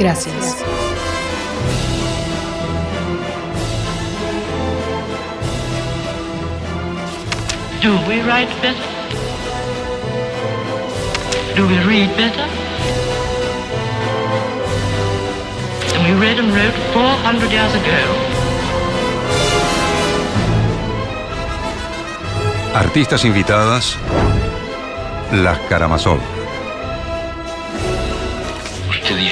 Gracias. 0.00 0.56
Do 7.82 7.98
we 8.08 8.22
write 8.22 8.48
better? 8.62 8.80
Do 11.54 11.68
we 11.68 11.78
read 11.84 12.16
better? 12.16 12.46
And 15.92 16.02
we 16.06 16.18
read 16.18 16.38
and 16.38 16.48
wrote 16.48 16.74
400 16.94 17.52
years 17.52 17.74
ago. 17.74 18.00
Artistas 22.74 23.26
invitadas. 23.26 23.98
Las 25.30 25.58
Karamazov. 25.68 26.39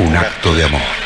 un 0.00 0.16
acto 0.16 0.54
de 0.54 0.64
amor. 0.64 0.99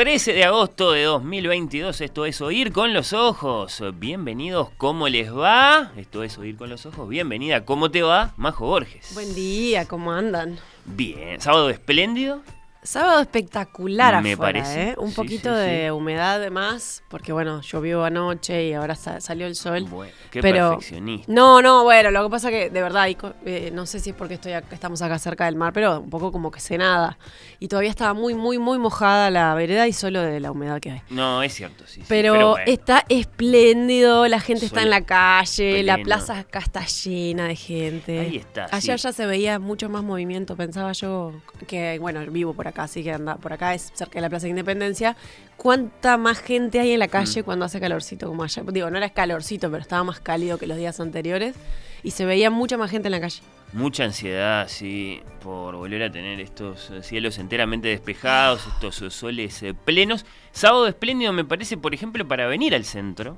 13 0.00 0.32
de 0.32 0.44
agosto 0.44 0.92
de 0.92 1.02
2022, 1.02 2.00
esto 2.00 2.24
es 2.24 2.40
Oír 2.40 2.72
con 2.72 2.94
los 2.94 3.12
Ojos. 3.12 3.82
Bienvenidos, 3.96 4.70
¿cómo 4.78 5.10
les 5.10 5.30
va? 5.30 5.92
Esto 5.94 6.22
es 6.22 6.38
Oír 6.38 6.56
con 6.56 6.70
los 6.70 6.86
Ojos. 6.86 7.06
Bienvenida, 7.06 7.66
¿cómo 7.66 7.90
te 7.90 8.00
va? 8.00 8.32
Majo 8.38 8.64
Borges. 8.64 9.10
Buen 9.12 9.34
día, 9.34 9.84
¿cómo 9.84 10.12
andan? 10.12 10.58
Bien, 10.86 11.38
sábado 11.42 11.68
espléndido. 11.68 12.40
Sábado 12.82 13.20
espectacular 13.20 14.22
Me 14.22 14.32
afuera, 14.32 14.60
parece. 14.60 14.90
¿eh? 14.90 14.94
Un 14.96 15.10
Sí, 15.10 15.14
poquito 15.16 15.54
sí, 15.54 15.64
sí. 15.64 15.70
de 15.70 15.92
humedad 15.92 16.40
de 16.40 16.48
más, 16.48 17.02
porque 17.08 17.30
bueno, 17.30 17.60
llovió 17.60 18.04
anoche 18.04 18.64
y 18.68 18.72
ahora 18.72 18.94
sa- 18.94 19.20
salió 19.20 19.46
el 19.46 19.54
sol. 19.54 19.84
Bueno, 19.84 20.12
qué 20.30 20.40
pero 20.40 20.70
perfeccionista. 20.70 21.30
no, 21.30 21.60
no, 21.60 21.84
bueno, 21.84 22.10
lo 22.10 22.24
que 22.24 22.30
pasa 22.30 22.48
que 22.48 22.70
de 22.70 22.80
verdad, 22.82 23.06
eh, 23.44 23.70
no 23.74 23.84
sé 23.84 24.00
si 24.00 24.10
es 24.10 24.16
porque 24.16 24.34
estoy 24.34 24.52
acá- 24.52 24.74
estamos 24.74 25.02
acá 25.02 25.18
cerca 25.18 25.44
del 25.44 25.56
mar, 25.56 25.74
pero 25.74 26.00
un 26.00 26.08
poco 26.08 26.32
como 26.32 26.50
que 26.50 26.58
sé 26.60 26.78
nada. 26.78 27.18
Y 27.58 27.68
todavía 27.68 27.90
estaba 27.90 28.14
muy, 28.14 28.32
muy, 28.34 28.58
muy 28.58 28.78
mojada 28.78 29.28
la 29.30 29.52
vereda 29.54 29.86
y 29.86 29.92
solo 29.92 30.22
de 30.22 30.40
la 30.40 30.50
humedad 30.50 30.80
que 30.80 30.90
hay. 30.92 31.02
No, 31.10 31.42
es 31.42 31.52
cierto, 31.52 31.84
sí. 31.86 32.00
sí, 32.00 32.06
Pero, 32.08 32.52
bueno. 32.52 32.64
está 32.66 33.04
espléndido, 33.10 34.26
la 34.26 34.40
gente 34.40 34.64
está 34.64 34.80
en 34.82 34.88
la 34.90 35.02
calle, 35.02 35.82
la 35.82 35.94
pleno. 35.96 36.06
plaza 36.06 36.38
acá 36.38 36.60
está 36.60 36.86
llena 36.86 37.46
de 37.46 37.56
gente. 37.56 38.20
Ahí 38.20 38.36
está, 38.38 38.68
Ayer 38.72 38.96
ya 38.96 39.12
se 39.12 39.26
veía 39.26 39.58
mucho 39.58 39.90
más 39.90 40.02
movimiento, 40.02 40.56
pensaba 40.56 40.92
yo, 40.92 41.32
que 41.66 41.98
bueno, 41.98 42.20
vivo 42.30 42.54
por 42.54 42.68
acá, 42.68 42.69
así 42.78 43.02
que 43.02 43.12
anda, 43.12 43.36
por 43.36 43.52
acá 43.52 43.74
es 43.74 43.90
cerca 43.94 44.14
de 44.14 44.20
la 44.22 44.30
Plaza 44.30 44.44
de 44.44 44.50
Independencia. 44.50 45.16
¿Cuánta 45.56 46.16
más 46.16 46.40
gente 46.40 46.80
hay 46.80 46.92
en 46.92 46.98
la 47.00 47.06
Mm. 47.06 47.10
calle 47.10 47.42
cuando 47.42 47.64
hace 47.64 47.80
calorcito 47.80 48.26
como 48.28 48.42
ayer? 48.44 48.64
Digo, 48.72 48.90
no 48.90 48.96
era 48.98 49.10
calorcito, 49.10 49.70
pero 49.70 49.82
estaba 49.82 50.04
más 50.04 50.20
cálido 50.20 50.58
que 50.58 50.66
los 50.66 50.76
días 50.78 50.98
anteriores 51.00 51.54
y 52.02 52.12
se 52.12 52.24
veía 52.24 52.50
mucha 52.50 52.76
más 52.78 52.90
gente 52.90 53.08
en 53.08 53.12
la 53.12 53.20
calle. 53.20 53.42
Mucha 53.72 54.04
ansiedad, 54.04 54.66
sí, 54.68 55.20
por 55.42 55.76
volver 55.76 56.02
a 56.02 56.10
tener 56.10 56.40
estos 56.40 56.90
cielos 57.02 57.38
enteramente 57.38 57.86
despejados, 57.88 58.66
estos 58.66 59.14
soles 59.14 59.62
eh, 59.62 59.74
plenos. 59.74 60.24
Sábado 60.50 60.88
espléndido 60.88 61.32
me 61.32 61.44
parece, 61.44 61.76
por 61.76 61.94
ejemplo, 61.94 62.26
para 62.26 62.46
venir 62.46 62.74
al 62.74 62.84
centro. 62.84 63.36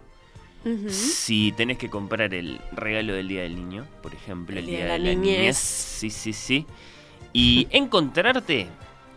Si 0.88 1.50
tenés 1.56 1.76
que 1.76 1.90
comprar 1.90 2.32
el 2.34 2.60
regalo 2.70 3.14
del 3.14 3.26
Día 3.26 3.42
del 3.42 3.56
Niño, 3.56 3.84
por 4.00 4.14
ejemplo, 4.14 4.56
el, 4.60 4.66
Día, 4.66 4.84
de 4.84 4.98
la, 5.00 5.10
Niñez. 5.10 5.16
Niñez. 5.18 5.56
Sí, 5.58 6.08
sí, 6.08 6.32
sí. 6.32 6.66
Y 7.32 7.66
encontrarte, 7.72 8.68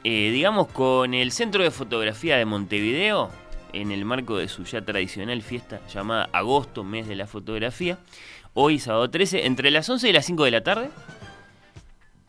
eh, 0.06 0.32
digamos, 0.32 0.68
con 0.68 1.14
el 1.14 1.32
Centro 1.32 1.64
de 1.64 1.72
Fotografía 1.72 2.38
de 2.38 2.46
Montevideo, 2.46 3.30
en 3.74 3.92
el 3.92 4.06
marco 4.06 4.38
de 4.38 4.48
su 4.48 4.64
ya 4.64 4.86
tradicional 4.86 5.42
fiesta 5.42 5.82
llamada 5.94 6.30
Agosto, 6.32 6.84
mes 6.84 7.08
de 7.08 7.16
la 7.16 7.28
fotografía. 7.28 7.98
Hoy, 8.54 8.80
sábado 8.80 9.10
13, 9.10 9.46
entre 9.46 9.72
las 9.72 9.90
11 9.90 10.08
y 10.08 10.14
las 10.14 10.26
5 10.26 10.46
de 10.46 10.52
la 10.52 10.64
tarde, 10.64 10.90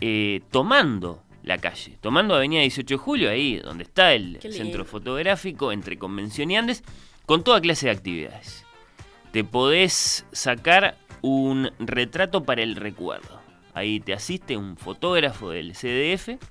eh, 0.00 0.40
tomando 0.50 1.22
la 1.44 1.58
calle, 1.58 1.98
tomando 2.00 2.34
Avenida 2.34 2.62
18 2.62 2.94
de 2.94 2.98
Julio, 2.98 3.30
ahí 3.30 3.58
donde 3.58 3.84
está 3.84 4.12
el 4.14 4.40
centro 4.40 4.84
fotográfico, 4.84 5.70
entre 5.70 5.98
Convención 5.98 6.50
y 6.50 6.56
Andes, 6.56 6.82
con 7.26 7.44
toda 7.44 7.60
clase 7.60 7.86
de 7.86 7.92
actividades 7.92 8.66
te 9.36 9.44
podés 9.44 10.24
sacar 10.32 10.96
un 11.20 11.70
retrato 11.78 12.44
para 12.44 12.62
el 12.62 12.74
recuerdo. 12.74 13.38
Ahí 13.74 14.00
te 14.00 14.14
asiste 14.14 14.56
un 14.56 14.78
fotógrafo 14.78 15.50
del 15.50 15.74
CDF. 15.74 16.42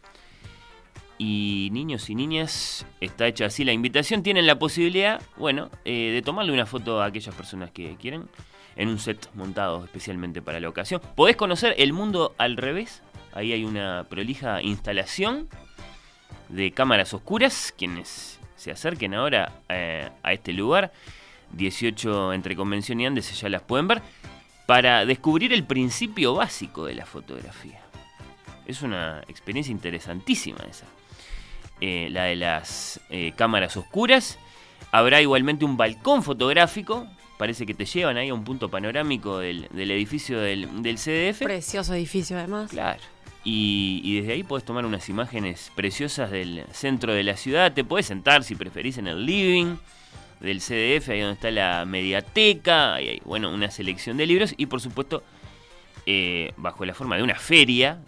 Y 1.18 1.70
niños 1.72 2.10
y 2.10 2.16
niñas, 2.16 2.86
está 3.00 3.28
hecha 3.28 3.46
así 3.46 3.64
la 3.64 3.72
invitación. 3.72 4.22
Tienen 4.22 4.46
la 4.46 4.60
posibilidad, 4.60 5.22
bueno, 5.38 5.70
eh, 5.86 6.12
de 6.14 6.22
tomarle 6.22 6.52
una 6.52 6.66
foto 6.66 7.02
a 7.02 7.06
aquellas 7.06 7.34
personas 7.34 7.72
que 7.72 7.96
quieren 7.96 8.28
en 8.76 8.90
un 8.90 9.00
set 9.00 9.30
montado 9.34 9.86
especialmente 9.86 10.42
para 10.42 10.60
la 10.60 10.68
ocasión. 10.68 11.02
Podés 11.16 11.36
conocer 11.36 11.76
el 11.78 11.94
mundo 11.94 12.36
al 12.38 12.58
revés. 12.58 13.02
Ahí 13.34 13.54
hay 13.54 13.64
una 13.64 14.06
prolija 14.10 14.62
instalación 14.62 15.48
de 16.50 16.72
cámaras 16.72 17.14
oscuras. 17.14 17.74
Quienes 17.78 18.40
se 18.56 18.72
acerquen 18.72 19.14
ahora 19.14 19.54
eh, 19.70 20.10
a 20.24 20.34
este 20.34 20.52
lugar, 20.52 20.92
18 21.54 22.34
entre 22.34 22.56
Convención 22.56 23.00
y 23.00 23.06
Andes, 23.06 23.40
ya 23.40 23.50
las 23.50 23.62
pueden 23.62 23.88
ver, 23.88 24.02
para 24.66 25.06
descubrir 25.06 25.54
el 25.54 25.64
principio 25.64 26.34
básico 26.36 26.86
de 26.86 26.96
la 26.96 27.06
fotografía. 27.06 27.80
Es 28.66 28.82
una 28.82 29.22
experiencia 29.28 29.72
interesantísima 29.72 30.60
esa. 30.70 30.88
Eh, 31.82 32.08
la 32.10 32.26
de 32.26 32.36
las 32.36 33.02
eh, 33.10 33.34
cámaras 33.36 33.76
oscuras. 33.76 34.40
Habrá 34.92 35.22
igualmente 35.22 35.66
un 35.66 35.76
balcón 35.76 36.24
fotográfico. 36.24 37.08
Parece 37.38 37.66
que 37.66 37.74
te 37.74 37.86
llevan 37.86 38.16
ahí 38.16 38.30
a 38.30 38.34
un 38.34 38.46
punto 38.46 38.70
panorámico 38.70 39.40
del, 39.40 39.68
del 39.72 39.92
edificio 39.92 40.40
del, 40.40 40.82
del, 40.82 40.96
CDF. 40.96 41.44
Precioso 41.44 41.94
edificio 41.94 42.38
además. 42.38 42.72
Claro. 42.72 43.02
Y, 43.44 44.02
y, 44.04 44.22
desde 44.22 44.34
ahí 44.34 44.44
puedes 44.44 44.66
tomar 44.66 44.86
unas 44.86 45.10
imágenes 45.10 45.72
preciosas 45.76 46.32
del 46.32 46.64
centro 46.72 47.14
de 47.14 47.24
la 47.24 47.36
ciudad. 47.36 47.74
Te 47.74 47.84
puedes 47.84 48.06
sentar 48.06 48.44
si 48.44 48.56
preferís 48.56 48.98
en 48.98 49.08
el 49.08 49.26
living 49.26 49.76
del 50.40 50.60
CDF, 50.60 51.10
ahí 51.10 51.20
donde 51.20 51.34
está 51.34 51.52
la 51.52 51.84
mediateca. 51.86 52.96
Ahí 52.96 53.10
hay, 53.10 53.22
bueno, 53.26 53.54
una 53.54 53.70
selección 53.70 54.16
de 54.16 54.26
libros. 54.26 54.54
Y 54.58 54.68
por 54.68 54.80
supuesto, 54.80 55.24
eh, 56.06 56.54
bajo 56.56 56.86
la 56.86 56.94
forma 56.94 57.18
de 57.18 57.24
una 57.24 57.36
feria 57.36 58.00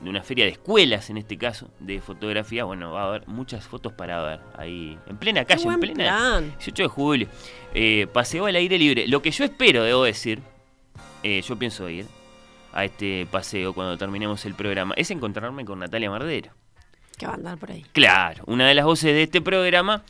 de 0.00 0.10
una 0.10 0.22
feria 0.22 0.44
de 0.44 0.52
escuelas, 0.52 1.10
en 1.10 1.18
este 1.18 1.36
caso, 1.36 1.70
de 1.78 2.00
fotografía, 2.00 2.64
bueno, 2.64 2.92
va 2.92 3.02
a 3.02 3.08
haber 3.08 3.28
muchas 3.28 3.66
fotos 3.66 3.92
para 3.92 4.22
ver 4.22 4.40
ahí, 4.56 4.98
en 5.06 5.16
plena 5.18 5.44
calle, 5.44 5.68
en 5.68 5.80
plena 5.80 6.04
plan. 6.04 6.54
18 6.58 6.82
de 6.82 6.88
julio. 6.88 7.28
Eh, 7.74 8.06
paseo 8.12 8.46
al 8.46 8.56
aire 8.56 8.78
libre. 8.78 9.06
Lo 9.08 9.20
que 9.22 9.30
yo 9.30 9.44
espero, 9.44 9.82
debo 9.84 10.04
decir, 10.04 10.40
eh, 11.22 11.42
yo 11.42 11.58
pienso 11.58 11.88
ir 11.88 12.06
a 12.72 12.84
este 12.84 13.26
paseo 13.30 13.74
cuando 13.74 13.98
terminemos 13.98 14.44
el 14.46 14.54
programa, 14.54 14.94
es 14.96 15.10
encontrarme 15.10 15.64
con 15.64 15.78
Natalia 15.78 16.10
Mardero. 16.10 16.50
Que 17.18 17.26
va 17.26 17.32
a 17.32 17.36
andar 17.36 17.58
por 17.58 17.70
ahí. 17.70 17.84
Claro, 17.92 18.44
una 18.46 18.66
de 18.66 18.74
las 18.74 18.86
voces 18.86 19.12
de 19.12 19.24
este 19.24 19.42
programa 19.42 20.02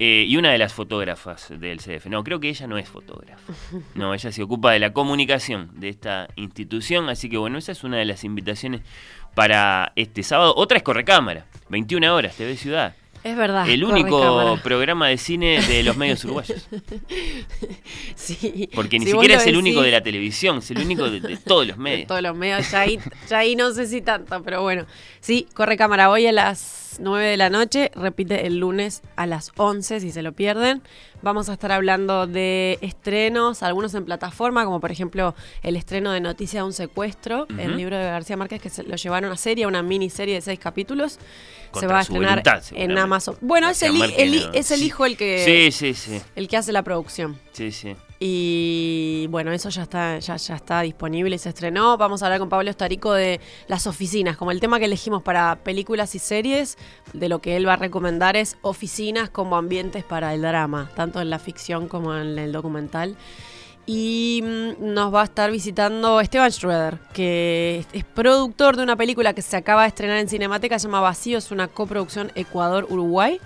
eh, 0.00 0.26
y 0.28 0.36
una 0.36 0.52
de 0.52 0.58
las 0.58 0.72
fotógrafas 0.72 1.48
del 1.58 1.80
CDF. 1.80 2.06
No, 2.06 2.22
creo 2.22 2.38
que 2.38 2.48
ella 2.48 2.68
no 2.68 2.78
es 2.78 2.88
fotógrafa. 2.88 3.52
No, 3.94 4.14
ella 4.14 4.30
se 4.30 4.42
ocupa 4.42 4.70
de 4.72 4.78
la 4.78 4.92
comunicación 4.92 5.70
de 5.74 5.88
esta 5.88 6.28
institución. 6.36 7.08
Así 7.08 7.28
que 7.28 7.36
bueno, 7.36 7.58
esa 7.58 7.72
es 7.72 7.82
una 7.82 7.96
de 7.96 8.04
las 8.04 8.22
invitaciones 8.22 8.82
para 9.38 9.92
este 9.94 10.24
sábado. 10.24 10.52
Otra 10.56 10.78
es 10.78 10.82
Correcámara, 10.82 11.46
21 11.68 12.12
horas, 12.12 12.34
TV 12.34 12.56
Ciudad. 12.56 12.96
Es 13.22 13.36
verdad. 13.36 13.70
El 13.70 13.84
único 13.84 14.58
programa 14.64 15.06
de 15.06 15.16
cine 15.16 15.62
de 15.62 15.84
los 15.84 15.96
medios 15.96 16.24
uruguayos. 16.24 16.68
sí. 18.16 18.68
Porque 18.74 18.98
ni 18.98 19.04
si 19.04 19.12
siquiera 19.12 19.36
es 19.36 19.46
el 19.46 19.56
único 19.56 19.80
de 19.82 19.92
la 19.92 20.00
televisión, 20.00 20.58
es 20.58 20.72
el 20.72 20.78
único 20.78 21.08
de, 21.08 21.20
de 21.20 21.36
todos 21.36 21.68
los 21.68 21.76
de 21.76 21.82
medios. 21.84 22.08
todos 22.08 22.20
los 22.20 22.36
medios. 22.36 22.68
Ya 22.68 22.80
ahí, 22.80 22.98
ya 23.28 23.38
ahí 23.38 23.54
no 23.54 23.72
sé 23.72 23.86
si 23.86 24.02
tanto, 24.02 24.42
pero 24.42 24.62
bueno. 24.62 24.86
Sí, 25.20 25.46
corre 25.54 25.76
cámara 25.76 26.10
hoy 26.10 26.26
a 26.26 26.32
las 26.32 26.87
9 26.98 27.26
de 27.26 27.36
la 27.36 27.50
noche. 27.50 27.90
Repite 27.94 28.46
el 28.46 28.58
lunes 28.58 29.02
a 29.16 29.26
las 29.26 29.52
11 29.56 30.00
si 30.00 30.10
se 30.10 30.22
lo 30.22 30.32
pierden. 30.32 30.82
Vamos 31.22 31.48
a 31.48 31.54
estar 31.54 31.72
hablando 31.72 32.26
de 32.26 32.78
estrenos, 32.80 33.62
algunos 33.62 33.92
en 33.94 34.04
plataforma, 34.04 34.64
como 34.64 34.80
por 34.80 34.92
ejemplo 34.92 35.34
el 35.62 35.76
estreno 35.76 36.12
de 36.12 36.20
Noticia 36.20 36.60
de 36.60 36.66
un 36.66 36.72
secuestro, 36.72 37.46
el 37.58 37.76
libro 37.76 37.96
de 37.96 38.04
García 38.04 38.36
Márquez 38.36 38.62
que 38.62 38.70
se 38.70 38.84
lo 38.84 38.94
llevaron 38.96 39.32
a 39.32 39.36
serie, 39.36 39.66
una 39.66 39.82
miniserie 39.82 40.34
de 40.36 40.40
seis 40.40 40.58
capítulos. 40.60 41.18
se 41.74 41.86
va 41.86 41.98
a 41.98 42.02
estrenar 42.02 42.42
en. 42.72 42.96
Amazon. 42.98 43.36
Bueno, 43.40 43.68
es 43.68 43.82
el, 43.82 44.00
es 44.52 44.70
el 44.70 44.82
hijo 44.82 45.06
el 45.06 45.16
que, 45.16 45.70
Sí, 45.72 45.72
sí, 45.72 45.94
sí. 45.94 46.20
el 46.36 46.46
que 46.48 46.56
hace 46.56 46.72
la 46.72 46.82
producción. 46.82 47.38
Sí, 47.52 47.72
sí. 47.72 47.96
Y 48.20 49.28
bueno, 49.30 49.52
eso 49.52 49.68
ya 49.68 49.82
está, 49.82 50.18
ya, 50.18 50.36
ya 50.36 50.56
está 50.56 50.80
disponible 50.82 51.36
y 51.36 51.38
se 51.38 51.50
estrenó. 51.50 51.96
Vamos 51.96 52.22
a 52.22 52.26
hablar 52.26 52.40
con 52.40 52.48
Pablo 52.48 52.68
Estarico 52.68 53.12
de 53.12 53.40
las 53.68 53.86
oficinas, 53.86 54.36
como 54.36 54.50
el 54.50 54.60
tema 54.60 54.78
que 54.78 54.86
elegimos 54.86 55.22
para 55.22 55.56
películas 55.56 56.14
y 56.16 56.18
series, 56.18 56.78
de 57.12 57.28
lo 57.28 57.40
que 57.40 57.56
él 57.56 57.68
va 57.68 57.74
a 57.74 57.76
recomendar 57.76 58.36
es 58.36 58.56
oficinas 58.62 59.30
como 59.30 59.56
ambientes 59.56 60.02
para 60.02 60.34
el 60.34 60.42
drama, 60.42 60.90
tanto 60.96 61.20
en 61.20 61.30
la 61.30 61.38
ficción 61.38 61.86
como 61.86 62.16
en 62.16 62.38
el 62.38 62.50
documental. 62.50 63.16
Y 63.86 64.42
mm, 64.44 64.92
nos 64.92 65.14
va 65.14 65.22
a 65.22 65.24
estar 65.24 65.50
visitando 65.50 66.20
Esteban 66.20 66.52
Schroeder, 66.52 66.98
que 67.14 67.86
es, 67.92 68.04
productor 68.04 68.76
de 68.76 68.82
una 68.82 68.96
película 68.96 69.32
que 69.32 69.40
se 69.40 69.56
acaba 69.56 69.82
de 69.82 69.88
estrenar 69.88 70.18
en 70.18 70.28
Cinemateca, 70.28 70.78
se 70.78 70.88
llama 70.88 71.00
Vacío, 71.00 71.38
es 71.38 71.50
una 71.50 71.68
coproducción 71.68 72.30
Ecuador-Uruguay. 72.34 73.40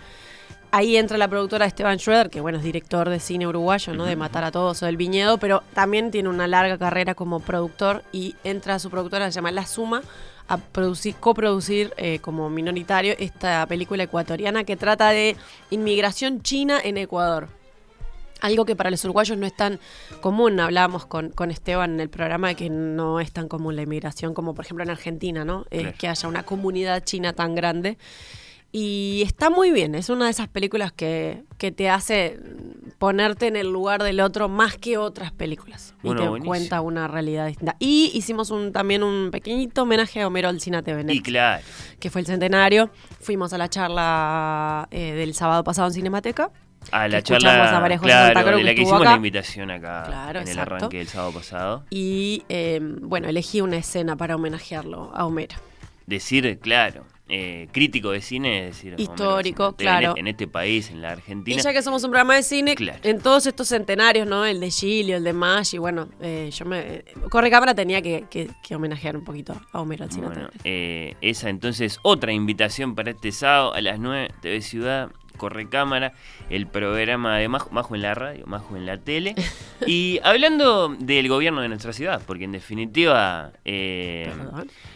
Ahí 0.75 0.97
entra 0.97 1.19
la 1.19 1.29
productora 1.29 1.67
Esteban 1.67 1.99
Schroeder, 1.99 2.31
que 2.31 2.41
bueno, 2.41 2.57
es 2.57 2.65
director 2.65 3.11
de 3.11 3.21
cine 3.21 3.47
uruguayo, 3.47 3.93
¿no? 3.93 4.07
De 4.07 4.17
Matar 4.17 4.45
a 4.45 4.51
Todos 4.51 4.83
o 4.83 4.87
del 4.87 4.97
Viñedo, 4.97 5.37
pero 5.37 5.63
también 5.75 6.11
tiene 6.11 6.31
una 6.31 6.47
larga 6.47 6.79
carrera 6.79 7.15
como 7.15 7.41
productor 7.41 8.03
y 8.11 8.37
entra 8.43 8.79
su 8.79 8.89
productora, 8.89 9.31
se 9.31 9.33
llama 9.37 9.51
La 9.51 9.67
Suma, 9.67 10.01
a 10.49 10.57
producir, 10.57 11.15
coproducir 11.17 11.93
eh, 11.99 12.21
como 12.21 12.49
minoritario 12.49 13.15
esta 13.19 13.67
película 13.67 14.05
ecuatoriana 14.05 14.65
que 14.65 14.77
trata 14.77 15.11
de 15.11 15.37
inmigración 15.71 16.41
china 16.41 16.81
en 16.83 16.97
Ecuador. 16.97 17.49
Algo 18.41 18.65
que 18.65 18.75
para 18.75 18.91
los 18.91 19.05
uruguayos 19.05 19.37
no 19.39 19.47
es 19.47 19.55
tan 19.55 19.79
común. 20.21 20.59
Hablábamos 20.59 21.05
con, 21.05 21.31
con 21.31 21.51
Esteban 21.51 21.93
en 21.93 22.01
el 22.01 22.09
programa 22.09 22.49
de 22.49 22.55
que 22.57 22.71
no 22.71 23.21
es 23.21 23.31
tan 23.31 23.47
común 23.47 23.77
la 23.77 23.83
inmigración 23.83 24.33
como 24.35 24.55
por 24.55 24.65
ejemplo 24.65 24.83
en 24.83 24.91
Argentina, 24.91 25.45
¿no? 25.45 25.67
Eh, 25.71 25.83
Claro. 25.83 25.97
que 25.99 26.09
haya 26.09 26.29
una 26.29 26.43
comunidad 26.45 27.05
china 27.05 27.35
tan 27.35 27.55
grande. 27.55 27.99
Y 28.75 29.23
está 29.27 29.51
muy 29.51 29.71
bien, 29.71 29.95
es 29.95 30.09
una 30.09 30.25
de 30.25 30.31
esas 30.31 30.49
películas 30.49 30.93
que, 30.93 31.45
que 31.59 31.73
te 31.73 31.91
hace 31.91 32.39
ponerte 32.99 33.47
en 33.47 33.57
el 33.57 33.71
lugar 33.71 34.03
del 34.03 34.21
otro 34.21 34.49
más 34.49 34.77
que 34.79 34.97
otras 34.97 35.31
películas. 35.31 35.95
Bueno, 36.03 36.21
y 36.21 36.25
te 36.25 36.29
buenísimo. 36.31 36.49
cuenta 36.51 36.81
una 36.81 37.07
realidad 37.07 37.47
distinta. 37.49 37.77
Y 37.79 38.11
hicimos 38.15 38.51
un, 38.51 38.73
también 38.73 39.03
un 39.03 39.31
pequeñito 39.31 39.83
homenaje 39.83 40.23
a 40.23 40.27
Homero 40.27 40.49
Alcina 40.49 40.83
TV 40.83 41.05
Y 41.13 41.21
claro. 41.21 41.63
que 42.01 42.09
fue 42.09 42.23
el 42.23 42.27
centenario. 42.27 42.89
Fuimos 43.21 43.53
a 43.53 43.59
la 43.59 43.69
charla 43.69 44.89
eh, 44.91 45.13
del 45.13 45.35
sábado 45.35 45.65
pasado 45.65 45.89
en 45.89 45.95
Cinemateca. 45.95 46.51
A 46.91 47.09
la 47.09 47.23
charla 47.23 47.77
a 47.77 47.81
María 47.81 47.99
José 47.99 48.09
claro, 48.09 48.27
Santa 48.35 48.43
Cruz, 48.51 48.57
de 48.57 48.65
la 48.65 48.75
que 48.75 48.83
hicimos 48.83 49.01
acá. 49.03 49.11
la 49.11 49.17
invitación 49.17 49.71
acá 49.71 50.03
Claro, 50.07 50.41
en 50.41 50.49
el 50.49 50.53
exacto. 50.53 50.75
arranque 50.77 50.99
del 50.99 51.09
sábado 51.09 51.33
pasado. 51.33 51.85
Y 51.91 52.43
eh, 52.49 52.81
bueno, 52.83 53.29
elegí 53.29 53.61
una 53.61 53.77
escena 53.77 54.17
para 54.17 54.35
homenajearlo 54.35 55.13
a 55.15 55.27
Homero. 55.27 55.57
Decir, 56.07 56.59
claro, 56.61 57.05
eh, 57.35 57.67
crítico 57.73 58.11
de 58.11 58.21
cine, 58.21 58.69
es 58.69 58.77
decir, 58.77 58.95
Histórico, 58.99 59.69
en 59.69 59.75
claro. 59.75 60.15
En, 60.17 60.29
este 60.29 60.47
país, 60.47 60.91
en 60.91 61.01
la 61.01 61.13
Argentina. 61.13 61.57
Y 61.59 61.63
ya 61.63 61.73
que 61.73 61.81
somos 61.83 62.05
un 62.05 62.11
programa 62.11 62.37
de 62.37 62.43
cine, 62.43 62.75
Claro. 62.75 62.99
en 63.03 63.21
todos 63.21 63.47
estos 63.47 63.69
centenarios, 63.69 64.27
¿no? 64.29 64.45
El 64.45 64.61
de 64.61 64.71
Gilio, 64.71 65.17
el 65.17 65.25
de 65.25 65.33
y 65.73 65.79
bueno, 65.79 66.09
eh, 66.21 66.51
yo 66.53 66.65
me. 66.67 67.05
Corre 67.31 67.51
cámara 67.51 67.75
tenía 67.75 68.03
que, 68.03 68.27
que- 68.31 68.51
que 68.63 68.75
homenajear 68.77 69.17
un 69.17 69.25
poquito 69.25 69.55
a 69.73 69.81
Homero 69.81 70.05
Alcina 70.05 70.27
Bueno, 70.29 70.51
eh, 70.65 71.17
esa 71.23 71.49
entonces 71.49 71.99
otra 72.03 72.33
invitación 72.33 72.95
para 72.95 73.11
este 73.13 73.33
sábado 73.33 73.73
a 73.75 73.81
las 73.81 73.99
9, 73.99 74.29
TV 74.43 74.61
Ciudad, 74.61 75.11
Corre 75.37 75.69
Cámara, 75.69 76.13
el 76.51 76.67
programa 76.67 77.39
de 77.39 77.49
Majo, 77.49 77.71
Majo 77.71 77.95
en 77.95 78.03
la 78.03 78.15
radio, 78.15 78.45
Majo 78.47 78.77
en 78.77 78.87
la 78.87 78.99
tele. 78.99 79.35
y 79.87 80.21
hablando 80.23 80.89
del 80.99 81.29
gobierno 81.29 81.61
de 81.61 81.69
nuestra 81.69 81.93
ciudad, 81.93 82.23
porque 82.27 82.45
en 82.45 82.53
definitiva... 82.53 83.53
eh, 83.65 84.33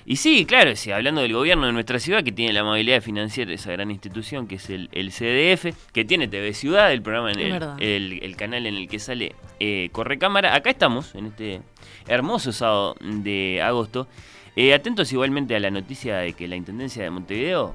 y 0.04 0.16
sí, 0.16 0.44
claro, 0.46 0.76
sí, 0.76 0.92
hablando 0.92 1.20
del 1.20 1.32
gobierno 1.32 1.66
de 1.66 1.72
nuestra 1.72 1.98
ciudad, 1.98 2.22
que 2.22 2.32
tiene 2.32 2.52
la 2.52 2.60
amabilidad 2.60 2.96
de 2.96 3.00
financiar 3.00 3.50
esa 3.50 3.72
gran 3.72 3.90
institución 3.90 4.46
que 4.46 4.56
es 4.56 4.70
el, 4.70 4.88
el 4.92 5.10
CDF, 5.10 5.74
que 5.92 6.04
tiene 6.04 6.28
TV 6.28 6.54
Ciudad, 6.54 6.92
el 6.92 7.02
programa 7.02 7.32
en 7.32 7.40
el 7.80 8.36
canal 8.36 8.66
en 8.66 8.74
el 8.74 8.88
que 8.88 8.98
sale 8.98 9.34
eh, 9.60 9.88
Corre 9.92 10.18
Cámara. 10.18 10.54
Acá 10.54 10.70
estamos, 10.70 11.14
en 11.14 11.26
este 11.26 11.60
hermoso 12.06 12.52
sábado 12.52 12.96
de 13.00 13.60
agosto. 13.62 14.06
Eh, 14.54 14.72
atentos 14.72 15.12
igualmente 15.12 15.54
a 15.54 15.60
la 15.60 15.70
noticia 15.70 16.16
de 16.16 16.32
que 16.32 16.48
la 16.48 16.56
Intendencia 16.56 17.02
de 17.02 17.10
Montevideo 17.10 17.74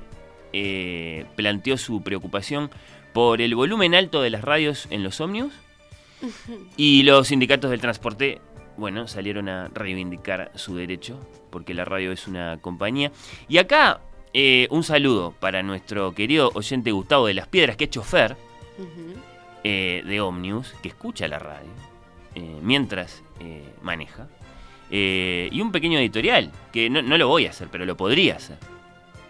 eh, 0.53 1.25
planteó 1.35 1.77
su 1.77 2.01
preocupación 2.01 2.69
por 3.13 3.41
el 3.41 3.55
volumen 3.55 3.95
alto 3.95 4.21
de 4.21 4.29
las 4.29 4.43
radios 4.43 4.87
en 4.89 5.03
los 5.03 5.19
ómnibus 5.21 5.53
y 6.77 7.03
los 7.03 7.27
sindicatos 7.27 7.71
del 7.71 7.81
transporte, 7.81 8.41
bueno, 8.77 9.07
salieron 9.07 9.49
a 9.49 9.69
reivindicar 9.73 10.51
su 10.55 10.75
derecho, 10.75 11.19
porque 11.49 11.73
la 11.73 11.85
radio 11.85 12.11
es 12.11 12.27
una 12.27 12.57
compañía. 12.61 13.11
Y 13.47 13.57
acá, 13.57 14.01
eh, 14.33 14.67
un 14.71 14.83
saludo 14.83 15.33
para 15.39 15.63
nuestro 15.63 16.13
querido 16.13 16.51
oyente 16.53 16.91
Gustavo 16.91 17.27
de 17.27 17.33
las 17.33 17.47
Piedras, 17.47 17.75
que 17.75 17.85
es 17.85 17.89
chofer 17.89 18.37
eh, 19.63 20.03
de 20.05 20.21
ómnibus, 20.21 20.73
que 20.81 20.89
escucha 20.89 21.27
la 21.27 21.39
radio 21.39 21.69
eh, 22.35 22.59
mientras 22.61 23.23
maneja. 23.81 24.27
Y 24.89 25.61
un 25.61 25.71
pequeño 25.71 25.99
editorial, 25.99 26.51
que 26.73 26.89
no, 26.89 27.01
no 27.01 27.17
lo 27.17 27.27
voy 27.29 27.45
a 27.45 27.51
hacer, 27.51 27.69
pero 27.71 27.85
lo 27.85 27.95
podría 27.95 28.35
hacer. 28.35 28.57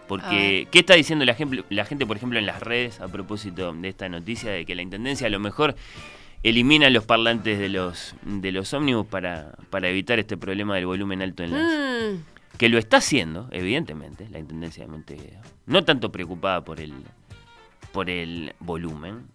Porque. 0.08 0.68
¿qué 0.72 0.80
está 0.80 0.96
diciendo 0.96 1.26
la 1.26 1.34
gente, 1.34 1.64
la 1.70 1.86
gente, 1.86 2.06
por 2.06 2.18
ejemplo, 2.18 2.40
en 2.40 2.46
las 2.46 2.62
redes 2.62 3.00
a 3.00 3.08
propósito 3.08 3.74
de 3.74 3.90
esta 3.90 4.10
noticia 4.10 4.52
de 4.52 4.66
que 4.66 4.76
la 4.76 4.82
Intendencia 4.82 5.28
a 5.28 5.30
lo 5.30 5.40
mejor 5.40 5.76
eliminan 6.44 6.94
los 6.94 7.06
parlantes 7.06 7.60
de 7.60 7.70
los, 7.70 8.16
de 8.24 8.52
los 8.52 8.74
ómnibus 8.74 9.06
para, 9.06 9.54
para 9.70 9.90
evitar 9.90 10.20
este 10.20 10.38
problema 10.38 10.76
del 10.76 10.86
volumen 10.86 11.22
alto 11.22 11.44
en 11.44 11.52
las... 11.52 11.62
Mm, 11.62 12.58
Que 12.58 12.70
lo 12.70 12.78
está 12.78 12.98
haciendo, 12.98 13.48
evidentemente, 13.52 14.28
la 14.30 14.40
Intendencia 14.40 14.84
de 14.84 14.92
Montevideo. 14.92 15.42
No 15.66 15.84
tanto 15.84 16.12
preocupada 16.12 16.64
por 16.64 16.80
el, 16.80 16.94
por 17.92 18.10
el 18.10 18.54
volumen, 18.60 19.28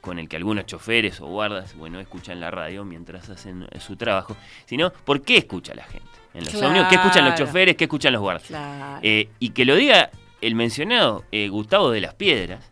con 0.00 0.18
el 0.18 0.28
que 0.28 0.36
algunos 0.36 0.66
choferes 0.66 1.20
o 1.20 1.26
guardas, 1.26 1.74
bueno, 1.76 2.00
escuchan 2.00 2.40
la 2.40 2.50
radio 2.50 2.84
mientras 2.84 3.30
hacen 3.30 3.66
su 3.78 3.96
trabajo, 3.96 4.36
sino 4.66 4.92
por 4.92 5.22
qué 5.22 5.38
escucha 5.38 5.74
la 5.74 5.84
gente 5.84 6.11
en 6.34 6.44
los 6.44 6.52
Claro. 6.52 6.68
ómnibus, 6.68 6.88
qué 6.88 6.94
escuchan 6.96 7.24
los 7.24 7.34
choferes, 7.38 7.76
qué 7.76 7.84
escuchan 7.84 8.12
los 8.12 8.22
guardas. 8.22 8.42
claro. 8.44 9.00
Eh, 9.02 9.28
y 9.38 9.50
que 9.50 9.64
lo 9.64 9.74
diga 9.76 10.10
el 10.40 10.54
mencionado 10.54 11.24
eh, 11.32 11.48
Gustavo 11.48 11.90
de 11.90 12.00
las 12.00 12.14
Piedras, 12.14 12.70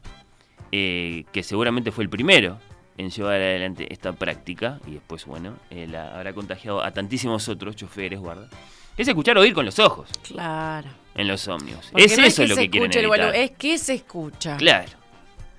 eh, 0.73 1.25
que 1.33 1.43
seguramente 1.43 1.91
fue 1.93 2.05
el 2.05 2.11
primero 2.11 2.59
en 2.99 3.11
llevar 3.11 3.35
adelante 3.35 3.87
esta 3.93 4.13
práctica, 4.13 4.79
y 4.87 4.93
después, 4.93 5.25
bueno, 5.25 5.57
eh, 5.71 5.87
la 5.89 6.15
habrá 6.17 6.33
contagiado 6.33 6.83
a 6.83 6.91
tantísimos 6.91 7.49
otros 7.49 7.75
choferes, 7.77 8.19
guardas, 8.21 8.51
es 8.97 9.09
escuchar 9.09 9.39
oír 9.39 9.55
con 9.55 9.65
los 9.65 9.79
ojos 9.79 10.09
claro. 10.23 10.89
en 11.15 11.27
los 11.29 11.47
ómnibus. 11.49 11.87
Porque 11.91 12.05
Es 12.05 12.19
no 12.19 12.25
eso 12.25 12.43
que 12.43 12.49
lo 12.49 12.57
que 12.57 12.69
quieren 12.71 12.93
evitar. 12.93 13.35
es 13.35 13.51
que 13.53 13.79
se 13.79 13.95
escucha. 13.95 14.57
Claro. 14.59 14.89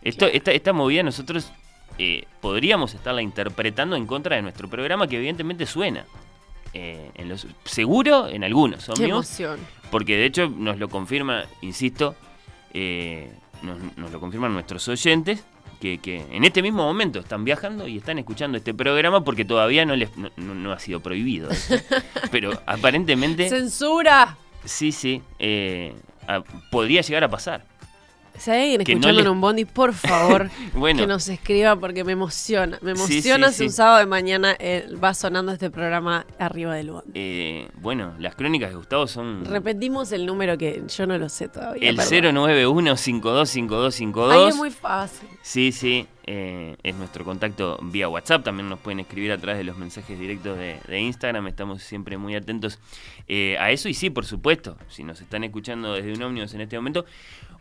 Esto, 0.03 0.27
Esta, 0.27 0.51
esta 0.51 0.74
movida 0.74 1.01
nosotros 1.03 1.51
eh, 1.98 2.25
podríamos 2.41 2.93
estarla 2.93 3.22
interpretando 3.24 3.96
en 3.96 4.05
contra 4.05 4.36
de 4.36 4.41
nuestro 4.43 4.67
programa, 4.70 5.08
que 5.08 5.17
evidentemente 5.17 5.65
suena. 5.65 6.05
Eh, 6.73 7.11
en 7.15 7.29
los, 7.29 7.47
seguro 7.65 8.27
en 8.27 8.43
algunos 8.43 8.85
Qué 8.85 8.91
ómnibus, 8.93 9.39
emoción. 9.39 9.59
porque 9.89 10.15
de 10.17 10.25
hecho 10.25 10.47
nos 10.49 10.77
lo 10.79 10.87
confirma, 10.89 11.43
insisto, 11.61 12.15
eh, 12.73 13.31
nos, 13.61 13.77
nos 13.97 14.11
lo 14.11 14.19
confirman 14.19 14.53
nuestros 14.53 14.87
oyentes, 14.87 15.43
que, 15.79 15.97
que 15.97 16.23
en 16.31 16.43
este 16.43 16.61
mismo 16.61 16.83
momento 16.83 17.19
están 17.19 17.43
viajando 17.43 17.87
y 17.87 17.97
están 17.97 18.19
escuchando 18.19 18.57
este 18.57 18.73
programa 18.73 19.23
porque 19.23 19.45
todavía 19.45 19.83
no 19.85 19.95
les 19.95 20.15
no, 20.15 20.29
no- 20.37 20.53
no 20.53 20.71
ha 20.71 20.79
sido 20.79 20.99
prohibido. 20.99 21.49
Pero 22.31 22.51
aparentemente, 22.67 23.49
¡Censura! 23.49 24.37
sí, 24.63 24.91
sí, 24.91 25.23
eh, 25.39 25.95
podría 26.69 27.01
llegar 27.01 27.23
a 27.23 27.29
pasar. 27.29 27.65
Si 28.41 28.50
hay 28.50 28.75
alguien 28.75 28.77
no 28.79 28.81
escuchando 28.93 29.21
le- 29.21 29.21
en 29.21 29.27
un 29.31 29.39
bondi, 29.41 29.65
por 29.65 29.93
favor, 29.93 30.50
Bueno. 30.74 31.00
que 31.01 31.07
nos 31.07 31.27
escriba 31.29 31.75
porque 31.75 32.03
me 32.03 32.13
emociona. 32.13 32.79
Me 32.81 32.91
emociona 32.91 33.50
sí, 33.50 33.55
si 33.57 33.63
un 33.65 33.69
sábado 33.71 34.00
de 34.00 34.05
mañana 34.07 34.55
eh, 34.60 34.88
va 35.03 35.13
sonando 35.13 35.51
este 35.51 35.69
programa 35.69 36.25
arriba 36.39 36.74
del 36.75 36.89
bondi. 36.91 37.12
Eh, 37.13 37.67
bueno, 37.81 38.13
las 38.17 38.33
crónicas 38.36 38.69
de 38.71 38.75
Gustavo 38.77 39.05
son 39.07 39.45
Repetimos 39.45 40.12
el 40.12 40.25
número 40.25 40.57
que 40.57 40.81
yo 40.88 41.05
no 41.05 41.17
lo 41.19 41.29
sé 41.29 41.50
todavía. 41.50 41.88
el 41.89 41.95
perdón. 41.95 42.36
091-525252. 42.36 44.31
Ay, 44.31 44.50
es 44.50 44.55
muy 44.55 44.71
fácil. 44.71 45.27
Sí, 45.43 45.71
sí, 45.71 46.07
eh, 46.25 46.75
es 46.83 46.95
nuestro 46.95 47.24
contacto 47.25 47.77
vía 47.81 48.07
WhatsApp. 48.10 48.43
También 48.43 48.69
nos 48.69 48.79
pueden 48.79 49.00
escribir 49.00 49.31
a 49.31 49.38
través 49.38 49.57
de 49.60 49.63
los 49.65 49.77
mensajes 49.77 50.17
directos 50.19 50.57
de, 50.57 50.77
de 50.88 51.00
Instagram. 51.00 51.48
Estamos 51.48 51.83
siempre 51.83 52.17
muy 52.17 52.36
atentos 52.36 52.79
eh, 53.27 53.57
a 53.60 53.71
eso. 53.71 53.89
Y 53.89 53.93
sí, 53.93 54.10
por 54.10 54.25
supuesto, 54.25 54.77
si 54.88 55.03
nos 55.03 55.21
están 55.21 55.43
escuchando 55.43 55.93
desde 55.93 56.13
un 56.13 56.21
ómnibus 56.24 56.53
en 56.53 56.62
este 56.62 56.75
momento, 56.75 57.05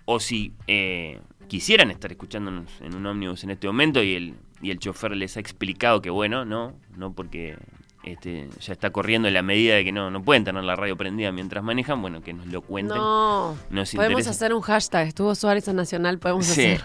o 0.05 0.21
si 0.21 0.53
eh, 0.67 1.21
quisieran 1.49 1.91
estar 1.91 2.11
escuchándonos 2.11 2.71
en 2.81 2.95
un 2.95 3.07
ómnibus 3.07 3.45
en 3.45 3.51
este 3.51 3.67
momento 3.67 4.03
y 4.03 4.15
el, 4.15 4.35
y 4.63 4.71
el 4.71 4.79
chofer 4.79 5.17
les 5.17 5.37
ha 5.37 5.41
explicado 5.41 6.01
que, 6.03 6.11
bueno, 6.11 6.45
no, 6.45 6.75
no 6.97 7.13
porque 7.13 7.57
este, 8.03 8.49
ya 8.61 8.73
está 8.73 8.91
corriendo 8.91 9.29
en 9.29 9.35
la 9.35 9.43
medida 9.43 9.75
de 9.75 9.85
que 9.85 9.93
no, 9.93 10.11
no 10.11 10.23
pueden 10.23 10.43
tener 10.43 10.65
la 10.65 10.75
radio 10.75 10.97
prendida 10.97 11.33
mientras 11.33 11.63
manejan, 11.63 12.01
bueno, 12.01 12.23
que 12.23 12.33
nos 12.33 12.47
lo 12.47 12.63
cuenten. 12.63 12.97
No, 12.97 13.57
Nos 13.71 13.91
podemos 13.93 14.21
interesa. 14.21 14.31
hacer 14.31 14.55
un 14.55 14.63
hashtag. 14.63 15.09
Estuvo 15.09 15.35
Suárez 15.35 15.69
en 15.69 15.77
Nacional, 15.77 16.19
podemos 16.19 16.47
Sí. 16.47 16.63
hacer 16.63 16.83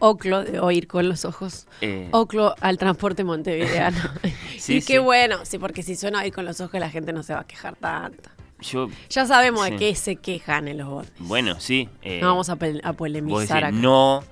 Oclo 0.00 0.42
de 0.42 0.58
oír 0.58 0.88
con 0.88 1.08
los 1.08 1.24
ojos. 1.24 1.68
Eh, 1.82 2.08
Oclo 2.10 2.54
al 2.60 2.78
transporte 2.78 3.22
montevideano. 3.22 3.98
Sí, 4.58 4.76
y 4.78 4.80
sí. 4.80 4.86
qué 4.94 4.98
bueno, 4.98 5.44
sí, 5.44 5.58
porque 5.58 5.82
si 5.82 5.94
suena 5.94 6.22
oír 6.22 6.32
con 6.32 6.44
los 6.46 6.60
ojos 6.62 6.80
la 6.80 6.88
gente 6.90 7.12
no 7.12 7.22
se 7.22 7.34
va 7.34 7.40
a 7.40 7.46
quejar 7.46 7.76
tanto. 7.76 8.30
Yo, 8.60 8.88
Ya 9.10 9.26
sabemos 9.26 9.64
Sí. 9.66 9.70
de 9.72 9.76
qué 9.78 9.94
se 9.94 10.16
quejan 10.16 10.68
en 10.68 10.78
los 10.78 10.88
bondis. 10.88 11.12
bueno, 11.18 11.60
sí. 11.60 11.88
eh, 12.02 12.20
no 12.20 12.28
vamos 12.28 12.48
a, 12.50 12.56
a 12.84 12.92
polemizar 12.94 13.64
acá. 13.64 13.70
no 13.72 14.22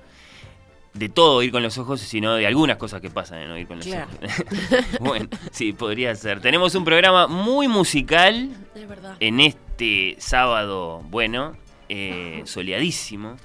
de 0.93 1.09
todo 1.09 1.43
ir 1.43 1.51
con 1.51 1.61
los 1.61 1.77
ojos, 1.77 1.99
sino 1.99 2.35
de 2.35 2.47
algunas 2.47 2.77
cosas 2.77 3.01
que 3.01 3.09
pasan 3.09 3.39
en 3.41 3.51
oír 3.51 3.67
con 3.67 3.77
los 3.79 3.85
Claro. 3.85 4.07
ojos. 4.23 4.85
bueno, 5.01 5.27
sí, 5.51 5.73
podría 5.73 6.15
ser. 6.15 6.39
Tenemos 6.39 6.73
un 6.73 6.85
programa 6.85 7.27
muy 7.27 7.67
musical 7.67 8.49
Es 8.73 8.87
verdad. 8.87 9.17
en 9.19 9.41
este 9.41 10.15
sábado, 10.19 11.01
bueno, 11.09 11.57
eh, 11.89 12.41
soleadísimo 12.45 13.35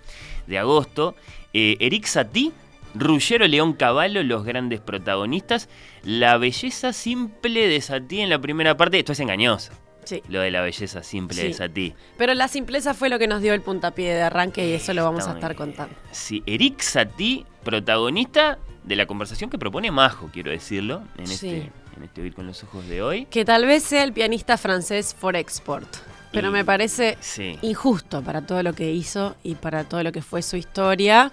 de 0.47 0.59
agosto. 0.59 1.17
Eh, 1.53 1.77
Eric 1.81 2.05
Satie, 2.07 2.53
Ruggero 2.95 3.49
León 3.49 3.73
Cavallo, 3.73 4.23
los 4.23 4.45
grandes 4.45 4.81
protagonistas. 4.81 5.69
La 6.05 6.39
belleza 6.39 6.93
simple 6.93 7.67
de 7.67 7.81
Satie 7.81 8.23
en 8.23 8.31
la 8.31 8.39
primera 8.41 8.77
parte. 8.77 9.01
Esto 9.01 9.11
es 9.11 9.19
engañoso, 9.19 9.73
Sí. 10.05 10.23
lo 10.29 10.41
de 10.41 10.51
la 10.51 10.61
belleza 10.63 11.03
simple 11.03 11.37
Sí. 11.41 11.49
de 11.49 11.55
Satie. 11.55 11.95
Pero 12.19 12.35
la 12.35 12.49
simpleza 12.49 12.95
fue 12.95 13.09
lo 13.09 13.19
que 13.19 13.27
nos 13.29 13.43
dio 13.43 13.55
el 13.55 13.61
puntapié 13.61 14.15
de 14.15 14.23
arranque 14.23 14.69
y 14.69 14.73
eso 14.73 14.93
lo 14.95 15.05
vamos 15.05 15.21
Está 15.21 15.33
a 15.33 15.35
estar 15.35 15.55
contando. 15.55 15.95
Sí, 16.13 16.43
Eric 16.47 16.81
Satie, 16.81 17.45
protagonista 17.63 18.59
de 18.85 18.97
la 18.97 19.07
conversación 19.07 19.51
que 19.51 19.59
propone 19.59 19.91
Majo, 19.91 20.31
quiero 20.33 20.51
decirlo, 20.51 21.03
en 21.19 21.27
Sí. 21.27 21.33
este, 21.35 21.57
en 21.97 22.03
este 22.05 22.23
Oír 22.23 22.35
con 22.35 22.47
los 22.47 22.63
Ojos 22.65 22.87
de 22.89 23.03
hoy. 23.03 23.27
Que 23.27 23.45
tal 23.45 23.67
vez 23.67 23.83
sea 23.83 24.05
el 24.05 24.13
pianista 24.13 24.57
francés 24.57 25.15
for 25.19 25.37
export. 25.37 25.89
Pero 26.33 26.49
Y- 26.49 26.53
me 26.53 26.65
parece 26.65 27.19
Sí. 27.21 27.59
injusto 27.63 28.23
para 28.23 28.43
todo 28.43 28.63
lo 28.63 28.73
que 28.73 28.91
hizo 28.93 29.35
y 29.43 29.57
para 29.57 29.85
todo 29.85 30.03
lo 30.03 30.13
que 30.13 30.23
fue 30.23 30.43
su 30.43 30.57
historia. 30.57 31.33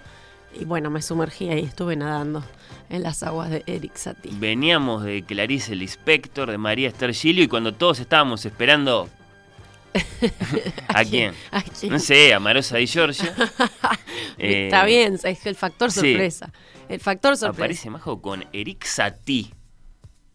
Y 0.58 0.64
bueno, 0.64 0.90
me 0.90 1.02
sumergí 1.02 1.48
ahí, 1.50 1.64
estuve 1.64 1.94
nadando 1.96 2.42
en 2.90 3.02
las 3.02 3.22
aguas 3.22 3.50
de 3.50 3.62
Eric 3.66 3.96
Satie. 3.96 4.32
Veníamos 4.34 5.04
de 5.04 5.22
Clarice 5.22 5.74
Lispector, 5.74 6.50
de 6.50 6.58
María 6.58 6.88
Esther 6.88 7.14
Gilio, 7.14 7.44
y 7.44 7.48
cuando 7.48 7.72
todos 7.74 8.00
estábamos 8.00 8.44
esperando. 8.44 9.08
¿A 10.88 11.04
quién? 11.04 11.34
¿A 11.50 11.62
quién? 11.62 11.92
No 11.92 11.98
sé, 11.98 12.34
a 12.34 12.40
Marosa 12.40 12.78
Giorgio. 12.80 13.30
Eh, 14.40 14.66
Está 14.66 14.84
bien, 14.84 15.18
es 15.24 15.46
el 15.46 15.56
factor 15.56 15.90
sí. 15.90 16.12
sorpresa. 16.12 16.52
El 16.88 17.00
factor 17.00 17.36
sorpresa. 17.36 17.58
Aparece 17.64 17.90
Majo 17.90 18.22
con 18.22 18.44
Eric 18.52 18.84
Satie. 18.84 19.52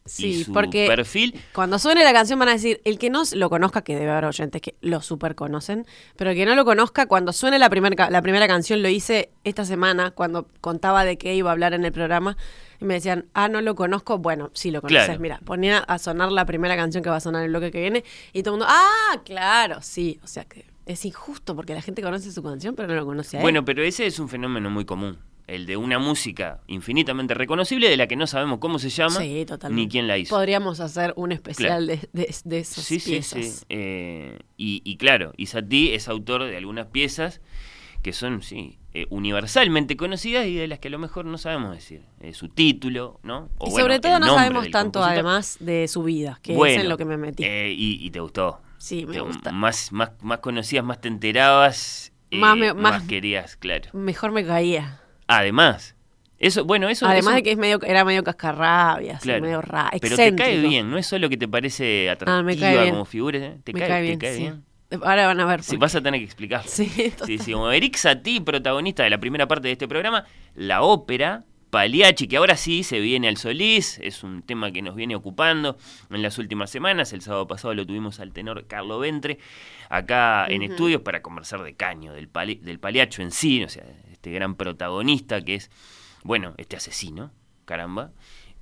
Sí, 0.06 0.28
y 0.28 0.44
su 0.44 0.52
porque 0.54 0.86
perfil. 0.88 1.40
cuando 1.54 1.80
suene 1.80 2.04
la 2.04 2.12
canción 2.12 2.38
van 2.38 2.50
a 2.50 2.54
decir, 2.54 2.82
el 2.84 3.00
que 3.00 3.10
no 3.10 3.24
lo 3.34 3.50
conozca, 3.50 3.84
que 3.84 3.96
debe 3.96 4.12
haber 4.12 4.26
oyentes 4.26 4.62
que 4.62 4.76
lo 4.82 5.02
super 5.02 5.34
conocen, 5.36 5.86
pero 6.18 6.32
el 6.32 6.36
que 6.36 6.46
no 6.46 6.56
lo 6.56 6.66
conozca, 6.66 7.06
cuando 7.06 7.32
suene 7.32 7.58
la, 7.58 7.70
primer 7.70 7.96
la 7.98 8.22
primera 8.22 8.46
canción, 8.48 8.82
lo 8.84 8.90
hice 8.90 9.32
esta 9.46 9.64
semana, 9.64 10.12
cuando 10.12 10.48
contaba 10.60 11.06
de 11.06 11.18
qué 11.18 11.36
iba 11.36 11.50
a 11.52 11.54
hablar 11.54 11.74
en 11.74 11.86
el 11.86 11.94
programa, 11.94 12.36
y 12.82 12.86
me 12.86 12.96
decían, 12.96 13.28
ah, 13.34 13.48
no 13.48 13.62
lo 13.62 13.76
conozco, 13.76 14.18
bueno, 14.18 14.52
sí 14.54 14.72
lo 14.72 14.82
conoces, 14.82 15.06
Claro. 15.06 15.20
mira, 15.22 15.40
ponía 15.46 15.78
a 15.78 15.98
sonar 16.00 16.34
la 16.34 16.46
primera 16.46 16.76
canción 16.76 17.02
que 17.02 17.10
va 17.10 17.16
a 17.16 17.22
sonar 17.22 17.42
en 17.42 17.46
el 17.46 17.52
bloque 17.52 17.72
que 17.72 17.80
viene, 17.80 18.04
y 18.34 18.44
todo 18.44 18.56
el 18.56 18.60
mundo, 18.60 18.66
ah, 18.70 19.22
claro, 19.24 19.78
sí, 19.82 20.20
o 20.22 20.28
sea 20.28 20.44
que 20.44 20.66
es 20.86 21.06
injusto 21.06 21.56
porque 21.56 21.74
la 21.74 21.82
gente 21.82 22.02
conoce 22.02 22.30
su 22.30 22.44
canción, 22.44 22.76
pero 22.76 22.90
no 22.90 22.96
lo 22.96 23.06
conoce 23.06 23.38
a 23.38 23.40
él. 23.40 23.44
Bueno, 23.44 23.64
pero 23.64 23.84
ese 23.84 24.06
es 24.06 24.20
un 24.20 24.28
fenómeno 24.28 24.70
muy 24.70 24.84
común. 24.84 25.18
El 25.46 25.66
de 25.66 25.76
una 25.76 26.00
música 26.00 26.62
infinitamente 26.68 27.34
reconocible 27.34 27.90
de 27.90 27.98
la 27.98 28.08
que 28.08 28.16
no 28.16 28.28
sabemos 28.28 28.60
cómo 28.60 28.80
se 28.80 28.90
llama 28.90 29.20
Sí, 29.20 29.46
ni 29.70 29.90
quién 29.90 30.08
la 30.08 30.18
hizo. 30.18 30.34
Podríamos 30.34 30.80
hacer 30.80 31.14
un 31.18 31.32
especial 31.34 31.86
de, 31.88 31.98
de, 32.14 32.34
de 32.46 32.60
esas 32.60 32.84
Sí, 32.86 33.00
sí, 33.00 33.10
piezas. 33.12 33.46
sí. 33.60 33.66
Eh, 33.70 34.40
y, 34.58 34.82
y 34.86 34.96
claro, 34.98 35.34
y 35.36 35.48
Satie 35.48 35.96
es 35.96 36.08
autor 36.08 36.46
de 36.46 36.56
algunas 36.56 36.88
piezas 36.88 37.42
que 38.02 38.14
son, 38.14 38.42
sí, 38.42 38.80
eh, 38.94 39.06
universalmente 39.10 39.96
conocidas 39.98 40.46
y 40.46 40.56
de 40.56 40.68
las 40.68 40.80
que 40.80 40.90
a 40.90 40.92
lo 40.92 41.00
mejor 41.00 41.26
no 41.26 41.38
sabemos 41.38 41.74
decir 41.74 42.04
eh, 42.22 42.34
su 42.34 42.50
título, 42.50 43.20
¿no? 43.24 43.50
O 43.58 43.68
y 43.68 43.72
bueno, 43.72 43.86
sobre 43.86 44.00
todo 44.00 44.20
no 44.20 44.28
sabemos 44.36 44.70
tanto 44.72 45.00
compositor. 45.00 45.12
además 45.12 45.58
de 45.60 45.88
su 45.88 46.04
vida, 46.04 46.40
que 46.42 46.54
es 46.54 46.78
en 46.82 46.90
lo 46.90 46.98
que 46.98 47.06
me 47.06 47.18
metí. 47.18 47.44
eh, 47.44 47.74
y, 47.76 48.06
y 48.06 48.10
te 48.12 48.20
gustó. 48.20 48.62
Sí, 48.78 49.06
me 49.06 49.14
Te- 49.14 49.20
gusta. 49.22 49.52
Más, 49.52 49.92
más, 49.94 50.12
más 50.22 50.40
conocidas, 50.40 50.84
más 50.86 51.00
te 51.02 51.08
enterabas, 51.10 52.12
Más 52.32 52.58
me- 52.58 52.74
más, 52.74 53.00
más- 53.00 53.04
querías, 53.04 53.56
claro. 53.56 53.90
Mejor 53.94 54.32
me 54.32 54.46
caía. 54.46 55.00
Además, 55.28 55.96
eso, 56.40 56.66
bueno, 56.66 56.90
eso 56.90 57.06
Además 57.06 57.28
eso- 57.28 57.36
de 57.36 57.44
que 57.44 57.52
es 57.52 57.58
medio, 57.58 57.82
era 57.84 58.04
medio 58.06 58.24
cascarrabias, 58.24 59.22
Claro. 59.22 59.42
medio 59.42 59.62
raro, 59.62 59.98
Pero 60.02 60.16
te 60.16 60.36
cae 60.36 60.60
bien, 60.60 60.90
no 60.92 60.98
es 60.98 61.06
solo 61.08 61.30
que 61.30 61.38
te 61.38 61.48
parece 61.48 62.10
atractiva 62.10 62.40
Ah, 62.70 62.82
bien. 62.84 62.90
como 62.92 63.06
figura, 63.06 63.38
¿eh? 63.38 63.58
te, 63.64 63.74
Me 63.74 63.80
cae, 63.80 63.90
cae 63.90 64.02
te 64.02 64.08
bien, 64.08 64.20
cae 64.20 64.34
sí. 64.36 64.40
bien. 64.42 64.64
Ahora 65.02 65.26
van 65.26 65.40
a 65.40 65.46
ver. 65.46 65.64
Sí, 65.64 65.78
vas 65.78 65.96
a 65.96 66.02
tener 66.02 66.20
que 66.20 66.26
explicarlo. 66.26 66.70
Sí, 66.70 66.86
sí, 67.26 67.38
sí, 67.40 67.52
como 67.54 67.72
Eric 67.72 67.96
Satie, 67.96 68.42
protagonista 68.42 69.02
de 69.04 69.10
la 69.10 69.18
primera 69.18 69.48
parte 69.48 69.68
de 69.68 69.72
este 69.72 69.88
programa, 69.88 70.26
la 70.54 70.84
ópera 70.84 71.46
Pagliacci, 71.72 72.28
que 72.28 72.38
ahora 72.38 72.56
sí 72.56 72.84
se 72.84 73.00
viene 73.00 73.28
al 73.28 73.38
Solís, 73.38 73.98
es 74.04 74.22
un 74.22 74.44
tema 74.44 74.72
que 74.72 74.84
nos 74.84 74.94
viene 74.96 75.16
ocupando 75.16 75.78
en 76.12 76.22
las 76.22 76.38
últimas 76.38 76.70
semanas. 76.70 77.12
El 77.14 77.22
sábado 77.22 77.48
pasado 77.48 77.74
lo 77.74 77.88
tuvimos 77.88 78.20
al 78.20 78.32
tenor 78.34 78.68
Carlo 78.68 79.00
Ventre 79.00 79.40
acá 79.90 80.46
en 80.48 80.62
estudios 80.62 81.02
para 81.02 81.24
conversar 81.24 81.64
de 81.64 81.74
caño, 81.74 82.14
del, 82.14 82.28
pali- 82.30 82.60
del 82.62 82.78
Pagliaccio 82.80 83.24
en 83.24 83.32
sí, 83.32 83.64
o 83.64 83.70
sea, 83.70 83.84
este 84.24 84.32
gran 84.32 84.56
protagonista 84.56 85.42
que 85.42 85.56
es, 85.56 85.70
bueno, 86.24 86.54
este 86.58 86.78
asesino, 86.78 87.34
caramba, 87.66 88.12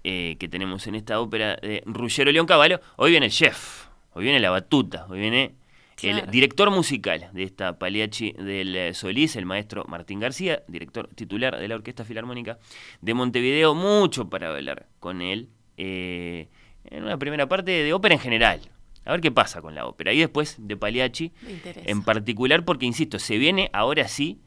eh, 0.04 0.36
que 0.40 0.50
tenemos 0.50 0.88
en 0.88 0.96
esta 0.96 1.20
ópera 1.20 1.56
de 1.58 1.84
Ruggero 1.86 2.32
León 2.32 2.48
Cavallo. 2.48 2.82
Hoy 2.96 3.12
viene 3.12 3.28
el 3.28 3.32
chef, 3.32 3.86
hoy 4.14 4.24
viene 4.24 4.40
la 4.40 4.50
batuta, 4.50 5.06
hoy 5.08 5.20
viene 5.20 5.54
El 6.02 6.32
director 6.32 6.72
musical 6.72 7.30
de 7.32 7.44
esta 7.44 7.78
Pagliacci 7.78 8.32
del 8.32 8.76
eh, 8.76 8.94
Solís, 8.96 9.36
el 9.36 9.46
maestro 9.46 9.86
Martín 9.88 10.20
García, 10.20 10.64
director 10.68 11.08
titular 11.14 11.60
de 11.60 11.68
la 11.68 11.76
Orquesta 11.76 12.06
Filarmónica 12.06 12.58
de 13.02 13.14
Montevideo, 13.14 13.76
mucho 13.76 14.32
para 14.32 14.50
hablar 14.50 14.88
con 15.00 15.22
él 15.22 15.50
eh, 15.78 16.48
en 16.86 17.04
una 17.04 17.20
primera 17.20 17.48
parte 17.48 17.70
de 17.70 17.94
ópera 17.94 18.16
en 18.16 18.20
general. 18.20 18.62
A 19.06 19.12
ver 19.12 19.22
qué 19.22 19.30
pasa 19.30 19.62
con 19.62 19.76
la 19.76 19.86
ópera. 19.86 20.12
Y 20.12 20.18
después 20.18 20.56
de 20.58 20.74
interesa. 20.74 21.88
en 21.88 22.02
particular, 22.02 22.66
porque 22.66 22.88
insisto, 22.88 23.20
se 23.20 23.38
viene 23.38 23.70
ahora 23.74 24.08
sí 24.08 24.40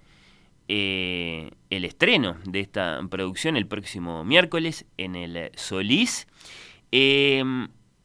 eh, 0.69 1.51
el 1.71 1.85
estreno 1.85 2.37
de 2.45 2.61
esta 2.61 3.01
producción 3.11 3.57
el 3.57 3.67
próximo 3.67 4.25
miércoles 4.25 4.87
en 4.97 5.17
el 5.17 5.51
Solís. 5.57 6.27
Eh, 6.93 7.43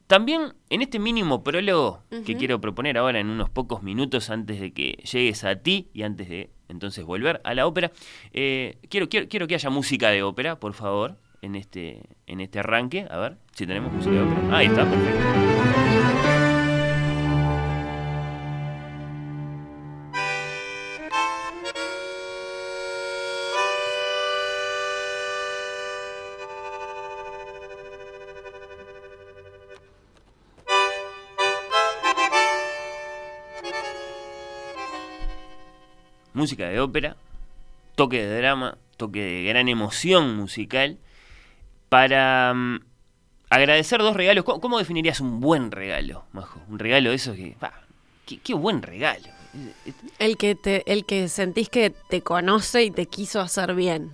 también 0.10 0.54
en 0.72 0.82
este 0.82 0.98
mínimo 0.98 1.44
prólogo 1.44 2.02
que 2.26 2.36
quiero 2.36 2.60
proponer 2.60 2.98
ahora 2.98 3.20
en 3.20 3.30
unos 3.30 3.52
pocos 3.52 3.84
minutos 3.84 4.32
antes 4.32 4.60
de 4.60 4.74
que 4.74 4.94
llegues 5.04 5.44
a 5.44 5.58
ti 5.58 5.88
y 5.94 6.02
antes 6.02 6.28
de 6.28 6.50
entonces 6.68 7.06
volver 7.06 7.42
a 7.44 7.54
la 7.54 7.68
ópera, 7.68 7.92
eh, 8.34 8.80
quiero, 8.90 9.08
quiero, 9.08 9.28
quiero 9.28 9.46
que 9.46 9.54
haya 9.54 9.70
música 9.70 10.10
de 10.10 10.24
ópera, 10.24 10.60
por 10.60 10.74
favor, 10.74 11.18
en 11.44 11.56
este, 11.56 12.02
en 12.26 12.40
este 12.42 12.58
arranque. 12.58 13.06
A 13.10 13.18
ver 13.18 13.38
si 13.54 13.68
tenemos 13.68 13.94
música 13.94 14.16
de 14.16 14.22
ópera. 14.22 14.58
Ahí 14.58 14.66
está, 14.66 14.90
perfecto. 14.90 16.29
Música 36.40 36.68
de 36.68 36.80
ópera, 36.80 37.16
toque 37.96 38.26
de 38.26 38.38
drama, 38.38 38.78
toque 38.98 39.22
de 39.22 39.44
gran 39.44 39.68
emoción 39.70 40.36
musical, 40.36 40.98
para 41.90 42.54
mm, 42.54 42.80
agradecer 43.50 44.00
dos 44.00 44.16
regalos. 44.16 44.44
¿Cómo, 44.46 44.60
cómo 44.62 44.78
definirías 44.80 45.20
un 45.20 45.40
buen 45.40 45.72
regalo, 45.72 46.24
Majo? 46.34 46.62
Un 46.70 46.80
regalo 46.80 47.10
de 47.10 47.16
esos 47.16 47.36
que... 47.36 47.56
qué, 48.26 48.40
qué 48.40 48.54
buen 48.54 48.82
regalo. 48.82 49.28
El 50.20 50.38
que, 50.38 50.54
te, 50.56 50.84
el 50.92 51.06
que 51.06 51.28
sentís 51.28 51.70
que 51.70 51.90
te 52.10 52.22
conoce 52.22 52.84
y 52.84 52.92
te 52.92 53.08
quiso 53.08 53.42
hacer 53.42 53.74
bien. 53.74 54.12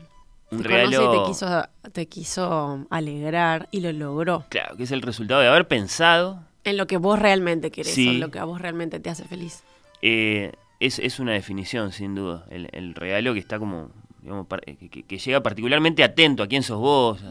Un 0.52 0.64
te 0.64 0.70
conoce 0.70 1.04
y 1.04 1.20
te 1.20 1.28
quiso, 1.28 1.68
te 1.92 2.06
quiso 2.08 2.86
alegrar 2.90 3.68
y 3.72 3.82
lo 3.82 3.92
logró. 3.92 4.46
Claro, 4.50 4.78
que 4.78 4.84
es 4.84 4.92
el 4.92 5.02
resultado 5.02 5.42
de 5.42 5.48
haber 5.50 5.68
pensado. 5.68 6.42
En 6.64 6.78
lo 6.78 6.88
que 6.88 6.98
vos 6.98 7.20
realmente 7.20 7.70
querés, 7.72 7.94
Sí. 7.94 8.08
en 8.08 8.20
lo 8.22 8.32
que 8.32 8.40
a 8.40 8.46
vos 8.46 8.62
realmente 8.62 9.00
te 9.00 9.10
hace 9.10 9.26
feliz. 9.26 9.64
eh, 10.02 10.54
es, 10.86 11.00
es 11.00 11.20
una 11.20 11.34
definición, 11.34 11.92
sin 11.92 12.16
duda. 12.16 12.46
El, 12.50 12.70
el 12.72 12.96
regalo 12.96 13.34
que 13.34 13.40
está 13.40 13.60
como... 13.60 13.90
digamos, 14.22 14.48
par- 14.48 14.62
que, 14.62 15.18
llega 15.18 15.42
particularmente 15.44 16.04
atento 16.04 16.44
a 16.44 16.48
quién 16.48 16.64
sos 16.64 16.80
vos. 16.80 17.24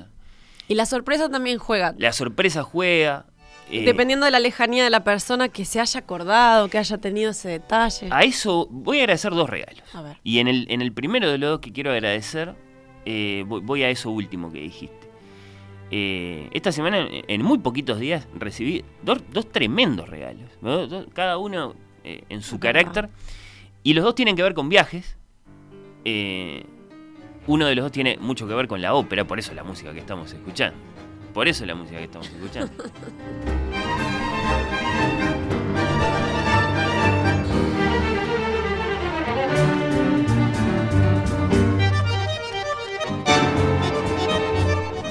Y 0.69 0.75
la 0.75 0.87
sorpresa 0.87 1.29
también 1.29 1.59
juega. 1.59 1.95
La 1.99 2.13
sorpresa 2.13 2.63
juega. 2.63 3.27
eh, 3.71 3.85
Dependiendo 3.85 4.25
de 4.27 4.31
la 4.33 4.39
lejanía 4.41 4.83
de 4.85 4.91
la 4.91 5.05
persona 5.05 5.49
que 5.49 5.65
se 5.65 5.81
haya 5.81 6.01
acordado, 6.01 6.69
que 6.69 6.79
haya 6.79 6.99
tenido 6.99 7.33
ese 7.33 7.49
detalle. 7.49 8.09
A 8.11 8.23
eso 8.23 8.67
voy 8.71 8.99
a 8.99 9.03
agradecer 9.03 9.33
dos 9.33 9.51
regalos. 9.51 9.83
A 9.95 10.03
ver. 10.03 10.17
Y 10.23 10.39
en 10.39 10.49
el, 10.49 10.67
en 10.71 10.81
el 10.83 10.93
primero 10.93 11.31
de 11.31 11.39
los 11.39 11.51
dos 11.51 11.61
que 11.61 11.73
quiero 11.73 11.91
agradecer, 11.91 12.55
eh, 13.05 13.45
voy, 13.47 13.61
voy 13.61 13.83
a 13.83 13.91
eso 13.91 14.11
último 14.11 14.51
que 14.53 14.61
dijiste. 14.61 15.05
Eh, 15.91 16.49
esta 16.53 16.73
semana, 16.73 16.99
en 16.99 17.25
en 17.29 17.43
muy 17.43 17.59
poquitos 17.59 17.99
días, 18.01 18.27
recibí 18.35 18.85
dos, 19.03 19.19
dos 19.33 19.51
tremendos 19.53 20.09
regalos. 20.09 20.49
¿no? 20.63 20.87
Dos- 20.87 21.07
cada 21.13 21.37
uno 21.39 21.75
eh, 22.05 22.25
en 22.31 22.41
su 22.43 22.59
verdad. 22.59 22.81
Y 23.87 23.93
los 23.93 24.03
dos 24.03 24.15
tienen 24.15 24.35
que 24.35 24.43
ver 24.43 24.55
con 24.55 24.71
viajes. 24.71 25.19
Eh, 26.07 26.65
uno 27.47 27.67
de 27.67 27.75
los 27.75 27.85
dos 27.85 27.93
tiene 27.93 28.17
mucho 28.17 28.49
que 28.49 28.55
ver 28.55 28.67
con 28.67 28.81
la 28.81 28.95
ópera, 28.95 29.27
por 29.27 29.39
eso 29.39 29.53
la 29.53 29.63
música 29.63 29.93
que 29.93 29.99
estamos 29.99 30.33
escuchando. 30.33 30.79
Por 31.35 31.49
eso 31.49 31.67
la 31.67 31.75
música 31.75 31.99
que 31.99 32.05
estamos 32.05 32.27
escuchando. 32.31 32.73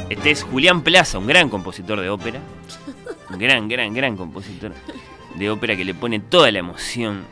Este 0.09 0.31
es 0.31 0.41
Julián 0.41 0.81
Plaza, 0.81 1.19
un 1.19 1.27
gran 1.27 1.49
compositor 1.49 2.01
de 2.01 2.09
ópera. 2.09 2.41
Un 3.29 3.37
gran, 3.37 3.67
gran, 3.67 3.93
gran 3.93 4.17
compositor 4.17 4.73
de 5.35 5.51
ópera 5.51 5.75
que 5.75 5.85
le 5.85 5.93
pone 5.93 6.19
toda 6.19 6.51
la 6.51 6.57
emoción, 6.57 7.23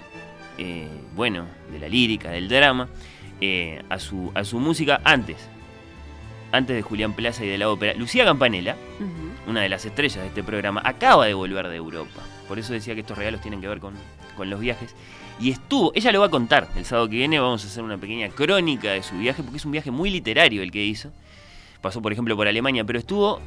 eh, 0.58 0.88
bueno, 1.16 1.46
de 1.72 1.80
la 1.80 1.90
lírica, 1.90 2.30
del 2.30 2.48
drama, 2.48 2.88
eh, 3.40 3.82
a, 3.90 4.00
su, 4.00 4.32
a 4.36 4.44
su 4.44 4.60
música 4.60 5.02
antes. 5.04 5.38
Antes 6.52 6.76
de 6.76 6.82
Julián 6.82 7.14
Plaza 7.14 7.46
y 7.46 7.48
de 7.48 7.58
la 7.58 7.70
ópera. 7.70 7.94
Lucía 7.94 8.26
Campanella, 8.26 8.76
una 9.48 9.62
de 9.62 9.70
las 9.70 9.86
estrellas 9.86 10.22
de 10.22 10.28
este 10.28 10.44
programa, 10.44 10.82
acaba 10.84 11.26
de 11.26 11.34
volver 11.34 11.70
de 11.70 11.78
Europa. 11.78 12.22
Por 12.48 12.60
eso 12.60 12.74
decía 12.74 12.94
que 12.94 13.02
estos 13.02 13.18
regalos 13.18 13.40
tienen 13.42 13.62
que 13.62 13.70
ver 13.70 13.80
con, 13.80 13.94
con 14.36 14.50
los 14.50 14.60
viajes. 14.60 14.94
Y 15.40 15.50
estuvo, 15.50 15.92
ella 15.96 16.12
lo 16.12 16.20
va 16.20 16.26
a 16.28 16.30
contar 16.30 16.68
el 16.76 16.86
sábado 16.86 17.08
que 17.08 17.16
viene, 17.16 17.40
vamos 17.40 17.64
a 17.64 17.68
hacer 17.68 17.82
una 17.82 17.98
pequeña 17.98 18.30
crónica 18.30 18.92
de 18.92 19.02
su 19.02 19.18
viaje, 19.18 19.42
porque 19.42 19.58
es 19.58 19.66
un 19.66 19.72
viaje 19.72 19.90
muy 19.90 20.10
literario 20.10 20.62
el 20.62 20.72
que 20.72 20.84
hizo. 20.84 21.12
Pasó, 21.82 22.02
por 22.02 22.12
ejemplo, 22.12 22.36
por 22.36 22.48
Alemania, 22.48 22.84
pero 22.84 23.00
estuvo 23.00 23.40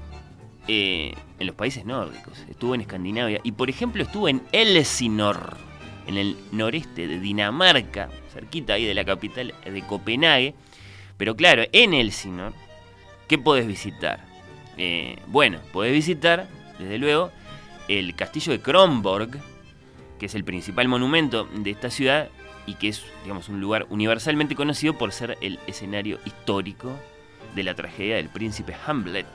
eh, 0.67 1.15
en 1.39 1.47
los 1.47 1.55
países 1.55 1.85
nórdicos, 1.85 2.43
estuvo 2.49 2.75
en 2.75 2.81
Escandinavia 2.81 3.39
y, 3.45 3.53
por 3.53 3.69
ejemplo, 3.69 4.03
estuvo 4.03 4.29
en 4.29 4.43
Elsinor, 4.51 5.57
en 6.07 6.17
el 6.17 6.37
noreste 6.53 7.07
de 7.07 7.19
Dinamarca, 7.19 8.11
cerquita 8.33 8.75
ahí 8.75 8.85
de 8.85 8.95
la 8.95 9.05
capital 9.05 9.55
de 9.65 9.83
Copenhague. 9.83 10.55
Pero 11.17 11.37
claro, 11.37 11.65
en 11.73 11.95
Elsinor, 11.95 12.53
¿qué 13.29 13.39
podés 13.39 13.67
visitar? 13.67 14.25
Eh, 14.77 15.19
bueno, 15.29 15.61
podés 15.73 15.93
visitar, 15.93 16.49
desde 16.79 16.99
luego, 16.99 17.31
el 17.89 18.15
castillo 18.15 18.53
de 18.53 18.61
Kronborg, 18.61 19.31
que 20.19 20.27
es 20.27 20.35
el 20.35 20.45
principal 20.45 20.89
monumento 20.89 21.45
de 21.45 21.71
esta 21.71 21.91
ciudad 21.91 22.29
y 22.67 22.75
que 22.75 22.89
es, 22.89 23.05
digamos, 23.23 23.49
un 23.49 23.61
lugar 23.61 23.87
universalmente 23.91 24.55
conocido 24.55 24.97
por 24.97 25.13
ser 25.13 25.37
el 25.41 25.59
escenario 25.67 26.19
histórico 26.25 26.93
de 27.55 27.63
la 27.63 27.75
tragedia 27.75 28.17
del 28.17 28.29
príncipe 28.29 28.75
Hamlet. 28.87 29.27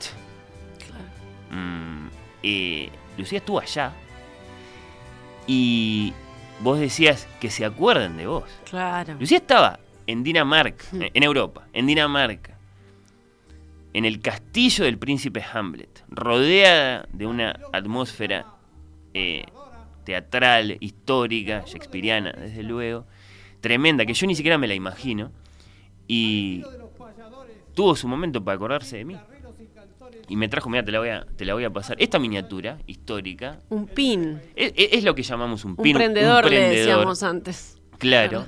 Mm, 1.51 2.07
eh, 2.43 2.89
Lucía 3.17 3.39
estuvo 3.39 3.59
allá 3.59 3.93
y 5.47 6.13
vos 6.61 6.79
decías 6.79 7.27
que 7.39 7.49
se 7.49 7.65
acuerden 7.65 8.17
de 8.17 8.27
vos. 8.27 8.43
Claro. 8.69 9.15
Lucía 9.19 9.37
estaba 9.37 9.79
en 10.07 10.23
Dinamarca, 10.23 10.85
eh, 10.93 11.11
en 11.13 11.23
Europa, 11.23 11.67
en 11.73 11.87
Dinamarca, 11.87 12.57
en 13.93 14.05
el 14.05 14.21
castillo 14.21 14.85
del 14.85 14.97
príncipe 14.97 15.43
Hamlet, 15.53 16.03
rodeada 16.09 17.07
de 17.11 17.25
una 17.25 17.59
atmósfera 17.73 18.45
eh, 19.13 19.45
teatral, 20.03 20.77
histórica, 20.79 21.63
shakespeariana, 21.65 22.31
desde 22.31 22.63
luego, 22.63 23.05
tremenda, 23.61 24.05
que 24.05 24.13
yo 24.13 24.27
ni 24.27 24.35
siquiera 24.35 24.57
me 24.57 24.67
la 24.67 24.73
imagino, 24.73 25.31
y 26.07 26.63
tuvo 27.73 27.95
su 27.95 28.07
momento 28.07 28.43
para 28.43 28.55
acordarse 28.55 28.97
de 28.97 29.05
mí. 29.05 29.17
Y 30.29 30.35
me 30.35 30.47
trajo, 30.47 30.69
mira, 30.69 30.85
te 30.85 30.91
la 30.91 30.99
voy 30.99 31.09
a, 31.09 31.25
te 31.35 31.43
la 31.43 31.53
voy 31.55 31.63
a 31.63 31.69
pasar. 31.71 31.97
Esta 31.99 32.19
miniatura 32.19 32.77
histórica 32.85 33.59
Un 33.69 33.87
pin. 33.87 34.39
es, 34.55 34.73
es- 34.75 34.89
es 34.93 35.03
lo 35.03 35.15
que 35.15 35.23
llamamos 35.23 35.65
un 35.65 35.71
Un 35.71 35.77
pin, 35.83 35.95
prendedor, 35.97 36.49
le 36.49 36.69
decíamos 36.69 37.23
antes. 37.23 37.77
Claro, 37.97 38.45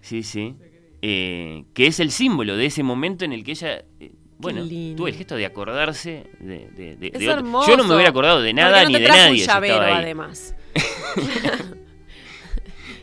sí, 0.00 0.22
sí. 0.22 0.56
Eh, 1.00 1.64
que 1.74 1.86
es 1.86 1.98
el 2.00 2.10
símbolo 2.10 2.56
de 2.56 2.66
ese 2.66 2.82
momento 2.82 3.24
en 3.24 3.32
el 3.32 3.42
que 3.44 3.52
ella, 3.52 3.84
eh, 4.00 4.12
bueno, 4.38 4.62
tuvo 4.96 5.06
el 5.08 5.14
gesto 5.14 5.36
de 5.36 5.46
acordarse 5.46 6.26
de, 6.40 6.68
de- 6.70 6.96
de- 6.96 7.06
Es 7.14 7.20
de 7.20 7.26
hermoso. 7.26 7.70
Yo 7.70 7.76
no 7.76 7.84
me 7.84 7.94
hubiera 7.94 8.10
acordado 8.10 8.42
de 8.42 8.52
nada 8.52 8.82
¿Por 8.82 8.86
qué 8.88 8.92
no 8.92 8.98
ni 8.98 9.04
te 9.04 9.12
de 9.12 9.18
nadie. 9.18 9.30
un 9.30 9.36
si 9.36 9.40
estaba 9.42 9.66
llavero, 9.66 9.82
ahí. 9.94 10.02
además. 10.02 10.54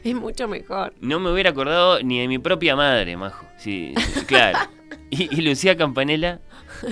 es 0.03 0.15
mucho 0.15 0.47
mejor. 0.47 0.93
No 1.01 1.19
me 1.19 1.31
hubiera 1.31 1.49
acordado 1.51 2.01
ni 2.03 2.19
de 2.19 2.27
mi 2.27 2.39
propia 2.39 2.75
madre, 2.75 3.15
Majo. 3.17 3.45
Sí, 3.57 3.93
sí, 4.13 4.25
claro. 4.25 4.59
Y, 5.11 5.23
y 5.35 5.41
Lucía 5.41 5.75
Campanella 5.75 6.39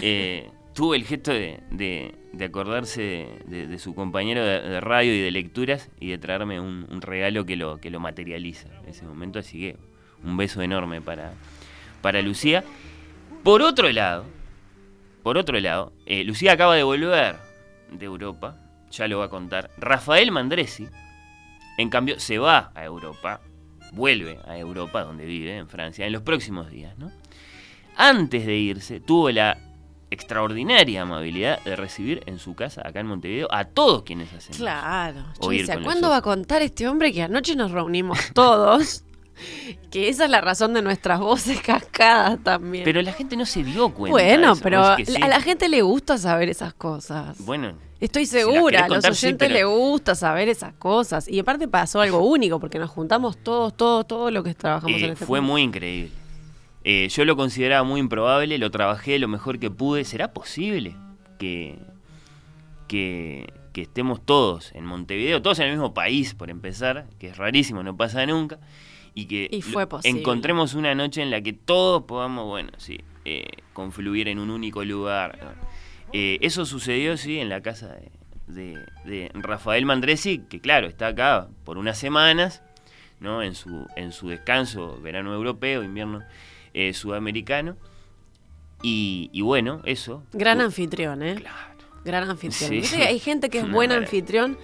eh, 0.01 0.49
tuvo 0.77 0.93
el 0.93 1.05
gesto 1.05 1.31
de, 1.33 2.13
acordarse 2.39 3.41
de, 3.47 3.79
su 3.79 3.95
compañero 3.95 4.45
de, 4.45 4.79
radio 4.79 5.11
y 5.11 5.19
de 5.19 5.31
lecturas 5.31 5.89
y 5.99 6.11
de 6.11 6.19
traerme 6.19 6.59
un, 6.59 6.85
un 6.91 7.01
regalo 7.01 7.47
que 7.47 7.55
lo, 7.55 7.79
que 7.79 7.89
lo 7.89 7.99
materializa 7.99 8.67
en 8.83 8.89
ese 8.89 9.03
momento. 9.03 9.39
Así 9.39 9.59
que 9.59 9.77
un 10.23 10.37
beso 10.37 10.61
enorme 10.61 11.01
para, 11.01 11.33
para 12.03 12.21
Lucía. 12.21 12.63
Por 13.43 13.63
otro 13.63 13.91
lado, 13.91 14.25
por 15.23 15.39
otro 15.39 15.59
lado, 15.59 15.93
eh, 16.05 16.23
Lucía 16.23 16.51
acaba 16.51 16.75
de 16.75 16.83
volver 16.83 17.37
de 17.91 18.05
Europa, 18.05 18.59
ya 18.91 19.07
lo 19.07 19.17
va 19.17 19.25
a 19.25 19.29
contar. 19.29 19.71
Rafael 19.79 20.31
Mandresi, 20.31 20.87
en 21.79 21.89
cambio, 21.89 22.19
se 22.19 22.37
va 22.37 22.71
a 22.75 22.85
Europa, 22.85 23.41
vuelve 23.93 24.37
a 24.45 24.55
Europa, 24.59 25.01
donde 25.01 25.25
vive, 25.25 25.57
en 25.57 25.69
Francia, 25.69 26.05
en 26.05 26.13
los 26.13 26.21
próximos 26.21 26.69
días, 26.69 26.95
¿no? 26.99 27.11
Antes 27.95 28.45
de 28.45 28.57
irse, 28.57 28.99
tuvo 28.99 29.31
la 29.31 29.57
extraordinaria 30.11 31.01
amabilidad 31.01 31.61
de 31.63 31.75
recibir 31.75 32.23
en 32.25 32.39
su 32.39 32.55
casa, 32.55 32.81
acá 32.85 32.99
en 32.99 33.07
Montevideo, 33.07 33.47
a 33.51 33.65
todos 33.65 34.03
quienes 34.03 34.33
hacen. 34.33 34.55
Claro. 34.55 35.23
Yo 35.41 35.49
decía, 35.49 35.79
¿cuándo 35.83 36.09
va 36.09 36.17
a 36.17 36.21
contar 36.21 36.61
este 36.61 36.87
hombre 36.87 37.11
que 37.13 37.21
anoche 37.23 37.55
nos 37.55 37.71
reunimos 37.71 38.19
todos? 38.33 39.03
que 39.91 40.09
esa 40.09 40.25
es 40.25 40.31
la 40.31 40.41
razón 40.41 40.73
de 40.73 40.81
nuestras 40.81 41.19
voces 41.19 41.61
cascadas 41.61 42.39
también. 42.43 42.83
Pero 42.83 43.03
la 43.03 43.13
gente 43.13 43.35
no 43.37 43.45
se 43.45 43.63
dio 43.63 43.89
cuenta. 43.93 44.11
bueno, 44.11 44.53
eso. 44.53 44.63
pero 44.63 44.95
que 44.97 45.05
sí. 45.05 45.15
a 45.21 45.27
la 45.27 45.41
gente 45.41 45.69
le 45.69 45.83
gusta 45.83 46.17
saber 46.17 46.49
esas 46.49 46.73
cosas. 46.73 47.37
Bueno, 47.45 47.73
Estoy 47.99 48.27
segura, 48.27 48.85
a 48.85 48.89
los 48.89 49.03
sí, 49.03 49.09
oyentes 49.09 49.47
pero- 49.47 49.53
les 49.53 49.65
gusta 49.79 50.13
saber 50.13 50.49
esas 50.49 50.73
cosas. 50.73 51.27
Y 51.27 51.39
aparte 51.39 51.67
pasó 51.67 51.99
algo 52.01 52.19
único, 52.19 52.59
porque 52.59 52.77
nos 52.77 52.91
juntamos 52.91 53.37
todos, 53.37 53.75
todos, 53.75 54.07
todos 54.07 54.31
los 54.31 54.43
que 54.43 54.53
trabajamos 54.53 55.01
eh, 55.01 55.05
en 55.05 55.11
este 55.13 55.25
fue 55.25 55.41
muy 55.41 55.63
increíble. 55.63 56.11
Eh, 56.89 57.09
yo 57.09 57.25
lo 57.25 57.35
consideraba 57.35 57.83
muy 57.83 57.99
improbable, 57.99 58.57
lo 58.57 58.71
trabajé 58.71 59.19
lo 59.19 59.27
mejor 59.27 59.59
que 59.59 59.69
pude. 59.69 60.05
¿Será 60.05 60.31
posible 60.31 60.95
que, 61.37 61.77
que, 62.87 63.51
que 63.73 63.81
estemos 63.81 64.25
todos 64.25 64.71
en 64.73 64.85
Montevideo, 64.85 65.41
todos 65.41 65.59
en 65.59 65.65
el 65.65 65.71
mismo 65.71 65.93
país, 65.93 66.33
por 66.33 66.49
empezar, 66.49 67.07
que 67.19 67.27
es 67.27 67.37
rarísimo, 67.37 67.83
no 67.83 67.97
pasa 67.97 68.25
nunca? 68.25 68.59
Y 69.13 69.25
que 69.25 69.49
Y 69.51 69.61
fue 69.61 69.85
encontremos 70.05 70.75
una 70.75 70.95
noche 70.95 71.21
en 71.21 71.29
la 71.31 71.41
que 71.41 71.51
todos 71.51 72.03
podamos, 72.03 72.45
bueno, 72.45 72.69
sí, 72.77 72.99
eh, 73.25 73.47
confluir 73.73 74.27
en 74.29 74.39
un 74.39 74.49
único 74.49 74.85
lugar. 74.85 75.37
¿no? 75.43 75.49
Eh, 76.13 76.37
eso 76.41 76.65
sucedió, 76.65 77.17
sí, 77.17 77.39
en 77.39 77.49
la 77.49 77.61
casa 77.61 77.97
de, 77.97 78.11
de- 78.47 78.85
de 79.03 79.31
Rafael 79.33 79.85
Mandresi, 79.85 80.39
que 80.49 80.61
claro, 80.61 80.87
está 80.87 81.07
acá 81.07 81.49
por 81.65 81.77
unas 81.77 81.97
semanas, 81.97 82.61
¿no? 83.19 83.41
En 83.41 83.55
su, 83.55 83.87
en 83.97 84.11
su 84.13 84.29
descanso, 84.29 85.01
verano 85.01 85.33
europeo, 85.33 85.83
invierno 85.83 86.23
eh, 86.77 86.93
sudamericano. 86.93 87.75
Y, 88.83 89.29
y 89.33 89.41
bueno, 89.41 89.81
eso. 89.85 90.23
Gran 90.33 90.61
anfitrión, 90.61 91.23
¿eh? 91.23 91.35
Gran 92.05 92.29
anfitrión. 92.29 92.83
Sí. 92.83 93.01
Hay 93.01 93.19
gente 93.19 93.49
que 93.49 93.59
es 93.59 93.71
buen 93.71 93.91
anfitrión 93.91 94.57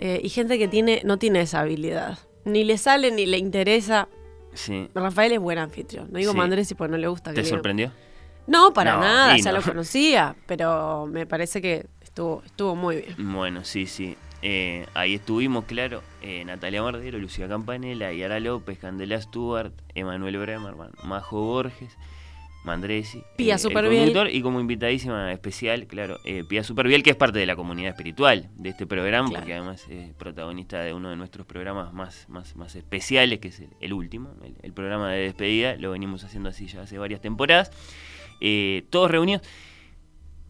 eh, 0.00 0.20
y 0.22 0.28
gente 0.28 0.58
que 0.58 0.68
tiene 0.68 1.00
no 1.04 1.18
tiene 1.18 1.40
esa 1.40 1.60
habilidad. 1.60 2.18
Ni 2.44 2.64
le 2.64 2.76
sale 2.76 3.10
ni 3.10 3.24
le 3.24 3.38
interesa. 3.38 4.08
Sí. 4.52 4.88
Rafael 4.94 5.32
es 5.32 5.40
buen 5.40 5.58
anfitrión. 5.58 6.08
No 6.12 6.18
digo 6.18 6.32
Sí. 6.32 6.38
Mandresi 6.38 6.74
porque 6.74 6.92
no 6.92 6.98
le 6.98 7.08
gusta 7.08 7.32
¿Te 7.32 7.44
sorprendió? 7.44 7.92
No, 8.46 8.72
para 8.72 8.94
No, 8.94 9.00
nada, 9.00 9.36
ya 9.36 9.52
no. 9.52 9.58
lo 9.58 9.64
conocía, 9.64 10.34
pero 10.46 11.06
me 11.06 11.26
parece 11.26 11.60
que 11.60 11.86
estuvo, 12.00 12.42
estuvo 12.44 12.74
muy 12.74 12.96
bien. 12.96 13.32
Bueno, 13.32 13.64
sí, 13.64 13.86
sí. 13.86 14.16
Eh, 14.42 14.86
ahí 14.94 15.14
estuvimos, 15.14 15.64
claro, 15.64 16.02
eh, 16.22 16.44
Natalia 16.44 16.82
Mardero, 16.82 17.18
Lucía 17.18 17.48
Campanella, 17.48 18.12
Yara 18.12 18.38
López, 18.40 18.78
Candela 18.78 19.20
Stewart, 19.20 19.72
Emanuel 19.94 20.38
Bremerman, 20.38 20.90
Majo 21.02 21.40
Borges, 21.42 21.96
Mandresi. 22.64 23.22
Pía 23.36 23.54
el 23.54 23.60
Superbiel. 23.60 24.04
conductor, 24.04 24.30
Y 24.30 24.42
como 24.42 24.60
invitadísima 24.60 25.32
especial, 25.32 25.86
claro, 25.86 26.18
eh, 26.24 26.44
Pía 26.48 26.62
Superbiel, 26.62 27.02
que 27.02 27.10
es 27.10 27.16
parte 27.16 27.38
de 27.38 27.46
la 27.46 27.56
comunidad 27.56 27.90
espiritual 27.90 28.48
de 28.56 28.68
este 28.68 28.86
programa, 28.86 29.28
porque 29.30 29.54
además 29.54 29.86
es 29.88 30.12
protagonista 30.14 30.80
de 30.80 30.92
uno 30.92 31.10
de 31.10 31.16
nuestros 31.16 31.46
programas 31.46 31.92
más, 31.92 32.28
más, 32.28 32.54
más 32.56 32.76
especiales, 32.76 33.40
que 33.40 33.48
es 33.48 33.60
el, 33.60 33.70
el 33.80 33.92
último, 33.92 34.34
el, 34.44 34.54
el 34.62 34.72
programa 34.72 35.10
de 35.10 35.20
despedida. 35.20 35.76
Lo 35.76 35.90
venimos 35.92 36.24
haciendo 36.24 36.48
así 36.48 36.66
ya 36.66 36.82
hace 36.82 36.98
varias 36.98 37.20
temporadas. 37.20 37.72
Eh, 38.40 38.84
todos 38.90 39.10
reunidos. 39.10 39.42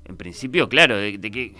En 0.08 0.16
principio, 0.16 0.68
claro, 0.68 0.96
de, 0.96 1.18
de 1.18 1.30
que 1.30 1.54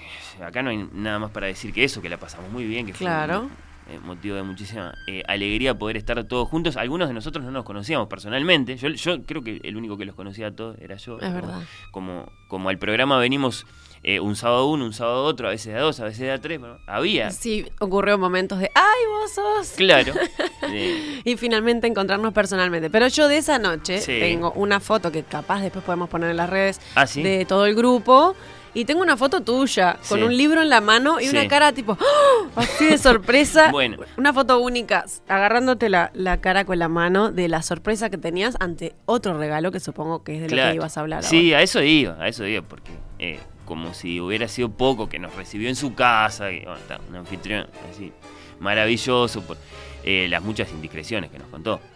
acá 0.44 0.62
no 0.62 0.70
hay 0.70 0.88
nada 0.92 1.18
más 1.18 1.30
para 1.30 1.46
decir 1.46 1.72
que 1.72 1.84
eso, 1.84 2.00
que 2.02 2.08
la 2.08 2.16
pasamos 2.16 2.50
muy 2.50 2.64
bien, 2.66 2.87
que 2.87 2.92
Claro. 2.92 3.34
fue 3.34 3.94
un, 3.94 3.96
eh, 3.96 4.00
motivo 4.04 4.37
de 4.37 4.42
muchísima 4.42 4.94
eh, 5.06 5.22
alegría 5.28 5.76
poder 5.78 5.96
estar 5.96 6.22
todos 6.24 6.48
juntos. 6.48 6.76
Algunos 6.76 7.08
de 7.08 7.14
nosotros 7.14 7.44
no 7.44 7.50
nos 7.50 7.64
conocíamos 7.64 8.08
personalmente. 8.08 8.76
Yo, 8.76 8.88
yo 8.88 9.22
creo 9.24 9.42
que 9.42 9.61
el 9.62 9.76
único 9.76 9.96
que 9.98 10.04
los 10.06 10.14
conocía 10.14 10.48
a 10.48 10.50
todos 10.50 10.78
era 10.80 10.96
yo. 10.96 11.18
Es 11.20 11.32
verdad. 11.32 11.62
Como, 11.90 12.30
como 12.48 12.68
al 12.70 12.78
programa 12.78 13.18
venimos 13.18 13.66
eh, 14.02 14.20
un 14.20 14.37
sábado 14.37 14.66
uno, 14.68 14.84
un 14.84 14.92
sábado 14.92 15.24
otro, 15.24 15.48
a 15.48 15.50
veces 15.50 15.72
de 15.72 15.78
a 15.78 15.82
dos, 15.82 15.98
a 16.00 16.04
veces 16.04 16.20
de 16.20 16.30
a 16.32 16.40
tres. 16.40 16.58
bueno, 16.61 16.78
había. 16.87 17.30
Sí, 17.30 17.66
ocurrió 17.80 18.18
momentos 18.18 18.58
de, 18.58 18.70
¡ay, 18.74 19.06
vos 19.08 19.32
sos! 19.32 19.70
Claro. 19.76 20.12
Eh, 20.70 21.22
Y 21.24 21.37
finalmente 21.38 21.87
encontrarnos 21.87 22.34
personalmente. 22.34 22.90
Pero 22.90 23.06
yo 23.08 23.26
de 23.28 23.38
esa 23.38 23.58
noche 23.58 24.00
Sí. 24.02 24.18
tengo 24.20 24.52
una 24.52 24.80
foto 24.80 25.11
que 25.11 25.22
capaz 25.22 25.61
después 25.62 25.82
podemos 25.84 26.11
poner 26.11 26.30
en 26.30 26.37
las 26.37 26.50
redes 26.50 26.80
¿Ah, 26.94 27.06
sí? 27.06 27.22
de 27.22 27.46
todo 27.46 27.64
el 27.64 27.74
grupo. 27.74 28.34
Y 28.74 28.84
tengo 28.84 29.00
una 29.00 29.16
foto 29.16 29.40
tuya 29.40 29.96
con 30.08 30.18
Sí. 30.18 30.24
un 30.26 30.37
libro 30.37 30.61
en 30.61 30.68
la 30.68 30.80
mano 30.82 31.20
y 31.20 31.24
Sí. 31.24 31.30
una 31.30 31.48
cara 31.48 31.72
tipo, 31.72 31.92
¡oh! 31.98 32.46
así 32.56 32.84
de 32.84 32.98
sorpresa. 32.98 33.68
Bueno. 33.72 33.96
Una 34.18 34.34
foto 34.34 34.58
única, 34.61 35.06
agarrándote 35.26 35.88
la, 35.88 36.11
la 36.12 36.38
cara 36.40 36.64
con 36.66 36.78
la 36.78 36.88
mano 36.88 37.30
de 37.32 37.48
la 37.48 37.62
sorpresa 37.62 38.11
que 38.11 38.18
tenías 38.18 38.56
ante 38.61 38.94
otro 39.06 39.38
regalo 39.38 39.72
que 39.72 39.80
supongo 39.80 40.22
que 40.22 40.34
es 40.34 40.40
de 40.42 40.48
lo 40.54 40.62
que 40.70 40.74
ibas 40.74 40.98
a 40.98 41.00
hablar 41.00 41.22
Sí, 41.24 41.54
a 41.54 41.62
eso 41.62 41.82
iba, 41.82 42.22
a 42.22 42.28
eso 42.28 42.44
iba, 42.46 42.61
porque 42.62 42.92
eh, 43.18 43.40
como 43.68 43.92
si 43.92 44.18
hubiera 44.20 44.48
sido 44.48 44.70
poco 44.70 45.09
que 45.11 45.18
nos 45.18 45.35
recibió 45.37 45.68
en 45.68 45.76
su 45.76 45.94
casa, 45.94 46.50
y, 46.50 46.61
bueno, 46.61 46.76
está, 46.78 46.98
un 47.07 47.14
anfitrión 47.16 47.68
así 47.92 48.11
maravilloso 48.59 49.42
por 49.42 49.59
eh, 50.02 50.26
las 50.31 50.42
muchas 50.42 50.70
indiscreciones 50.70 51.31
que 51.31 51.38
nos 51.38 51.48
contó. 51.48 51.78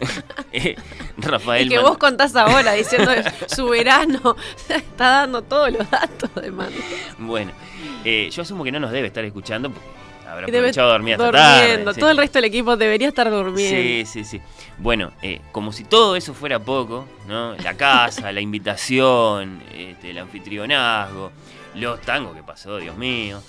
Eh. 0.52 0.76
Rafael 1.18 1.66
Y 1.66 1.70
que 1.70 1.76
Man- 1.76 1.84
vos 1.84 1.98
contás 1.98 2.34
ahora 2.36 2.72
diciendo 2.72 3.10
su 3.48 3.68
verano, 3.68 4.36
está 4.68 5.10
dando 5.10 5.42
todos 5.42 5.72
los 5.72 5.90
datos 5.90 6.32
de 6.36 6.50
mano. 6.52 6.76
Bueno, 7.18 7.50
eh, 8.04 8.30
yo 8.32 8.42
asumo 8.42 8.62
que 8.64 8.70
no 8.72 8.78
nos 8.80 8.92
debe 8.92 9.08
estar 9.08 9.24
escuchando 9.24 9.70
porque 9.70 9.88
habrá 10.32 10.46
aprovechado 10.46 10.90
dormir 10.90 11.14
hasta 11.14 11.24
durmiendo. 11.26 11.84
tarde. 11.84 11.94
sí. 11.94 12.00
Todo 12.00 12.10
el 12.10 12.16
resto 12.16 12.38
del 12.38 12.44
equipo 12.44 12.76
debería 12.76 13.08
estar 13.08 13.30
durmiendo. 13.30 13.76
Sí, 13.82 14.04
sí, 14.06 14.24
sí. 14.24 14.40
Bueno, 14.78 15.12
eh, 15.22 15.40
como 15.52 15.72
si 15.72 15.84
todo 15.84 16.16
eso 16.16 16.32
fuera 16.34 16.58
poco, 16.58 17.06
¿no? 17.28 17.54
La 17.56 17.74
casa, 17.76 18.32
la 18.32 18.40
invitación, 18.40 19.62
este, 19.74 20.10
el 20.10 20.18
anfitrionazgo, 20.18 21.32
los 21.74 22.00
tangos 22.00 22.34
que 22.34 22.42
pasó, 22.42 22.78
Dios 22.78 22.96
mío. 22.96 23.42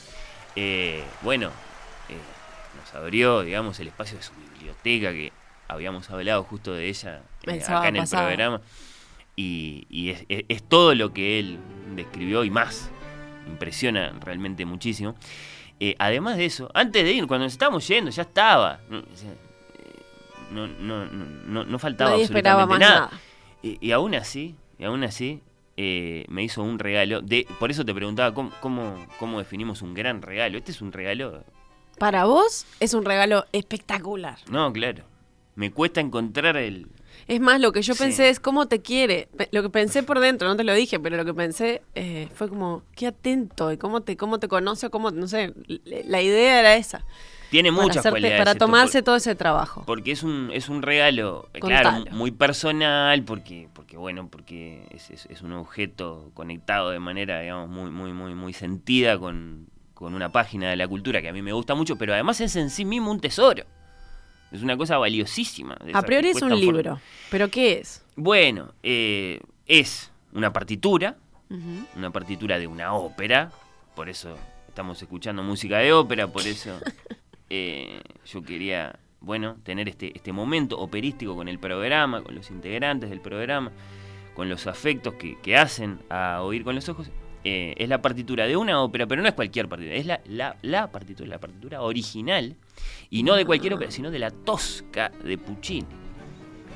Eh, 0.55 1.03
bueno, 1.21 1.47
eh, 2.09 2.17
nos 2.79 2.93
abrió, 2.95 3.41
digamos, 3.41 3.79
el 3.79 3.87
espacio 3.87 4.17
de 4.17 4.23
su 4.23 4.33
biblioteca, 4.33 5.11
que 5.11 5.31
habíamos 5.67 6.09
hablado 6.09 6.43
justo 6.43 6.73
de 6.73 6.89
ella 6.89 7.21
El 7.43 7.55
eh, 7.55 7.63
acá 7.63 7.87
en 7.87 7.95
el 7.95 8.01
pasado. 8.01 8.25
programa. 8.27 8.61
Y, 9.35 9.87
y 9.89 10.09
es, 10.09 10.25
es- 10.27 10.43
es 10.49 10.63
todo 10.63 10.93
lo 10.93 11.13
que 11.13 11.39
él 11.39 11.57
describió 11.95 12.43
y 12.43 12.49
más. 12.49 12.89
Impresiona 13.47 14.13
realmente 14.23 14.65
muchísimo. 14.65 15.15
Eh, 15.83 15.95
además 15.97 16.37
de 16.37 16.45
eso, 16.45 16.69
antes 16.75 17.03
de 17.03 17.11
ir, 17.11 17.25
cuando 17.25 17.45
nos 17.45 17.53
estábamos 17.53 17.87
yendo, 17.87 18.11
ya 18.11 18.21
estaba. 18.21 18.81
No, 18.87 18.99
eh, 18.99 19.03
no, 20.51 20.67
no, 20.67 21.65
no, 21.65 21.79
faltaba 21.79 22.11
Nadie 22.11 22.25
absolutamente 22.25 22.67
más 22.67 22.79
nada. 22.79 22.99
nada. 23.07 23.19
Y, 23.63 23.87
y 23.87 23.91
aún 23.91 24.13
así, 24.13 24.55
y 24.77 24.83
aún 24.83 25.03
así, 25.03 25.41
eh, 25.77 26.25
me 26.29 26.43
hizo 26.43 26.61
un 26.61 26.77
regalo. 26.77 27.21
De, 27.21 27.47
por 27.59 27.71
eso 27.71 27.83
te 27.83 27.95
preguntaba 27.95 28.31
cómo, 28.31 28.51
cómo, 28.59 29.07
cómo 29.17 29.39
definimos 29.39 29.81
un 29.81 29.95
gran 29.95 30.21
regalo. 30.21 30.59
Este 30.59 30.71
es 30.71 30.83
un 30.83 30.91
regalo. 30.91 31.43
Para 31.97 32.25
vos 32.25 32.67
es 32.79 32.93
un 32.93 33.03
regalo 33.03 33.45
espectacular. 33.51 34.37
No, 34.51 34.71
claro. 34.71 35.03
Me 35.55 35.71
cuesta 35.71 35.99
encontrar 35.99 36.57
el. 36.57 36.89
Es 37.27 37.39
más, 37.39 37.59
lo 37.61 37.71
que 37.71 37.81
yo 37.81 37.93
Sí. 37.93 38.03
pensé 38.03 38.29
es 38.29 38.39
cómo 38.39 38.67
te 38.67 38.81
quiere. 38.81 39.29
Lo 39.51 39.61
que 39.63 39.69
pensé 39.69 40.03
por 40.03 40.19
dentro, 40.19 40.47
no 40.47 40.55
te 40.55 40.63
lo 40.63 40.73
dije, 40.73 40.99
pero 40.99 41.17
lo 41.17 41.25
que 41.25 41.33
pensé 41.33 41.81
eh, 41.95 42.27
fue 42.33 42.49
como, 42.49 42.83
qué 42.95 43.07
atento 43.07 43.71
y 43.71 43.77
cómo 43.77 44.01
te, 44.01 44.17
cómo 44.17 44.39
te 44.39 44.47
conoce, 44.47 44.89
cómo, 44.89 45.11
no 45.11 45.27
sé, 45.27 45.53
la 45.85 46.21
idea 46.21 46.59
era 46.59 46.75
esa. 46.75 47.05
Tiene 47.49 47.69
Para 47.71 47.81
muchas 47.83 47.97
hacerte- 47.97 48.11
cualidades. 48.11 48.37
Para 48.39 48.55
tomarse 48.55 49.01
todo 49.03 49.17
ese 49.17 49.35
trabajo. 49.35 49.83
Porque 49.85 50.11
es 50.13 50.23
un, 50.23 50.49
es 50.53 50.69
un 50.69 50.81
regalo, 50.81 51.49
eh, 51.53 51.59
claro, 51.59 52.05
muy 52.11 52.31
personal, 52.31 53.23
porque, 53.23 53.67
porque 53.73 53.97
bueno, 53.97 54.29
porque 54.29 54.87
es, 54.91 55.09
es- 55.09 55.25
es 55.25 55.41
un 55.41 55.51
objeto 55.53 56.31
conectado 56.33 56.91
de 56.91 56.99
manera, 56.99 57.41
digamos, 57.41 57.69
muy, 57.69 57.91
muy, 57.91 58.13
muy, 58.13 58.35
muy 58.35 58.53
sentida 58.53 59.19
con, 59.19 59.67
con 59.93 60.13
una 60.13 60.31
página 60.31 60.69
de 60.69 60.77
la 60.77 60.87
cultura 60.87 61.21
que 61.21 61.27
a 61.29 61.33
mí 61.33 61.41
me 61.41 61.51
gusta 61.51 61.75
mucho, 61.75 61.97
pero 61.97 62.13
además 62.13 62.39
es 62.39 62.55
en 62.55 62.69
sí 62.69 62.85
mismo 62.85 63.11
un 63.11 63.19
tesoro. 63.19 63.65
Es 64.51 64.61
una 64.61 64.75
cosa 64.77 64.97
valiosísima. 64.97 65.77
A 65.93 66.01
priori 66.01 66.29
es 66.29 66.41
un 66.41 66.59
libro, 66.59 66.99
pero 67.29 67.49
¿qué 67.49 67.79
es? 67.79 68.03
Bueno, 68.15 68.73
eh, 68.83 69.39
es 69.65 70.11
una 70.33 70.51
partitura, 70.51 71.15
Ujú. 71.49 71.85
una 71.95 72.11
partitura 72.11 72.59
de 72.59 72.67
una 72.67 72.93
ópera, 72.93 73.51
por 73.95 74.09
eso 74.09 74.37
estamos 74.67 75.01
escuchando 75.01 75.43
música 75.43 75.77
de 75.79 75.93
ópera, 75.93 76.27
por 76.27 76.45
eso 76.45 76.79
eh, 77.49 78.01
yo 78.25 78.41
quería, 78.41 78.97
bueno, 79.21 79.57
tener 79.63 79.87
este, 79.89 80.11
este 80.15 80.31
momento 80.33 80.77
operístico 80.79 81.35
con 81.35 81.47
el 81.47 81.59
programa, 81.59 82.21
con 82.21 82.35
los 82.35 82.49
integrantes 82.51 83.09
del 83.09 83.21
programa, 83.21 83.71
con 84.33 84.49
los 84.49 84.67
afectos 84.67 85.13
que, 85.15 85.37
que 85.41 85.57
hacen 85.57 85.99
a 86.09 86.41
oír 86.41 86.63
con 86.63 86.75
los 86.75 86.87
ojos. 86.89 87.09
Eh, 87.43 87.73
es 87.77 87.89
la 87.89 88.01
partitura 88.01 88.45
de 88.45 88.55
una 88.55 88.81
ópera, 88.81 89.07
pero 89.07 89.21
no 89.21 89.27
es 89.27 89.33
cualquier 89.33 89.67
partitura, 89.67 89.95
es 89.95 90.05
la, 90.05 90.21
la, 90.25 90.57
la 90.61 90.91
partitura, 90.91 91.27
la 91.27 91.39
partitura 91.39 91.81
original, 91.81 92.55
y 93.09 93.23
no 93.23 93.35
de 93.35 93.45
cualquier 93.45 93.73
ópera, 93.73 93.91
sino 93.91 94.11
de 94.11 94.19
la 94.19 94.31
Tosca 94.31 95.11
de 95.23 95.37
Puccini, 95.37 95.87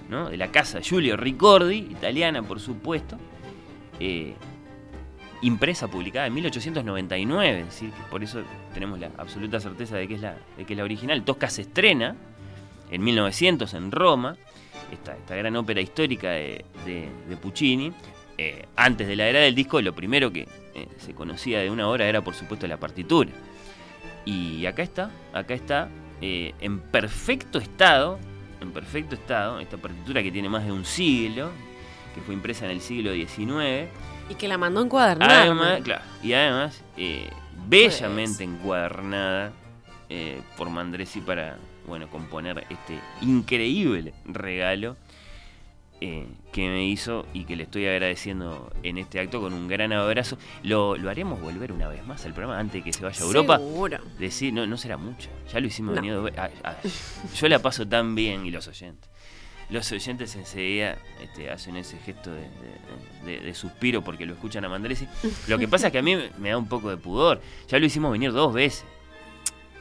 ¿no? 0.10 0.30
de 0.30 0.38
la 0.38 0.52
casa 0.52 0.82
Giulio 0.82 1.18
Ricordi, 1.18 1.78
italiana 1.78 2.44
por 2.44 2.60
supuesto, 2.60 3.18
eh, 4.00 4.34
impresa, 5.42 5.88
publicada 5.88 6.28
en 6.28 6.34
1899, 6.34 7.60
es 7.60 7.66
decir, 7.66 7.92
que 7.92 8.04
por 8.10 8.24
eso 8.24 8.42
tenemos 8.74 9.00
la 9.00 9.12
absoluta 9.18 9.60
certeza 9.60 9.96
de 9.96 10.08
que 10.08 10.16
es 10.16 10.22
la, 10.22 10.38
de 10.58 10.66
que 10.66 10.74
es 10.74 10.78
la 10.78 10.84
original. 10.84 11.24
Tosca 11.24 11.50
se 11.50 11.64
estrena 11.64 12.16
en 12.90 13.04
1900 13.04 13.74
en 13.74 13.92
Roma, 13.92 14.38
esta, 14.92 15.16
esta 15.16 15.36
gran 15.36 15.56
ópera 15.56 15.82
histórica 15.82 16.32
de, 16.32 16.66
Puccini, 17.42 17.94
eh, 18.38 18.66
antes 18.76 19.08
de 19.08 19.16
la 19.16 19.28
era 19.28 19.40
del 19.40 19.56
disco, 19.56 19.82
lo 19.82 19.94
primero 19.94 20.32
que 20.32 20.48
eh, 20.74 20.88
se 20.98 21.14
conocía 21.14 21.60
de 21.60 21.70
una 21.70 21.88
obra 21.88 22.08
era, 22.08 22.22
por 22.22 22.34
supuesto, 22.34 22.68
la 22.68 22.78
partitura. 22.78 23.32
Y 24.26 24.66
acá 24.66 24.84
está, 24.84 25.12
acá 25.34 25.54
está, 25.54 25.90
eh, 26.22 26.54
en 26.60 26.80
perfecto 26.80 27.60
estado, 27.60 28.20
en 28.60 28.72
perfecto 28.72 29.16
estado, 29.16 29.60
esta 29.60 29.78
partitura 29.78 30.24
que 30.24 30.32
tiene 30.32 30.50
más 30.50 30.66
de 30.66 30.72
un 30.72 30.84
siglo, 30.84 31.52
que 32.14 32.22
fue 32.22 32.34
impresa 32.34 32.66
en 32.66 32.72
el 32.72 32.82
siglo 32.82 33.14
XIX. 33.14 33.90
Y 34.30 34.36
que 34.36 34.48
la 34.48 34.58
mandó 34.58 34.82
encuadernada. 34.82 35.44
Además, 35.44 35.82
claro, 35.84 36.04
y 36.24 36.34
además, 36.34 36.84
eh, 36.98 37.30
bellamente 37.68 38.44
encuadernada 38.44 39.52
eh, 40.10 40.42
por 40.58 40.70
Mandresi 40.70 41.22
para, 41.22 41.58
bueno, 41.88 42.10
componer 42.10 42.66
este 42.70 43.00
increíble 43.22 44.14
regalo 44.26 44.98
eh, 46.02 46.28
que 46.52 46.68
me 46.68 46.86
hizo 46.86 47.26
y 47.34 47.46
que 47.46 47.56
le 47.56 47.64
estoy 47.64 47.86
agradeciendo 47.88 48.72
en 48.84 48.98
este 48.98 49.20
acto 49.20 49.40
con 49.42 49.54
un 49.54 49.68
gran 49.68 49.94
abrazo. 49.94 50.38
Lo, 50.64 50.98
lo 50.98 51.10
haremos 51.10 51.40
volver 51.42 51.72
una 51.72 51.88
vez 51.88 52.06
más 52.06 52.26
al 52.26 52.34
programa 52.34 52.60
antes 52.60 52.74
de 52.76 52.84
que 52.84 52.94
se 52.94 53.04
vaya 53.04 53.20
a 53.22 53.26
Europa. 53.26 53.58
Seguro. 53.58 53.98
Decir, 54.20 54.54
no, 54.54 54.68
no 54.68 54.78
será 54.78 54.98
mucho. 54.98 55.30
Ya 55.54 55.60
lo 55.60 55.68
hicimos 55.68 55.96
No. 55.96 56.02
venido 56.02 56.30
ah, 56.38 56.50
yo 57.36 57.48
la 57.48 57.60
paso 57.60 57.88
tan 57.88 58.14
bien 58.16 58.46
y 58.46 58.52
los 58.52 58.68
oyentes. 58.68 59.10
Los 59.70 59.92
oyentes 59.92 60.36
enseguida 60.36 60.98
este, 61.24 61.50
hacen 61.50 61.76
ese 61.76 61.98
gesto 61.98 62.32
de, 62.32 62.42
de- 62.42 63.38
de- 63.38 63.40
de 63.40 63.54
suspiro 63.56 64.04
porque 64.04 64.26
lo 64.28 64.34
escuchan 64.34 64.64
a 64.64 64.70
Mandresi. 64.70 65.08
Lo 65.48 65.58
que 65.58 65.68
pasa 65.68 65.88
es 65.88 65.92
que 65.92 65.98
a 66.00 66.04
mí 66.04 66.16
me- 66.16 66.30
me 66.38 66.50
da 66.50 66.58
un 66.58 66.68
poco 66.68 66.90
de 66.92 66.98
pudor. 66.98 67.42
Ya 67.68 67.80
lo 67.80 67.86
hicimos 67.88 68.12
venir 68.12 68.32
dos 68.32 68.54
veces. 68.54 68.86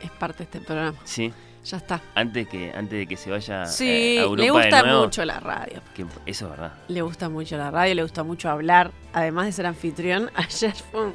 Es 0.01 0.11
parte 0.13 0.39
de 0.39 0.45
este 0.45 0.61
programa. 0.61 0.97
Sí. 1.05 1.33
Ya 1.65 1.79
está. 1.79 2.01
Antes 2.15 2.47
que 2.49 2.73
antes 2.75 2.99
de 2.99 3.07
que 3.07 3.17
se 3.17 3.31
vaya 3.31 3.65
Sí, 3.67 4.17
eh, 4.17 4.21
a 4.21 4.23
Europa 4.25 4.43
le 4.43 4.51
gusta 4.51 4.77
de 4.77 4.83
nuevo. 4.89 5.05
mucho 5.05 5.25
la 5.25 5.41
radio. 5.41 5.81
Que 5.95 6.05
eso 6.27 6.45
es 6.45 6.51
verdad. 6.51 6.73
Le 6.89 7.01
gusta 7.03 7.29
mucho 7.31 7.57
la 7.57 7.71
radio, 7.71 7.95
le 7.95 8.03
gusta 8.03 8.23
mucho 8.23 8.51
hablar. 8.51 8.91
Además 9.15 9.47
de 9.47 9.53
ser 9.53 9.67
anfitrión, 9.67 10.31
ayer 10.35 10.73
fue 10.75 11.07
un, 11.07 11.15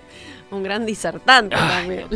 un 0.49 0.63
gran 0.63 0.87
disertante 0.87 1.55
Ay, 1.55 1.69
también. 1.69 2.07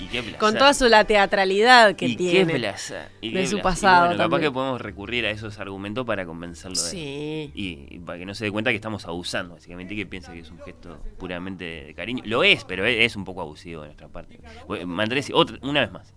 Y 0.00 0.06
qué 0.08 0.20
placer. 0.22 0.38
Con 0.38 0.54
toda 0.58 0.74
su 0.74 0.86
la 0.88 1.04
teatralidad 1.04 1.96
que 1.96 2.08
y 2.08 2.16
tiene. 2.16 2.52
qué 2.52 2.58
placer. 2.58 3.08
y 3.22 3.30
de 3.32 3.46
su 3.46 3.58
placer. 3.58 3.60
Y 3.60 3.62
pasado 3.62 4.06
bueno, 4.08 4.22
capaz 4.24 4.40
que 4.40 4.50
podemos 4.50 4.80
recurrir 4.80 5.24
a 5.24 5.30
esos 5.30 5.58
argumentos 5.58 6.04
para 6.04 6.26
convencerlo 6.26 6.76
de 6.82 6.90
Sí. 6.90 7.52
Y, 7.54 7.86
y 7.90 7.98
para 8.00 8.18
que 8.18 8.26
no 8.26 8.34
se 8.34 8.44
dé 8.44 8.50
cuenta 8.50 8.68
que 8.70 8.76
estamos 8.76 9.06
abusando, 9.06 9.54
básicamente, 9.54 9.94
y 9.94 9.96
que 9.96 10.04
piensa 10.06 10.32
que 10.34 10.40
es 10.40 10.50
un 10.50 10.58
gesto 10.58 10.98
puramente 11.18 11.64
de 11.86 11.94
cariño. 11.94 12.22
Lo 12.26 12.44
es, 12.44 12.64
pero 12.64 12.84
es, 12.84 12.98
es 12.98 13.16
un 13.16 13.24
poco 13.24 13.40
abusivo 13.40 13.80
de 13.80 13.88
nuestra 13.88 14.08
parte. 14.08 14.40
Mandresi, 14.84 15.32
otra, 15.34 15.56
una 15.62 15.80
vez 15.80 15.90
más, 15.92 16.12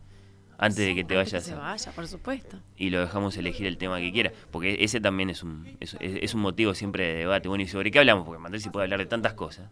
antes 0.57 0.77
de 0.77 0.95
que 0.95 1.03
te 1.03 1.17
Antes 1.17 1.31
que 1.31 1.35
vayas. 1.37 1.43
se 1.45 1.55
vaya, 1.55 1.91
por 1.91 2.07
supuesto. 2.07 2.57
y 2.77 2.89
lo 2.89 2.99
dejamos 2.99 3.35
elegir 3.37 3.65
el 3.67 3.77
tema 3.77 3.99
que 3.99 4.11
quiera, 4.11 4.31
porque 4.51 4.77
ese 4.79 4.99
también 5.01 5.29
es 5.29 5.43
un, 5.43 5.77
es, 5.79 6.33
un 6.33 6.41
motivo 6.41 6.73
siempre 6.73 7.05
de 7.07 7.13
debate. 7.19 7.47
Bueno, 7.49 7.63
¿y 7.63 7.67
sobre 7.67 7.91
qué 7.91 7.99
hablamos? 7.99 8.25
Porque 8.25 8.39
Mandresi 8.41 8.69
puede 8.69 8.85
hablar 8.85 8.99
de 8.99 9.05
tantas 9.05 9.33
cosas, 9.33 9.69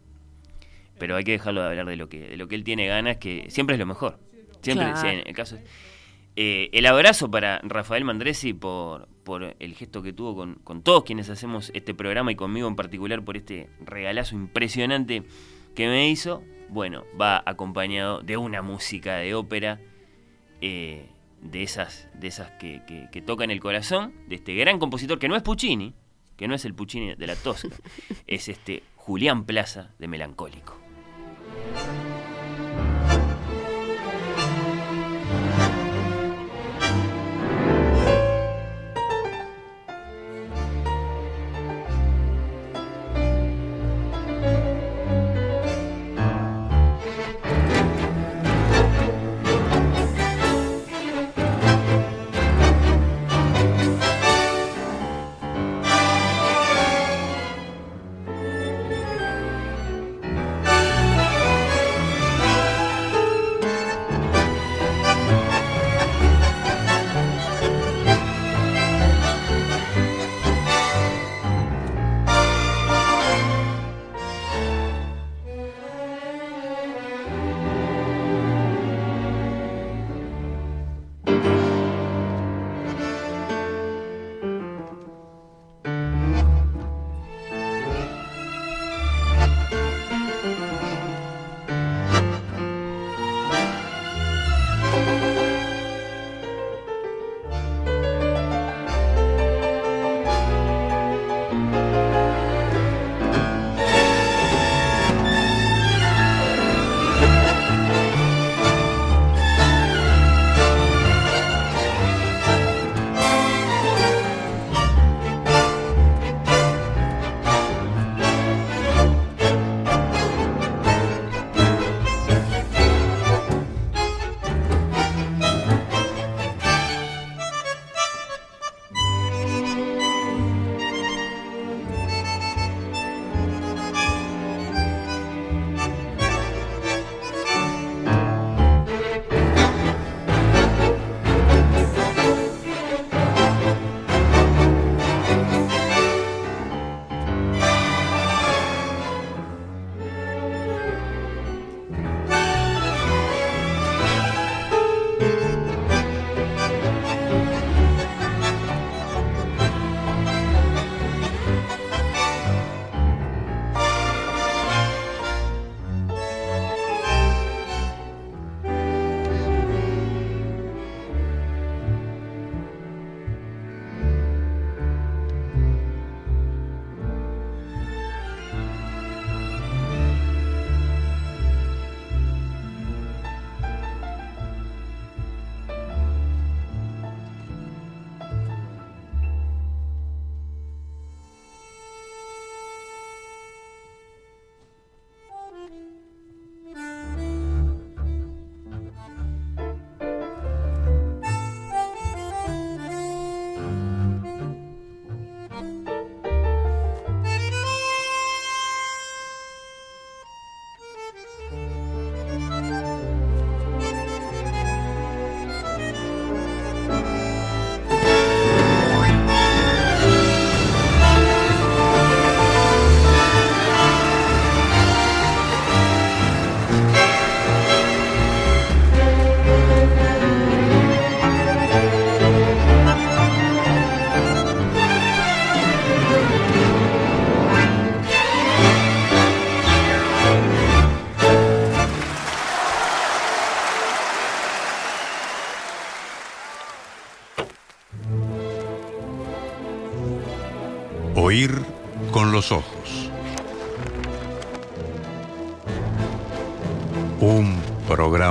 pero 0.99 1.15
hay 1.15 1.23
que 1.23 1.31
dejarlo 1.31 1.61
de 1.61 1.67
hablar 1.69 1.85
de 1.87 1.95
lo 1.95 2.09
que, 2.09 2.19
de 2.29 2.37
lo 2.37 2.47
que 2.47 2.55
él 2.55 2.63
tiene 2.63 2.87
ganas, 2.87 3.17
que 3.17 3.45
siempre 3.49 3.75
es 3.75 3.79
lo 3.79 3.85
mejor. 3.85 4.19
Siempre, 4.61 4.85
Claro. 4.87 5.01
sí, 5.01 5.07
en 5.07 5.27
el 5.27 5.33
caso. 5.33 5.57
Eh, 6.35 6.69
el 6.73 6.85
abrazo 6.87 7.29
para 7.29 7.59
Rafael 7.63 8.03
Mandresi 8.05 8.53
por, 8.53 9.07
por 9.23 9.55
el 9.59 9.75
gesto 9.75 10.01
que 10.01 10.13
tuvo 10.13 10.35
con, 10.35 10.55
con 10.63 10.81
todos 10.81 11.03
quienes 11.03 11.29
hacemos 11.29 11.69
este 11.75 11.93
programa 11.93 12.31
y 12.31 12.35
conmigo 12.35 12.67
en 12.67 12.75
particular 12.75 13.23
por 13.23 13.37
este 13.37 13.69
regalazo 13.85 14.35
impresionante 14.35 15.23
que 15.75 15.87
me 15.87 16.09
hizo. 16.09 16.41
Bueno, 16.69 17.03
va 17.21 17.43
acompañado 17.45 18.21
de 18.21 18.37
una 18.37 18.63
música 18.63 19.17
de 19.17 19.35
ópera 19.35 19.79
eh, 20.65 21.09
de 21.41 21.61
esas, 21.61 22.07
de 22.13 22.27
esas 22.27 22.51
que, 22.51 22.81
que, 22.87 23.09
que 23.11 23.21
tocan 23.21 23.51
el 23.51 23.59
corazón, 23.59 24.13
de 24.29 24.35
este 24.35 24.53
gran 24.55 24.79
compositor 24.79 25.19
que 25.19 25.27
no 25.27 25.35
es 25.35 25.43
Puccini, 25.43 25.93
que 26.37 26.47
no 26.47 26.55
es 26.55 26.63
el 26.63 26.73
Puccini 26.73 27.15
de 27.15 27.27
la 27.27 27.35
Tosca, 27.35 27.75
es 28.27 28.47
este 28.47 28.81
Julián 28.95 29.43
Plaza 29.43 29.91
de 29.99 30.07
Melancólico. 30.07 30.77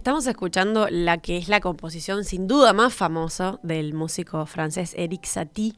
Estamos 0.00 0.26
escuchando 0.26 0.88
la 0.88 1.18
que 1.18 1.36
es 1.36 1.50
la 1.50 1.60
composición 1.60 2.24
sin 2.24 2.48
duda 2.48 2.72
más 2.72 2.94
famosa 2.94 3.58
del 3.62 3.92
músico 3.92 4.46
francés 4.46 4.94
Eric 4.96 5.26
Satie. 5.26 5.74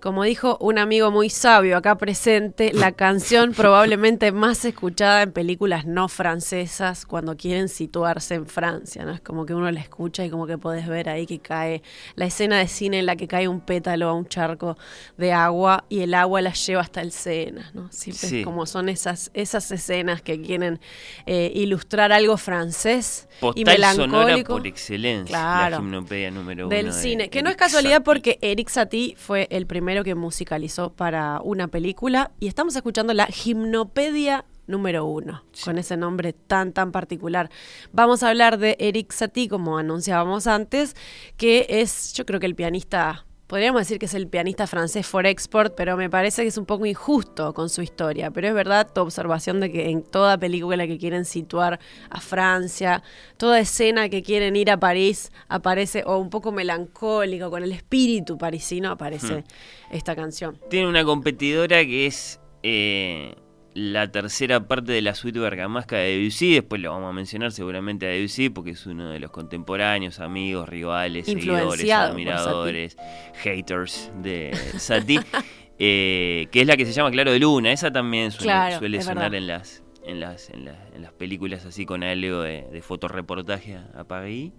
Como 0.00 0.24
dijo 0.24 0.58
un 0.60 0.78
amigo 0.78 1.12
muy 1.12 1.30
sabio 1.30 1.76
acá 1.76 1.96
presente, 1.96 2.72
la 2.72 2.90
canción 2.96 3.52
probablemente 3.52 4.32
más 4.32 4.64
escuchada 4.64 5.22
en 5.22 5.30
películas 5.30 5.86
no 5.86 6.08
francesas 6.08 7.06
cuando 7.06 7.36
quieren 7.36 7.68
situarse 7.68 8.34
en 8.34 8.48
Francia. 8.48 9.04
¿no? 9.04 9.12
Es 9.12 9.20
como 9.20 9.46
que 9.46 9.54
uno 9.54 9.70
la 9.70 9.78
escucha 9.78 10.24
y 10.24 10.30
como 10.30 10.48
que 10.48 10.58
podés 10.58 10.88
ver 10.88 11.08
ahí 11.08 11.24
que 11.24 11.38
cae 11.38 11.84
la 12.16 12.24
escena 12.24 12.58
de 12.58 12.66
cine 12.66 12.98
en 12.98 13.06
la 13.06 13.14
que 13.14 13.28
cae 13.28 13.46
un 13.46 13.60
pétalo 13.60 14.08
a 14.08 14.12
un 14.12 14.26
charco 14.26 14.76
de 15.16 15.32
agua 15.32 15.84
y 15.88 16.00
el 16.00 16.14
agua 16.14 16.42
la 16.42 16.52
lleva 16.52 16.80
hasta 16.80 17.00
el 17.00 17.12
Sena. 17.12 17.70
¿no? 17.74 17.92
Siempre 17.92 18.42
como 18.42 18.66
son 18.66 18.88
esas, 18.88 19.30
esas 19.34 19.70
escenas 19.70 20.20
que 20.20 20.42
quieren 20.42 20.80
eh, 21.26 21.52
ilustrar 21.54 22.10
algo 22.10 22.36
francés 22.36 23.28
y 23.54 23.64
melancólico. 23.64 24.54
por 24.54 24.66
excelencia, 24.66 25.68
la 25.70 25.76
gimnopedia 25.78 26.30
número 26.30 26.68
del 26.68 26.86
uno 26.86 26.94
cine. 26.94 27.30
Que 27.30 27.42
no 27.42 27.50
es 27.50 27.56
casualidad 27.56 28.02
porque 28.02 28.38
Eric 28.40 28.68
Satie 28.68 29.14
fue 29.16 29.48
el 29.50 29.66
primero 29.66 30.04
que 30.04 30.14
musicalizó 30.14 30.92
para 30.92 31.40
una 31.42 31.68
película 31.68 32.32
y 32.40 32.48
estamos 32.48 32.76
escuchando 32.76 33.14
la 33.14 33.26
gimnopedia 33.26 34.44
número 34.66 35.04
uno, 35.04 35.44
con 35.64 35.78
ese 35.78 35.96
nombre 35.96 36.32
tan, 36.32 36.72
tan 36.72 36.92
particular. 36.92 37.50
Vamos 37.92 38.22
a 38.22 38.28
hablar 38.28 38.58
de 38.58 38.76
Eric 38.78 39.12
Satie, 39.12 39.48
como 39.48 39.78
anunciábamos 39.78 40.46
antes, 40.46 40.94
que 41.36 41.66
es, 41.68 42.12
yo 42.14 42.24
creo 42.24 42.40
que 42.40 42.46
el 42.46 42.54
pianista 42.54 43.26
podríamos 43.52 43.82
decir 43.82 43.98
que 43.98 44.06
es 44.06 44.14
el 44.14 44.28
pianista 44.28 44.66
francés 44.66 45.06
for 45.06 45.26
export, 45.26 45.74
pero 45.76 45.94
me 45.94 46.08
parece 46.08 46.40
que 46.40 46.48
es 46.48 46.56
un 46.56 46.64
poco 46.64 46.86
injusto 46.86 47.52
con 47.52 47.68
su 47.68 47.82
historia. 47.82 48.30
Pero 48.30 48.48
es 48.48 48.54
verdad 48.54 48.90
tu 48.90 49.02
observación 49.02 49.60
de 49.60 49.70
que 49.70 49.90
en 49.90 50.02
toda 50.02 50.38
película 50.38 50.86
que 50.86 50.96
quieren 50.96 51.26
situar 51.26 51.78
a 52.08 52.20
Francia, 52.22 53.02
toda 53.36 53.60
escena 53.60 54.08
que 54.08 54.22
quieren 54.22 54.56
ir 54.56 54.70
a 54.70 54.80
París, 54.80 55.32
aparece, 55.48 56.02
o 56.06 56.16
un 56.16 56.30
poco 56.30 56.50
melancólico, 56.50 57.50
con 57.50 57.62
el 57.62 57.72
espíritu 57.72 58.38
parisino, 58.38 58.90
aparece 58.90 59.40
hmm. 59.40 59.44
esta 59.90 60.16
canción. 60.16 60.58
Tiene 60.70 60.88
una 60.88 61.04
competidora 61.04 61.84
que 61.84 62.06
es 62.06 62.40
eh, 62.62 63.34
la 63.74 64.10
tercera 64.10 64.66
parte 64.66 64.92
de 64.92 65.02
la 65.02 65.14
suite 65.14 65.38
bergamasca 65.38 65.96
de 65.96 66.18
Debussy, 66.18 66.54
después 66.54 66.80
lo 66.80 66.90
vamos 66.90 67.10
a 67.10 67.12
mencionar 67.12 67.52
seguramente 67.52 68.06
a 68.06 68.10
Debussy 68.10 68.50
porque 68.50 68.70
es 68.70 68.86
uno 68.86 69.10
de 69.10 69.18
los 69.18 69.30
contemporáneos, 69.30 70.20
amigos, 70.20 70.68
rivales, 70.68 71.26
seguidores, 71.26 71.90
admiradores, 71.90 72.96
haters 73.42 74.12
de 74.22 74.56
Satie, 74.78 75.20
eh, 75.78 76.48
que 76.50 76.60
es 76.60 76.66
la 76.66 76.76
que 76.76 76.84
se 76.84 76.92
llama 76.92 77.10
Claro 77.10 77.32
de 77.32 77.38
Luna, 77.38 77.72
esa 77.72 77.90
también 77.90 78.30
suele, 78.30 79.02
sonar 79.02 79.34
en 79.34 79.46
las, 79.46 79.82
en 80.04 80.20
las, 80.20 80.50
en, 80.50 80.64
las 80.66 81.12
películas 81.12 81.64
así 81.64 81.86
con 81.86 82.02
algo 82.02 82.42
de, 82.42 82.66
de 82.70 82.82
fotoreportaje 82.82 83.78
a 83.94 84.04
París. 84.04 84.52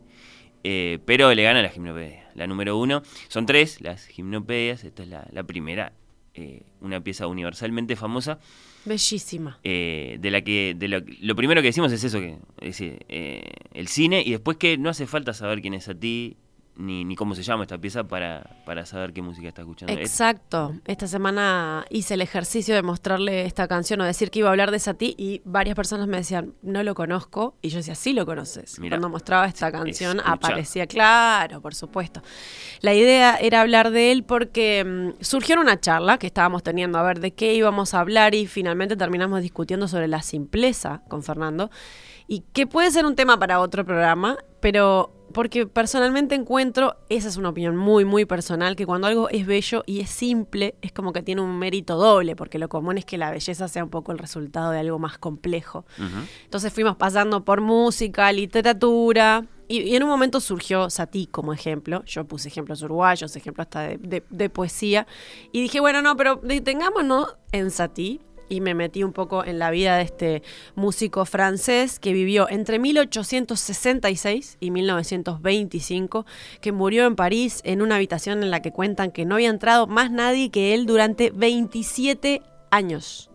Eh, 0.63 0.99
pero 1.05 1.33
le 1.33 1.43
gana 1.43 1.61
la 1.61 1.69
gimnopedia, 1.69 2.29
la 2.35 2.47
número 2.47 2.77
uno. 2.77 3.03
Son 3.27 3.45
tres 3.45 3.81
las 3.81 4.05
gimnopedias, 4.07 4.83
esta 4.83 5.03
es 5.03 5.09
la, 5.09 5.43
primera, 5.43 5.93
eh, 6.33 6.63
una 6.79 7.01
pieza 7.01 7.27
universalmente 7.27 7.95
famosa. 7.95 8.39
Bellísima. 8.85 9.59
Eh, 9.63 10.17
de 10.19 10.31
la 10.31 10.41
que 10.41 10.75
de 10.77 10.87
lo, 10.87 11.35
primero 11.35 11.61
que 11.61 11.67
decimos 11.67 11.91
es 11.91 12.03
eso, 12.03 12.19
que 12.19 12.37
es, 12.59 12.81
eh, 12.81 13.51
el 13.73 13.87
cine, 13.87 14.21
y 14.25 14.31
después 14.31 14.57
que 14.57 14.77
no 14.77 14.89
hace 14.89 15.07
falta 15.07 15.33
saber 15.33 15.61
quién 15.61 15.73
es 15.73 15.87
a 15.87 15.95
ti, 15.95 16.37
ni, 16.75 17.05
ni 17.05 17.15
cómo 17.15 17.35
se 17.35 17.43
llama 17.43 17.63
esta 17.63 17.77
pieza 17.77 18.03
para, 18.03 18.57
para 18.65 18.85
saber 18.85 19.13
qué 19.13 19.21
música 19.21 19.47
está 19.47 19.61
escuchando. 19.61 19.93
Exacto. 19.93 20.73
Esta 20.85 21.07
semana 21.07 21.85
hice 21.89 22.15
el 22.15 22.21
ejercicio 22.21 22.73
de 22.73 22.81
mostrarle 22.81 23.45
esta 23.45 23.67
canción 23.67 24.01
o 24.01 24.05
decir 24.05 24.31
que 24.31 24.39
iba 24.39 24.49
a 24.49 24.51
hablar 24.51 24.71
de 24.71 24.79
Sati 24.79 25.13
y 25.17 25.41
varias 25.45 25.75
personas 25.75 26.07
me 26.07 26.17
decían, 26.17 26.53
no 26.61 26.81
lo 26.83 26.95
conozco. 26.95 27.55
Y 27.61 27.69
yo 27.69 27.77
decía, 27.77 27.95
sí 27.95 28.13
lo 28.13 28.25
conoces. 28.25 28.79
Cuando 28.79 29.09
mostraba 29.09 29.45
esta 29.45 29.71
canción 29.71 30.19
aparecía, 30.23 30.87
claro, 30.87 31.61
por 31.61 31.75
supuesto. 31.75 32.21
La 32.81 32.93
idea 32.93 33.35
era 33.35 33.61
hablar 33.61 33.91
de 33.91 34.11
él 34.11 34.23
porque 34.23 34.83
mm, 34.83 35.23
surgió 35.23 35.53
en 35.55 35.61
una 35.61 35.79
charla 35.79 36.17
que 36.17 36.27
estábamos 36.27 36.63
teniendo 36.63 36.97
a 36.97 37.03
ver 37.03 37.19
de 37.19 37.33
qué 37.33 37.53
íbamos 37.53 37.93
a 37.93 37.99
hablar 37.99 38.33
y 38.33 38.47
finalmente 38.47 38.95
terminamos 38.95 39.41
discutiendo 39.41 39.87
sobre 39.87 40.07
la 40.07 40.21
simpleza 40.21 41.01
con 41.07 41.23
Fernando 41.23 41.69
y 42.27 42.41
que 42.53 42.67
puede 42.67 42.91
ser 42.91 43.05
un 43.05 43.15
tema 43.15 43.37
para 43.37 43.59
otro 43.59 43.85
programa, 43.85 44.37
pero 44.59 45.11
porque 45.33 45.65
personalmente 45.65 46.35
encuentro, 46.35 46.95
esa 47.09 47.27
es 47.27 47.37
una 47.37 47.49
opinión 47.49 47.75
muy, 47.75 48.05
muy 48.05 48.25
personal, 48.25 48.75
que 48.75 48.85
cuando 48.85 49.07
algo 49.07 49.29
es 49.29 49.45
bello 49.45 49.83
y 49.85 49.99
es 49.99 50.09
simple, 50.09 50.75
es 50.81 50.91
como 50.93 51.11
que 51.11 51.23
tiene 51.23 51.41
un 51.41 51.57
mérito 51.57 51.97
doble, 51.97 52.35
porque 52.35 52.59
lo 52.59 52.69
común 52.69 52.97
es 52.97 53.05
que 53.05 53.17
la 53.17 53.31
belleza 53.31 53.67
sea 53.67 53.83
un 53.83 53.89
poco 53.89 54.11
el 54.11 54.19
resultado 54.19 54.71
de 54.71 54.79
algo 54.79 54.99
más 54.99 55.17
complejo. 55.17 55.85
Entonces 56.43 56.71
fuimos 56.71 56.95
pasando 56.95 57.43
por 57.43 57.61
música, 57.61 58.31
literatura, 58.31 59.45
y, 59.67 59.95
en 59.95 60.03
un 60.03 60.09
momento 60.09 60.39
surgió 60.39 60.89
Satí 60.89 61.25
como 61.25 61.53
ejemplo. 61.53 62.03
Yo 62.05 62.25
puse 62.25 62.49
ejemplos 62.49 62.81
uruguayos, 62.83 63.35
ejemplos 63.35 63.65
hasta 63.65 63.81
de, 63.81 64.23
de 64.29 64.49
poesía. 64.49 65.07
Y 65.51 65.61
dije, 65.61 65.79
bueno, 65.79 66.01
no, 66.01 66.15
pero 66.15 66.35
detengámonos 66.43 67.35
en 67.51 67.71
Satí 67.71 68.21
y 68.49 68.61
me 68.61 68.73
metí 68.73 69.03
un 69.03 69.13
poco 69.13 69.43
en 69.45 69.59
la 69.59 69.71
vida 69.71 69.97
de 69.97 70.03
este 70.03 70.43
músico 70.75 71.25
francés 71.25 71.99
que 71.99 72.13
vivió 72.13 72.49
entre 72.49 72.79
1866 72.79 74.57
y 74.59 74.71
1925, 74.71 76.25
que 76.61 76.71
murió 76.71 77.05
en 77.05 77.15
París 77.15 77.61
en 77.63 77.81
una 77.81 77.95
habitación 77.95 78.43
en 78.43 78.51
la 78.51 78.61
que 78.61 78.71
cuentan 78.71 79.11
que 79.11 79.25
no 79.25 79.35
había 79.35 79.49
entrado 79.49 79.87
más 79.87 80.11
nadie 80.11 80.51
que 80.51 80.73
él 80.73 80.85
durante 80.85 81.31
27 81.31 82.41
años 82.71 83.29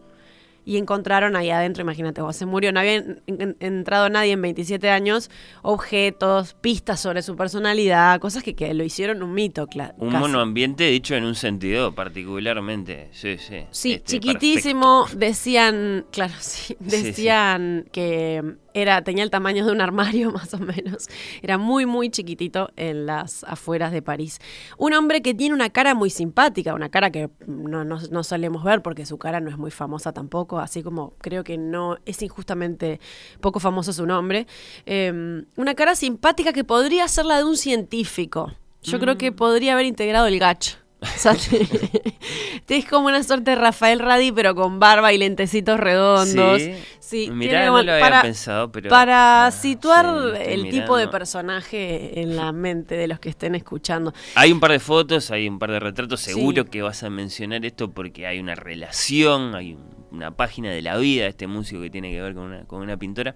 y 0.69 0.77
encontraron 0.77 1.35
ahí 1.35 1.49
adentro, 1.49 1.81
imagínate 1.81 2.21
vos, 2.21 2.37
se 2.37 2.45
murió, 2.45 2.73
no 2.73 2.81
había 2.81 3.03
entrado 3.27 4.11
nadie 4.11 4.33
en 4.33 4.43
27 4.43 4.91
años, 4.91 5.31
objetos, 5.63 6.53
pistas 6.61 7.01
sobre 7.01 7.23
su 7.23 7.37
personalidad, 7.37 8.21
cosas 8.21 8.43
que, 8.43 8.55
que 8.55 8.75
lo 8.75 8.85
hicieron 8.85 9.23
un 9.23 9.33
mito, 9.33 9.67
claro. 9.67 9.95
Un 9.97 10.13
monoambiente 10.13 10.85
dicho 10.85 11.15
en 11.15 11.25
un 11.25 11.37
sentido 11.37 11.95
particularmente, 11.95 13.09
sí, 13.13 13.39
sí. 13.39 13.65
Sí, 13.71 13.93
este, 13.95 14.19
chiquitísimo, 14.19 15.07
decían, 15.17 16.05
claro, 16.13 16.35
sí, 16.39 16.77
decían 16.81 17.87
que 17.91 18.57
era, 18.75 19.03
tenía 19.03 19.25
el 19.25 19.31
tamaño 19.31 19.65
de 19.65 19.73
un 19.73 19.81
armario 19.81 20.31
más 20.33 20.55
o 20.55 20.59
menos. 20.59 21.09
Era 21.43 21.59
muy, 21.59 21.87
muy 21.87 22.11
chiquitito 22.11 22.71
en 22.77 23.07
las 23.07 23.45
afueras 23.45 23.93
de 23.93 24.03
París. 24.03 24.41
Un 24.77 24.93
hombre 24.95 25.23
que 25.23 25.35
tiene 25.35 25.55
una 25.55 25.71
cara 25.71 25.95
muy 25.95 26.11
simpática, 26.11 26.75
una 26.75 26.89
cara 26.89 27.11
que 27.11 27.31
no, 27.47 27.85
no, 27.85 28.25
solemos 28.25 28.65
ver 28.65 28.83
porque 28.83 29.07
su 29.07 29.19
cara 29.19 29.41
no 29.41 29.51
es 29.51 29.59
muy 29.59 29.71
famosa 29.71 30.13
tampoco, 30.13 30.59
así 30.59 30.83
como 30.83 31.15
creo 31.19 31.45
que 31.45 31.59
no 31.59 31.99
es 32.05 32.23
injustamente 32.23 33.01
poco 33.41 33.61
famoso 33.61 33.93
su 33.93 34.07
nombre. 34.07 34.47
Em, 34.87 35.47
una 35.57 35.75
cara 35.75 35.95
simpática 35.95 36.53
que 36.53 36.65
podría 36.65 37.07
ser 37.09 37.25
la 37.27 37.39
de 37.39 37.45
un 37.45 37.57
científico. 37.57 38.53
Yo 38.83 38.99
creo 39.01 39.19
que 39.19 39.33
mm. 39.33 39.35
podría 39.35 39.73
haber 39.73 39.87
integrado 39.87 40.27
el 40.27 40.39
gacho. 40.39 40.79
es 42.69 42.85
como 42.87 43.07
una 43.07 43.23
suerte 43.23 43.53
de 43.53 43.57
Rafael 43.57 44.01
Radi, 44.01 44.33
pero 44.33 44.55
con 44.55 44.81
barba 44.81 45.13
y 45.13 45.19
lentecitos 45.19 45.79
redondos. 45.79 46.63
Sí, 46.99 47.29
no 47.29 47.83
lo 47.83 47.93
había 47.93 48.01
para, 48.01 48.23
pensado, 48.23 48.71
pero. 48.71 48.91
Para 48.91 49.47
ah, 49.47 49.51
situar 49.51 50.37
el 50.41 50.69
tipo 50.69 50.97
de 50.97 51.09
personaje 51.09 52.21
en 52.21 52.37
la 52.37 52.53
mente 52.53 52.97
de 52.97 53.09
los 53.09 53.21
que 53.21 53.31
estén 53.31 53.55
escuchando. 53.55 54.13
Hay 54.35 54.53
un 54.53 54.61
par 54.61 54.73
de 54.73 54.81
fotos, 54.81 55.31
hay 55.31 55.49
un 55.49 55.59
par 55.59 55.71
de 55.71 55.81
retratos. 55.81 56.21
Seguro 56.21 56.65
que 56.67 56.83
vas 56.83 57.03
a 57.03 57.11
mencionar 57.11 57.65
esto 57.65 57.91
porque 57.91 58.27
hay 58.27 58.41
una 58.41 58.55
relación, 58.55 59.55
hay 59.55 59.79
una 60.11 60.33
página 60.33 60.71
de 60.71 60.83
la 60.83 60.97
vida 60.97 61.25
de 61.25 61.31
este 61.31 61.47
músico 61.47 61.81
que 61.81 61.91
tiene 61.91 62.11
que 62.11 62.21
ver 62.21 62.35
con 62.35 62.45
una, 62.45 62.65
con 62.65 62.83
una 62.83 62.97
pintora. 62.97 63.35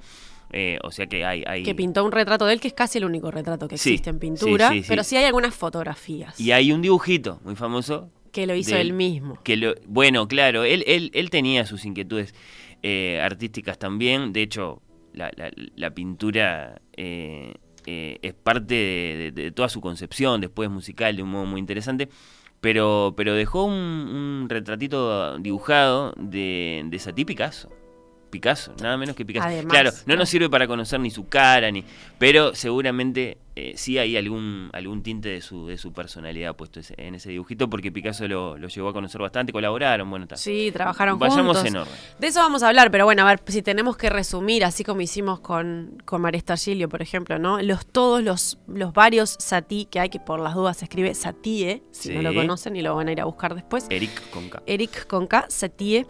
Eh, 0.54 0.78
o 0.82 0.90
sea 0.90 1.06
que 1.06 1.24
hay, 1.24 1.42
hay, 1.46 1.62
Que 1.62 1.74
pintó 1.74 2.04
un 2.04 2.12
retrato 2.12 2.44
de 2.44 2.52
él, 2.52 2.60
que 2.60 2.68
es 2.68 2.74
casi 2.74 2.98
el 2.98 3.06
único 3.06 3.30
retrato 3.30 3.68
que 3.68 3.76
existe 3.76 4.10
en 4.10 4.18
pintura, 4.18 4.70
pero 4.86 5.02
sí 5.02 5.16
hay 5.16 5.24
algunas 5.24 5.54
fotografías. 5.54 6.38
Y 6.38 6.52
hay 6.52 6.72
un 6.72 6.82
dibujito 6.82 7.40
muy 7.42 7.56
famoso. 7.56 8.10
Que 8.32 8.46
lo 8.46 8.54
hizo 8.54 8.76
él, 8.76 8.92
mismo. 8.92 9.38
Que 9.42 9.56
lo, 9.56 9.74
bueno, 9.86 10.28
claro, 10.28 10.64
él, 10.64 10.84
él, 10.86 11.10
él 11.14 11.30
tenía 11.30 11.66
sus 11.66 11.84
inquietudes 11.84 12.34
eh, 12.82 13.20
artísticas 13.22 13.78
también. 13.78 14.32
De 14.32 14.42
hecho, 14.42 14.82
la, 15.14 15.30
la, 15.76 15.90
pintura 15.94 16.80
eh, 16.96 17.54
es 17.86 18.34
parte 18.34 19.32
de, 19.34 19.52
toda 19.52 19.68
su 19.68 19.80
concepción, 19.80 20.40
después 20.40 20.70
musical, 20.70 21.16
de 21.16 21.22
un 21.22 21.30
modo 21.30 21.46
muy 21.46 21.60
interesante. 21.60 22.08
Pero, 22.60 23.14
pero 23.16 23.34
dejó 23.34 23.64
un, 23.64 24.46
retratito 24.48 25.38
dibujado 25.38 26.14
de, 26.16 26.82
de 26.86 26.98
Satí 26.98 27.24
Picasso. 27.24 27.70
Picasso, 28.32 28.72
nada 28.80 28.96
menos 28.96 29.14
que 29.14 29.26
Picasso. 29.26 29.68
claro, 29.68 29.90
no 30.06 30.16
nos 30.16 30.30
sirve 30.30 30.48
para 30.48 30.66
conocer 30.66 30.98
ni 30.98 31.10
su 31.10 31.28
cara, 31.28 31.70
ni 31.70 31.84
pero 32.18 32.54
seguramente 32.54 33.36
eh, 33.54 33.74
sí 33.76 33.98
hay 33.98 34.16
algún 34.16 34.70
algún 34.72 35.02
tinte 35.02 35.28
de 35.28 35.42
su 35.42 35.66
de 35.66 35.76
su 35.76 35.92
personalidad 35.92 36.56
puesto 36.56 36.80
en 36.96 37.14
ese 37.14 37.28
dibujito, 37.28 37.68
porque 37.68 37.92
Picasso 37.92 38.26
lo, 38.26 38.56
lo 38.56 38.68
llegó 38.68 38.88
a 38.88 38.94
conocer 38.94 39.20
bastante, 39.20 39.52
colaboraron, 39.52 40.08
bueno, 40.08 40.22
está. 40.24 40.36
Sí, 40.36 40.70
trabajaron 40.72 41.18
Vayamos 41.18 41.58
juntos. 41.58 41.64
en 41.66 41.76
orden. 41.76 41.94
De 42.18 42.26
eso 42.28 42.40
vamos 42.40 42.62
a 42.62 42.68
hablar, 42.68 42.90
pero 42.90 43.04
bueno, 43.04 43.20
a 43.22 43.26
ver, 43.26 43.42
si 43.46 43.60
tenemos 43.60 43.98
que 43.98 44.08
resumir, 44.08 44.64
así 44.64 44.82
como 44.82 45.02
hicimos 45.02 45.40
con, 45.40 46.02
con 46.06 46.22
Maresta 46.22 46.56
Gilio, 46.56 46.88
por 46.88 47.02
ejemplo, 47.02 47.38
¿no? 47.38 47.60
Los 47.60 47.84
todos 47.84 48.22
los, 48.22 48.58
los 48.66 48.94
varios 48.94 49.36
Satí 49.38 49.84
que 49.84 50.00
hay, 50.00 50.08
que 50.08 50.20
por 50.20 50.40
las 50.40 50.54
dudas 50.54 50.78
se 50.78 50.86
escribe 50.86 51.14
Satie, 51.14 51.82
si 51.90 52.14
no 52.14 52.22
lo 52.22 52.32
conocen 52.32 52.76
y 52.76 52.80
lo 52.80 52.96
van 52.96 53.08
a 53.08 53.12
ir 53.12 53.20
a 53.20 53.26
buscar 53.26 53.54
después. 53.54 53.86
Eric 53.90 54.30
Conca. 54.30 54.62
Eric 54.64 55.06
Conca, 55.06 55.44
Satie. 55.50 56.06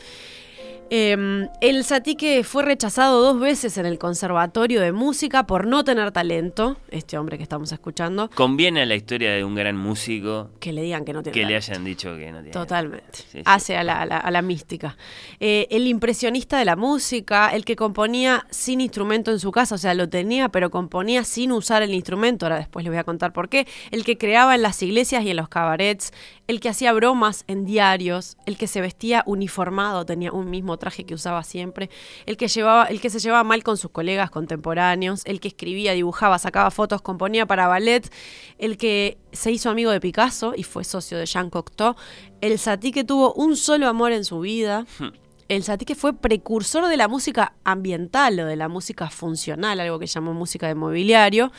Em, 0.95 1.49
el 1.63 1.85
Satique 1.85 2.45
fue 2.45 2.65
rechazado 2.65 3.23
dos 3.23 3.41
veces 3.41 3.79
en 3.79 3.87
el 3.87 3.99
Conservatorio 3.99 4.83
de 4.83 4.93
Música 4.93 5.47
por 5.47 5.67
no 5.67 5.85
tener 5.85 6.13
talento, 6.13 6.77
este 6.91 7.17
hombre 7.17 7.39
que 7.39 7.43
estamos 7.43 7.73
escuchando. 7.73 8.29
Conviene 8.35 8.83
a 8.83 8.85
la 8.85 8.95
historia 8.95 9.33
de 9.33 9.43
un 9.43 9.55
gran 9.55 9.75
músico 9.75 10.51
que 10.61 10.71
le 10.71 10.83
digan 10.83 11.07
que 11.07 11.15
no 11.15 11.23
tiene 11.23 11.33
Que 11.33 11.47
le 11.47 11.57
hayan 11.57 11.83
dicho 11.83 12.15
que 12.15 12.31
no 12.31 12.41
tiene 12.41 12.51
Totalmente. 12.51 13.21
Hace 13.47 13.79
a 13.79 13.83
la, 13.83 14.43
mística. 14.43 14.99
Eh, 15.41 15.67
el 15.71 15.87
impresionista 15.87 16.59
de 16.59 16.67
la 16.67 16.77
música, 16.77 17.49
el 17.55 17.65
que 17.65 17.75
componía 17.75 18.45
sin 18.51 18.83
instrumento 18.83 19.31
en 19.31 19.39
su 19.39 19.51
casa, 19.51 19.77
o 19.77 19.79
sea, 19.79 19.95
lo 19.95 20.11
tenía, 20.11 20.51
pero 20.51 20.71
componía 20.71 21.25
sin 21.25 21.53
usar 21.53 21.81
el 21.81 21.95
instrumento, 21.95 22.45
ahora 22.45 22.59
después 22.59 22.85
les 22.85 22.91
voy 22.91 22.99
a 22.99 23.05
contar 23.05 23.33
por 23.33 23.49
qué. 23.49 23.67
El 23.93 24.05
que 24.05 24.19
creaba 24.19 24.55
en 24.55 24.61
las 24.61 24.83
iglesias 24.83 25.25
y 25.25 25.31
en 25.31 25.39
los 25.39 25.49
cabarets, 25.49 26.13
el 26.49 26.61
que 26.61 26.69
hacía 26.69 26.93
bromas 26.93 27.45
en 27.47 27.65
diarios, 27.65 28.37
el 28.47 28.57
que 28.57 28.67
se 28.67 28.81
vestía 28.81 29.23
uniformado, 29.27 30.05
tenía 30.05 30.33
un 30.33 30.51
mismo 30.51 30.77
traje 30.77 31.05
que 31.05 31.15
usaba 31.15 31.43
siempre, 31.45 31.91
el 32.27 32.37
que, 32.37 32.49
llevaba, 32.49 32.85
el 32.87 33.01
que 33.01 33.11
se 33.11 33.21
llevaba 33.21 33.45
mal 33.45 33.63
con 33.63 33.77
sus 33.77 33.91
colegas 33.91 34.31
contemporáneos, 34.31 35.23
el 35.25 35.41
que 35.41 35.49
escribía, 35.49 35.93
dibujaba, 35.93 36.39
sacaba 36.39 36.71
fotos, 36.71 37.03
componía 37.03 37.47
para 37.47 37.69
ballet, 37.69 38.13
el 38.59 38.77
que 38.77 39.19
se 39.33 39.51
hizo 39.51 39.71
amigo 39.71 39.91
de 39.91 40.01
Picasso 40.01 40.53
y 40.57 40.65
fue 40.65 40.85
socio 40.85 41.19
de 41.19 41.27
Jean 41.27 41.51
Cocteau, 41.51 41.95
el 42.41 42.59
Satie 42.59 42.93
que 42.93 43.05
tuvo 43.05 43.33
un 43.35 43.57
solo 43.57 43.89
amor 43.89 44.13
en 44.13 44.25
su 44.25 44.41
vida. 44.41 44.85
Hmm. 44.99 45.22
El 45.53 45.65
Satie 45.65 45.85
que 45.85 45.95
fue 45.95 46.15
precursor 46.15 46.89
de 46.89 46.97
la 46.97 47.09
música 47.09 47.53
ambiental 47.63 48.41
o 48.41 48.47
de 48.47 48.57
la 48.57 48.69
música 48.69 49.11
funcional, 49.11 49.81
algo 49.81 49.99
que 49.99 50.07
llamó 50.07 50.33
música 50.33 50.67
de 50.67 50.75
mobiliario, 50.75 51.53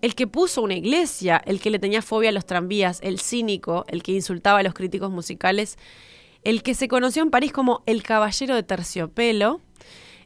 el 0.00 0.14
que 0.14 0.26
puso 0.26 0.62
una 0.62 0.76
iglesia, 0.76 1.42
el 1.44 1.60
que 1.60 1.68
le 1.68 1.78
tenía 1.78 2.00
fobia 2.00 2.30
a 2.30 2.32
los 2.32 2.46
tranvías, 2.46 3.00
el 3.02 3.20
cínico, 3.20 3.84
el 3.88 4.02
que 4.02 4.12
insultaba 4.12 4.60
a 4.60 4.62
los 4.62 4.72
críticos 4.72 5.10
musicales, 5.10 5.76
el 6.42 6.62
que 6.62 6.72
se 6.72 6.88
conoció 6.88 7.22
en 7.22 7.28
París 7.28 7.52
como 7.52 7.82
el 7.84 8.02
caballero 8.02 8.54
de 8.54 8.62
terciopelo, 8.62 9.60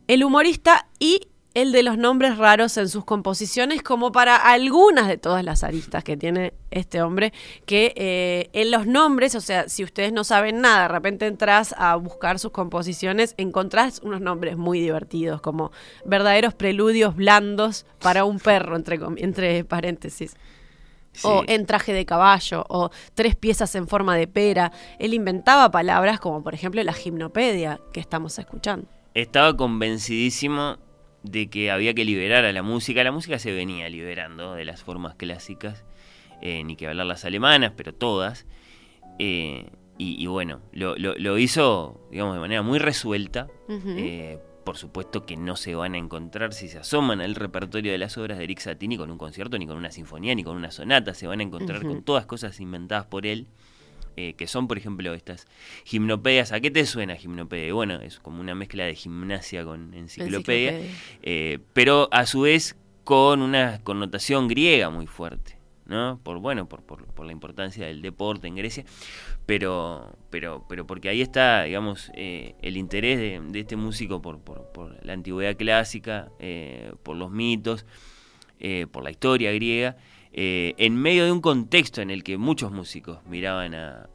el 0.06 0.22
humorista 0.22 0.86
y 1.00 1.22
el 1.62 1.72
de 1.72 1.82
los 1.82 1.98
nombres 1.98 2.38
raros 2.38 2.76
en 2.76 2.88
sus 2.88 3.04
composiciones, 3.04 3.82
como 3.82 4.12
para 4.12 4.36
algunas 4.36 5.08
de 5.08 5.18
todas 5.18 5.44
las 5.44 5.64
aristas 5.64 6.04
que 6.04 6.16
tiene 6.16 6.54
este 6.70 7.02
hombre, 7.02 7.32
que 7.66 7.92
eh, 7.96 8.50
en 8.52 8.70
los 8.70 8.86
nombres, 8.86 9.34
o 9.34 9.40
sea, 9.40 9.68
si 9.68 9.82
ustedes 9.82 10.12
no 10.12 10.22
saben 10.22 10.60
nada, 10.60 10.82
de 10.82 10.88
repente 10.88 11.26
entras 11.26 11.74
a 11.76 11.96
buscar 11.96 12.38
sus 12.38 12.52
composiciones, 12.52 13.34
encontrás 13.38 14.00
unos 14.04 14.20
nombres 14.20 14.56
muy 14.56 14.80
divertidos, 14.80 15.40
como 15.40 15.72
verdaderos 16.04 16.54
preludios 16.54 17.16
blandos 17.16 17.86
para 18.00 18.24
un 18.24 18.38
perro, 18.38 18.76
entre, 18.76 18.98
entre 19.18 19.64
paréntesis. 19.64 20.36
O 21.24 21.42
en 21.48 21.66
traje 21.66 21.92
de 21.92 22.06
caballo, 22.06 22.64
o 22.68 22.90
tres 23.14 23.34
piezas 23.34 23.74
en 23.74 23.88
forma 23.88 24.14
de 24.14 24.28
pera. 24.28 24.70
Él 25.00 25.14
inventaba 25.14 25.68
palabras 25.68 26.20
como, 26.20 26.44
por 26.44 26.54
ejemplo, 26.54 26.80
la 26.84 26.92
gimnopedia 26.92 27.80
que 27.92 27.98
estamos 27.98 28.38
escuchando. 28.38 28.86
Estaba 29.14 29.56
convencidísimo 29.56 30.76
de 31.30 31.48
que 31.48 31.70
había 31.70 31.94
que 31.94 32.04
liberar 32.04 32.44
a 32.44 32.52
la 32.52 32.62
música. 32.62 33.02
La 33.04 33.12
música 33.12 33.38
se 33.38 33.52
venía 33.52 33.88
liberando 33.88 34.54
de 34.54 34.64
las 34.64 34.82
formas 34.82 35.14
clásicas, 35.14 35.84
eh, 36.40 36.64
ni 36.64 36.76
que 36.76 36.86
hablar 36.88 37.06
las 37.06 37.24
alemanas, 37.24 37.72
pero 37.76 37.94
todas. 37.94 38.46
Eh, 39.18 39.70
y, 40.00 40.26
bueno, 40.28 40.60
lo, 40.72 41.38
hizo, 41.38 42.06
digamos, 42.12 42.34
de 42.34 42.40
manera 42.40 42.62
muy 42.62 42.78
resuelta. 42.78 43.48
Eh, 43.68 44.38
por 44.64 44.76
supuesto 44.76 45.26
que 45.26 45.36
no 45.36 45.56
se 45.56 45.74
van 45.74 45.94
a 45.94 45.98
encontrar 45.98 46.52
si 46.52 46.68
se 46.68 46.78
asoman 46.78 47.20
al 47.20 47.34
repertorio 47.34 47.90
de 47.90 47.98
las 47.98 48.16
obras 48.16 48.38
de 48.38 48.44
Eric 48.44 48.60
Satie 48.60 48.88
ni 48.88 48.96
con 48.96 49.10
un 49.10 49.18
concierto, 49.18 49.58
ni 49.58 49.66
con 49.66 49.76
una 49.76 49.90
sinfonía, 49.90 50.34
ni 50.36 50.44
con 50.44 50.56
una 50.56 50.70
sonata. 50.70 51.14
Se 51.14 51.26
van 51.26 51.40
a 51.40 51.42
encontrar 51.42 51.82
con 51.82 52.02
todas 52.02 52.26
cosas 52.26 52.60
inventadas 52.60 53.06
por 53.06 53.26
él. 53.26 53.48
Eh, 54.20 54.34
que 54.34 54.48
son, 54.48 54.66
por 54.66 54.76
ejemplo, 54.78 55.14
estas 55.14 55.46
gimnopedias. 55.84 56.50
¿A 56.50 56.58
qué 56.58 56.72
te 56.72 56.84
suena 56.86 57.14
gimnopedia? 57.14 57.72
Bueno, 57.72 58.00
es 58.00 58.18
como 58.18 58.40
una 58.40 58.52
mezcla 58.56 58.84
de 58.84 58.96
gimnasia 58.96 59.64
con 59.64 59.94
enciclopedia, 59.94 60.80
eh, 61.22 61.60
pero 61.72 62.08
a 62.10 62.26
su 62.26 62.40
vez 62.40 62.76
con 63.04 63.42
una 63.42 63.80
connotación 63.84 64.48
griega 64.48 64.90
muy 64.90 65.06
fuerte. 65.06 65.56
¿no? 65.86 66.18
Por 66.24 66.40
bueno, 66.40 66.68
por, 66.68 66.82
por, 66.82 67.24
la 67.24 67.30
importancia 67.30 67.86
del 67.86 68.02
deporte 68.02 68.48
en 68.48 68.56
Grecia, 68.56 68.84
pero, 69.46 70.18
pero, 70.30 70.66
pero 70.68 70.84
porque 70.84 71.08
ahí 71.08 71.22
está, 71.22 71.62
digamos, 71.62 72.10
eh, 72.14 72.56
el 72.60 72.76
interés 72.76 73.18
de, 73.18 73.60
este 73.60 73.76
músico 73.76 74.20
por, 74.20 74.40
por, 74.40 74.98
la 75.06 75.12
antigüedad 75.12 75.56
clásica, 75.56 76.28
por 77.04 77.16
los 77.16 77.30
mitos, 77.30 77.86
eh, 78.60 78.88
por 78.90 79.04
la 79.04 79.12
historia 79.12 79.52
griega, 79.52 79.96
eh, 80.32 80.74
en 80.78 80.94
medio 80.96 81.24
de 81.24 81.32
un 81.32 81.40
contexto 81.40 82.02
en 82.02 82.10
el 82.10 82.22
que 82.22 82.36
muchos 82.36 82.70
músicos 82.70 83.18
miraban 83.26 83.74
a, 83.74 84.08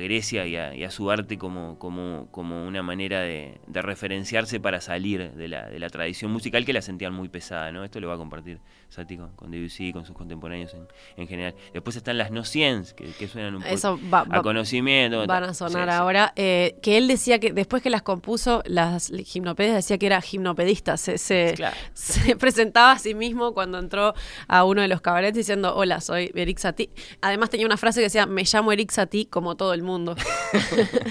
Grecia 0.00 0.46
y 0.46 0.56
a, 0.56 0.90
su 0.90 1.10
arte 1.10 1.38
como, 1.38 1.78
como, 1.78 2.28
como 2.30 2.66
una 2.66 2.82
manera 2.82 3.20
de, 3.20 3.60
referenciarse 3.72 4.60
para 4.60 4.80
salir 4.80 5.32
de 5.32 5.48
la, 5.48 5.68
de 5.68 5.78
la, 5.78 5.88
tradición 5.88 6.32
musical 6.32 6.64
que 6.64 6.72
la 6.72 6.82
sentían 6.82 7.14
muy 7.14 7.28
pesada. 7.28 7.70
¿no? 7.72 7.84
Esto 7.84 8.00
lo 8.00 8.08
va 8.08 8.14
a 8.14 8.18
compartir 8.18 8.58
Sati 8.88 9.16
con, 9.16 9.50
Debussy, 9.50 9.92
con 9.92 10.04
sus 10.04 10.16
contemporáneos 10.16 10.74
en, 11.16 11.26
general. 11.26 11.54
Después 11.72 11.96
están 11.96 12.18
las 12.18 12.30
no 12.30 12.42
que, 12.42 13.12
que 13.18 13.28
suenan 13.28 13.56
un 13.56 13.62
poco 13.62 13.98
a 14.30 14.42
conocimiento. 14.42 15.26
Van 15.26 15.44
a 15.44 15.54
sonar 15.54 15.90
ahora. 15.90 16.32
Eh, 16.36 16.76
que 16.82 16.96
él 16.96 17.08
decía 17.08 17.38
que 17.38 17.52
después 17.52 17.82
que 17.82 17.90
las 17.90 18.02
compuso, 18.02 18.62
las 18.66 19.10
gimnopedias 19.24 19.74
decía 19.76 19.98
que 19.98 20.06
era 20.06 20.20
gimnopedista. 20.20 20.96
Se, 20.96 21.18
se, 21.18 21.54
se 21.94 22.36
presentaba 22.38 22.92
a 22.92 22.98
sí 22.98 23.14
mismo 23.14 23.54
cuando 23.54 23.78
entró 23.78 24.14
a 24.46 24.64
uno 24.64 24.82
de 24.82 24.88
los 24.88 25.00
cabarets 25.00 25.36
diciendo, 25.36 25.74
hola, 25.74 26.00
soy 26.00 26.30
Eric 26.34 26.58
Satie. 26.58 26.90
Además 27.20 27.50
tenía 27.50 27.66
una 27.66 27.76
frase 27.76 28.00
que 28.00 28.04
decía, 28.04 28.26
me 28.26 28.44
llamo 28.44 28.72
Eric 28.72 28.90
Satie 28.90 29.26
como 29.26 29.56
todo 29.56 29.74
el 29.74 29.82
mundo. 29.82 30.14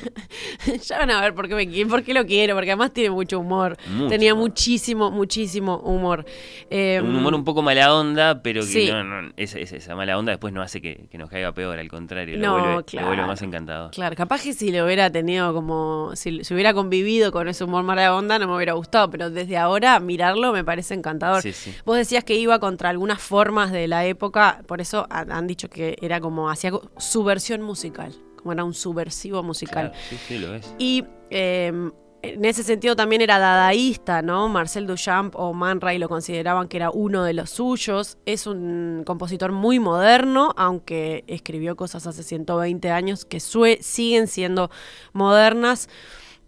ya 0.88 1.00
van 1.00 1.12
a 1.12 1.22
ver 1.22 1.34
por 1.34 1.48
qué, 1.48 1.56
me, 1.56 1.86
por 1.86 2.04
qué 2.04 2.14
lo 2.14 2.26
quiero, 2.26 2.56
porque 2.56 2.72
además 2.72 2.94
tiene 2.94 3.10
mucho 3.10 3.40
humor. 3.40 3.78
tenía 4.10 4.36
muchísimo, 4.36 5.12
muchísimo 5.12 5.78
humor. 5.78 6.26
un 6.72 7.16
humor 7.16 7.34
un 7.36 7.44
poco 7.44 7.62
mala 7.76 7.96
onda, 7.96 8.42
pero 8.42 8.62
que 8.66 8.92
no, 8.92 9.32
esa, 9.38 9.96
mala 9.96 10.18
onda 10.18 10.32
después 10.32 10.54
no 10.54 10.62
hace 10.62 10.82
que, 10.82 11.08
nos 11.14 11.30
caiga 11.30 11.52
peor, 11.54 11.80
al 11.80 11.90
contrario, 11.90 12.38
lo, 12.38 12.52
vuelve, 12.52 12.84
lo, 12.94 13.06
vuelve, 13.06 13.26
más 13.26 13.42
encantado. 13.42 13.92
Claro, 13.92 14.16
capaz 14.16 14.44
que 14.44 14.54
si 14.54 14.72
lo 14.72 14.86
hubiera 14.86 15.10
tenido 15.10 15.54
como, 15.54 16.12
si, 16.16 16.44
si, 16.44 16.54
hubiera 16.54 16.74
convivido 16.74 17.32
con 17.32 17.48
ese 17.48 17.64
humor 17.64 17.84
mala 17.84 18.16
onda 18.16 18.40
no 18.40 18.48
me 18.48 18.56
hubiera 18.56 18.74
gustado, 18.74 19.10
pero 19.10 19.30
desde 19.30 19.58
ahora 19.58 20.00
mirarlo 20.00 20.54
me 20.54 20.64
parece 20.64 20.94
encantador. 20.94 21.44
Vos 21.86 21.98
decías 21.98 22.24
que 22.24 22.36
iba 22.36 22.60
contra 22.60 22.90
algunas 22.90 23.22
formas 23.22 23.72
de 23.72 23.88
la 23.88 24.06
época 24.06 24.64
por 24.68 24.82
eso 24.82 25.08
han 25.10 25.48
dicho 25.48 25.70
que 25.70 25.98
era 26.02 26.20
como, 26.20 26.50
hacía 26.50 26.72
su 26.98 27.24
versión 27.24 27.62
musical, 27.62 28.14
como 28.38 28.52
era 28.54 28.64
un 28.64 28.74
subversivo 28.74 29.44
musical. 29.44 29.92
sí, 30.10 30.18
sí, 30.28 30.38
lo 30.40 30.54
es. 30.56 30.74
Y 30.78 31.06
em, 31.30 31.92
en 32.24 32.46
ese 32.46 32.64
sentido 32.64 32.96
también 32.96 33.22
era 33.22 33.38
dadaísta, 33.38 34.22
¿no? 34.22 34.48
Marcel 34.48 34.88
Duchamp 34.88 35.36
o 35.36 35.54
Man 35.54 35.82
Ray 35.82 35.98
lo 35.98 36.08
consideraban 36.08 36.70
que 36.70 36.78
era 36.78 36.90
uno 36.90 37.24
de 37.24 37.34
los 37.34 37.50
suyos. 37.50 38.18
Es 38.26 38.48
un 38.48 39.04
compositor 39.06 39.52
muy 39.52 39.78
moderno, 39.80 40.54
aunque 40.56 41.26
escribió 41.28 41.76
cosas 41.76 42.08
hace 42.08 42.24
120 42.24 42.90
años 42.92 43.26
que 43.26 43.42
siguen 43.42 44.28
siendo 44.28 44.72
modernas. 45.12 45.90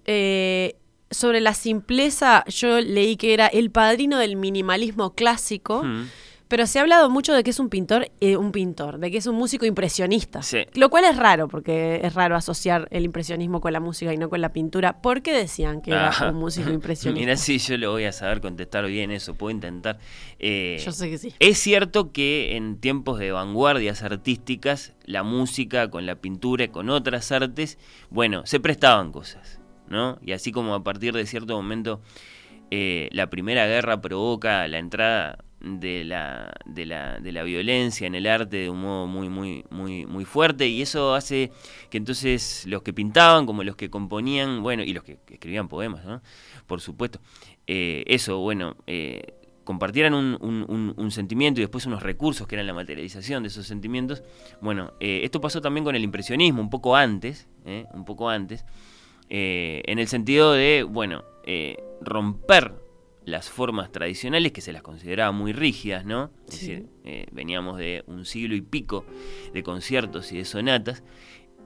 Eh, 0.05 0.77
sobre 1.11 1.41
la 1.41 1.53
simpleza, 1.53 2.45
yo 2.47 2.79
leí 2.79 3.17
que 3.17 3.33
era 3.33 3.47
el 3.47 3.69
padrino 3.69 4.17
del 4.17 4.37
minimalismo 4.37 5.13
clásico. 5.13 5.83
Hmm. 5.83 6.07
Pero 6.55 6.67
se 6.67 6.79
ha 6.79 6.83
hablado 6.83 7.09
mucho 7.09 7.33
de 7.33 7.43
que 7.43 7.49
es 7.49 7.59
un 7.59 7.67
pintor, 7.67 8.09
eh, 8.21 8.37
un 8.37 8.53
pintor, 8.53 8.97
de 8.97 9.11
que 9.11 9.17
es 9.17 9.27
un 9.27 9.35
músico 9.35 9.65
impresionista. 9.65 10.39
Lo 10.75 10.89
cual 10.89 11.03
es 11.03 11.17
raro, 11.17 11.49
porque 11.49 11.99
es 12.01 12.13
raro 12.13 12.37
asociar 12.37 12.87
el 12.91 13.03
impresionismo 13.03 13.59
con 13.59 13.73
la 13.73 13.81
música 13.81 14.13
y 14.13 14.17
no 14.17 14.29
con 14.29 14.39
la 14.39 14.53
pintura. 14.53 15.01
¿Por 15.01 15.21
qué 15.21 15.33
decían 15.33 15.81
que 15.81 15.91
era 15.91 16.13
un 16.31 16.37
músico 16.37 16.69
impresionista? 16.71 17.19
Mira, 17.19 17.35
sí, 17.35 17.57
yo 17.57 17.77
lo 17.77 17.91
voy 17.91 18.05
a 18.05 18.13
saber 18.13 18.39
contestar 18.39 18.85
bien 18.85 19.11
eso, 19.11 19.33
puedo 19.33 19.51
intentar. 19.51 19.99
Eh, 20.39 20.81
yo 20.81 20.93
sé 20.93 21.09
que 21.09 21.17
sí. 21.17 21.33
Es 21.39 21.57
cierto 21.57 22.13
que 22.13 22.55
en 22.55 22.79
tiempos 22.79 23.19
de 23.19 23.33
vanguardias 23.33 24.01
artísticas, 24.01 24.93
la 25.03 25.23
música 25.23 25.89
con 25.89 26.05
la 26.05 26.15
pintura 26.21 26.63
y 26.63 26.67
con 26.69 26.89
otras 26.89 27.33
artes, 27.33 27.77
bueno, 28.09 28.45
se 28.45 28.61
prestaban 28.61 29.11
cosas, 29.11 29.59
¿no? 29.89 30.19
Y 30.21 30.31
así 30.31 30.53
como 30.53 30.73
a 30.73 30.85
partir 30.85 31.15
de 31.15 31.25
cierto 31.25 31.53
momento 31.53 31.99
eh, 32.71 33.09
la 33.11 33.29
Primera 33.29 33.67
Guerra 33.67 33.99
provoca 33.99 34.65
la 34.69 34.79
entrada 34.79 35.44
de 35.65 36.03
la, 36.03 36.53
de 36.65 36.85
la, 36.85 37.19
de 37.19 37.31
la 37.31 37.43
violencia 37.43 38.05
en 38.05 38.13
el 38.13 38.27
arte 38.27 38.57
de 38.57 38.69
un 38.69 38.81
modo 38.81 39.07
muy, 39.07 39.29
muy, 39.29 39.65
muy, 39.71 40.05
muy 40.05 40.23
fuerte 40.23 40.67
y 40.67 40.81
eso 40.81 41.15
hace 41.15 41.51
que 41.89 41.97
entonces 41.97 42.65
los 42.67 42.83
que 42.83 42.93
pintaban 42.93 43.47
como 43.47 43.63
los 43.63 43.75
que 43.75 43.89
componían, 43.89 44.61
bueno, 44.61 44.83
y 44.83 44.93
los 44.93 45.03
que 45.03 45.17
escribían 45.27 45.67
poemas, 45.67 46.05
¿no? 46.05 46.21
Por 46.67 46.81
supuesto, 46.81 47.19
eh, 47.65 48.03
eso, 48.07 48.37
bueno, 48.37 48.77
eh, 48.85 49.33
compartieran 49.63 50.13
un, 50.13 50.37
un, 50.95 51.11
sentimiento 51.11 51.59
y 51.59 51.63
después 51.63 51.87
unos 51.87 52.03
recursos 52.03 52.47
que 52.47 52.53
eran 52.53 52.67
la 52.67 52.73
materialización 52.73 53.41
de 53.41 53.49
esos 53.49 53.65
sentimientos. 53.65 54.21
Bueno, 54.61 54.93
eh, 54.99 55.21
esto 55.23 55.41
pasó 55.41 55.61
también 55.61 55.83
con 55.83 55.95
el 55.95 56.03
impresionismo, 56.03 56.61
un 56.61 56.69
poco 56.69 56.95
antes, 56.95 57.47
un 57.65 58.05
poco 58.05 58.29
antes, 58.29 58.63
en 59.27 59.97
el 59.97 60.07
sentido 60.07 60.53
de, 60.53 60.83
bueno, 60.83 61.23
romper 62.01 62.84
las 63.25 63.49
formas 63.49 63.91
tradicionales 63.91 64.51
que 64.51 64.61
se 64.61 64.71
las 64.71 64.83
consideraba 64.83 65.31
muy 65.31 65.51
rígidas, 65.51 66.05
¿no? 66.05 66.31
Es 66.47 66.59
decir, 66.59 66.87
eh, 67.03 67.25
veníamos 67.31 67.77
de 67.77 68.03
un 68.07 68.23
siglo 68.25 68.55
y 68.55 68.61
pico 68.61 69.05
de 69.53 69.63
conciertos 69.63 70.31
y 70.31 70.37
de 70.37 70.45
sonatas, 70.45 71.03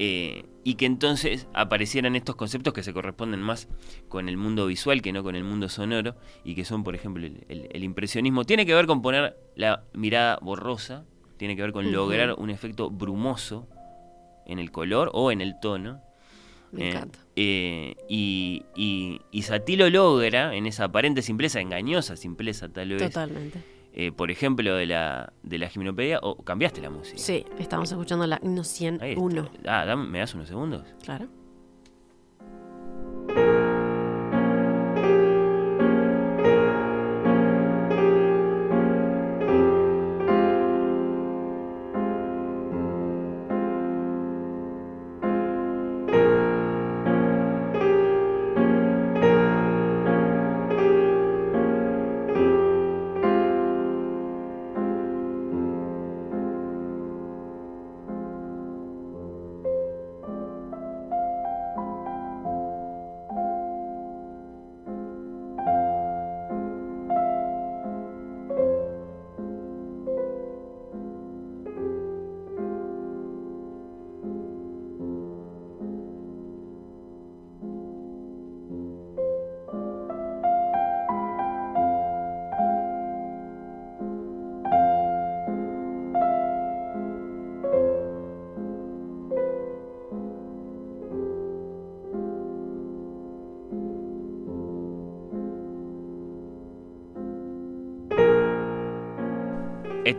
eh, 0.02 0.46
y 0.64 0.76
que 0.76 0.86
entonces 0.86 1.48
aparecieran 1.54 2.16
estos 2.16 2.38
conceptos 2.38 2.74
que 2.74 2.84
se 2.84 2.94
corresponden 2.94 3.42
más 3.42 3.68
con 4.08 4.30
el 4.30 4.38
mundo 4.38 4.66
visual 4.68 5.02
que 5.02 5.12
no 5.12 5.24
con 5.24 5.36
el 5.36 5.44
mundo 5.44 5.68
sonoro, 5.68 6.16
y 6.46 6.56
que 6.56 6.64
son, 6.64 6.86
por 6.86 6.96
ejemplo, 6.96 7.28
el, 7.28 7.84
impresionismo. 7.84 8.46
Tiene 8.46 8.66
que 8.66 8.74
ver 8.74 8.86
con 8.86 9.02
poner 9.02 9.36
la 9.56 9.84
mirada 9.94 10.40
borrosa, 10.42 11.06
tiene 11.36 11.58
que 11.58 11.62
ver 11.62 11.74
con 11.74 11.92
lograr 11.92 12.36
un 12.38 12.50
efecto 12.50 12.90
brumoso 12.90 13.68
en 14.46 14.60
el 14.60 14.72
color 14.72 15.12
o 15.14 15.32
en 15.32 15.42
el 15.42 15.60
tono, 15.60 16.02
me 16.72 16.84
eh, 16.84 16.90
encanta. 16.90 17.20
Eh, 17.36 17.96
y, 18.08 18.64
y, 18.76 19.22
y 19.32 19.42
Satí 19.44 19.76
lo 19.76 19.90
logra 19.90 20.56
en 20.56 20.66
esa 20.66 20.86
aparente 20.86 21.22
simpleza, 21.22 21.60
engañosa 21.60 22.16
simpleza 22.16 22.70
tal 22.70 22.90
vez. 22.90 23.02
Totalmente. 23.02 23.64
Eh, 23.94 24.12
por 24.12 24.30
ejemplo, 24.32 24.76
de 24.76 24.86
la, 24.86 25.34
de 25.44 25.58
la 25.58 25.68
gimnopedia, 25.68 26.20
o 26.22 26.44
cambiaste 26.44 26.82
la 26.82 26.90
música. 26.90 27.18
Sí, 27.18 27.46
estamos 27.58 27.92
escuchando 27.92 28.28
la 28.28 28.40
Himno 28.42 28.64
101. 28.64 29.50
Ah, 29.66 29.96
¿me 29.96 30.20
das 30.20 30.36
unos 30.36 30.48
segundos? 30.48 30.84
Claro. 31.04 31.28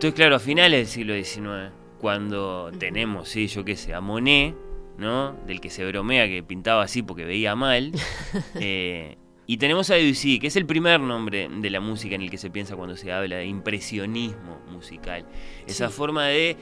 Esto 0.01 0.09
es 0.09 0.15
claro 0.15 0.37
a 0.37 0.39
finales 0.39 0.79
del 0.79 0.87
siglo 0.87 1.15
XIX, 1.15 1.75
cuando 2.01 2.73
tenemos, 2.79 3.29
sí, 3.29 3.49
yo 3.49 3.67
qué 3.67 3.77
sé, 3.77 3.93
a 3.93 4.01
Monet, 4.01 4.57
¿no? 4.97 5.35
Del 5.47 5.61
que 5.61 5.69
se 5.69 5.85
bromea 5.85 6.27
que 6.27 6.43
pintaba 6.43 6.83
así 6.83 7.03
porque 7.03 7.27
veía 7.27 7.55
mal. 7.55 7.93
Eh, 8.55 9.19
y 9.47 9.59
tenemos 9.59 9.91
a 9.91 9.97
Debussy, 9.97 10.39
que 10.39 10.47
es 10.47 10.57
el 10.57 10.65
primer 10.65 11.01
nombre 11.01 11.51
de 11.55 11.69
la 11.69 11.81
música 11.81 12.15
en 12.15 12.23
el 12.23 12.31
que 12.31 12.39
se 12.39 12.49
piensa 12.49 12.77
cuando 12.77 12.97
se 12.97 13.13
habla 13.13 13.37
de 13.37 13.45
impresionismo 13.45 14.59
musical. 14.71 15.27
Esa 15.67 15.91
forma 15.91 16.29
de 16.29 16.57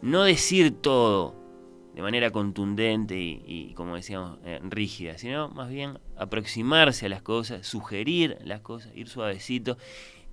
no 0.00 0.24
decir 0.24 0.70
todo 0.80 1.34
de 1.94 2.00
manera 2.00 2.30
contundente 2.30 3.14
y, 3.18 3.74
como 3.74 3.96
decíamos, 3.96 4.38
eh, 4.46 4.58
rígida, 4.62 5.18
sino 5.18 5.50
más 5.50 5.68
bien 5.68 5.98
aproximarse 6.16 7.04
a 7.04 7.08
las 7.10 7.20
cosas, 7.20 7.66
sugerir 7.66 8.38
las 8.42 8.62
cosas, 8.62 8.90
ir 8.94 9.08
suavecito 9.08 9.76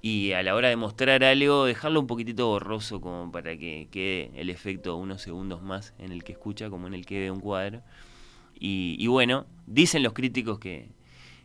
y 0.02 0.32
a 0.34 0.43
la 0.43 0.56
hora 0.56 0.70
de 0.70 0.76
mostrar 0.76 1.24
algo, 1.24 1.66
dejarlo 1.66 2.00
un 2.00 2.08
poquitito 2.08 2.48
borroso 2.48 3.02
como 3.02 3.32
para 3.32 3.58
que 3.58 3.88
quede 3.91 4.32
el 4.36 4.50
efecto 4.50 4.95
unos 4.95 5.22
segundos 5.22 5.62
más 5.62 5.93
en 5.98 6.12
el 6.12 6.24
que 6.24 6.34
escucha 6.34 6.70
como 6.70 6.88
en 6.88 6.93
el 6.93 7.06
que 7.06 7.20
ve 7.20 7.32
un 7.32 7.39
cuadro. 7.39 7.82
Y, 8.60 9.06
bueno, 9.08 9.45
dicen 9.68 10.02
los 10.02 10.14
críticos 10.14 10.60
que, 10.60 10.89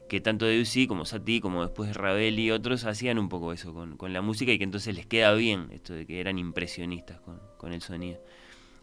que 0.09 0.21
tanto 0.21 0.47
Debussy 0.47 0.87
como 0.87 1.05
Satie, 1.05 1.41
como 1.41 1.63
después 1.63 1.95
Ravel 1.95 2.39
y 2.39 2.51
otros 2.51 2.85
hacían 2.85 3.19
un 3.19 3.29
poco 3.29 3.53
eso 3.53 3.75
con, 3.75 3.97
con, 3.97 4.13
la 4.13 4.23
música 4.23 4.53
y 4.53 4.59
que 4.59 4.65
entonces 4.65 4.95
les 4.95 5.07
queda 5.07 5.35
bien 5.35 5.69
esto 5.73 5.93
de 5.93 6.07
que 6.07 6.21
eran 6.21 6.39
impresionistas 6.39 7.21
con, 7.21 7.41
con 7.59 7.73
el 7.73 7.83
sonido. 7.83 8.21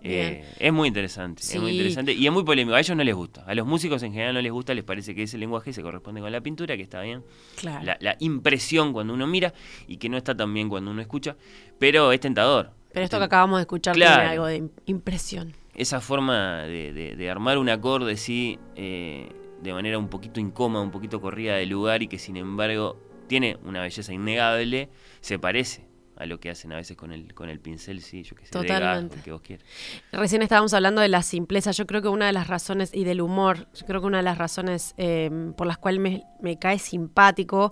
Eh, 0.02 0.46
es 0.60 0.72
muy 0.72 0.88
interesante, 0.88 1.42
es 1.42 1.60
muy 1.60 1.72
interesante 1.72 2.14
y 2.14 2.26
es 2.26 2.32
muy 2.32 2.44
polémico. 2.44 2.76
A 2.76 2.80
ellos 2.80 2.96
no 2.96 3.04
les 3.04 3.16
gusta, 3.16 3.44
a 3.46 3.54
los 3.54 3.68
músicos 3.68 4.02
en 4.04 4.14
general 4.14 4.34
no 4.34 4.42
les 4.42 4.52
gusta, 4.52 4.74
les 4.74 4.84
parece 4.84 5.14
que 5.14 5.24
ese 5.24 5.38
lenguaje 5.38 5.74
se 5.74 5.82
corresponde 5.82 6.22
con 6.22 6.32
la 6.32 6.42
pintura, 6.42 6.78
que 6.78 6.84
está 6.84 7.02
bien. 7.02 7.24
La, 7.64 8.16
impresión 8.20 8.94
cuando 8.94 9.14
uno 9.14 9.28
mira 9.28 9.54
y 9.88 9.98
que 9.98 10.10
no 10.10 10.18
está 10.18 10.36
tan 10.36 10.54
bien 10.54 10.70
cuando 10.70 10.92
uno 10.92 11.02
escucha, 11.02 11.36
pero 11.78 12.12
es 12.12 12.20
tentador. 12.20 12.72
Pero 12.92 13.04
esto 13.04 13.18
que 13.18 13.26
acabamos 13.26 13.60
de 13.60 13.62
escuchar 13.62 13.96
tiene 13.96 14.10
algo 14.10 14.46
de 14.46 14.70
impresión. 14.86 15.54
Esa 15.76 16.02
forma 16.02 16.64
de, 16.64 17.30
armar 17.30 17.58
un 17.58 17.70
acorde, 17.70 18.18
sí, 18.18 18.58
eh, 18.76 19.30
de 19.62 19.74
manera 19.74 19.98
un 19.98 20.10
poquito 20.10 20.40
incómoda, 20.40 20.84
un 20.84 20.92
poquito 20.92 21.22
corrida 21.22 21.56
de 21.56 21.66
lugar 21.66 22.04
y 22.04 22.08
que 22.08 22.18
sin 22.18 22.38
embargo 22.38 22.98
tiene 23.28 23.58
una 23.64 23.82
belleza 23.82 24.14
innegable, 24.14 24.90
se 25.22 25.38
parece 25.40 25.89
a 26.20 26.26
lo 26.26 26.40
que 26.40 26.50
hacen 26.50 26.72
a 26.74 26.76
veces 26.76 26.98
con 26.98 27.14
el, 27.14 27.34
con 27.34 27.50
el 27.50 27.60
pincel, 27.60 28.02
sí, 28.02 28.24
yo 28.24 28.36
que 28.36 28.46
sé, 28.46 28.52
Totalmente. 28.52 29.22
que 29.24 29.32
vos 29.32 29.42
quieras. 29.42 29.66
Recién 30.12 30.42
estábamos 30.42 30.74
hablando 30.74 31.02
de 31.02 31.08
la 31.08 31.24
simpleza, 31.24 31.72
yo 31.72 31.88
creo 31.88 32.02
que 32.02 32.10
una 32.10 32.28
de 32.28 32.34
las 32.34 32.48
razones, 32.48 32.92
y 32.94 33.06
del 33.06 33.22
humor, 33.22 33.70
yo 33.74 33.86
creo 33.86 34.02
que 34.02 34.08
una 34.08 34.18
de 34.18 34.24
las 34.24 34.38
razones 34.38 34.94
eh, 34.98 35.32
por 35.56 35.66
las 35.66 35.78
cuales 35.78 36.02
me, 36.02 36.24
me 36.42 36.60
cae 36.60 36.78
simpático 36.78 37.72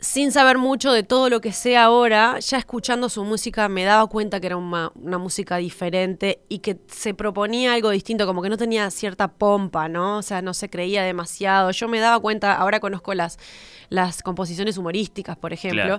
sin 0.00 0.30
saber 0.30 0.58
mucho 0.58 0.92
de 0.92 1.02
todo 1.02 1.28
lo 1.28 1.40
que 1.40 1.52
sé 1.52 1.76
ahora, 1.76 2.38
ya 2.38 2.58
escuchando 2.58 3.08
su 3.08 3.24
música 3.24 3.68
me 3.68 3.84
daba 3.84 4.06
cuenta 4.06 4.38
que 4.38 4.46
era 4.46 4.56
una, 4.56 4.92
una, 4.94 5.18
música 5.18 5.56
diferente 5.56 6.44
y 6.48 6.60
que 6.60 6.78
se 6.86 7.14
proponía 7.14 7.72
algo 7.72 7.90
distinto, 7.90 8.24
como 8.24 8.40
que 8.40 8.48
no 8.48 8.56
tenía 8.56 8.88
cierta 8.92 9.26
pompa, 9.26 9.88
¿no? 9.88 10.18
O 10.18 10.22
sea, 10.22 10.40
no 10.40 10.54
se 10.54 10.70
creía 10.70 11.02
demasiado. 11.02 11.72
Yo 11.72 11.88
me 11.88 11.98
daba 11.98 12.20
cuenta, 12.20 12.54
ahora 12.54 12.78
conozco 12.78 13.12
las, 13.14 13.40
las 13.88 14.22
composiciones 14.22 14.78
humorísticas, 14.78 15.36
por 15.36 15.52
ejemplo 15.52 15.98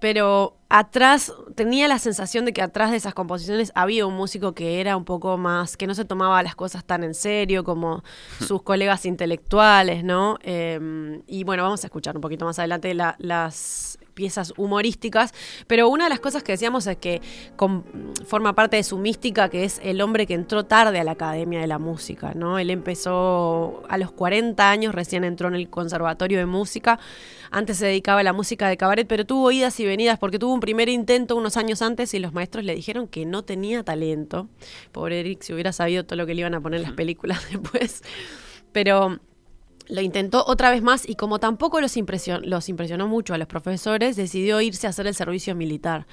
pero 0.00 0.56
atrás 0.70 1.32
tenía 1.54 1.88
la 1.88 1.98
sensación 1.98 2.44
de 2.44 2.52
que 2.52 2.62
atrás 2.62 2.90
de 2.90 2.96
esas 2.96 3.12
composiciones 3.12 3.72
había 3.74 4.06
un 4.06 4.14
músico 4.14 4.54
que 4.54 4.80
era 4.80 4.96
un 4.96 5.04
poco 5.04 5.36
más, 5.36 5.76
que 5.76 5.86
no 5.86 5.94
se 5.94 6.04
tomaba 6.04 6.42
las 6.42 6.54
cosas 6.54 6.84
tan 6.84 7.04
en 7.04 7.14
serio 7.14 7.64
como 7.64 8.02
sus 8.46 8.62
colegas 8.62 9.04
intelectuales, 9.04 10.02
¿no? 10.02 10.38
Em, 10.42 11.22
y 11.26 11.44
bueno, 11.44 11.64
vamos 11.64 11.84
a 11.84 11.88
escuchar 11.88 12.16
un 12.16 12.22
poquito 12.22 12.44
más 12.44 12.58
adelante 12.58 12.94
las 12.94 13.98
piezas 14.14 14.52
humorísticas, 14.56 15.32
pero 15.66 15.88
una 15.88 16.04
de 16.04 16.10
las 16.10 16.20
cosas 16.20 16.42
que 16.42 16.52
decíamos 16.52 16.86
es 16.86 16.98
que 16.98 17.22
forma 18.26 18.54
parte 18.54 18.76
de 18.76 18.82
su 18.82 18.98
mística, 18.98 19.48
que 19.48 19.64
es 19.64 19.80
el 19.82 20.00
hombre 20.02 20.26
que 20.26 20.34
entró 20.34 20.64
tarde 20.64 21.00
a 21.00 21.04
la 21.04 21.12
Academia 21.12 21.60
de 21.60 21.66
la 21.66 21.78
Música, 21.78 22.32
¿no? 22.34 22.58
Él 22.58 22.70
empezó 22.70 23.82
a 23.88 23.96
los 23.98 24.12
40 24.12 24.70
años, 24.70 24.94
recién 24.94 25.24
entró 25.24 25.48
en 25.48 25.54
el 25.54 25.70
Conservatorio 25.70 26.38
de 26.38 26.46
Música, 26.46 26.98
antes 27.50 27.78
se 27.78 27.86
dedicaba 27.86 28.20
a 28.20 28.22
la 28.22 28.32
música 28.32 28.68
de 28.68 28.76
cabaret, 28.76 29.06
pero 29.06 29.26
tuvo 29.26 29.50
idas 29.50 29.78
y 29.80 29.84
venidas 29.84 30.18
porque 30.18 30.38
tuvo 30.38 30.54
un 30.54 30.60
primer 30.60 30.88
intento 30.88 31.36
unos 31.36 31.56
años 31.56 31.82
antes 31.82 32.14
y 32.14 32.18
los 32.18 32.32
maestros 32.32 32.64
le 32.64 32.74
dijeron 32.74 33.08
que 33.08 33.26
no 33.26 33.42
tenía 33.44 33.82
talento. 33.82 34.48
Pobre 34.92 35.20
Eric, 35.20 35.42
si 35.42 35.52
hubiera 35.52 35.72
sabido 35.72 36.04
todo 36.04 36.16
lo 36.16 36.26
que 36.26 36.34
le 36.34 36.40
iban 36.40 36.54
a 36.54 36.60
poner 36.60 36.78
en 36.80 36.86
las 36.86 36.92
películas 36.92 37.40
después. 37.50 38.02
Pero 38.72 39.18
lo 39.90 40.00
intentó 40.00 40.44
otra 40.46 40.70
vez 40.70 40.82
más 40.82 41.08
y 41.08 41.16
como 41.16 41.38
tampoco 41.38 41.80
los, 41.80 41.96
los 42.42 42.68
impresionó 42.68 43.08
mucho 43.08 43.34
a 43.34 43.38
los 43.38 43.48
profesores, 43.48 44.16
decidió 44.16 44.60
irse 44.60 44.86
a 44.86 44.90
hacer 44.90 45.06
el 45.06 45.14
servicio 45.14 45.54
militar. 45.54 46.06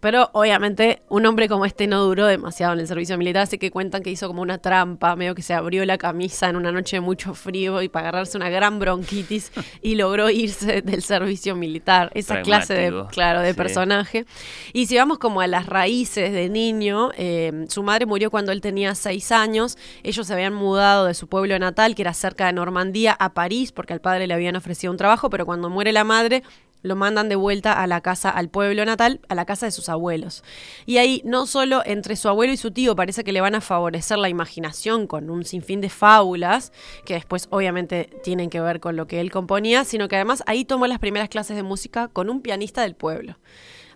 Pero 0.00 0.28
obviamente 0.32 1.02
un 1.08 1.24
hombre 1.24 1.48
como 1.48 1.64
este 1.64 1.86
no 1.86 2.02
duró 2.04 2.26
demasiado 2.26 2.74
en 2.74 2.80
el 2.80 2.86
servicio 2.86 3.16
militar, 3.16 3.44
así 3.44 3.56
que 3.56 3.70
cuentan 3.70 4.02
que 4.02 4.10
hizo 4.10 4.26
como 4.26 4.42
una 4.42 4.58
trampa, 4.58 5.16
medio 5.16 5.34
que 5.34 5.42
se 5.42 5.54
abrió 5.54 5.84
la 5.86 5.96
camisa 5.96 6.50
en 6.50 6.56
una 6.56 6.72
noche 6.72 6.96
de 6.96 7.00
mucho 7.00 7.32
frío 7.32 7.80
y 7.80 7.88
para 7.88 8.08
agarrarse 8.08 8.36
una 8.36 8.50
gran 8.50 8.78
bronquitis 8.78 9.50
y 9.80 9.94
logró 9.94 10.28
irse 10.28 10.82
del 10.82 11.02
servicio 11.02 11.56
militar. 11.56 12.10
Esa 12.14 12.42
clase 12.42 12.74
de, 12.74 13.04
claro, 13.10 13.40
de 13.40 13.54
personaje. 13.54 14.26
Y 14.72 14.86
si 14.86 14.96
vamos 14.96 15.18
como 15.18 15.40
a 15.40 15.46
las 15.46 15.66
raíces 15.66 16.32
de 16.32 16.48
niño, 16.50 17.10
eh, 17.16 17.64
su 17.68 17.82
madre 17.82 18.04
murió 18.04 18.30
cuando 18.30 18.52
él 18.52 18.60
tenía 18.60 18.94
seis 18.94 19.32
años, 19.32 19.78
ellos 20.02 20.26
se 20.26 20.32
habían 20.34 20.54
mudado 20.54 21.06
de 21.06 21.14
su 21.14 21.28
pueblo 21.28 21.58
natal, 21.58 21.94
que 21.94 22.02
era 22.02 22.12
cerca 22.12 22.46
de 22.46 22.52
Normandía, 22.52 23.13
a 23.18 23.34
París, 23.34 23.72
porque 23.72 23.92
al 23.92 24.00
padre 24.00 24.26
le 24.26 24.34
habían 24.34 24.56
ofrecido 24.56 24.90
un 24.90 24.96
trabajo, 24.96 25.30
pero 25.30 25.46
cuando 25.46 25.70
muere 25.70 25.92
la 25.92 26.04
madre, 26.04 26.42
lo 26.84 26.96
mandan 26.96 27.30
de 27.30 27.34
vuelta 27.34 27.82
a 27.82 27.86
la 27.86 28.02
casa, 28.02 28.28
al 28.28 28.50
pueblo 28.50 28.84
natal, 28.84 29.20
a 29.28 29.34
la 29.34 29.46
casa 29.46 29.66
de 29.66 29.72
sus 29.72 29.88
abuelos. 29.88 30.44
Y 30.84 30.98
ahí 30.98 31.22
no 31.24 31.46
solo 31.46 31.82
entre 31.84 32.14
su 32.14 32.28
abuelo 32.28 32.52
y 32.52 32.58
su 32.58 32.70
tío 32.70 32.94
parece 32.94 33.24
que 33.24 33.32
le 33.32 33.40
van 33.40 33.54
a 33.54 33.62
favorecer 33.62 34.18
la 34.18 34.28
imaginación 34.28 35.06
con 35.06 35.30
un 35.30 35.44
sinfín 35.44 35.80
de 35.80 35.88
fábulas, 35.88 36.72
que 37.06 37.14
después 37.14 37.48
obviamente 37.50 38.10
tienen 38.22 38.50
que 38.50 38.60
ver 38.60 38.80
con 38.80 38.96
lo 38.96 39.06
que 39.06 39.20
él 39.20 39.30
componía, 39.30 39.84
sino 39.84 40.08
que 40.08 40.16
además 40.16 40.42
ahí 40.46 40.66
tomó 40.66 40.86
las 40.86 40.98
primeras 40.98 41.30
clases 41.30 41.56
de 41.56 41.62
música 41.62 42.08
con 42.08 42.28
un 42.28 42.42
pianista 42.42 42.82
del 42.82 42.94
pueblo. 42.94 43.38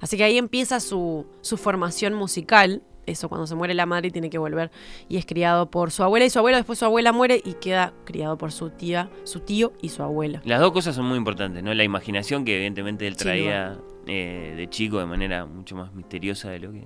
Así 0.01 0.17
que 0.17 0.25
ahí 0.25 0.39
empieza 0.39 0.81
su, 0.81 1.27
su 1.43 1.59
formación 1.59 2.15
musical 2.15 2.83
eso, 3.11 3.29
cuando 3.29 3.47
se 3.47 3.55
muere 3.55 3.75
la 3.75 3.87
madre 3.87 4.11
tiene 4.11 4.31
que 4.31 4.39
volver 4.39 4.71
y 5.09 5.17
es 5.17 5.27
criado 5.27 5.71
por 5.71 5.91
su 5.91 6.03
abuela 6.03 6.27
y 6.27 6.31
su 6.31 6.39
abuelo, 6.39 6.57
después 6.57 6.79
su 6.79 6.85
abuela 6.85 7.13
muere 7.13 7.41
y 7.45 7.55
queda 7.55 7.93
criado 8.05 8.39
por 8.39 8.53
su 8.53 8.71
tía, 8.71 9.11
su 9.25 9.41
tío 9.41 9.73
y 9.83 9.89
su 9.89 10.03
abuelo. 10.03 10.41
Las 10.45 10.61
dos 10.61 10.73
cosas 10.73 10.95
son 10.95 11.07
muy 11.07 11.19
importantes, 11.19 11.63
¿no? 11.63 11.75
La 11.75 11.85
imaginación 11.85 12.45
que 12.45 12.57
evidentemente 12.57 13.07
él 13.07 13.17
traía 13.17 13.79
eh, 14.07 14.55
de 14.57 14.71
chico 14.71 14.99
de 14.99 15.07
manera 15.07 15.45
mucho 15.47 15.77
más 15.77 15.93
misteriosa 15.93 16.51
de 16.51 16.59
lo 16.61 16.73
que 16.73 16.85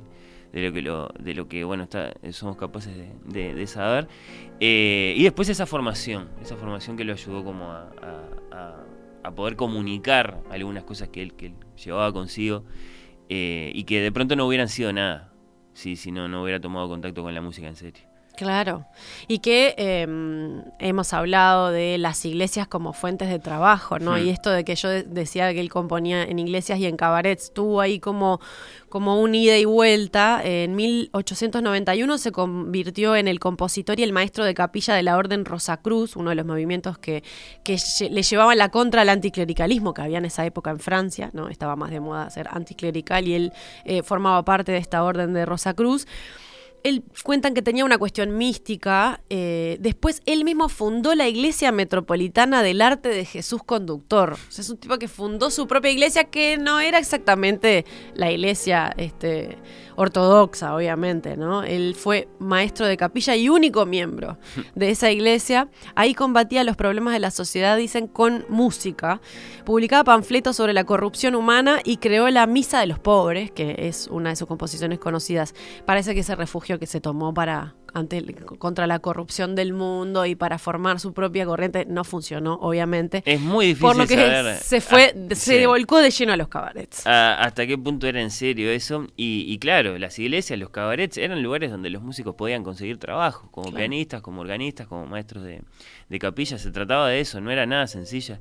de 0.52 0.60
lo 0.60 0.72
que 0.72 0.82
lo, 0.82 1.08
de 1.18 1.34
lo 1.34 1.48
que 1.48 1.64
bueno 1.64 1.84
está, 1.84 2.12
somos 2.30 2.56
capaces 2.56 2.94
de, 3.24 3.66
saber 3.66 4.06
eh, 4.60 5.14
y 5.16 5.22
después 5.22 5.48
esa 5.48 5.64
formación 5.64 6.28
esa 6.42 6.56
formación 6.56 6.96
que 6.96 7.04
lo 7.04 7.14
ayudó 7.14 7.42
como 7.42 7.72
a, 7.72 7.88
poder 9.34 9.56
comunicar 9.56 10.42
algunas 10.50 10.84
cosas 10.84 11.08
que 11.08 11.22
él, 11.22 11.32
que 11.34 11.46
él 11.46 11.54
llevaba 11.82 12.12
consigo 12.12 12.64
eh, 13.30 13.72
y 13.74 13.84
que 13.84 14.02
de 14.02 14.12
pronto 14.12 14.36
no 14.36 14.46
hubieran 14.46 14.68
sido 14.68 14.92
nada 14.92 15.31
sí, 15.74 15.96
si 15.96 16.12
no, 16.12 16.28
no 16.28 16.42
hubiera 16.42 16.60
tomado 16.60 16.88
contacto 16.88 17.22
con 17.22 17.34
la 17.34 17.40
música 17.40 17.68
en 17.68 17.76
serio. 17.76 18.11
Claro, 18.36 18.86
y 19.28 19.40
que 19.40 19.74
em, 19.76 20.62
hemos 20.78 21.12
hablado 21.12 21.70
de 21.70 21.98
las 21.98 22.24
iglesias 22.24 22.66
como 22.66 22.94
fuentes 22.94 23.28
de 23.28 23.38
trabajo, 23.38 23.98
¿no? 23.98 24.16
Y 24.16 24.30
esto 24.30 24.50
de 24.50 24.64
que 24.64 24.74
yo 24.74 24.88
decía 24.88 25.52
que 25.52 25.60
él 25.60 25.68
componía 25.68 26.22
en 26.24 26.38
iglesias 26.38 26.78
y 26.78 26.86
en 26.86 26.96
cabarets, 26.96 27.52
tuvo 27.52 27.82
ahí 27.82 28.00
como, 28.00 28.40
como 28.88 29.20
un 29.20 29.34
ida 29.34 29.58
y 29.58 29.66
vuelta. 29.66 30.40
En 30.42 30.74
1891 30.74 32.16
se 32.16 32.32
convirtió 32.32 33.16
en 33.16 33.28
el 33.28 33.38
compositor 33.38 34.00
y 34.00 34.02
el 34.02 34.14
maestro 34.14 34.46
de 34.46 34.54
capilla 34.54 34.94
de 34.94 35.02
la 35.02 35.18
Orden 35.18 35.44
Rosacruz, 35.44 36.16
uno 36.16 36.30
de 36.30 36.36
los 36.36 36.46
movimientos 36.46 36.96
que, 36.96 37.22
que 37.64 37.76
le 38.10 38.22
llevaban 38.22 38.56
la 38.56 38.70
contra 38.70 39.02
al 39.02 39.10
anticlericalismo 39.10 39.92
que 39.92 40.00
había 40.00 40.18
en 40.18 40.24
esa 40.24 40.46
época 40.46 40.70
en 40.70 40.78
Francia, 40.78 41.28
¿no? 41.34 41.50
Estaba 41.50 41.76
más 41.76 41.90
de 41.90 42.00
moda 42.00 42.30
ser 42.30 42.48
anticlerical 42.50 43.28
y 43.28 43.34
él 43.34 43.52
eh, 43.84 44.02
formaba 44.02 44.42
parte 44.42 44.72
de 44.72 44.78
esta 44.78 45.04
Orden 45.04 45.34
de 45.34 45.44
Rosacruz 45.44 46.06
él 46.84 47.04
cuentan 47.22 47.54
que 47.54 47.62
tenía 47.62 47.84
una 47.84 47.98
cuestión 47.98 48.36
mística. 48.36 49.20
Eh, 49.30 49.76
después 49.80 50.22
él 50.26 50.44
mismo 50.44 50.68
fundó 50.68 51.14
la 51.14 51.28
Iglesia 51.28 51.72
Metropolitana 51.72 52.62
del 52.62 52.82
Arte 52.82 53.08
de 53.08 53.24
Jesús 53.24 53.62
Conductor. 53.64 54.36
Es 54.56 54.68
un 54.68 54.76
tipo 54.76 54.98
que 54.98 55.08
fundó 55.08 55.50
su 55.50 55.66
propia 55.66 55.90
iglesia 55.90 56.24
que 56.24 56.58
no 56.58 56.80
era 56.80 56.98
exactamente 56.98 57.84
la 58.14 58.30
iglesia 58.30 58.92
este, 58.96 59.58
ortodoxa, 59.96 60.74
obviamente, 60.74 61.36
¿no? 61.36 61.62
Él 61.62 61.94
fue 61.94 62.28
maestro 62.38 62.86
de 62.86 62.96
capilla 62.96 63.36
y 63.36 63.48
único 63.48 63.86
miembro 63.86 64.38
de 64.74 64.90
esa 64.90 65.10
iglesia. 65.10 65.68
Ahí 65.94 66.14
combatía 66.14 66.64
los 66.64 66.76
problemas 66.76 67.14
de 67.14 67.20
la 67.20 67.30
sociedad, 67.30 67.76
dicen, 67.76 68.06
con 68.06 68.44
música. 68.48 69.20
Publicaba 69.64 70.04
panfletos 70.04 70.56
sobre 70.56 70.72
la 70.72 70.84
corrupción 70.84 71.34
humana 71.34 71.80
y 71.84 71.98
creó 71.98 72.28
la 72.30 72.46
Misa 72.46 72.80
de 72.80 72.86
los 72.86 72.98
Pobres, 72.98 73.50
que 73.50 73.74
es 73.78 74.08
una 74.08 74.30
de 74.30 74.36
sus 74.36 74.48
composiciones 74.48 74.98
conocidas. 74.98 75.54
Parece 75.86 76.14
que 76.14 76.20
ese 76.20 76.34
refugio 76.34 76.78
que 76.78 76.86
se 76.86 77.00
tomó 77.00 77.34
para 77.34 77.74
ante, 77.94 78.22
contra 78.58 78.86
la 78.86 78.98
corrupción 78.98 79.54
del 79.54 79.72
mundo 79.72 80.26
y 80.26 80.34
para 80.34 80.58
formar 80.58 81.00
su 81.00 81.12
propia 81.12 81.46
corriente 81.46 81.84
no 81.86 82.04
funcionó, 82.04 82.54
obviamente. 82.54 83.22
Es 83.26 83.40
muy 83.40 83.66
difícil 83.66 83.86
Por 83.86 83.96
lo 83.96 84.06
que 84.06 84.56
se 84.62 84.80
fue, 84.80 85.14
se 85.34 85.66
volcó 85.66 85.98
de 85.98 86.10
lleno 86.10 86.32
a 86.32 86.36
los 86.36 86.48
cabarets. 86.48 87.06
¿Hasta 87.06 87.66
qué 87.66 87.76
punto 87.78 88.06
era 88.06 88.20
en 88.20 88.30
serio 88.30 88.70
eso? 88.70 89.06
Y, 89.16 89.58
claro, 89.58 89.98
las 89.98 90.18
iglesias, 90.18 90.58
los 90.58 90.70
cabarets 90.70 91.18
eran 91.18 91.42
lugares 91.42 91.70
donde 91.70 91.90
los 91.90 92.02
músicos 92.02 92.34
podían 92.34 92.64
conseguir 92.64 92.98
trabajo, 92.98 93.48
como 93.50 93.72
pianistas, 93.72 94.22
como 94.22 94.40
organistas, 94.40 94.86
como 94.86 95.06
maestros 95.06 95.44
de, 95.44 95.62
de 96.08 96.18
capilla. 96.18 96.58
Se 96.58 96.70
trataba 96.70 97.08
de 97.08 97.20
eso, 97.20 97.40
no 97.40 97.50
era 97.50 97.66
nada 97.66 97.86
sencilla. 97.86 98.40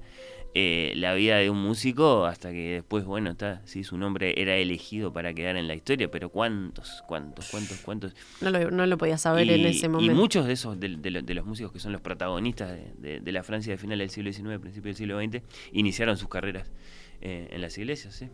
Eh, 0.54 0.92
la 0.98 1.14
vida 1.14 1.38
de 1.38 1.50
un 1.50 1.62
músico 1.62 2.26
hasta 2.26 2.52
que 2.52 2.74
después, 2.74 3.06
bueno, 3.06 3.32
está, 3.32 3.62
sí, 3.66 3.86
su 3.86 3.98
nombre 3.98 4.34
era 4.36 4.58
elegido 4.58 5.14
para 5.14 5.34
quedar 5.34 5.56
en 5.56 5.68
la 5.68 5.76
historia, 5.76 6.12
pero 6.12 6.30
¿cuántos, 6.30 7.04
cuántos, 7.08 7.50
cuántos, 7.50 7.78
cuántos? 7.80 8.16
No 8.42 8.50
lo, 8.50 8.70
no 8.70 8.86
lo 8.86 8.98
podía 8.98 9.18
saber 9.18 9.50
en 9.50 9.66
ese 9.66 9.88
momento. 9.88 10.12
Y 10.12 10.16
muchos 10.16 10.46
de 10.46 10.54
esos, 10.54 10.78
de, 10.78 10.90
los 10.90 11.46
músicos 11.46 11.72
que 11.72 11.80
son 11.80 11.94
los 11.94 12.02
protagonistas 12.02 12.78
de, 12.98 13.32
la 13.32 13.44
Francia 13.44 13.72
de 13.72 13.78
final 13.78 14.00
del 14.00 14.10
siglo 14.10 14.34
XIX, 14.34 14.60
principio 14.60 14.90
del 14.90 14.96
siglo 14.96 15.22
XX, 15.22 15.42
iniciaron 15.72 16.18
sus 16.18 16.28
carreras 16.28 16.70
eh, 17.22 17.50
en 17.52 17.62
las 17.62 17.78
iglesias, 17.78 18.16
sí. 18.16 18.30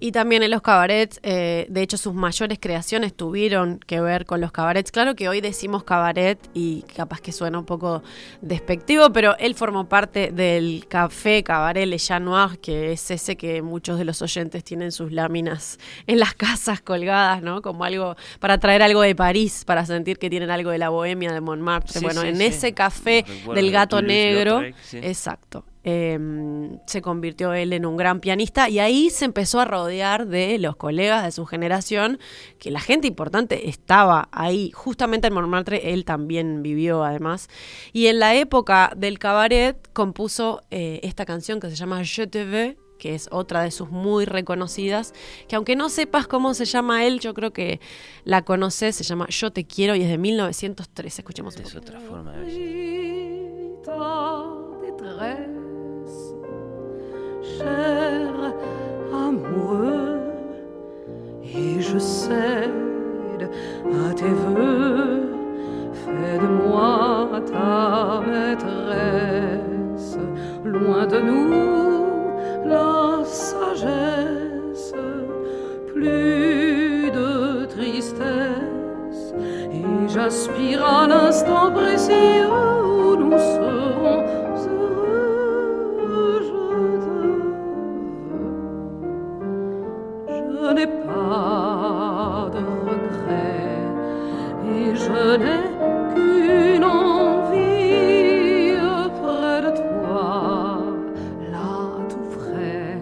Y 0.00 0.12
también 0.12 0.42
en 0.42 0.50
los 0.50 0.62
cabarets, 0.62 1.20
eh, 1.22 1.66
de 1.68 1.82
hecho 1.82 1.96
sus 1.96 2.14
mayores 2.14 2.58
creaciones 2.60 3.14
tuvieron 3.14 3.78
que 3.78 4.00
ver 4.00 4.24
con 4.24 4.40
los 4.40 4.52
cabarets. 4.52 4.92
Claro 4.92 5.14
que 5.14 5.28
hoy 5.28 5.40
decimos 5.40 5.84
cabaret 5.84 6.38
y 6.54 6.82
capaz 6.94 7.20
que 7.20 7.32
suena 7.32 7.58
un 7.58 7.64
poco 7.64 8.02
despectivo, 8.40 9.12
pero 9.12 9.36
él 9.38 9.54
formó 9.54 9.88
parte 9.88 10.30
del 10.30 10.86
café 10.88 11.42
cabaret 11.42 11.86
Le 11.86 11.98
Chat 11.98 12.22
Noir, 12.22 12.58
que 12.58 12.92
es 12.92 13.10
ese 13.10 13.36
que 13.36 13.62
muchos 13.62 13.98
de 13.98 14.04
los 14.04 14.22
oyentes 14.22 14.64
tienen 14.64 14.92
sus 14.92 15.12
láminas 15.12 15.78
en 16.06 16.18
las 16.18 16.34
casas 16.34 16.80
colgadas, 16.80 17.42
¿no? 17.42 17.62
Como 17.62 17.84
algo 17.84 18.16
para 18.40 18.58
traer 18.58 18.82
algo 18.82 19.02
de 19.02 19.14
París, 19.14 19.64
para 19.66 19.84
sentir 19.86 20.18
que 20.18 20.30
tienen 20.30 20.50
algo 20.50 20.70
de 20.70 20.78
la 20.78 20.88
bohemia 20.88 21.32
de 21.32 21.40
Montmartre. 21.40 22.00
bueno, 22.00 22.22
en 22.22 22.40
ese 22.40 22.74
café 22.74 23.24
del 23.54 23.70
gato 23.70 24.02
negro, 24.02 24.62
exacto. 24.92 25.64
Em, 25.86 26.78
se 26.86 27.02
convirtió 27.02 27.52
él 27.52 27.74
en 27.74 27.84
un 27.84 27.98
gran 27.98 28.20
pianista 28.20 28.70
y 28.70 28.78
ahí 28.78 29.10
se 29.10 29.26
empezó 29.26 29.60
a 29.60 29.66
rodear 29.66 30.26
de 30.26 30.58
los 30.58 30.76
colegas 30.76 31.24
de 31.24 31.30
su 31.30 31.44
generación, 31.44 32.18
que 32.58 32.70
la 32.70 32.80
gente 32.80 33.06
importante 33.06 33.68
estaba 33.68 34.30
ahí, 34.32 34.70
justamente 34.70 35.28
en 35.28 35.34
Montmartre 35.34 35.92
él 35.92 36.06
también 36.06 36.62
vivió 36.62 37.04
además, 37.04 37.50
y 37.92 38.06
en 38.06 38.18
la 38.18 38.34
época 38.34 38.92
del 38.96 39.18
cabaret 39.18 39.76
compuso 39.92 40.62
eh, 40.70 41.00
esta 41.02 41.26
canción 41.26 41.60
que 41.60 41.68
se 41.68 41.76
llama 41.76 42.02
Je 42.02 42.26
te 42.28 42.46
veux, 42.46 42.78
que 42.98 43.14
es 43.14 43.28
otra 43.30 43.62
de 43.62 43.70
sus 43.70 43.90
muy 43.90 44.24
reconocidas, 44.24 45.12
que 45.48 45.56
aunque 45.56 45.76
no 45.76 45.90
sepas 45.90 46.26
cómo 46.26 46.54
se 46.54 46.64
llama 46.64 47.04
él, 47.04 47.20
yo 47.20 47.34
creo 47.34 47.52
que 47.52 47.78
la 48.24 48.40
conoces, 48.40 48.96
se 48.96 49.04
llama 49.04 49.26
Yo 49.28 49.52
te 49.52 49.66
quiero 49.66 49.94
y 49.96 50.00
es 50.02 50.08
de 50.08 50.16
1903. 50.16 51.18
Escuchemos. 51.18 51.56
Es 51.56 51.74
otra 51.76 52.00
forma 52.00 52.32
de 52.32 52.46
cher 57.58 58.30
amoureux, 59.12 60.20
et 61.42 61.80
je 61.80 61.98
cède 61.98 63.50
à 63.84 64.14
tes 64.14 64.34
voeux. 64.44 65.22
Fais 65.92 66.38
de 66.38 66.46
moi 66.46 67.28
ta 67.46 68.20
maîtresse, 68.28 70.18
loin 70.64 71.06
de 71.06 71.20
nous 71.20 72.04
la 72.66 73.24
sagesse, 73.24 74.94
plus 75.92 77.10
de 77.10 77.64
tristesse, 77.66 79.34
et 79.72 80.08
j'aspire 80.08 80.84
à 80.84 81.06
l'instant 81.06 81.70
précis 81.72 82.42
où 82.50 83.16
nous 83.16 83.38
serons 83.38 84.43
n'ai 90.72 90.86
pas 90.86 92.50
de 92.52 92.62
regret 92.88 93.74
et 94.66 94.96
je 94.96 95.36
n'ai 95.36 95.60
qu'une 96.14 96.84
envie 96.84 98.76
près 99.20 99.62
de 99.62 99.70
toi, 99.76 100.82
là 101.52 101.68
tout 102.08 102.30
frais, 102.30 102.98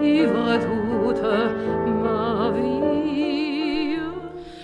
vivre 0.00 0.58
toute 0.68 1.22
ma 2.02 2.50
vie. 2.50 3.96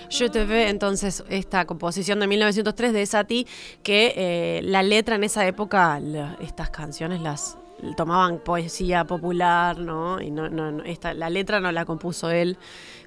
Je 0.09 0.25
te 0.25 0.39
veux 0.39 0.67
entonces 0.67 1.23
esta 1.29 1.65
composición 1.65 2.19
de 2.19 2.27
1903 2.27 2.93
de 2.93 3.05
Sati 3.05 3.47
que 3.83 4.13
eh, 4.15 4.61
la 4.63 4.83
letra 4.83 5.15
en 5.15 5.23
esa 5.23 5.47
época, 5.47 5.99
estas 6.41 6.69
canciones 6.69 7.21
las 7.21 7.57
tomaban 7.95 8.39
poesía 8.39 9.05
popular, 9.05 9.77
¿no? 9.77 10.21
Y 10.21 10.31
no, 10.31 10.49
no, 10.49 10.83
esta, 10.83 11.13
la 11.13 11.29
letra 11.29 11.59
no 11.59 11.71
la 11.71 11.85
compuso 11.85 12.29
él. 12.29 12.57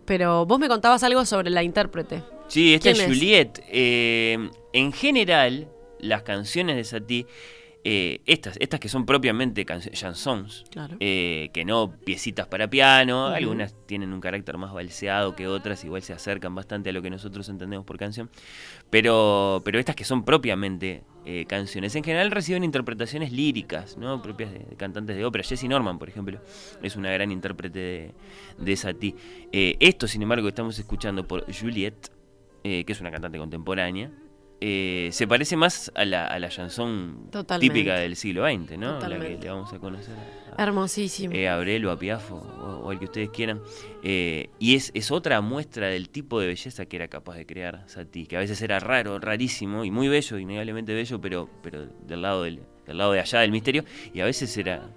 Pero 0.04 0.46
vos 0.46 0.58
me 0.58 0.68
contabas 0.68 1.02
algo 1.02 1.24
sobre 1.24 1.50
la 1.50 1.62
intérprete. 1.62 2.22
Sí, 2.48 2.74
esta 2.74 2.90
es 2.90 3.04
Juliette. 3.04 3.62
Eh, 3.68 4.50
en 4.72 4.92
general, 4.92 5.68
las 6.00 6.22
canciones 6.22 6.76
de 6.76 6.84
Satie 6.84 7.26
eh, 7.84 8.20
estas, 8.26 8.56
estas 8.60 8.78
que 8.78 8.88
son 8.88 9.04
propiamente 9.04 9.64
chansons, 9.64 10.64
eh, 11.00 11.50
que 11.52 11.64
no 11.64 11.92
piecitas 12.04 12.46
para 12.46 12.70
piano, 12.70 13.26
algunas 13.26 13.74
tienen 13.86 14.12
un 14.12 14.20
carácter 14.20 14.56
más 14.56 14.72
balseado 14.72 15.34
que 15.34 15.48
otras, 15.48 15.84
igual 15.84 16.00
se 16.02 16.12
acercan 16.12 16.54
bastante 16.54 16.90
a 16.90 16.92
lo 16.92 17.02
que 17.02 17.10
nosotros 17.10 17.48
entendemos 17.48 17.84
por 17.84 17.98
canción, 17.98 18.30
pero, 18.88 19.62
pero 19.64 19.80
estas 19.80 19.96
que 19.96 20.04
son 20.04 20.24
propiamente 20.24 21.02
eh, 21.26 21.44
canciones, 21.48 21.96
en 21.96 22.04
general 22.04 22.30
reciben 22.30 22.62
interpretaciones 22.62 23.32
líricas, 23.32 23.96
¿no? 23.98 24.22
propias 24.22 24.52
de, 24.52 24.60
cantantes 24.76 25.16
de 25.16 25.24
ópera. 25.24 25.42
Jessie 25.42 25.68
Norman, 25.68 25.98
por 25.98 26.08
ejemplo, 26.08 26.40
es 26.84 26.94
una 26.94 27.10
gran 27.10 27.32
intérprete 27.32 27.78
de, 27.78 28.14
de 28.58 28.76
Satie. 28.76 29.16
esto, 29.50 30.06
sin 30.06 30.22
embargo, 30.22 30.44
que 30.44 30.50
estamos 30.50 30.78
escuchando 30.78 31.26
por 31.26 31.52
Juliette, 31.52 32.12
que 32.62 32.84
es 32.86 33.00
una 33.00 33.10
cantante 33.10 33.38
contemporánea, 33.38 34.12
eh, 34.64 35.08
se 35.10 35.26
parece 35.26 35.56
más 35.56 35.90
a 35.96 36.04
la, 36.04 36.24
a 36.28 36.38
la 36.38 36.48
chanson 36.48 37.28
típica 37.58 37.96
del 37.96 38.14
siglo 38.14 38.46
XX, 38.46 38.78
¿no? 38.78 39.00
La 39.00 39.18
que 39.18 39.36
le 39.36 39.48
vamos 39.48 39.72
a 39.72 39.80
conocer. 39.80 40.14
Hermosísimo. 40.56 41.34
Eh, 41.34 41.48
a 41.48 41.54
Abrel 41.54 41.84
o 41.86 41.90
a 41.90 41.98
Piafo, 41.98 42.36
o, 42.36 42.92
el 42.92 43.00
que 43.00 43.06
ustedes 43.06 43.30
quieran. 43.30 43.60
Eh, 44.04 44.50
y 44.60 44.76
es, 44.76 44.92
es, 44.94 45.10
otra 45.10 45.40
muestra 45.40 45.88
del 45.88 46.10
tipo 46.10 46.38
de 46.38 46.46
belleza 46.46 46.86
que 46.86 46.94
era 46.94 47.08
capaz 47.08 47.34
de 47.34 47.44
crear 47.44 47.82
Satie, 47.88 48.28
que 48.28 48.36
a 48.36 48.38
veces 48.38 48.62
era 48.62 48.78
raro, 48.78 49.18
rarísimo 49.18 49.84
y 49.84 49.90
muy 49.90 50.06
bello, 50.06 50.38
innegablemente 50.38 50.94
bello, 50.94 51.20
pero, 51.20 51.50
pero 51.60 51.86
del, 52.06 52.22
lado 52.22 52.44
del, 52.44 52.60
del 52.86 52.98
lado 52.98 53.10
de 53.10 53.18
allá 53.18 53.40
del 53.40 53.50
misterio, 53.50 53.84
y 54.14 54.20
a 54.20 54.26
veces 54.26 54.56
era 54.56 54.88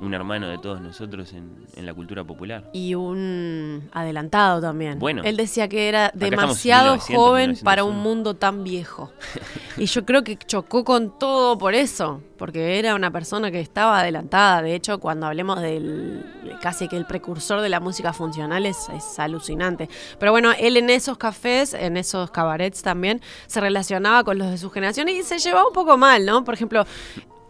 un 0.00 0.14
hermano 0.14 0.48
de 0.48 0.58
todos 0.58 0.80
nosotros 0.80 1.32
en, 1.34 1.86
la 1.86 1.94
cultura 1.94 2.24
popular. 2.24 2.70
Y 2.72 2.94
un 2.94 3.88
adelantado 3.92 4.60
también. 4.60 4.98
Bueno. 4.98 5.22
Él 5.24 5.36
decía 5.36 5.68
que 5.68 5.88
era 5.88 6.10
demasiado 6.14 6.98
joven 6.98 7.56
para 7.62 7.84
un 7.84 7.98
mundo 7.98 8.34
tan 8.34 8.64
viejo. 8.64 9.12
y 9.76 9.86
yo 9.86 10.04
creo 10.04 10.24
que 10.24 10.36
chocó 10.36 10.84
con 10.84 11.18
todo 11.18 11.58
por 11.58 11.74
eso, 11.74 12.22
porque 12.38 12.78
era 12.78 12.94
una 12.94 13.10
persona 13.10 13.50
que 13.50 13.60
estaba 13.60 14.00
adelantada. 14.00 14.62
De 14.62 14.74
hecho, 14.74 14.98
cuando 15.00 15.26
hablemos 15.26 15.60
del 15.60 16.24
casi 16.60 16.88
que 16.88 16.96
el 16.96 17.06
precursor 17.06 17.60
de 17.60 17.68
la 17.68 17.80
música 17.80 18.12
funcional 18.12 18.66
es, 18.66 18.88
es 18.90 19.18
alucinante. 19.18 19.88
Pero 20.18 20.32
bueno, 20.32 20.52
él 20.58 20.76
en 20.76 20.90
esos 20.90 21.18
cafés, 21.18 21.74
en 21.74 21.96
esos 21.96 22.30
cabarets 22.30 22.82
también, 22.82 23.20
se 23.46 23.60
relacionaba 23.60 24.24
con 24.24 24.38
los 24.38 24.50
de 24.50 24.58
su 24.58 24.70
generación 24.70 25.08
y 25.08 25.22
se 25.22 25.38
llevaba 25.38 25.66
un 25.66 25.72
poco 25.72 25.96
mal, 25.96 26.24
¿no? 26.24 26.44
Por 26.44 26.54
ejemplo, 26.54 26.84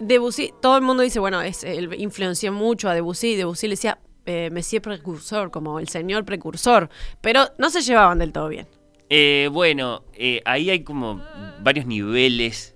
Debussy, 0.01 0.55
todo 0.63 0.77
el 0.77 0.83
mundo 0.83 1.03
dice, 1.03 1.21
bueno, 1.21 1.43
es, 1.43 1.63
él 1.63 1.95
influenció 1.99 2.53
mucho 2.53 2.89
a 2.89 2.95
Debussy, 2.95 3.37
Debussy 3.37 3.69
le 3.69 3.73
decía 3.73 3.99
eh, 4.25 4.49
Monsieur 4.51 4.81
Precursor, 4.81 5.51
como 5.51 5.79
el 5.79 5.89
señor 5.89 6.25
precursor, 6.25 6.89
pero 7.21 7.49
no 7.59 7.69
se 7.69 7.83
llevaban 7.83 8.19
del 8.19 8.33
todo 8.33 8.49
bien. 8.49 8.67
Eh, 9.11 9.49
bueno, 9.53 10.05
eh, 10.15 10.41
ahí 10.45 10.71
hay 10.71 10.85
como 10.85 11.23
varios 11.61 11.85
niveles 11.85 12.75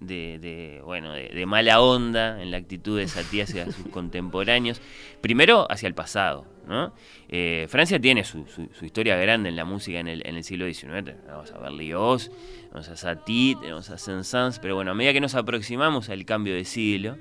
de, 0.00 0.80
bueno, 0.84 1.12
de, 1.12 1.46
mala 1.46 1.80
onda 1.80 2.42
en 2.42 2.50
la 2.50 2.56
actitud 2.56 2.98
de 2.98 3.06
Satie 3.06 3.42
hacia 3.42 3.66
sus 3.66 3.86
contemporáneos. 3.92 4.80
Primero, 5.20 5.70
hacia 5.70 5.86
el 5.86 5.94
pasado. 5.94 6.46
¿no? 6.66 6.92
Francia 7.68 8.00
tiene 8.00 8.24
su, 8.24 8.44
historia 8.82 9.16
grande 9.16 9.50
en 9.50 9.56
la 9.56 9.64
música 9.64 10.00
en 10.00 10.08
el, 10.08 10.26
en 10.26 10.36
el 10.36 10.44
siglo 10.44 10.66
XIX. 10.66 11.14
Vamos 11.26 11.52
a 11.52 11.58
ver 11.58 11.72
Lios, 11.72 12.30
tenemos 12.68 12.88
a 12.88 12.96
Satie, 12.96 13.56
tenemos 13.56 13.90
a 13.90 13.98
Saint-Saëns, 13.98 14.58
pero 14.60 14.74
bueno, 14.74 14.90
a 14.90 14.94
medida 14.94 15.12
que 15.12 15.20
nos 15.20 15.34
aproximamos 15.34 16.08
al 16.10 16.24
cambio 16.24 16.54
de 16.54 16.64
siglo, 16.64 17.16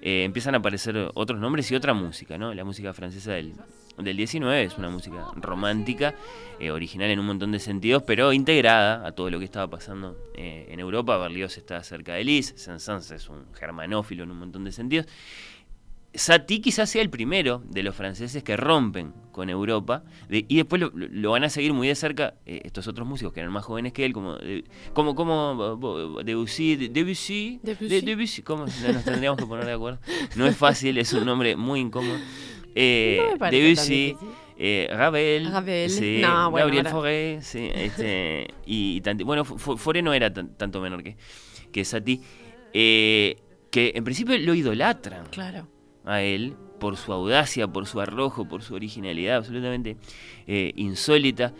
eh, 0.00 0.24
empiezan 0.24 0.54
a 0.54 0.58
aparecer 0.58 1.10
otros 1.14 1.40
nombres 1.40 1.70
y 1.70 1.74
otra 1.74 1.92
música, 1.94 2.38
¿no? 2.38 2.54
La 2.54 2.64
música 2.64 2.92
francesa 2.92 3.32
del, 3.32 3.54
del 3.98 4.16
19 4.16 4.62
es 4.62 4.78
una 4.78 4.88
música 4.88 5.26
romántica, 5.36 6.14
eh, 6.60 6.70
original 6.70 7.10
en 7.10 7.18
un 7.18 7.26
montón 7.26 7.52
de 7.52 7.58
sentidos, 7.58 8.02
pero 8.06 8.32
integrada 8.32 9.06
a 9.06 9.12
todo 9.12 9.30
lo 9.30 9.38
que 9.38 9.44
estaba 9.44 9.68
pasando 9.68 10.16
eh, 10.34 10.66
en 10.70 10.80
Europa. 10.80 11.16
Berlioz 11.16 11.56
está 11.56 11.82
cerca 11.82 12.14
de 12.14 12.24
Lis, 12.24 12.54
Saint-Saëns 12.56 13.10
es 13.10 13.28
un 13.28 13.52
germanófilo 13.54 14.24
en 14.24 14.30
un 14.30 14.38
montón 14.38 14.64
de 14.64 14.72
sentidos. 14.72 15.06
Satie 16.16 16.60
quizás 16.60 16.88
sea 16.88 17.02
el 17.02 17.10
primero 17.10 17.62
de 17.68 17.82
los 17.82 17.94
franceses 17.94 18.42
que 18.42 18.56
rompen 18.56 19.12
con 19.32 19.50
Europa 19.50 20.02
y 20.30 20.56
después 20.56 20.80
lo, 20.80 21.30
van 21.30 21.44
a 21.44 21.50
seguir 21.50 21.74
muy 21.74 21.88
de 21.88 21.94
cerca 21.94 22.34
eh, 22.46 22.62
estos 22.64 22.88
otros 22.88 23.06
músicos 23.06 23.34
que 23.34 23.40
eran 23.40 23.52
más 23.52 23.64
jóvenes 23.64 23.92
que 23.92 24.04
él, 24.06 24.14
como 24.14 24.38
como, 24.94 25.14
como 25.14 25.76
Debussy, 26.24 26.76
Debussy, 26.88 27.60
Debussy, 27.62 28.00
Debussy 28.00 28.42
¿cómo 28.42 28.64
nos 28.64 29.04
tendríamos 29.04 29.38
que 29.38 29.46
poner 29.46 29.66
de 29.66 29.72
acuerdo? 29.72 30.00
No 30.36 30.46
es 30.46 30.56
fácil, 30.56 30.96
es 30.96 31.12
un 31.12 31.26
nombre 31.26 31.54
muy 31.54 31.80
incómodo. 31.80 32.18
Eh, 32.74 33.36
Debussy, 33.50 34.16
eh, 34.58 34.88
Ravel, 34.90 35.50
sí, 35.90 36.20
Gabriel 36.20 36.86
Fauré, 36.86 37.38
sí, 37.42 37.70
este, 37.74 38.48
y, 38.64 39.02
bueno, 39.24 39.44
Fauré 39.44 40.02
no 40.02 40.14
era 40.14 40.32
tanto 40.32 40.80
menor 40.80 41.02
que, 41.02 41.16
que 41.72 41.84
Satie, 41.84 42.20
que 42.72 43.36
en 43.72 44.04
principio 44.04 44.38
lo 44.38 44.54
idolatran. 44.54 45.26
Claro 45.30 45.75
a 46.06 46.22
él 46.22 46.56
por 46.78 46.96
su 46.96 47.12
audacia, 47.12 47.66
por 47.66 47.86
su 47.86 48.00
arrojo, 48.00 48.48
por 48.48 48.62
su 48.62 48.74
originalidad 48.74 49.36
absolutamente 49.36 49.96
eh, 50.46 50.72
insólita, 50.76 51.52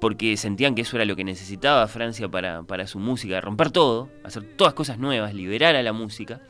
porque 0.00 0.36
sentían 0.36 0.74
que 0.74 0.82
eso 0.82 0.96
era 0.96 1.04
lo 1.04 1.16
que 1.16 1.24
necesitaba 1.24 1.86
Francia 1.88 2.28
para, 2.28 2.62
para 2.62 2.86
su 2.86 2.98
música, 2.98 3.40
romper 3.40 3.70
todo, 3.70 4.10
hacer 4.24 4.44
todas 4.56 4.74
cosas 4.74 4.98
nuevas, 4.98 5.34
liberar 5.34 5.74
a 5.74 5.82
la 5.82 5.92
música. 5.92 6.40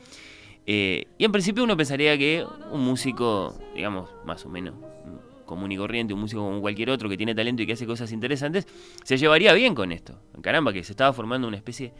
Eh, 0.65 1.05
y 1.17 1.23
en 1.23 1.31
principio 1.31 1.63
uno 1.63 1.77
pensaría 1.77 2.17
que 2.17 2.45
un 2.71 2.81
músico, 2.81 3.57
digamos, 3.73 4.09
más 4.25 4.45
o 4.45 4.49
menos 4.49 4.75
común 5.45 5.71
y 5.71 5.77
corriente, 5.77 6.13
un 6.13 6.19
músico 6.19 6.41
como 6.41 6.61
cualquier 6.61 6.91
otro 6.91 7.07
que 7.09 7.17
tiene 7.17 7.33
talento 7.33 7.63
y 7.63 7.65
que 7.65 7.73
hace 7.73 7.87
cosas 7.87 8.11
interesantes, 8.11 8.67
se 9.03 9.17
llevaría 9.17 9.53
bien 9.53 9.73
con 9.73 9.91
esto. 9.91 10.19
Caramba, 10.41 10.73
que 10.73 10.83
se 10.83 10.91
estaba 10.91 11.13
formando 11.13 11.47
una 11.47 11.57
especie 11.57 11.93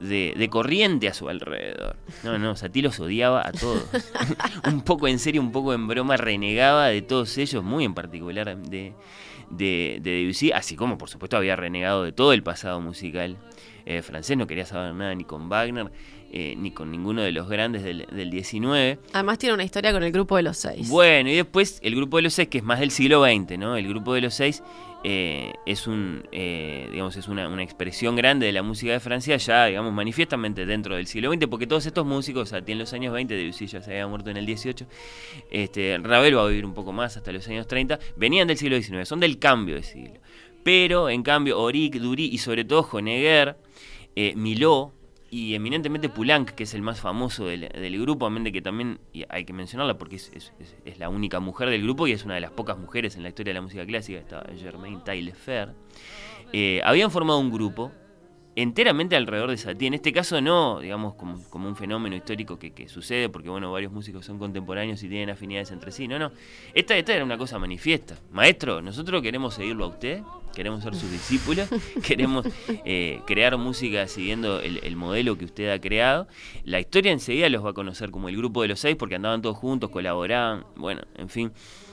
de 0.00 0.48
corriente 0.50 1.08
a 1.08 1.14
su 1.14 1.28
alrededor. 1.28 1.96
No, 2.24 2.38
no, 2.38 2.56
Satie 2.56 2.82
los 2.82 2.98
odiaba 3.00 3.46
a 3.46 3.52
todos. 3.52 3.84
un 4.66 4.82
poco 4.82 5.08
en 5.08 5.18
serio, 5.18 5.40
un 5.40 5.52
poco 5.52 5.74
en 5.74 5.86
broma, 5.86 6.16
renegaba 6.16 6.86
de 6.86 7.02
todos 7.02 7.36
ellos, 7.38 7.62
muy 7.62 7.84
en 7.84 7.94
particular 7.94 8.56
de, 8.56 8.94
de, 9.50 9.98
de 10.00 10.10
Debussy, 10.10 10.52
así 10.52 10.76
como 10.76 10.96
por 10.96 11.08
supuesto 11.10 11.36
había 11.36 11.56
renegado 11.56 12.04
de 12.04 12.12
todo 12.12 12.32
el 12.32 12.42
pasado 12.42 12.80
musical 12.80 13.36
eh, 13.86 14.02
francés, 14.02 14.36
no 14.36 14.46
quería 14.46 14.66
saber 14.66 14.94
nada 14.94 15.14
ni 15.14 15.24
con 15.24 15.48
Wagner, 15.48 15.90
eh, 16.32 16.54
ni 16.56 16.70
con 16.70 16.90
ninguno 16.90 17.22
de 17.22 17.32
los 17.32 17.48
grandes 17.48 17.82
del, 17.82 18.06
del 18.10 18.30
19. 18.30 18.98
Además 19.12 19.38
tiene 19.38 19.54
una 19.54 19.64
historia 19.64 19.92
con 19.92 20.02
el 20.02 20.12
grupo 20.12 20.36
de 20.36 20.44
los 20.44 20.58
seis. 20.58 20.88
Bueno, 20.88 21.28
y 21.28 21.34
después 21.34 21.80
el 21.82 21.96
grupo 21.96 22.18
de 22.18 22.22
los 22.24 22.34
seis, 22.34 22.48
que 22.48 22.58
es 22.58 22.64
más 22.64 22.78
del 22.78 22.90
siglo 22.90 23.24
XX, 23.24 23.58
¿no? 23.58 23.76
El 23.76 23.88
grupo 23.88 24.14
de 24.14 24.20
los 24.20 24.34
seis 24.34 24.62
eh, 25.04 25.52
es 25.66 25.86
un 25.86 26.28
eh, 26.32 26.88
digamos 26.90 27.16
es 27.16 27.28
una, 27.28 27.48
una, 27.48 27.62
expresión 27.62 28.16
grande 28.16 28.46
de 28.46 28.52
la 28.52 28.62
música 28.62 28.92
de 28.92 29.00
Francia 29.00 29.36
ya 29.36 29.66
digamos 29.66 29.92
manifiestamente 29.92 30.66
dentro 30.66 30.96
del 30.96 31.06
siglo 31.06 31.32
XX 31.32 31.46
porque 31.46 31.66
todos 31.66 31.86
estos 31.86 32.04
músicos 32.04 32.52
a 32.52 32.62
ti 32.62 32.72
en 32.72 32.78
los 32.78 32.92
años 32.92 33.12
20 33.14 33.34
Debussy 33.34 33.66
ya 33.66 33.80
se 33.80 33.92
había 33.92 34.06
muerto 34.06 34.30
en 34.30 34.36
el 34.36 34.46
18 34.46 34.86
este 35.50 35.98
Ravel 35.98 36.36
va 36.36 36.44
a 36.44 36.48
vivir 36.48 36.66
un 36.66 36.74
poco 36.74 36.92
más 36.92 37.16
hasta 37.16 37.32
los 37.32 37.48
años 37.48 37.66
30 37.66 37.98
venían 38.16 38.48
del 38.48 38.58
siglo 38.58 38.80
XIX 38.80 39.08
son 39.08 39.20
del 39.20 39.38
cambio 39.38 39.76
de 39.76 39.82
siglo. 39.82 40.20
Pero 40.62 41.08
en 41.08 41.22
cambio 41.22 41.56
Auric, 41.56 41.94
Dury 41.94 42.26
y 42.26 42.38
sobre 42.38 42.64
todo 42.64 42.86
Honegger 42.92 43.56
eh, 44.14 44.34
Miló 44.36 44.92
y 45.30 45.54
eminentemente 45.54 46.08
Poulenc, 46.08 46.50
que 46.50 46.64
es 46.64 46.74
el 46.74 46.82
más 46.82 47.00
famoso 47.00 47.46
del, 47.46 47.68
del 47.68 48.00
grupo, 48.00 48.28
de 48.28 48.52
que 48.52 48.60
también 48.60 48.98
hay 49.28 49.44
que 49.44 49.52
mencionarla 49.52 49.96
porque 49.96 50.16
es, 50.16 50.32
es, 50.34 50.52
es, 50.84 50.98
la 50.98 51.08
única 51.08 51.38
mujer 51.38 51.70
del 51.70 51.82
grupo 51.82 52.08
y 52.08 52.12
es 52.12 52.24
una 52.24 52.34
de 52.34 52.40
las 52.40 52.50
pocas 52.50 52.76
mujeres 52.76 53.16
en 53.16 53.22
la 53.22 53.28
historia 53.28 53.50
de 53.50 53.54
la 53.54 53.62
música 53.62 53.86
clásica, 53.86 54.18
está 54.18 54.44
Germaine 54.58 55.00
Taillefer, 55.04 55.70
eh, 56.52 56.80
habían 56.84 57.12
formado 57.12 57.38
un 57.38 57.52
grupo 57.52 57.92
enteramente 58.56 59.16
alrededor 59.16 59.50
de 59.50 59.56
Satie. 59.56 59.88
En 59.88 59.94
este 59.94 60.12
caso 60.12 60.40
no, 60.40 60.80
digamos, 60.80 61.14
como, 61.14 61.42
como 61.48 61.68
un 61.68 61.76
fenómeno 61.76 62.16
histórico 62.16 62.58
que, 62.58 62.72
que, 62.72 62.88
sucede, 62.88 63.28
porque 63.28 63.48
bueno, 63.48 63.70
varios 63.70 63.92
músicos 63.92 64.26
son 64.26 64.38
contemporáneos 64.38 65.02
y 65.02 65.08
tienen 65.08 65.30
afinidades 65.30 65.70
entre 65.70 65.92
sí. 65.92 66.08
No, 66.08 66.18
no. 66.18 66.32
Esta, 66.74 66.96
esta 66.96 67.14
era 67.14 67.24
una 67.24 67.38
cosa 67.38 67.58
manifiesta. 67.58 68.18
Maestro, 68.32 68.82
nosotros 68.82 69.22
queremos 69.22 69.54
seguirlo 69.54 69.84
a 69.84 69.88
usted, 69.88 70.22
queremos 70.54 70.82
ser 70.82 70.94
sus 70.94 71.10
discípulos, 71.10 71.68
queremos 72.06 72.46
eh, 72.84 73.20
crear 73.26 73.56
música 73.56 74.06
siguiendo 74.06 74.60
el, 74.60 74.80
el, 74.82 74.96
modelo 74.96 75.36
que 75.38 75.44
usted 75.44 75.70
ha 75.70 75.80
creado. 75.80 76.28
La 76.64 76.80
historia 76.80 77.12
enseguida 77.12 77.48
los 77.48 77.64
va 77.64 77.70
a 77.70 77.74
conocer 77.74 78.10
como 78.10 78.28
el 78.28 78.36
grupo 78.36 78.62
de 78.62 78.68
los 78.68 78.80
seis, 78.80 78.96
porque 78.96 79.14
andaban 79.14 79.42
todos 79.42 79.56
juntos, 79.56 79.90
colaboraban, 79.90 80.64
bueno, 80.76 81.02
en 81.16 81.28
fin. 81.28 81.52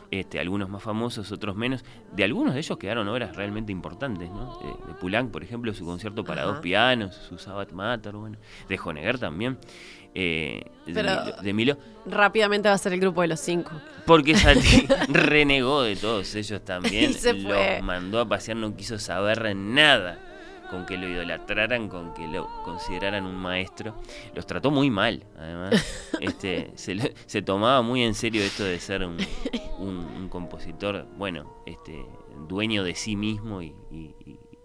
Este, 0.10 0.40
algunos 0.40 0.70
más 0.70 0.82
famosos, 0.82 1.32
otros 1.34 1.56
menos. 1.58 1.84
De 2.14 2.24
algunos 2.24 2.54
de 2.54 2.62
ellos 2.62 2.78
quedaron 2.78 3.08
obras 3.10 3.36
realmente 3.36 3.74
importantes, 3.74 4.30
¿no? 4.30 4.58
De, 4.60 4.68
de 4.88 4.94
Poulenc, 5.00 5.32
por 5.32 5.44
ejemplo, 5.44 5.74
su 5.74 5.86
concierto 5.86 6.24
para 6.24 6.44
Ajá. 6.44 6.52
dos 6.52 6.60
pianos, 6.62 7.16
su 7.16 7.38
Sabbath 7.38 7.74
Mater, 7.74 8.14
bueno. 8.16 8.38
De 8.70 8.80
Honegger 8.82 9.20
también. 9.20 9.58
Eh, 10.20 10.64
Pero 10.84 11.04
de, 11.44 11.54
Milo, 11.54 11.76
de, 11.76 12.12
Rápidamente 12.12 12.68
va 12.70 12.74
a 12.74 12.78
ser 12.80 12.92
el 12.94 13.00
grupo 13.00 13.22
de 13.22 13.28
los 13.28 13.40
cinco. 13.40 13.72
Porque 14.08 14.36
Satie 14.36 14.88
renegó 15.10 15.84
de 15.84 15.96
todos 15.96 16.34
ellos 16.34 16.66
también. 16.66 17.14
Se. 17.14 17.34
Los 17.34 17.84
mandó 17.84 18.20
a 18.20 18.28
pasear, 18.28 18.58
no 18.58 18.76
quiso 18.76 18.98
saber 18.98 19.56
nada 19.56 20.18
con 20.72 20.88
que 20.88 20.98
lo 20.98 21.08
idolatraran, 21.08 21.88
con 21.88 22.16
que 22.16 22.28
lo 22.28 22.50
consideraran 22.64 23.28
un 23.28 23.36
maestro. 23.36 23.96
Los 24.34 24.48
trató 24.48 24.72
muy 24.72 24.90
mal, 24.90 25.24
además. 25.38 25.86
este, 26.20 26.72
se, 26.74 26.96
lo, 26.96 27.04
se, 27.28 27.44
tomaba 27.44 27.84
muy 27.84 28.02
en 28.02 28.16
serio 28.16 28.42
esto 28.42 28.64
de 28.64 28.80
ser 28.80 29.04
un, 29.04 29.18
un, 29.78 29.98
un 29.98 30.30
compositor, 30.30 31.06
bueno, 31.16 31.62
este, 31.68 32.04
dueño 32.48 32.84
de 32.84 32.96
sí 32.96 33.16
mismo 33.16 33.62
y, 33.62 33.76
y, 33.92 34.16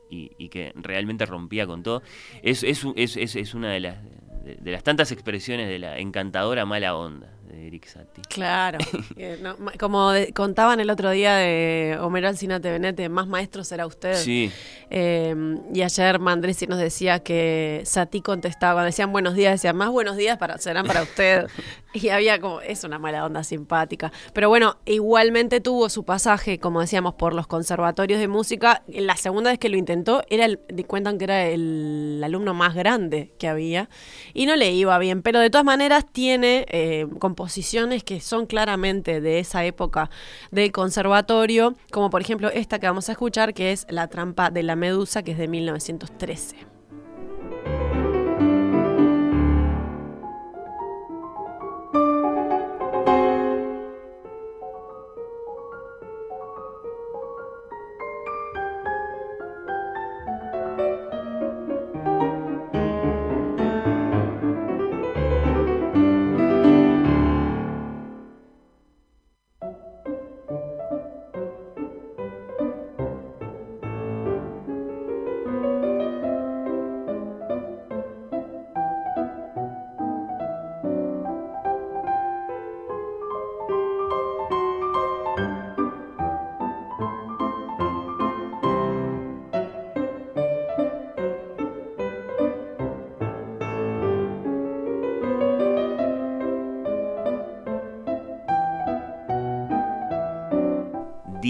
y, 0.08 0.32
y, 0.38 0.48
que 0.48 0.72
realmente 0.76 1.26
rompía 1.26 1.66
con 1.66 1.82
todo. 1.82 2.02
Es, 2.42 2.62
es, 2.62 2.86
es, 2.96 3.36
es 3.36 3.54
una 3.54 3.70
de 3.70 3.80
las, 3.80 3.98
de, 4.42 4.70
las 4.70 4.82
tantas 4.82 5.12
expresiones 5.12 5.68
de 5.68 5.78
la 5.78 5.98
encantadora 5.98 6.64
mala 6.66 6.96
onda 6.96 7.32
de 7.62 7.68
Eric 7.68 7.86
Satie. 7.86 8.22
Claro. 8.28 8.78
no, 9.42 9.56
como 9.78 10.10
de, 10.10 10.32
contaban 10.32 10.80
el 10.80 10.90
otro 10.90 11.10
día 11.10 11.36
de 11.36 11.96
Homero 12.00 12.28
Alcinate 12.28 12.70
Benete, 12.70 13.08
más 13.08 13.26
maestro 13.26 13.64
será 13.64 13.86
usted. 13.86 14.16
Sí. 14.16 14.50
Eh, 14.90 15.34
y 15.72 15.82
ayer 15.82 16.18
Mandresi 16.18 16.66
nos 16.66 16.78
decía 16.78 17.20
que 17.20 17.82
Satie 17.84 18.22
contestaba, 18.22 18.74
cuando 18.74 18.86
decían 18.86 19.12
buenos 19.12 19.34
días, 19.34 19.52
decía 19.52 19.72
más 19.72 19.90
buenos 19.90 20.16
días 20.16 20.38
para, 20.38 20.58
serán 20.58 20.86
para 20.86 21.02
usted. 21.02 21.46
y 21.94 22.08
había 22.08 22.40
como, 22.40 22.60
es 22.60 22.84
una 22.84 22.98
mala 22.98 23.24
onda 23.24 23.44
simpática. 23.44 24.12
Pero 24.32 24.48
bueno, 24.48 24.78
igualmente 24.84 25.60
tuvo 25.60 25.88
su 25.88 26.04
pasaje, 26.04 26.58
como 26.58 26.80
decíamos, 26.80 27.14
por 27.14 27.34
los 27.34 27.46
conservatorios 27.46 28.20
de 28.20 28.28
música. 28.28 28.82
La 28.88 29.16
segunda 29.16 29.50
vez 29.50 29.58
que 29.58 29.68
lo 29.68 29.76
intentó, 29.76 30.22
era 30.28 30.46
el, 30.46 30.60
cuentan 30.86 31.18
que 31.18 31.24
era 31.24 31.46
el 31.46 32.20
alumno 32.24 32.54
más 32.54 32.74
grande 32.74 33.32
que 33.38 33.48
había. 33.48 33.88
Y 34.34 34.46
no 34.46 34.56
le 34.56 34.72
iba 34.72 34.98
bien, 34.98 35.22
pero 35.22 35.40
de 35.40 35.50
todas 35.50 35.64
maneras 35.64 36.06
tiene 36.12 36.66
eh, 36.68 37.06
composiciones 37.52 38.02
que 38.02 38.20
son 38.20 38.46
claramente 38.46 39.20
de 39.20 39.38
esa 39.38 39.62
época 39.66 40.08
del 40.50 40.72
conservatorio, 40.72 41.74
como 41.90 42.08
por 42.08 42.22
ejemplo 42.22 42.48
esta 42.48 42.78
que 42.78 42.86
vamos 42.86 43.10
a 43.10 43.12
escuchar, 43.12 43.52
que 43.52 43.72
es 43.72 43.84
La 43.90 44.08
trampa 44.08 44.48
de 44.48 44.62
la 44.62 44.74
medusa, 44.74 45.22
que 45.22 45.32
es 45.32 45.38
de 45.38 45.48
1913. 45.48 46.71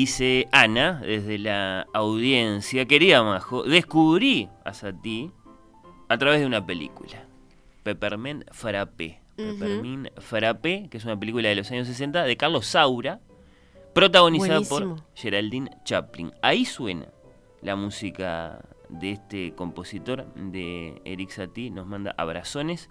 Dice 0.02 0.48
Ana 0.50 1.00
desde 1.00 1.38
la 1.38 1.86
audiencia, 1.94 2.86
querida 2.86 3.22
Majo, 3.22 3.62
descubrí 3.62 4.48
a 4.64 4.74
Satie 4.74 5.30
a 6.08 6.18
través 6.18 6.40
de 6.40 6.46
una 6.46 6.66
película, 6.66 7.24
Peppermint 7.84 8.42
Frappé. 8.50 9.20
Uh 9.38 9.42
-huh. 9.42 9.58
Peppermint 9.60 10.08
Frappé, 10.18 10.88
que 10.90 10.96
es 10.96 11.04
una 11.04 11.16
película 11.16 11.48
de 11.50 11.54
los 11.54 11.70
años 11.70 11.86
60 11.86 12.24
de 12.24 12.36
Carlos 12.36 12.66
Saura, 12.66 13.20
protagonizada 13.94 14.54
Buenísimo. 14.54 14.96
por 14.96 15.04
Geraldine 15.14 15.70
Chaplin. 15.84 16.32
Ahí 16.42 16.64
suena 16.64 17.06
la 17.60 17.76
música 17.76 18.58
de 18.88 19.12
este 19.12 19.54
compositor, 19.54 20.26
de 20.34 21.00
Eric 21.04 21.30
Satie, 21.30 21.70
nos 21.70 21.86
manda 21.86 22.12
abrazones. 22.18 22.90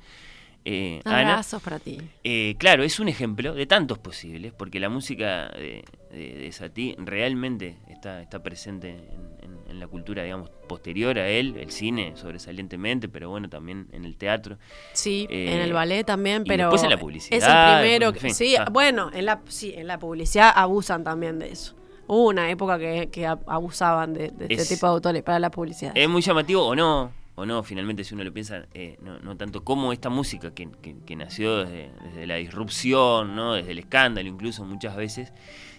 Eh, 0.63 1.01
Abrazos 1.05 1.55
Ana, 1.55 1.63
para 1.63 1.79
ti. 1.79 1.99
Eh, 2.23 2.55
claro, 2.59 2.83
es 2.83 2.99
un 2.99 3.07
ejemplo 3.07 3.53
de 3.53 3.65
tantos 3.65 3.97
posibles, 3.97 4.53
porque 4.53 4.79
la 4.79 4.89
música 4.89 5.49
de, 5.49 5.83
de, 6.11 6.33
de 6.35 6.51
Satie 6.51 6.95
realmente 6.99 7.77
está, 7.89 8.21
está 8.21 8.43
presente 8.43 8.89
en, 8.89 8.99
en, 9.41 9.69
en, 9.69 9.79
la 9.79 9.87
cultura, 9.87 10.21
digamos, 10.23 10.51
posterior 10.67 11.17
a 11.17 11.27
él, 11.27 11.55
el 11.57 11.71
cine 11.71 12.13
sobresalientemente, 12.15 13.09
pero 13.09 13.29
bueno, 13.29 13.49
también 13.49 13.87
en 13.91 14.05
el 14.05 14.17
teatro. 14.17 14.59
Sí, 14.93 15.27
eh, 15.31 15.55
en 15.55 15.61
el 15.61 15.73
ballet 15.73 16.05
también, 16.05 16.43
pero. 16.43 16.65
después 16.65 16.83
en 16.83 16.91
la 16.91 16.97
publicidad. 16.97 17.37
Es 17.37 17.43
el 17.43 17.81
primero. 17.81 18.13
Que, 18.13 18.33
sí, 18.33 18.55
ah. 18.55 18.67
bueno, 18.71 19.09
en 19.13 19.25
la, 19.25 19.41
sí, 19.47 19.73
en 19.75 19.87
la 19.87 19.97
publicidad 19.97 20.53
abusan 20.55 21.03
también 21.03 21.39
de 21.39 21.51
eso. 21.51 21.75
Hubo 22.05 22.27
una 22.27 22.51
época 22.51 22.77
que, 22.77 23.09
que 23.09 23.25
abusaban 23.25 24.13
de, 24.13 24.29
de 24.29 24.45
es, 24.53 24.61
este 24.61 24.75
tipo 24.75 24.85
de 24.85 24.93
autores 24.93 25.23
para 25.23 25.39
la 25.39 25.49
publicidad. 25.49 25.93
Es 25.95 26.09
muy 26.09 26.21
llamativo 26.21 26.65
o 26.65 26.75
no 26.75 27.20
o 27.35 27.45
no, 27.45 27.63
finalmente 27.63 28.03
si 28.03 28.13
uno 28.13 28.23
lo 28.23 28.33
piensa, 28.33 28.65
eh, 28.73 28.97
no, 29.01 29.19
no, 29.19 29.37
tanto 29.37 29.63
como 29.63 29.93
esta 29.93 30.09
música 30.09 30.53
que, 30.53 30.69
que, 31.05 31.15
nació 31.15 31.63
desde, 31.63 31.91
desde, 32.03 32.27
la 32.27 32.35
disrupción, 32.35 33.35
¿no? 33.35 33.53
desde 33.53 33.71
el 33.71 33.79
escándalo 33.79 34.27
incluso 34.27 34.65
muchas 34.65 34.95
veces, 34.95 35.31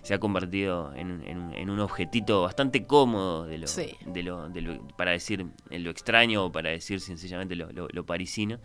se 0.02 0.14
ha 0.14 0.18
convertido 0.18 0.92
en, 0.94 1.22
en, 1.24 1.70
un 1.70 1.78
objetito 1.78 2.42
bastante 2.42 2.86
cómodo 2.86 3.46
de 3.46 3.58
lo, 3.58 3.66
de 4.06 4.22
lo, 4.22 4.48
de 4.48 4.60
lo, 4.60 4.88
para 4.96 5.12
decir 5.12 5.46
lo 5.70 5.90
extraño 5.90 6.46
o 6.46 6.52
para 6.52 6.70
decir 6.70 7.00
sencillamente 7.00 7.54
lo, 7.54 7.70
lo, 7.70 8.04
parisino. 8.06 8.58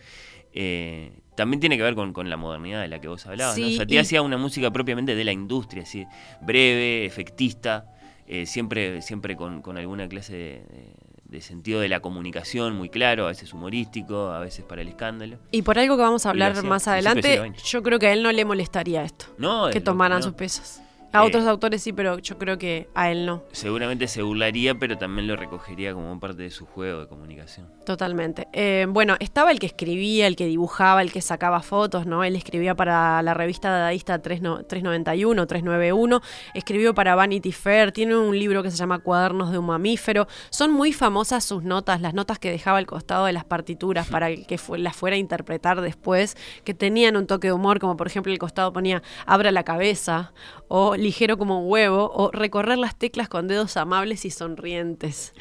Eh, 0.52 1.12
también 1.36 1.60
tiene 1.60 1.78
que 1.78 1.84
ver 1.84 1.94
con, 1.94 2.12
con, 2.12 2.30
la 2.32 2.38
modernidad 2.38 2.82
de 2.82 2.88
la 2.88 3.00
que 3.00 3.08
vos 3.08 3.24
hablabas. 3.28 3.56
¿no? 3.56 3.68
O 3.68 3.70
sea, 3.70 3.86
te 3.86 4.00
hacía 4.00 4.24
una 4.24 4.38
música 4.38 4.72
propiamente 4.72 5.14
de 5.14 5.24
la 5.24 5.32
industria, 5.32 5.84
así, 5.84 6.08
breve, 6.42 7.06
efectista, 7.06 7.94
eh, 8.26 8.48
siempre, 8.48 9.04
siempre 9.04 9.36
con, 9.36 9.62
con 9.62 9.78
alguna 9.78 10.10
clase 10.10 10.36
de 10.36 10.96
de 11.30 11.42
sentido 11.42 11.82
de 11.82 11.90
la 11.90 12.00
comunicación 12.00 12.76
muy 12.76 12.90
claro, 12.90 13.26
a 13.26 13.30
veces 13.30 13.54
humorístico, 13.54 14.30
a 14.30 14.40
veces 14.40 14.64
para 14.64 14.82
el 14.82 14.88
escándalo. 14.88 15.38
Y 15.52 15.62
por 15.62 15.78
algo 15.78 15.98
que 15.98 16.04
vamos 16.04 16.26
a 16.26 16.30
hablar 16.30 16.64
más 16.64 16.88
adelante, 16.88 17.54
yo 17.66 17.84
creo 17.84 18.00
que 18.00 18.08
a 18.08 18.14
él 18.14 18.24
no 18.24 18.32
le 18.32 18.46
molestaría 18.46 19.04
esto. 19.04 19.26
No, 19.38 19.70
que 19.70 19.82
tomaran 19.82 20.24
sus 20.24 20.34
pesos. 20.34 20.80
A 21.18 21.24
otros 21.24 21.46
autores 21.46 21.82
sí, 21.82 21.94
pero 21.94 22.20
yo 22.20 22.38
creo 22.38 22.58
que 22.58 22.90
a 22.94 23.12
él 23.12 23.26
no. 23.26 23.44
Seguramente 23.52 24.08
se 24.08 24.22
burlaría, 24.22 24.76
pero 24.76 24.98
también 24.98 25.28
lo 25.28 25.36
recogería 25.36 25.94
como 25.94 26.20
parte 26.20 26.44
de 26.44 26.52
su 26.52 26.66
juego 26.66 27.02
de 27.02 27.08
comunicación. 27.08 27.68
Totalmente. 27.86 28.48
Eh, 28.54 28.86
bueno, 28.90 29.16
estaba 29.20 29.52
el 29.52 29.60
que 29.60 29.66
escribía, 29.66 30.28
el 30.28 30.36
que 30.36 30.46
dibujaba, 30.46 31.02
el 31.02 31.12
que 31.12 31.22
sacaba 31.22 31.62
fotos, 31.62 32.06
¿no? 32.06 32.24
Él 32.24 32.36
escribía 32.36 32.76
para 32.76 33.22
la 33.22 33.34
revista 33.34 33.70
dadaísta 33.70 34.22
391, 34.22 35.48
391, 35.48 36.22
escribió 36.54 36.94
para 36.94 37.16
Vanity 37.16 37.52
Fair, 37.52 37.92
tiene 37.92 38.16
un 38.16 38.38
libro 38.38 38.64
que 38.64 38.72
se 38.72 38.78
llama 38.78 39.00
Cuadernos 39.00 39.52
de 39.52 39.58
un 39.58 39.66
mamífero. 39.66 40.28
Son 40.50 40.72
muy 40.72 40.94
famosas 40.94 41.44
sus 41.44 41.64
notas, 41.64 42.02
las 42.02 42.14
notas 42.14 42.40
que 42.40 42.52
dejaba 42.52 42.78
al 42.78 42.86
costado 42.86 43.26
de 43.26 43.34
las 43.34 43.46
partituras 43.46 44.08
para 44.12 44.36
que 44.36 44.60
las 44.78 44.96
fuera 44.96 45.16
a 45.16 45.20
interpretar 45.20 45.82
después, 45.82 46.38
que 46.64 46.74
tenían 46.74 47.18
un 47.18 47.28
toque 47.28 47.48
de 47.48 47.54
humor, 47.54 47.80
como 47.80 47.98
por 47.98 48.08
ejemplo 48.08 48.32
el 48.32 48.40
costado 48.40 48.74
ponía 48.74 49.02
Abra 49.26 49.52
la 49.52 49.64
cabeza 49.64 50.34
o 50.68 50.96
ligero 50.96 51.38
como 51.38 51.62
un 51.62 51.72
huevo, 51.72 52.12
o 52.14 52.32
recorrer 52.32 52.78
las 52.78 52.98
teclas 52.98 53.30
con 53.30 53.48
dedos 53.48 53.78
amables 53.78 54.26
y 54.26 54.32
sonrientes. 54.32 55.34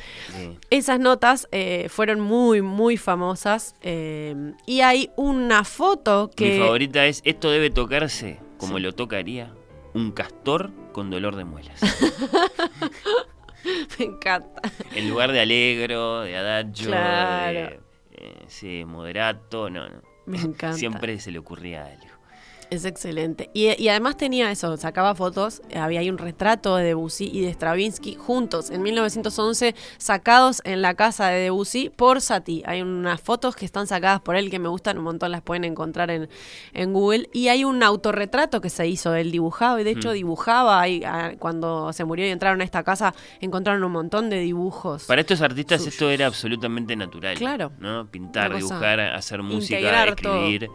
Esas 0.71 1.01
notas 1.01 1.49
eh, 1.53 1.89
fueron 1.89 2.21
muy, 2.21 2.63
muy 2.63 2.97
famosas. 2.97 3.75
Eh, 3.83 4.53
y 4.67 4.81
hay 4.81 5.11
una 5.17 5.65
foto 5.65 6.31
que... 6.35 6.53
Mi 6.53 6.59
favorita 6.59 7.07
es, 7.07 7.23
esto 7.25 7.51
debe 7.51 7.71
tocarse 7.71 8.41
como 8.59 8.79
lo 8.79 8.93
tocaría 8.93 9.53
un 9.95 10.13
castor 10.13 10.71
con 10.93 11.11
dolor 11.11 11.37
de 11.37 11.45
muelas. 11.45 11.81
Me 13.99 14.05
encanta. 14.05 14.61
En 14.95 15.09
lugar 15.09 15.33
de 15.33 15.41
alegro, 15.41 16.21
de 16.21 16.37
adagio, 16.37 16.91
de 16.91 17.81
eh, 18.13 18.45
sí, 18.47 18.85
moderato, 18.85 19.71
no, 19.71 19.89
no. 19.89 20.03
Me 20.27 20.39
encanta. 20.39 20.75
Siempre 20.75 21.19
se 21.19 21.31
le 21.31 21.39
ocurría 21.39 21.87
algo. 21.87 22.15
Es 22.71 22.85
excelente. 22.85 23.51
Y, 23.55 23.89
además 23.89 24.17
tenía 24.17 24.51
eso, 24.51 24.77
sacaba 24.77 25.15
fotos, 25.15 25.63
eh, 25.71 25.79
había 25.79 26.01
ahí 26.01 26.11
un 26.11 26.19
retrato 26.19 26.77
de 26.77 26.85
Debussy 26.85 27.31
y 27.33 27.43
de 27.43 27.51
Stravinsky 27.53 28.15
juntos 28.15 28.71
en 28.71 28.83
1911, 28.83 29.75
sacados 29.99 30.63
en 30.65 30.83
la 30.83 30.95
casa 30.95 31.29
de 31.29 31.41
Debussy 31.41 31.91
por 31.91 32.21
Satie. 32.21 32.63
Hay 32.67 32.83
unas 32.83 33.21
fotos 33.21 33.55
que 33.55 33.65
están 33.65 33.87
sacadas 33.87 34.21
por 34.21 34.37
él 34.37 34.51
que 34.51 34.59
me 34.59 34.69
gustan 34.69 34.99
un 34.99 35.05
montón, 35.05 35.31
las 35.31 35.43
pueden 35.43 35.65
encontrar 35.65 36.11
en, 36.11 36.29
en 36.73 36.93
Google. 36.93 37.29
Y 37.33 37.49
hay 37.49 37.65
un 37.65 37.83
autorretrato 37.83 38.61
que 38.61 38.71
se 38.71 38.87
hizo, 38.87 39.15
él 39.15 39.31
dibujado, 39.31 39.79
y 39.79 39.85
de 39.85 39.91
hecho 39.91 40.13
dibujaba, 40.13 40.81
ahí, 40.81 41.03
cuando 41.39 41.93
se 41.93 42.05
murió 42.05 42.27
y 42.27 42.31
entraron 42.31 42.61
a 42.61 42.65
esta 42.65 42.83
casa, 42.83 43.15
encontraron 43.41 43.85
un 43.85 43.93
montón 43.93 44.29
de 44.29 44.41
dibujos. 44.41 45.05
Para 45.05 45.21
estos 45.21 45.41
artistas 45.41 45.87
esto 45.87 46.11
era 46.11 46.27
absolutamente 46.27 46.97
natural. 46.97 47.37
Claro. 47.37 47.73
¿no? 47.79 48.07
Pintar, 48.11 48.55
dibujar, 48.55 49.01
hacer 49.01 49.43
música, 49.43 50.05
escribir. 50.05 50.69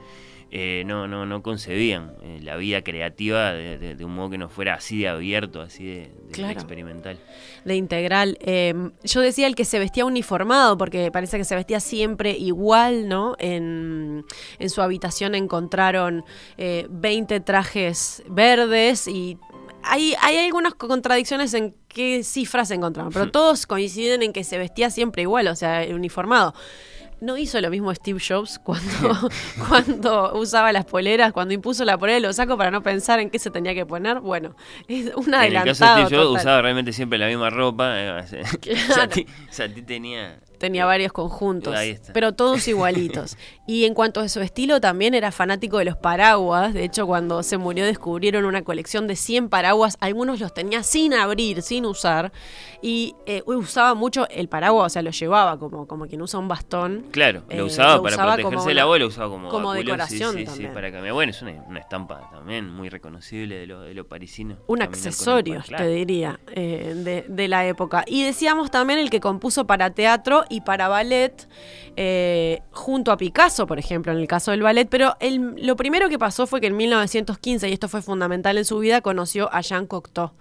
Eh, 0.54 0.84
no, 0.86 1.08
no, 1.08 1.26
no 1.26 1.42
concebían 1.42 2.12
eh, 2.24 2.40
la 2.44 2.58
vida 2.58 2.82
creativa 2.82 3.54
de, 3.54 3.96
un 4.04 4.14
modo 4.14 4.32
que 4.32 4.38
no 4.38 4.50
fuera 4.50 4.74
así 4.74 5.00
de 5.00 5.08
abierto, 5.08 5.62
así 5.62 5.86
de, 5.86 6.12
experimental. 6.52 7.18
De 7.64 7.76
integral. 7.78 8.38
Em, 8.42 8.92
yo 9.02 9.22
decía 9.22 9.48
el 9.48 9.56
que 9.56 9.64
se 9.64 9.80
vestía 9.80 10.04
uniformado, 10.04 10.78
porque 10.78 11.10
parece 11.10 11.38
que 11.38 11.46
se 11.46 11.56
vestía 11.56 11.80
siempre 11.80 12.32
igual, 12.32 13.08
¿no? 13.08 13.38
En, 13.40 14.26
su 14.68 14.82
habitación 14.82 15.36
encontraron 15.36 16.26
20 16.58 17.36
eh, 17.36 17.40
trajes 17.40 18.22
verdes 18.28 19.08
y 19.08 19.38
hay, 19.84 20.16
hay 20.22 20.38
algunas 20.38 20.74
contradicciones 20.74 21.54
en 21.54 21.74
qué 21.88 22.26
cifras 22.26 22.68
se 22.68 22.74
encontraron, 22.74 23.14
pero 23.14 23.32
todos 23.32 23.66
coinciden 23.66 24.22
en 24.22 24.34
que 24.34 24.44
se 24.44 24.58
vestía 24.58 24.90
siempre 24.90 25.22
igual, 25.22 25.48
o 25.48 25.56
sea, 25.56 25.86
uniformado. 25.94 26.54
¿No 27.22 27.38
hizo 27.38 27.62
lo 27.62 27.70
mismo 27.70 27.94
Steve 27.94 28.20
Jobs 28.20 28.58
cuando, 28.58 29.30
cuando 29.70 30.34
usaba 30.34 30.72
las 30.72 30.86
poleras, 30.86 31.32
cuando 31.32 31.54
impuso 31.54 31.86
la 31.86 31.96
polera 31.96 32.20
lo 32.20 32.34
saco 32.34 32.58
para 32.58 32.72
no 32.72 32.82
pensar 32.82 33.20
en 33.20 33.30
qué 33.30 33.38
se 33.38 33.52
tenía 33.52 33.76
que 33.76 33.86
poner? 33.86 34.20
Bueno, 34.22 34.56
es 34.88 35.14
un 35.16 35.34
adelantado. 35.34 35.46
En 35.46 35.68
el 35.68 35.78
caso 35.78 35.86
de 35.86 36.06
Steve 36.08 36.24
Jobs 36.24 36.42
usaba 36.42 36.64
realmente 36.64 36.92
siempre 36.92 37.20
la 37.20 37.28
misma 37.28 37.52
ropa. 37.52 37.94
Eh, 37.96 38.22
o 38.92 39.54
sea, 39.54 39.70
tenía 39.86 40.40
Tenía 40.62 40.86
varios 40.86 41.12
conjuntos, 41.12 41.76
pero 42.14 42.34
todos 42.34 42.68
igualitos. 42.68 43.36
y 43.66 43.86
en 43.86 43.96
cuanto 43.96 44.20
a 44.20 44.30
su 44.30 44.42
estilo, 44.42 44.80
también 44.80 45.16
era 45.16 45.32
fanático 45.32 45.80
de 45.80 45.86
los 45.86 45.98
paraguas. 45.98 46.76
De 46.76 46.84
hecho, 46.84 47.08
cuando 47.08 47.42
se 47.42 47.58
murió 47.58 47.84
descubrieron 47.84 48.46
una 48.46 48.62
colección 48.62 49.08
de 49.08 49.16
100 49.16 49.50
paraguas. 49.50 49.98
Algunos 50.02 50.40
los 50.40 50.54
tenía 50.54 50.84
sin 50.84 51.16
abrir, 51.16 51.64
sin 51.64 51.88
usar. 51.88 52.32
Y 52.80 53.16
eh, 53.26 53.42
usaba 53.48 53.96
mucho 53.96 54.30
el 54.30 54.50
paraguas, 54.50 54.86
o 54.86 54.90
sea, 54.90 55.02
lo 55.02 55.10
llevaba 55.10 55.58
como, 55.58 55.88
como 55.88 56.06
quien 56.06 56.22
usa 56.22 56.40
un 56.40 56.48
bastón. 56.48 57.08
Claro, 57.10 57.42
lo 57.50 57.56
eh, 57.56 57.64
usaba 57.64 58.00
para 58.04 58.36
protegerse 58.36 58.76
la 58.76 58.84
abuela, 58.84 59.06
lo 59.06 59.10
usaba 59.10 59.30
como, 59.30 59.50
como 59.50 59.74
decoración. 59.74 60.36
Sí, 60.36 60.46
sí, 60.46 60.68
para 60.72 60.92
cambiar. 60.92 61.16
Bueno, 61.16 61.32
es 61.32 61.42
una, 61.42 61.80
estampa 61.80 62.30
también 62.32 62.70
muy 62.70 62.90
reconocible 62.90 63.56
de 63.56 63.66
lo, 63.66 63.82
de 63.82 63.96
lo 63.96 64.08
parisino. 64.08 64.58
Un 64.68 64.84
accesorio, 64.84 65.64
te 65.76 65.88
diría, 65.88 66.40
eh, 66.54 66.94
de, 66.96 67.26
de 67.28 67.48
la 67.48 67.66
época. 67.66 68.04
Y 68.06 68.24
decíamos 68.24 68.70
también 68.70 69.00
el 69.00 69.10
que 69.10 69.20
compuso 69.20 69.66
para 69.66 69.90
teatro 69.90 70.46
y 70.52 70.62
para 70.62 70.88
ballet, 70.88 71.48
eh, 71.96 72.62
junto 72.72 73.12
a 73.12 73.18
Picasso, 73.18 73.66
por 73.66 73.80
ejemplo, 73.80 74.12
en 74.12 74.20
el 74.20 74.28
caso 74.28 74.52
del 74.52 74.62
ballet, 74.62 74.88
pero 74.90 75.16
lo 75.58 75.76
primero 75.76 76.10
que 76.10 76.20
pasó 76.20 76.46
fue 76.46 76.62
que 76.62 76.68
en 76.68 76.78
1915, 76.78 77.70
y 77.70 77.74
esto 77.74 77.88
fue 77.88 78.02
fundamental 78.02 78.58
en 78.58 78.66
su 78.66 78.78
vida, 78.80 79.02
conoció 79.02 79.52
a 79.54 79.62
Jean 79.62 79.88
Cocteau. 79.88 80.32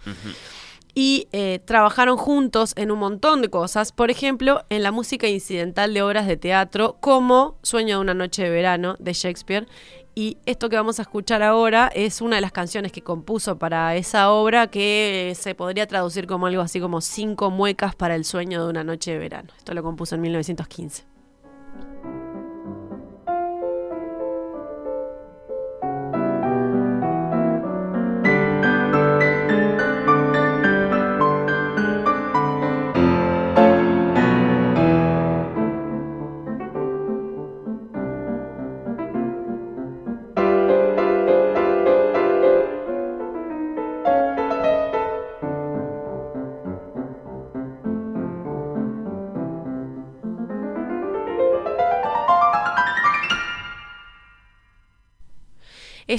Y 0.92 1.28
eh, 1.30 1.60
trabajaron 1.64 2.16
juntos 2.16 2.72
en 2.76 2.90
un 2.90 2.98
montón 2.98 3.42
de 3.42 3.48
cosas, 3.48 3.92
por 3.92 4.10
ejemplo, 4.10 4.64
en 4.70 4.82
la 4.82 4.90
música 4.90 5.28
incidental 5.28 5.94
de 5.94 6.02
obras 6.02 6.26
de 6.26 6.36
teatro, 6.36 6.96
como 6.98 7.56
Sueño 7.62 7.96
de 7.96 8.02
una 8.02 8.14
noche 8.14 8.42
de 8.42 8.50
verano 8.50 8.96
de 8.98 9.12
Shakespeare 9.12 9.68
y 10.14 10.38
esto 10.46 10.68
que 10.68 10.76
vamos 10.76 10.98
a 10.98 11.02
escuchar 11.02 11.42
ahora 11.42 11.90
es 11.94 12.20
una 12.20 12.36
de 12.36 12.42
las 12.42 12.52
canciones 12.52 12.92
que 12.92 13.02
compuso 13.02 13.58
para 13.58 13.94
esa 13.96 14.30
obra 14.30 14.68
que 14.68 15.34
se 15.36 15.54
podría 15.54 15.86
traducir 15.86 16.26
como 16.26 16.46
algo 16.46 16.62
así 16.62 16.80
como 16.80 17.00
cinco 17.00 17.50
muecas 17.50 17.94
para 17.94 18.14
el 18.14 18.24
sueño 18.24 18.64
de 18.64 18.70
una 18.70 18.84
noche 18.84 19.12
de 19.12 19.18
verano. 19.18 19.50
Esto 19.56 19.74
lo 19.74 19.82
compuso 19.82 20.14
en 20.16 20.22
1915. 20.22 21.09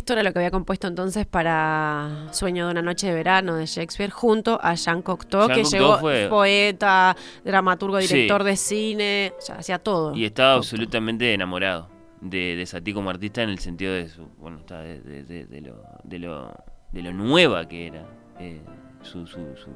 Esto 0.02 0.14
era 0.14 0.24
lo 0.24 0.34
que 0.34 0.40
había 0.40 0.50
compuesto 0.50 0.88
entonces 0.88 1.28
para 1.28 2.28
Sueño 2.32 2.66
de 2.66 2.72
una 2.72 2.82
noche 2.82 3.06
de 3.06 3.14
verano 3.14 3.56
de 3.56 3.68
Shakespeare 3.68 4.10
junto 4.10 4.60
a 4.60 4.74
Jean 4.74 5.04
Cocteau, 5.04 5.48
que 5.48 5.64
llegó 5.64 6.00
poeta, 6.28 7.16
dramaturgo, 7.46 8.00
director 8.00 8.44
de 8.44 8.56
cine, 8.56 9.32
o 9.38 9.42
sea, 9.42 9.58
hacía 9.58 9.78
todo. 9.78 10.16
Y 10.16 10.26
estaba 10.26 10.56
absolutamente 10.56 11.32
enamorado 11.36 11.88
de, 12.20 12.56
de 12.56 12.66
Satie 12.66 12.96
como 12.96 13.12
artista 13.12 13.44
en 13.44 13.50
el 13.52 13.60
sentido 13.60 13.94
de 13.94 14.10
su, 14.10 14.26
bueno, 14.40 14.64
de, 14.68 15.24
de, 15.24 15.62
lo, 15.62 15.84
de, 16.04 16.18
lo, 16.18 16.52
de 16.92 17.02
lo 17.04 17.14
nueva 17.14 17.68
que 17.68 17.86
era 17.86 18.04
eh, 18.40 18.60
su, 19.04 19.28
su, 19.28 19.56
su, 19.56 19.70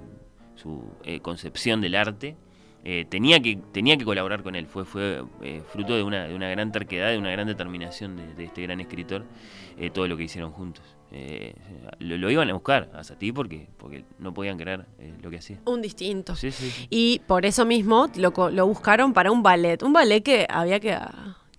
su 0.55 0.91
eh, 1.03 1.19
concepción 1.19 1.82
del 1.82 1.93
arte 1.93 2.36
eh, 2.88 3.03
tenía, 3.09 3.39
que, 3.39 3.57
tenía 3.71 3.97
que 3.97 4.05
colaborar 4.05 4.43
con 4.43 4.55
él. 4.55 4.67
Fue, 4.67 4.86
fue 4.86 5.23
eh, 5.41 5.63
fruto 5.67 5.95
de 5.95 6.03
una, 6.03 6.28
de 6.28 6.36
una 6.36 6.49
gran 6.49 6.71
terquedad, 6.71 7.09
de 7.09 7.17
una 7.17 7.32
gran 7.32 7.47
determinación 7.47 8.15
de, 8.15 8.36
de 8.36 8.43
este 8.43 8.61
gran 8.61 8.80
escritor, 8.80 9.26
eh, 9.78 9.89
todo 9.89 10.07
lo 10.07 10.17
que 10.17 10.23
hicieron 10.23 10.51
juntos. 10.51 10.84
Eh, 11.11 11.53
lo, 11.99 12.17
lo 12.17 12.30
iban 12.30 12.49
a 12.49 12.53
buscar 12.53 12.89
a 12.93 13.03
Satie 13.03 13.32
porque, 13.32 13.69
porque 13.78 14.03
no 14.19 14.34
podían 14.34 14.57
creer 14.57 14.86
eh, 14.99 15.13
lo 15.21 15.30
que 15.30 15.38
hacía. 15.38 15.59
Un 15.65 15.82
distinto. 15.82 16.36
Sí, 16.36 16.51
sí, 16.51 16.69
sí. 16.69 16.88
Y 16.89 17.19
por 17.28 17.45
eso 17.45 17.65
mismo 17.65 18.09
lo, 18.15 18.34
lo 18.51 18.67
buscaron 18.67 19.13
para 19.13 19.32
un 19.32 19.41
ballet. 19.43 19.82
Un 19.84 19.93
ballet 19.93 20.21
que 20.21 20.45
había 20.49 20.80
que. 20.80 20.97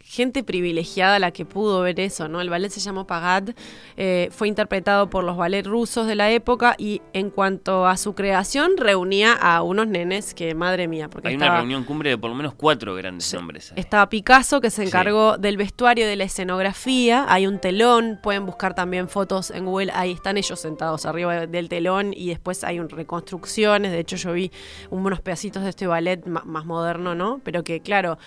Gente 0.09 0.45
privilegiada 0.45 1.19
la 1.19 1.33
que 1.33 1.45
pudo 1.45 1.81
ver 1.83 1.99
eso, 1.99 2.29
¿no? 2.29 2.41
El 2.41 2.49
ballet 2.49 2.71
se 2.71 2.79
llamó 2.79 3.09
Pagad, 3.09 3.49
eh, 3.97 4.29
fue 4.31 4.47
interpretado 4.47 5.11
por 5.11 5.25
los 5.25 5.37
ballet 5.37 5.67
rusos 5.67 6.07
de 6.07 6.15
la 6.15 6.31
época 6.31 6.77
y 6.79 7.03
en 7.13 7.29
cuanto 7.31 7.89
a 7.89 7.97
su 7.97 8.15
creación 8.15 8.77
reunía 8.77 9.33
a 9.33 9.63
unos 9.63 9.89
nenes 9.89 10.33
que, 10.33 10.55
madre 10.55 10.87
mía, 10.87 11.09
porque 11.11 11.27
Hay 11.27 11.35
estaba, 11.35 11.51
una 11.55 11.59
reunión 11.61 11.83
cumbre 11.83 12.11
de 12.11 12.19
por 12.19 12.31
lo 12.31 12.37
menos 12.37 12.55
cuatro 12.55 12.95
grandes 12.95 13.35
nombres. 13.35 13.73
ahí. 13.73 13.81
estaba 13.81 14.09
Picasso 14.09 14.61
que 14.61 14.71
se 14.71 14.83
Sí. 14.83 14.89
encargó 14.89 15.39
del 15.39 15.57
vestuario, 15.57 16.07
de 16.07 16.15
la 16.15 16.23
escenografía, 16.25 17.27
hay 17.29 17.49
un 17.49 17.59
telón, 17.59 18.21
pueden 18.23 18.47
buscar 18.47 18.75
también 18.75 19.09
fotos 19.09 19.51
en 19.51 19.65
Google, 19.65 19.91
ahí 19.93 20.13
están 20.13 20.37
ellos 20.37 20.61
sentados 20.61 21.05
arriba 21.05 21.49
del 21.49 21.69
telón 21.69 22.13
y 22.15 22.29
después 22.29 22.63
hay 22.63 22.79
un 22.79 22.89
reconstrucciones, 22.89 23.91
de 23.91 23.99
hecho 23.99 24.15
yo 24.15 24.33
vi 24.35 24.53
unos 24.91 25.21
pedacitos 25.21 25.65
de 25.65 25.71
este 25.71 25.89
ballet 25.89 26.25
más 26.27 26.65
moderno, 26.65 27.17
¿no? 27.17 27.41
Pero 27.43 27.65
que 27.65 27.81
claro, 27.81 28.19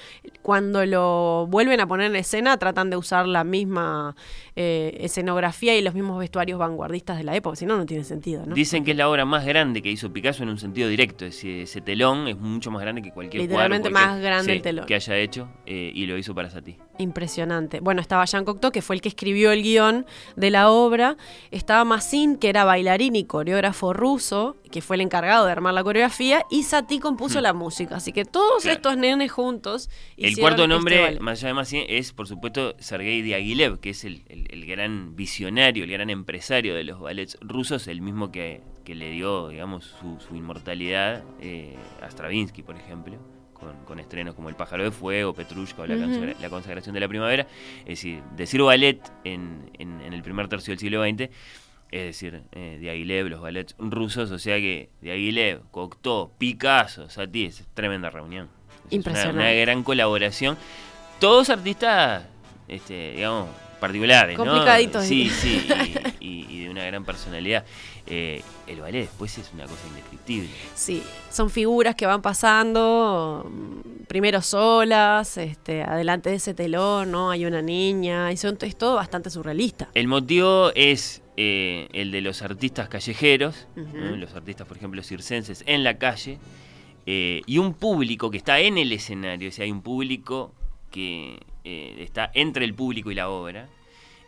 cuando 0.42 0.86
lo 0.86 1.48
vuelven 1.70 1.84
a 1.84 1.88
poner 1.88 2.08
en 2.08 2.16
escena 2.16 2.58
tratan 2.58 2.90
de 2.90 2.98
usar 2.98 3.28
la 3.28 3.44
misma 3.44 4.16
eh, 4.62 4.98
escenografía 5.06 5.78
y 5.78 5.82
los 5.82 5.94
mismos 5.94 6.20
vestuarios 6.20 6.60
vanguardistas 6.60 7.18
de 7.18 7.24
la 7.24 7.34
época, 7.34 7.56
si 7.56 7.66
no, 7.66 7.78
no 7.78 7.86
tiene 7.86 8.04
sentido, 8.04 8.46
¿no? 8.46 8.54
Dicen 8.54 8.84
que 8.84 8.92
es 8.92 8.98
la 8.98 9.10
obra 9.10 9.24
más 9.24 9.46
grande 9.46 9.82
que 9.82 9.90
hizo 9.90 10.12
Picasso 10.12 10.44
en 10.44 10.50
un 10.50 10.58
sentido 10.58 10.90
directo. 10.90 11.24
Es 11.26 11.36
decir, 11.36 11.62
ese 11.62 11.80
telón 11.80 12.28
es 12.28 12.38
mucho 12.38 12.70
más 12.70 12.82
grande 12.82 13.02
que 13.02 13.12
cualquier 13.14 13.44
Literalmente 13.44 13.90
cuadro, 13.90 14.06
cualquier- 14.06 14.16
más 14.18 14.22
grande 14.22 14.52
sí, 14.52 14.58
el 14.58 14.62
telón. 14.62 14.86
que 14.86 14.96
haya 14.96 15.16
hecho 15.18 15.48
eh, 15.66 15.92
y 15.96 16.06
lo 16.08 16.18
hizo 16.18 16.36
para 16.36 16.50
Satie. 16.50 16.78
Impresionante. 16.98 17.80
Bueno, 17.80 18.02
estaba 18.02 18.26
Jean 18.26 18.44
Cocteau, 18.44 18.72
que 18.74 18.82
fue 18.82 18.96
el 18.98 19.02
que 19.02 19.08
escribió 19.08 19.52
el 19.54 19.64
guion 19.64 20.06
de 20.36 20.50
la 20.52 20.70
obra. 20.70 21.16
Estaba 21.52 21.86
Massin, 21.86 22.36
que 22.36 22.50
era 22.50 22.66
bailarín 22.66 23.16
y 23.16 23.24
coreógrafo 23.24 23.94
ruso, 23.94 24.58
que 24.70 24.82
fue 24.82 24.98
el 24.98 25.02
encargado 25.02 25.46
de 25.46 25.52
armar 25.54 25.74
la 25.74 25.84
coreografía. 25.84 26.44
Y 26.52 26.64
Satie 26.64 27.00
compuso 27.00 27.40
Hmm. 27.40 27.44
la 27.44 27.54
música. 27.54 27.96
Así 27.96 28.12
que 28.12 28.26
todos 28.26 28.64
Claro. 28.64 28.76
estos 28.76 28.98
nenes 28.98 29.32
juntos. 29.32 29.90
El 30.18 30.38
cuarto 30.38 30.68
nombre, 30.68 31.20
más 31.22 31.40
allá 31.40 31.48
de 31.48 31.54
Massien, 31.54 31.86
es 31.88 32.12
por 32.12 32.28
supuesto 32.28 32.76
Sergei 32.80 33.22
Diaghilev, 33.22 33.80
que 33.80 33.92
es 33.92 34.04
el, 34.04 34.24
el- 34.28 34.48
el 34.50 34.66
gran 34.66 35.16
visionario, 35.16 35.84
el 35.84 35.92
gran 35.92 36.10
empresario 36.10 36.76
de 36.76 36.84
los 36.84 37.00
ballets 37.00 37.38
rusos, 37.42 37.88
el 37.88 38.02
mismo 38.02 38.32
que, 38.32 38.62
que 38.84 38.96
le 38.96 39.12
dio, 39.12 39.50
digamos, 39.50 39.86
su, 39.86 40.20
su 40.20 40.36
inmortalidad 40.36 41.24
eh, 41.40 41.76
a 42.02 42.10
Stravinsky, 42.10 42.64
por 42.64 42.76
ejemplo, 42.76 43.18
con, 43.54 43.76
con 43.86 44.00
estrenos 44.00 44.36
como 44.36 44.50
El 44.50 44.56
pájaro 44.56 44.84
de 44.84 44.92
fuego, 44.92 45.34
Petrushka 45.34 45.84
o 45.84 45.88
la, 45.88 46.50
consagración 46.50 46.94
de 46.94 47.00
la 47.00 47.08
primavera. 47.08 47.46
Es 47.82 47.86
decir, 48.00 48.22
decir 48.36 48.62
ballet 48.62 49.00
en, 49.24 49.70
en- 49.78 50.02
en 50.02 50.14
el 50.14 50.22
primer 50.24 50.48
tercio 50.48 50.72
del 50.72 50.80
siglo 50.80 51.04
XX 51.04 51.30
es 51.92 52.04
decir, 52.04 52.44
eh, 52.52 52.78
Diaghilev, 52.80 53.30
los 53.30 53.42
ballets 53.42 53.76
rusos, 53.80 54.30
o 54.30 54.38
sea 54.38 54.58
que 54.58 54.90
Diaghilev, 55.02 55.62
Cocteau, 55.72 56.32
Picasso, 56.38 57.10
Satie, 57.10 57.48
es 57.48 57.66
tremenda 57.74 58.12
reunión. 58.12 58.48
Es 58.48 58.86
una- 58.92 58.96
Impresionante. 58.96 59.40
Una, 59.40 59.52
gran 59.54 59.82
colaboración. 59.84 60.56
Todos 61.20 61.50
artistas, 61.50 62.28
este, 62.68 63.14
digamos, 63.14 63.50
particulares, 63.80 64.38
¿no? 64.38 64.46
Complicaditos. 64.46 65.06
Sí, 65.06 65.30
sí, 65.30 65.66
y, 66.20 66.28
y- 66.28 66.46
y 66.50 66.64
de 66.66 66.70
una 66.70 66.84
gran 66.86 67.04
personalidad. 67.06 67.66
Eh, 68.08 68.42
el 68.68 68.80
ballet 68.82 69.02
después 69.02 69.38
es 69.38 69.52
una 69.54 69.66
cosa 69.66 69.88
indescriptible. 69.88 70.50
Sí, 70.76 71.04
son 71.32 71.50
figuras 71.50 71.96
que 71.96 72.06
van 72.08 72.22
pasando, 72.22 73.46
mm, 73.50 74.04
primero 74.08 74.42
solas, 74.42 75.38
este, 75.38 75.84
adelante 75.84 76.30
de 76.30 76.38
ese 76.38 76.54
telón, 76.54 77.12
¿no? 77.12 77.30
Hay 77.32 77.46
una 77.46 77.62
niña, 77.62 78.32
y 78.32 78.38
son, 78.38 78.58
es 78.62 78.76
todo 78.78 78.96
bastante 78.96 79.30
surrealista. 79.30 79.90
El 79.94 80.08
motivo 80.08 80.72
es 80.76 81.22
eh, 81.38 81.88
el 81.94 82.12
de 82.12 82.22
los 82.22 82.42
artistas 82.42 82.90
callejeros. 82.90 83.68
¿no? 83.76 84.16
los 84.16 84.34
artistas, 84.36 84.68
por 84.68 84.78
ejemplo, 84.78 85.02
circenses 85.04 85.64
en 85.68 85.84
la 85.84 85.98
calle, 85.98 86.38
eh, 87.06 87.42
y 87.46 87.58
un 87.60 87.74
público 87.74 88.30
que 88.30 88.38
está 88.38 88.60
en 88.60 88.78
el 88.78 88.92
escenario, 88.92 89.50
o 89.50 89.52
sea, 89.52 89.66
hay 89.66 89.72
un 89.72 89.82
público 89.82 90.54
que 90.90 91.40
eh, 91.64 91.96
está 92.00 92.32
entre 92.34 92.66
el 92.66 92.74
público 92.74 93.12
y 93.12 93.16
la 93.16 93.30
obra, 93.30 93.68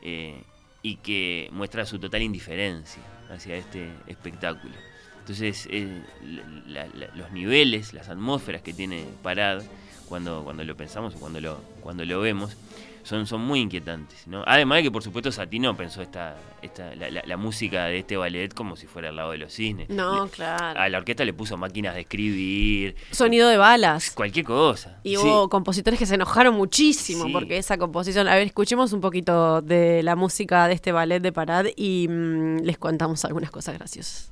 eh, 0.01 0.41
y 0.83 0.95
que 0.97 1.49
muestra 1.51 1.85
su 1.85 1.99
total 1.99 2.21
indiferencia 2.21 3.03
hacia 3.29 3.55
este 3.55 3.89
espectáculo. 4.07 4.73
Entonces, 5.19 5.67
eh, 5.71 6.01
los 7.13 7.31
niveles, 7.31 7.93
las 7.93 8.09
atmósferas 8.09 8.61
que 8.61 8.73
tiene 8.73 9.05
Parad, 9.21 9.63
cuando, 10.07 10.43
cuando 10.43 10.63
lo 10.63 10.75
pensamos 10.75 11.15
o 11.15 11.19
cuando 11.19 11.39
lo, 11.39 11.61
cuando 11.81 12.03
lo 12.03 12.19
vemos, 12.19 12.57
son, 13.03 13.25
son 13.27 13.41
muy 13.41 13.59
inquietantes. 13.59 14.27
¿no? 14.27 14.43
Además 14.45 14.77
de 14.77 14.83
que, 14.83 14.91
por 14.91 15.03
supuesto, 15.03 15.31
Satino 15.31 15.75
pensó 15.75 16.01
esta, 16.01 16.35
esta, 16.61 16.95
la, 16.95 17.09
la- 17.09 17.23
la 17.25 17.37
música 17.37 17.85
de 17.85 17.99
este 17.99 18.17
ballet 18.17 18.53
como 18.53 18.75
si 18.75 18.87
fuera 18.87 19.09
al 19.09 19.15
lado 19.15 19.31
de 19.31 19.37
los 19.39 19.53
cisnes. 19.53 19.89
No, 19.89 20.25
Le- 20.25 20.31
claro. 20.31 20.79
A 20.79 20.89
la 20.89 20.97
orquesta 20.97 21.25
le 21.25 21.33
puso 21.33 21.57
máquinas 21.57 21.95
de 21.95 22.01
escribir, 22.01 22.95
Sonido 23.11 23.47
de 23.49 23.57
balas. 23.57 24.11
cualquier 24.11 24.45
cosa. 24.45 24.99
Y 25.03 25.15
Sí. 25.15 25.17
hubo 25.17 25.49
compositores 25.49 25.97
que 25.99 26.05
se 26.05 26.15
enojaron 26.15 26.55
muchísimo 26.55 27.25
Sí. 27.25 27.31
porque 27.31 27.57
esa 27.57 27.77
composición. 27.77 28.27
A 28.27 28.35
ver, 28.35 28.47
escuchemos 28.47 28.93
un 28.93 29.01
poquito 29.01 29.61
de 29.61 30.03
la 30.03 30.15
música 30.15 30.67
de 30.67 30.73
este 30.73 30.91
ballet 30.91 31.19
de 31.21 31.31
Parad 31.31 31.65
y 31.75 32.07
mm, 32.09 32.59
les 32.63 32.77
contamos 32.77 33.23
algunas 33.25 33.51
cosas 33.51 33.75
graciosas. 33.77 34.31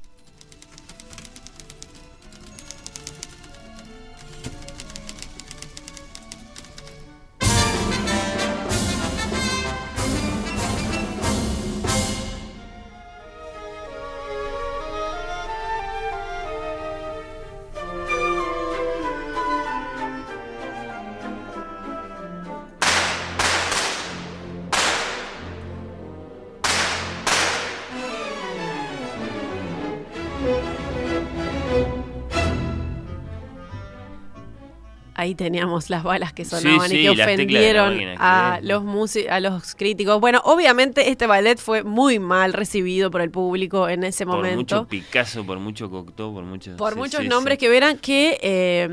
Ahí 35.29 35.35
teníamos 35.35 35.91
las 35.91 36.01
balas 36.01 36.33
que 36.33 36.43
sonaban 36.43 36.89
Sí, 36.89 36.97
y 36.97 37.03
que 37.03 37.09
ofendieron 37.21 37.93
máquina, 37.93 38.15
a 38.55 38.59
los 38.63 38.83
a 39.29 39.39
los 39.39 39.75
críticos. 39.75 40.19
Bueno, 40.19 40.41
obviamente 40.43 41.11
este 41.11 41.27
ballet 41.27 41.59
fue 41.59 41.83
muy 41.83 42.17
mal 42.17 42.51
recibido 42.53 43.11
por 43.11 43.21
el 43.21 43.29
público 43.29 43.87
en 43.87 44.03
ese 44.05 44.25
por 44.25 44.37
momento. 44.37 44.57
mucho 44.77 44.87
Picasso, 44.87 45.45
por 45.45 45.59
mucho 45.59 45.87
Cocteau, 45.91 46.33
por 46.33 46.43
muchos... 46.45 46.75
Por 46.77 46.93
sí, 46.93 46.99
muchos 46.99 47.25
nombres 47.25 47.59
que 47.59 47.69
verán 47.69 47.99
que 47.99 48.39
eh, 48.41 48.87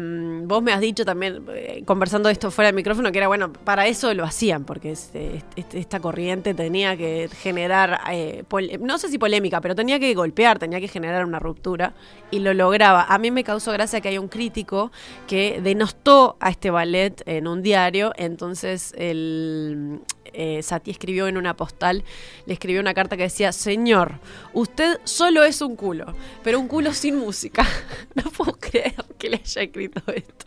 vos 0.45 0.63
me 0.63 0.73
has 0.73 0.81
dicho 0.81 1.07
también, 1.07 1.43
eh, 1.55 1.83
conversando 1.87 2.29
esto 2.29 2.51
fuera 2.51 2.67
del 2.69 2.77
micrófono, 2.77 3.11
que 3.11 3.17
era 3.19 3.29
bueno, 3.29 3.51
para 3.53 3.87
eso 3.87 4.13
lo 4.13 4.25
hacían, 4.25 4.65
porque 4.65 4.93
este- 4.93 5.43
este- 5.57 5.79
esta 5.79 6.01
corriente 6.01 6.53
tenía 6.53 6.99
que 6.99 7.31
generar, 7.41 7.99
eh, 8.13 8.45
no 8.81 8.99
sé 8.99 9.09
si 9.09 9.17
polémica, 9.17 9.63
pero 9.63 9.75
tenía 9.75 9.99
que 9.99 10.13
golpear, 10.13 10.59
tenía 10.59 10.81
que 10.81 10.89
generar 10.89 11.25
una 11.25 11.39
ruptura 11.39 11.95
y 12.31 12.41
lo 12.41 12.53
lograba. 12.53 13.05
A 13.09 13.17
mí 13.17 13.31
me 13.31 13.43
causó 13.43 13.73
gracia 13.73 14.03
que 14.03 14.09
hay 14.09 14.19
un 14.19 14.29
crítico 14.29 14.93
que 15.27 15.61
denostó 15.63 16.26
a 16.41 16.51
este 16.51 16.71
ballet 16.71 17.23
en 17.27 17.47
un 17.47 17.63
diario, 17.63 18.13
entonces 18.17 18.93
el 18.97 20.01
eh, 20.33 20.63
Satie 20.63 20.93
escribió 20.93 21.29
en 21.29 21.37
una 21.37 21.55
postal, 21.57 22.05
le 22.47 22.53
escribió 22.53 22.81
una 22.81 22.95
carta 22.95 23.17
que 23.17 23.25
decía, 23.25 23.53
señor, 23.53 24.21
usted 24.53 24.99
solo 25.05 25.45
es 25.45 25.61
un 25.61 25.77
culo, 25.77 26.15
pero 26.43 26.59
un 26.59 26.69
culo 26.69 26.93
sin 26.93 27.17
música. 27.17 27.67
No 28.15 28.31
puedo 28.31 28.53
creer 28.59 28.95
que 29.19 29.29
le 29.29 29.37
haya 29.37 29.63
escrito 29.63 30.01
esto. 30.13 30.47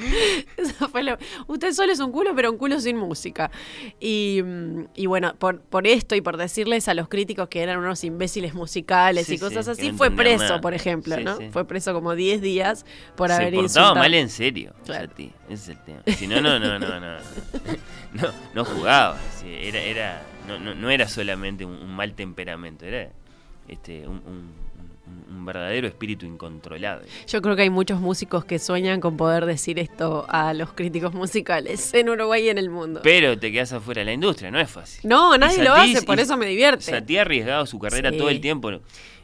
Eso 0.56 0.88
fue 0.88 1.02
lo- 1.02 1.16
Usted 1.46 1.72
solo 1.72 1.92
es 1.92 2.00
un 2.00 2.12
culo, 2.12 2.34
pero 2.34 2.50
un 2.50 2.58
culo 2.58 2.80
sin 2.80 2.96
música. 2.96 3.50
Y, 3.98 4.40
mm, 4.44 4.84
y 4.94 5.06
bueno, 5.06 5.34
por, 5.38 5.60
por 5.60 5.86
esto 5.86 6.14
y 6.14 6.20
por 6.20 6.36
decirles 6.36 6.88
a 6.88 6.94
los 6.94 7.08
críticos 7.08 7.48
que 7.48 7.62
eran 7.62 7.78
unos 7.78 8.02
imbéciles 8.04 8.54
musicales 8.54 9.26
Sí, 9.26 9.34
y 9.34 9.38
cosas 9.38 9.64
sí, 9.66 9.70
así, 9.72 9.92
no 9.92 9.98
fue 9.98 10.10
preso, 10.10 10.44
nada. 10.44 10.60
por 10.60 10.74
ejemplo, 10.74 11.16
Sí, 11.16 11.24
¿no? 11.24 11.38
Fue 11.50 11.66
preso 11.66 11.92
como 11.92 12.14
10 12.14 12.40
días 12.40 12.84
por 13.16 13.28
Se 13.28 13.34
haber 13.34 13.54
portaba 13.54 13.62
insultado. 13.64 13.94
mal 13.96 14.14
en 14.14 14.28
serio, 14.28 14.72
Claro. 14.84 15.10
Ese 15.48 15.54
es 15.54 15.68
el 15.70 15.78
tema. 15.84 16.02
Si 16.16 16.26
no, 16.26 16.40
no, 16.40 16.58
no, 16.58 16.78
no, 16.78 17.00
no. 17.00 17.16
No, 18.12 18.28
no 18.54 18.64
jugaba. 18.64 19.18
Era, 19.44 19.80
era, 19.80 20.22
no, 20.46 20.58
no, 20.58 20.74
no 20.74 20.90
era 20.90 21.08
solamente 21.08 21.64
un, 21.64 21.72
un 21.72 21.94
mal 21.94 22.14
temperamento, 22.14 22.84
era 22.86 23.10
este, 23.68 24.06
un, 24.06 24.16
un- 24.26 24.69
un- 25.28 25.44
verdadero 25.44 25.88
espíritu 25.88 26.26
incontrolable. 26.26 27.06
Yo 27.26 27.40
creo 27.42 27.56
que 27.56 27.62
hay 27.62 27.70
muchos 27.70 27.98
músicos 28.00 28.44
que 28.44 28.58
sueñan 28.58 29.00
con 29.00 29.16
poder 29.16 29.46
decir 29.46 29.78
esto 29.78 30.26
a 30.28 30.52
los 30.54 30.72
críticos 30.74 31.14
musicales 31.14 31.92
en 31.94 32.08
Uruguay 32.10 32.44
y 32.44 32.48
en 32.50 32.58
el 32.58 32.68
mundo. 32.70 33.00
Pero 33.02 33.38
te 33.38 33.50
quedas 33.50 33.72
afuera 33.72 34.00
de 34.00 34.04
la 34.06 34.12
industria, 34.12 34.50
no 34.50 34.60
es 34.60 34.70
fácil. 34.70 35.00
No, 35.08 35.36
nadie 35.38 35.64
lo 35.64 35.72
hace, 35.72 36.02
por 36.02 36.20
eso 36.20 36.36
me 36.36 36.46
divierte. 36.46 36.82
Satie 36.84 37.18
ha 37.18 37.22
arriesgado 37.22 37.66
su 37.66 37.78
carrera 37.78 38.10
Sí. 38.10 38.18
todo 38.18 38.28
el 38.28 38.40
tiempo. 38.40 38.70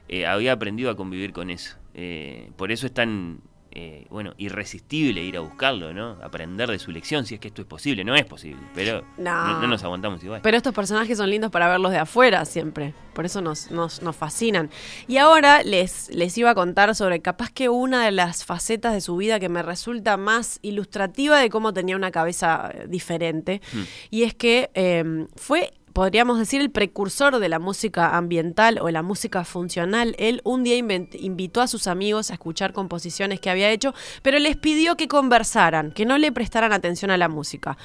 eh, 0.08 0.24
había 0.24 0.52
aprendido 0.52 0.88
a 0.90 0.96
convivir 0.96 1.32
con 1.32 1.50
eso. 1.50 1.76
Eh, 1.94 2.50
por 2.56 2.70
eso 2.70 2.86
es 2.86 2.94
tan 2.94 3.40
eh, 3.78 4.06
bueno, 4.08 4.32
irresistible 4.38 5.22
ir 5.22 5.36
a 5.36 5.40
buscarlo, 5.40 5.92
¿no? 5.92 6.16
Aprender 6.22 6.70
de 6.70 6.78
su 6.78 6.90
lección, 6.90 7.26
si 7.26 7.34
es 7.34 7.40
que 7.40 7.48
esto 7.48 7.60
es 7.60 7.68
posible. 7.68 8.04
No 8.04 8.14
es 8.14 8.24
posible, 8.24 8.62
pero 8.74 9.04
No. 9.18 9.48
no, 9.48 9.60
no 9.60 9.66
nos 9.68 9.84
aguantamos 9.84 10.24
igual. 10.24 10.40
Pero 10.42 10.56
estos 10.56 10.72
personajes 10.72 11.18
son 11.18 11.28
lindos 11.28 11.50
para 11.50 11.68
verlos 11.68 11.92
de 11.92 11.98
afuera 11.98 12.42
siempre. 12.46 12.94
Por 13.12 13.26
eso 13.26 13.42
nos, 13.42 13.70
nos, 13.70 14.00
nos 14.00 14.16
fascinan. 14.16 14.70
Y 15.08 15.18
ahora 15.18 15.62
les, 15.62 16.08
les 16.14 16.38
iba 16.38 16.48
a 16.50 16.54
contar 16.54 16.94
sobre 16.94 17.20
capaz 17.20 17.50
que 17.50 17.68
una 17.68 18.02
de 18.02 18.12
las 18.12 18.46
facetas 18.46 18.94
de 18.94 19.02
su 19.02 19.14
vida 19.18 19.38
que 19.38 19.50
me 19.50 19.62
resulta 19.62 20.16
más 20.16 20.58
ilustrativa 20.62 21.38
de 21.38 21.50
cómo 21.50 21.74
tenía 21.74 21.96
una 21.96 22.10
cabeza 22.10 22.70
eh, 22.72 22.86
diferente. 22.88 23.60
Mm. 23.74 23.80
Y 24.10 24.22
es 24.22 24.34
que 24.34 24.70
eh, 24.72 25.26
fue 25.36 25.74
podríamos 25.96 26.38
decir, 26.38 26.60
el 26.60 26.70
precursor 26.70 27.38
de 27.38 27.48
la 27.48 27.58
música 27.58 28.18
ambiental 28.18 28.78
o 28.82 28.90
la 28.90 29.02
música 29.02 29.44
funcional. 29.44 30.14
Él 30.18 30.42
un 30.44 30.62
día 30.62 30.76
invitó 30.76 31.62
a 31.62 31.68
sus 31.68 31.86
amigos 31.86 32.30
a 32.30 32.34
escuchar 32.34 32.74
composiciones 32.74 33.40
que 33.40 33.48
había 33.48 33.70
hecho, 33.70 33.94
pero 34.20 34.38
les 34.38 34.58
pidió 34.58 34.98
que 34.98 35.08
conversaran, 35.08 35.92
que 35.92 36.04
no 36.04 36.18
le 36.18 36.32
prestaran 36.32 36.74
atención 36.74 37.10
a 37.10 37.16
la 37.16 37.30
música. 37.30 37.78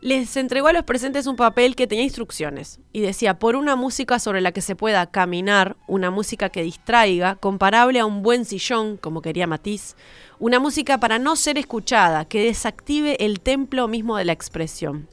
Les 0.00 0.36
entregó 0.36 0.68
a 0.68 0.72
los 0.72 0.84
presentes 0.84 1.26
un 1.26 1.34
papel 1.34 1.74
que 1.74 1.88
tenía 1.88 2.04
instrucciones 2.04 2.78
y 2.92 3.00
decía, 3.00 3.40
por 3.40 3.56
una 3.56 3.74
música 3.74 4.20
sobre 4.20 4.40
la 4.40 4.52
que 4.52 4.60
se 4.60 4.76
pueda 4.76 5.10
caminar, 5.10 5.76
una 5.88 6.12
música 6.12 6.50
que 6.50 6.62
distraiga, 6.62 7.34
comparable 7.34 7.98
a 7.98 8.06
un 8.06 8.22
buen 8.22 8.44
sillón, 8.44 8.98
como 8.98 9.20
quería 9.20 9.48
Matisse, 9.48 9.96
una 10.38 10.60
música 10.60 11.00
para 11.00 11.18
no 11.18 11.34
ser 11.34 11.58
escuchada, 11.58 12.24
que 12.24 12.44
desactive 12.44 13.16
el 13.24 13.40
templo 13.40 13.88
mismo 13.88 14.16
de 14.16 14.26
la 14.26 14.32
expresión. 14.32 15.08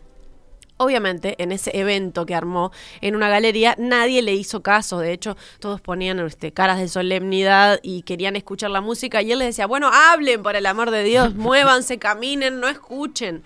Obviamente, 0.77 1.41
en 1.41 1.51
ese 1.53 1.71
evento 1.77 2.25
que 2.25 2.35
armó 2.35 2.71
en 3.01 3.15
una 3.15 3.29
galería, 3.29 3.75
nadie 3.77 4.21
le 4.21 4.33
hizo 4.33 4.61
caso. 4.61 4.99
De 4.99 5.13
hecho, 5.13 5.37
todos 5.59 5.79
ponían 5.79 6.19
este, 6.19 6.51
caras 6.51 6.79
de 6.79 6.87
solemnidad 6.89 7.79
y 7.81 8.01
querían 8.01 8.35
escuchar 8.35 8.71
la 8.71 8.81
música. 8.81 9.21
Y 9.21 9.31
él 9.31 9.39
les 9.39 9.49
decía, 9.49 9.67
bueno, 9.67 9.89
hablen 9.93 10.43
por 10.43 10.55
el 10.55 10.65
amor 10.65 10.91
de 10.91 11.03
Dios, 11.03 11.33
muévanse, 11.35 11.97
caminen, 11.97 12.59
no 12.59 12.67
escuchen. 12.67 13.43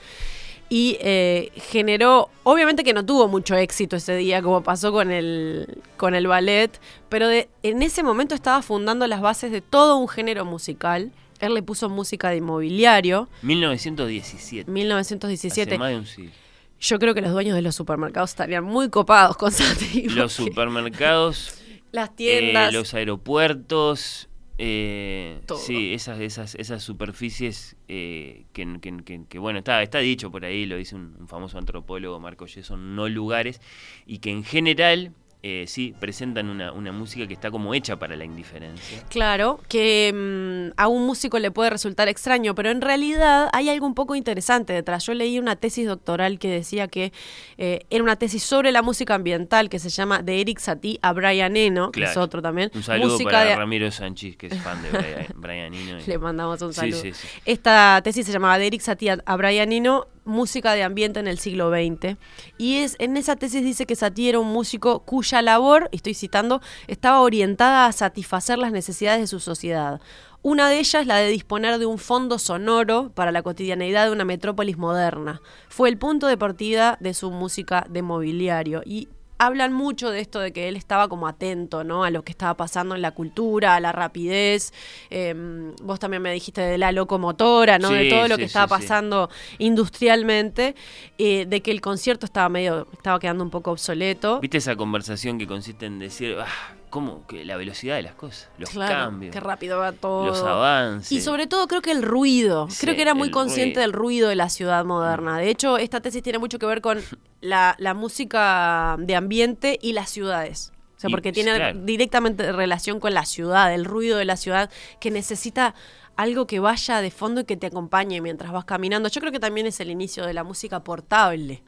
Y 0.72 0.98
eh, 1.02 1.52
generó, 1.56 2.30
obviamente 2.44 2.84
que 2.84 2.94
no 2.94 3.04
tuvo 3.06 3.28
mucho 3.28 3.56
éxito 3.56 3.96
ese 3.96 4.16
día, 4.16 4.42
como 4.44 4.62
pasó 4.62 4.92
con 4.92 5.10
el, 5.12 5.80
con 5.98 6.14
el 6.14 6.28
ballet, 6.28 6.80
pero 7.10 7.28
de- 7.28 7.50
en 7.64 7.82
ese 7.82 8.04
momento 8.04 8.36
estaba 8.36 8.62
fundando 8.62 9.08
las 9.08 9.20
bases 9.20 9.52
de 9.52 9.62
todo 9.62 9.98
un 9.98 10.08
género 10.08 10.46
musical. 10.46 11.12
Él 11.40 11.54
le 11.56 11.64
puso 11.64 11.90
música 11.90 12.30
de 12.30 12.38
inmobiliario, 12.38 13.30
1917. 13.42 14.70
1917. 14.70 15.72
Hace 15.72 15.80
más 15.80 15.90
de 15.90 15.98
un 15.98 16.06
siglo. 16.06 16.32
Yo 16.80 16.98
creo 17.00 17.14
que 17.14 17.22
los 17.22 17.32
dueños 17.32 17.56
de 17.56 17.62
los 17.62 17.76
supermercados 17.76 18.30
estarían 18.32 18.64
muy 18.64 18.90
copados 18.90 19.36
con 19.38 19.52
Satie. 19.54 20.10
Los 20.10 20.34
supermercados, 20.34 21.62
Las 21.92 22.10
eh, 22.10 22.14
tiendas. 22.16 22.74
los 22.74 22.94
aeropuertos, 22.94 24.30
eh, 24.58 25.40
Todo. 25.46 25.58
sí, 25.58 25.94
esas, 25.94 26.20
esas, 26.20 26.56
esas 26.56 26.84
superficies 26.84 27.76
eh, 27.88 28.46
que, 28.54 28.80
que- 28.82 29.04
que- 29.04 29.22
que, 29.28 29.40
bueno, 29.40 29.60
está, 29.60 29.82
está 29.82 30.00
dicho 30.00 30.32
por 30.32 30.46
ahí, 30.46 30.66
lo 30.66 30.78
dice 30.78 30.96
un, 30.96 31.16
un 31.20 31.28
famoso 31.28 31.58
antropólogo, 31.58 32.20
Marco 32.20 32.46
Ye, 32.46 32.64
son 32.64 32.96
no 32.96 33.08
lugares, 33.10 33.62
y 34.06 34.20
que 34.20 34.32
en 34.32 34.44
general, 34.44 35.14
eh, 35.42 35.64
sí, 35.68 35.94
presentan 36.00 36.50
una, 36.50 36.74
una 36.74 36.92
música 36.92 37.26
que 37.26 37.34
está 37.34 37.50
como 37.50 37.74
hecha 37.74 37.96
para 37.98 38.16
la 38.18 38.26
indiferencia. 38.26 39.02
Claro, 39.10 39.62
que 39.70 40.12
mm, 40.14 40.74
a 40.76 40.88
un 40.90 41.06
músico 41.06 41.40
le 41.40 41.50
puede 41.50 41.70
resultar 41.70 42.10
extraño, 42.10 42.54
pero 42.56 42.70
en 42.72 42.82
realidad 42.82 43.48
hay 43.54 43.70
algo 43.70 43.86
un 43.88 43.94
poco 43.96 44.16
interesante 44.16 44.74
detrás. 44.74 45.06
Yo 45.06 45.14
leí 45.14 45.40
una 45.40 45.56
tesis 45.56 45.88
doctoral 45.88 46.40
que 46.40 46.50
decía 46.50 46.90
que 46.90 47.14
eh, 47.58 47.86
era 47.90 48.04
una 48.04 48.18
tesis 48.18 48.44
sobre 48.44 48.74
la 48.74 48.82
música 48.82 49.16
ambiental 49.16 49.70
que 49.70 49.80
se 49.80 49.90
llama 49.90 50.22
De 50.22 50.42
Eric 50.42 50.60
Satie 50.60 51.00
a 51.02 51.14
Brian 51.14 51.56
Eno, 51.56 51.92
que 51.92 52.04
es 52.04 52.18
otro 52.18 52.42
también. 52.42 52.70
Un 52.76 52.84
saludo 52.84 53.12
música 53.14 53.32
para 53.32 53.46
de- 53.46 53.56
Ramiro 53.56 53.92
Sánchez, 53.92 54.36
que 54.36 54.48
es 54.48 54.62
fan 54.62 54.82
de 54.82 54.90
Brian, 54.90 55.28
Brian 55.36 55.74
Eno. 55.74 56.00
y- 56.00 56.06
Le 56.06 56.18
mandamos 56.18 56.62
un 56.62 56.74
saludo. 56.74 57.00
sí, 57.02 57.14
sí. 57.14 57.28
Esta 57.46 58.02
tesis 58.04 58.26
se 58.26 58.34
llamaba 58.34 58.58
de 58.58 58.68
Eric 58.68 58.82
Satie 58.82 59.18
a 59.26 59.36
Brian 59.38 59.72
Eno, 59.72 60.06
música 60.30 60.74
de 60.74 60.84
ambiente 60.84 61.20
en 61.20 61.28
el 61.28 61.40
siglo 61.40 61.70
XX. 61.70 62.18
Y 62.58 62.78
es 62.78 62.96
en 63.00 63.18
esa 63.18 63.36
tesis 63.36 63.64
dice 63.64 63.86
que 63.86 63.96
Satie 63.96 64.30
era 64.30 64.40
un 64.40 64.48
músico 64.48 65.00
cuya 65.00 65.42
labor, 65.42 65.90
estoy 65.92 66.14
citando, 66.14 66.62
estaba 66.88 67.22
orientada 67.22 67.86
a 67.86 67.92
satisfacer 67.92 68.58
las 68.58 68.72
necesidades 68.72 69.22
de 69.22 69.28
su 69.28 69.40
sociedad. 69.40 70.00
Una 70.42 70.70
de 70.70 70.80
ellas, 70.80 71.06
la 71.06 71.18
de 71.18 71.28
disponer 71.28 71.80
de 71.80 71.86
un 71.86 71.98
fondo 71.98 72.40
sonoro 72.40 73.12
para 73.14 73.34
la 73.34 73.42
cotidianeidad 73.42 74.06
de 74.06 74.14
una 74.14 74.24
metrópolis 74.24 74.78
moderna. 74.78 75.42
Fue 75.68 75.90
el 75.90 75.98
punto 75.98 76.28
de 76.28 76.38
partida 76.38 76.98
de 77.02 77.14
su 77.14 77.30
música 77.30 77.86
de 77.90 78.02
mobiliario. 78.02 78.82
Y 78.86 79.10
hablan 79.40 79.74
mucho 79.74 80.12
de 80.12 80.20
esto 80.20 80.40
de 80.40 80.52
que 80.52 80.68
él 80.68 80.76
estaba 80.76 81.08
como 81.08 81.28
atento, 81.28 81.84
¿no? 81.84 82.04
A 82.04 82.12
lo 82.12 82.24
que 82.24 82.32
estaba 82.32 82.56
pasando 82.56 82.94
en 82.94 83.02
la 83.02 83.12
cultura, 83.12 83.76
a 83.76 83.80
la 83.80 83.92
rapidez. 83.92 84.74
Eh, 85.10 85.34
vos 85.82 85.98
también 85.98 86.22
me 86.22 86.32
dijiste 86.32 86.62
de 86.62 86.78
la 86.78 86.92
locomotora, 86.92 87.80
¿no? 87.80 87.90
de 87.90 88.10
todo 88.10 88.28
lo 88.28 88.36
sí, 88.36 88.42
que 88.42 88.46
estaba 88.46 88.68
sí. 88.68 88.84
pasando 88.84 89.30
industrialmente, 89.58 90.76
eh, 91.18 91.46
de 91.48 91.62
que 91.62 91.72
el 91.72 91.82
concierto 91.82 92.26
estaba 92.26 92.50
medio, 92.50 92.88
estaba 92.92 93.18
quedando 93.20 93.44
un 93.44 93.50
poco 93.50 93.72
obsoleto. 93.72 94.42
¿Viste 94.42 94.58
esa 94.58 94.76
conversación 94.76 95.38
que 95.38 95.48
consiste 95.48 95.86
en 95.86 96.00
decir, 96.00 96.36
ah, 96.40 96.76
cómo 96.90 97.26
que 97.28 97.46
la 97.46 97.56
velocidad 97.58 97.96
de 97.96 98.02
las 98.02 98.16
cosas, 98.16 98.50
los 98.58 98.70
Claro, 98.70 98.94
cambios, 99.12 99.32
qué 99.34 99.40
rápido 99.40 99.80
va 99.80 99.92
todo. 99.92 100.26
los 100.28 100.42
avances? 100.44 101.12
Y 101.12 101.22
sobre 101.22 101.48
todo 101.48 101.68
creo 101.68 101.82
que 101.82 101.92
el 101.92 102.02
ruido. 102.04 102.68
Sí, 102.70 102.78
creo 102.82 102.96
que 102.96 103.02
era 103.02 103.14
muy 103.14 103.32
consciente 103.32 103.76
ruido. 103.76 103.82
del 103.82 103.94
ruido 103.94 104.30
de 104.30 104.36
la 104.36 104.50
ciudad 104.50 104.84
moderna. 104.86 105.38
De 105.38 105.50
hecho, 105.50 105.78
esta 105.78 106.02
tesis 106.02 106.22
tiene 106.24 106.40
mucho 106.40 106.60
que 106.60 106.66
ver 106.66 106.82
con 106.82 107.00
la, 107.42 107.76
la 107.80 107.94
música 107.94 108.96
de 109.00 109.16
ambiente 109.16 109.78
y 109.82 109.94
las 109.94 110.10
ciudades. 110.10 110.72
O 110.98 111.00
sea, 111.00 111.10
Y, 111.10 111.12
porque 111.12 111.32
tiene 111.32 111.56
claro. 111.56 111.80
directamente 111.84 112.52
relación 112.52 113.00
con 113.00 113.14
la 113.14 113.26
ciudad, 113.26 113.74
el 113.74 113.86
ruido 113.86 114.18
de 114.18 114.26
la 114.26 114.36
ciudad, 114.36 114.70
que 115.00 115.12
necesita 115.12 115.74
algo 116.18 116.46
que 116.48 116.60
vaya 116.60 117.00
de 117.00 117.12
fondo 117.12 117.40
y 117.42 117.46
que 117.46 117.56
te 117.56 117.68
acompañe 117.68 118.20
mientras 118.20 118.52
vas 118.52 118.66
caminando. 118.66 119.08
Yo 119.08 119.22
creo 119.22 119.32
que 119.32 119.40
también 119.40 119.66
es 119.68 119.80
el 119.80 119.90
inicio 119.90 120.26
de 120.26 120.34
la 120.34 120.44
música 120.44 120.84
portable. 120.84 121.64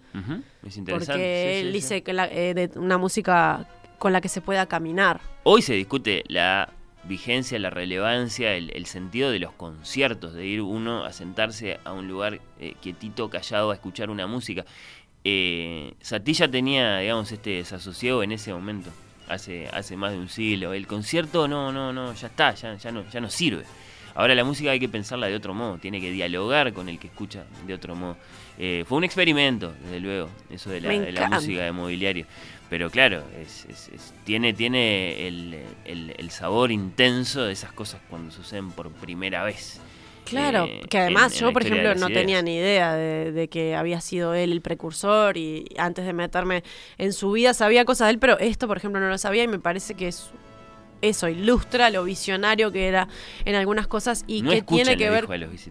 Es 0.68 0.76
interesante. 0.76 0.92
Porque 0.92 1.54
sí, 1.56 1.60
él 1.62 1.68
sí. 1.68 1.72
dice 1.72 2.04
que 2.04 2.12
la- 2.12 2.28
eh, 2.28 2.54
de 2.54 2.72
una 2.78 2.98
música 2.98 3.66
con 4.02 4.14
la 4.14 4.20
que 4.20 4.30
se 4.30 4.42
pueda 4.42 4.66
caminar. 4.66 5.22
Hoy 5.44 5.62
se 5.62 5.76
discute 5.76 6.24
la 6.28 6.74
vigencia, 7.04 7.60
la 7.60 7.70
relevancia, 7.70 8.56
el, 8.56 8.72
el 8.72 8.88
sentido 8.88 9.30
de 9.30 9.38
los 9.38 9.52
conciertos, 9.52 10.34
de 10.34 10.44
ir 10.44 10.64
uno 10.64 11.06
a 11.06 11.14
sentarse 11.14 11.80
a 11.86 11.94
un 11.94 12.08
lugar 12.08 12.40
eh, 12.60 12.74
quietito, 12.82 13.30
callado, 13.30 13.70
a 13.70 13.76
escuchar 13.76 14.10
una 14.10 14.26
música. 14.26 14.66
Eh, 15.24 15.94
Satilla 16.02 16.50
tenía, 16.50 16.98
digamos, 16.98 17.32
este 17.32 17.52
desasosiego 17.52 18.24
en 18.24 18.32
ese 18.32 18.52
momento, 18.52 18.90
hace, 19.30 19.68
hace 19.68 19.96
más 19.96 20.14
de 20.14 20.18
un 20.18 20.30
siglo. 20.30 20.74
El 20.74 20.88
concierto 20.88 21.48
no, 21.48 21.72
no, 21.72 21.94
no, 21.94 22.12
ya 22.16 22.26
está, 22.26 22.56
ya, 22.56 22.74
ya, 22.78 22.92
no, 22.92 23.08
ya 23.08 23.22
no 23.22 23.30
sirve. 23.30 23.66
Ahora 24.16 24.34
la 24.34 24.44
música 24.44 24.72
hay 24.72 24.80
que 24.80 24.90
pensarla 24.90 25.28
de 25.28 25.36
otro 25.36 25.54
modo, 25.54 25.78
tiene 25.78 26.02
que 26.02 26.12
dialogar 26.12 26.74
con 26.74 26.90
el 26.90 26.98
que 26.98 27.06
escucha 27.06 27.46
de 27.68 27.74
otro 27.76 27.96
modo. 27.96 28.18
Eh, 28.58 28.84
fue 28.88 28.98
un 28.98 29.04
experimento, 29.04 29.74
desde 29.84 30.00
luego, 30.00 30.30
eso 30.50 30.72
de 30.72 30.82
la, 30.82 30.90
de 30.90 31.12
la 31.12 31.30
música 31.30 31.62
de 31.62 31.72
mobiliario. 31.72 32.26
Pero 32.72 32.90
claro, 32.90 33.22
es, 33.40 33.66
es- 33.70 33.90
es- 33.94 34.14
tiene, 34.24 34.54
tiene 34.54 35.28
el, 35.28 35.60
el- 35.84 36.16
el 36.18 36.32
sabor 36.32 36.72
intenso 36.72 37.44
de 37.44 37.52
esas 37.52 37.74
cosas 37.74 38.00
cuando 38.10 38.32
suceden 38.32 38.72
por 38.72 38.90
primera 38.92 39.44
vez. 39.44 39.80
Claro, 40.24 40.66
Eh, 40.66 40.80
que 40.90 40.98
además 41.00 41.34
en- 41.34 41.40
yo, 41.42 41.52
por 41.52 41.64
ejemplo, 41.64 41.94
no 41.96 42.08
tenía 42.08 42.42
ni 42.42 42.56
idea 42.56 42.96
de, 42.96 43.34
de 43.34 43.50
que 43.50 43.76
había 43.76 44.00
sido 44.00 44.34
él 44.34 44.54
el 44.54 44.62
precursor 44.62 45.36
y 45.36 45.66
antes 45.78 46.06
de 46.06 46.14
meterme 46.14 46.64
en 46.98 47.12
su 47.12 47.32
vida 47.34 47.54
sabía 47.54 47.84
cosas 47.84 48.08
de 48.08 48.12
él, 48.14 48.20
pero 48.20 48.40
esto, 48.40 48.68
por 48.68 48.78
ejemplo, 48.78 49.02
no 49.02 49.10
lo 49.10 49.18
sabía 49.18 49.44
y 49.44 49.48
me 49.50 49.60
parece 49.60 49.96
que 49.96 50.08
es 50.08 50.32
eso, 51.02 51.28
ilustra 51.28 51.90
lo 51.90 52.04
visionario 52.04 52.72
que 52.72 52.88
era 52.88 53.08
en 53.46 53.56
algunas 53.56 53.88
cosas 53.88 54.24
y 54.28 54.42
No 54.42 54.52
que 54.52 54.62
tiene 54.62 54.98
que 54.98 55.10
ver... 55.10 55.28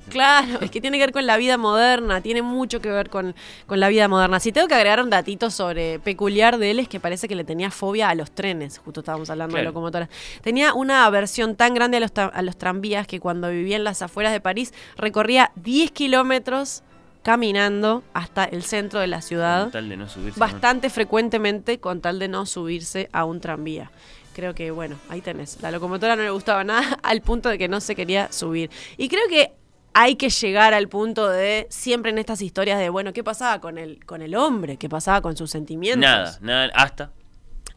Claro, 0.08 0.60
es 0.60 0.70
que 0.70 0.80
tiene 0.80 0.98
que 0.98 1.04
ver 1.04 1.12
con 1.12 1.26
la 1.26 1.36
vida 1.36 1.56
moderna, 1.56 2.20
tiene 2.20 2.42
mucho 2.42 2.80
que 2.80 2.90
ver 2.90 3.10
con, 3.10 3.34
con 3.66 3.80
la 3.80 3.88
vida 3.88 4.08
moderna. 4.08 4.40
Si 4.40 4.52
tengo 4.52 4.68
que 4.68 4.74
agregar 4.74 5.02
un 5.02 5.10
datito 5.10 5.50
sobre 5.50 5.98
peculiar 5.98 6.58
de 6.58 6.70
él 6.70 6.78
es 6.78 6.88
que 6.88 7.00
parece 7.00 7.28
que 7.28 7.34
le 7.34 7.44
tenía 7.44 7.70
fobia 7.70 8.08
a 8.08 8.14
los 8.14 8.30
trenes, 8.30 8.78
justo 8.78 9.00
estábamos 9.00 9.30
hablando 9.30 9.56
de 9.56 9.62
locomotoras. 9.62 10.08
Tenía 10.42 10.74
una 10.74 11.04
aversión 11.04 11.56
tan 11.56 11.74
grande 11.74 11.98
a 11.98 12.00
los, 12.00 12.12
a 12.16 12.42
los 12.42 12.56
tranvías 12.56 13.06
que 13.06 13.20
cuando 13.20 13.50
vivía 13.50 13.76
en 13.76 13.84
las 13.84 14.02
afueras 14.02 14.32
de 14.32 14.40
París 14.40 14.72
recorría 14.96 15.52
10 15.56 15.90
kilómetros 15.92 16.82
caminando 17.22 18.02
hasta 18.14 18.44
el 18.44 18.62
centro 18.62 19.00
de 19.00 19.06
la 19.06 19.20
ciudad, 19.20 19.64
Con 19.64 19.72
tal 19.72 19.88
de 19.88 19.96
no 19.96 20.08
subirse, 20.08 20.40
¿no? 20.40 20.46
bastante 20.46 20.90
frecuentemente 20.90 21.78
con 21.78 22.00
tal 22.00 22.18
de 22.18 22.28
no 22.28 22.46
subirse 22.46 23.08
a 23.12 23.24
un 23.24 23.40
tranvía. 23.40 23.90
Creo 24.34 24.54
que, 24.54 24.70
bueno, 24.70 24.96
ahí 25.08 25.20
tenés. 25.20 25.58
La 25.60 25.70
locomotora 25.70 26.16
no 26.16 26.22
le 26.22 26.30
gustaba 26.30 26.64
nada 26.64 26.98
al 27.02 27.20
punto 27.20 27.48
de 27.48 27.58
que 27.58 27.68
no 27.68 27.80
se 27.80 27.94
quería 27.94 28.30
subir. 28.32 28.70
Y 28.96 29.08
creo 29.08 29.28
que 29.28 29.52
hay 29.92 30.16
que 30.16 30.30
llegar 30.30 30.72
al 30.74 30.88
punto 30.88 31.28
de, 31.28 31.66
siempre 31.70 32.10
en 32.10 32.18
estas 32.18 32.42
historias 32.42 32.78
de, 32.78 32.90
bueno, 32.90 33.12
¿qué 33.12 33.24
pasaba 33.24 33.60
con 33.60 33.78
el, 33.78 34.04
con 34.04 34.22
el 34.22 34.36
hombre? 34.36 34.76
¿Qué 34.76 34.88
pasaba 34.88 35.20
con 35.20 35.36
sus 35.36 35.50
sentimientos? 35.50 36.00
Nada, 36.00 36.38
nada, 36.40 36.70
hasta. 36.74 37.12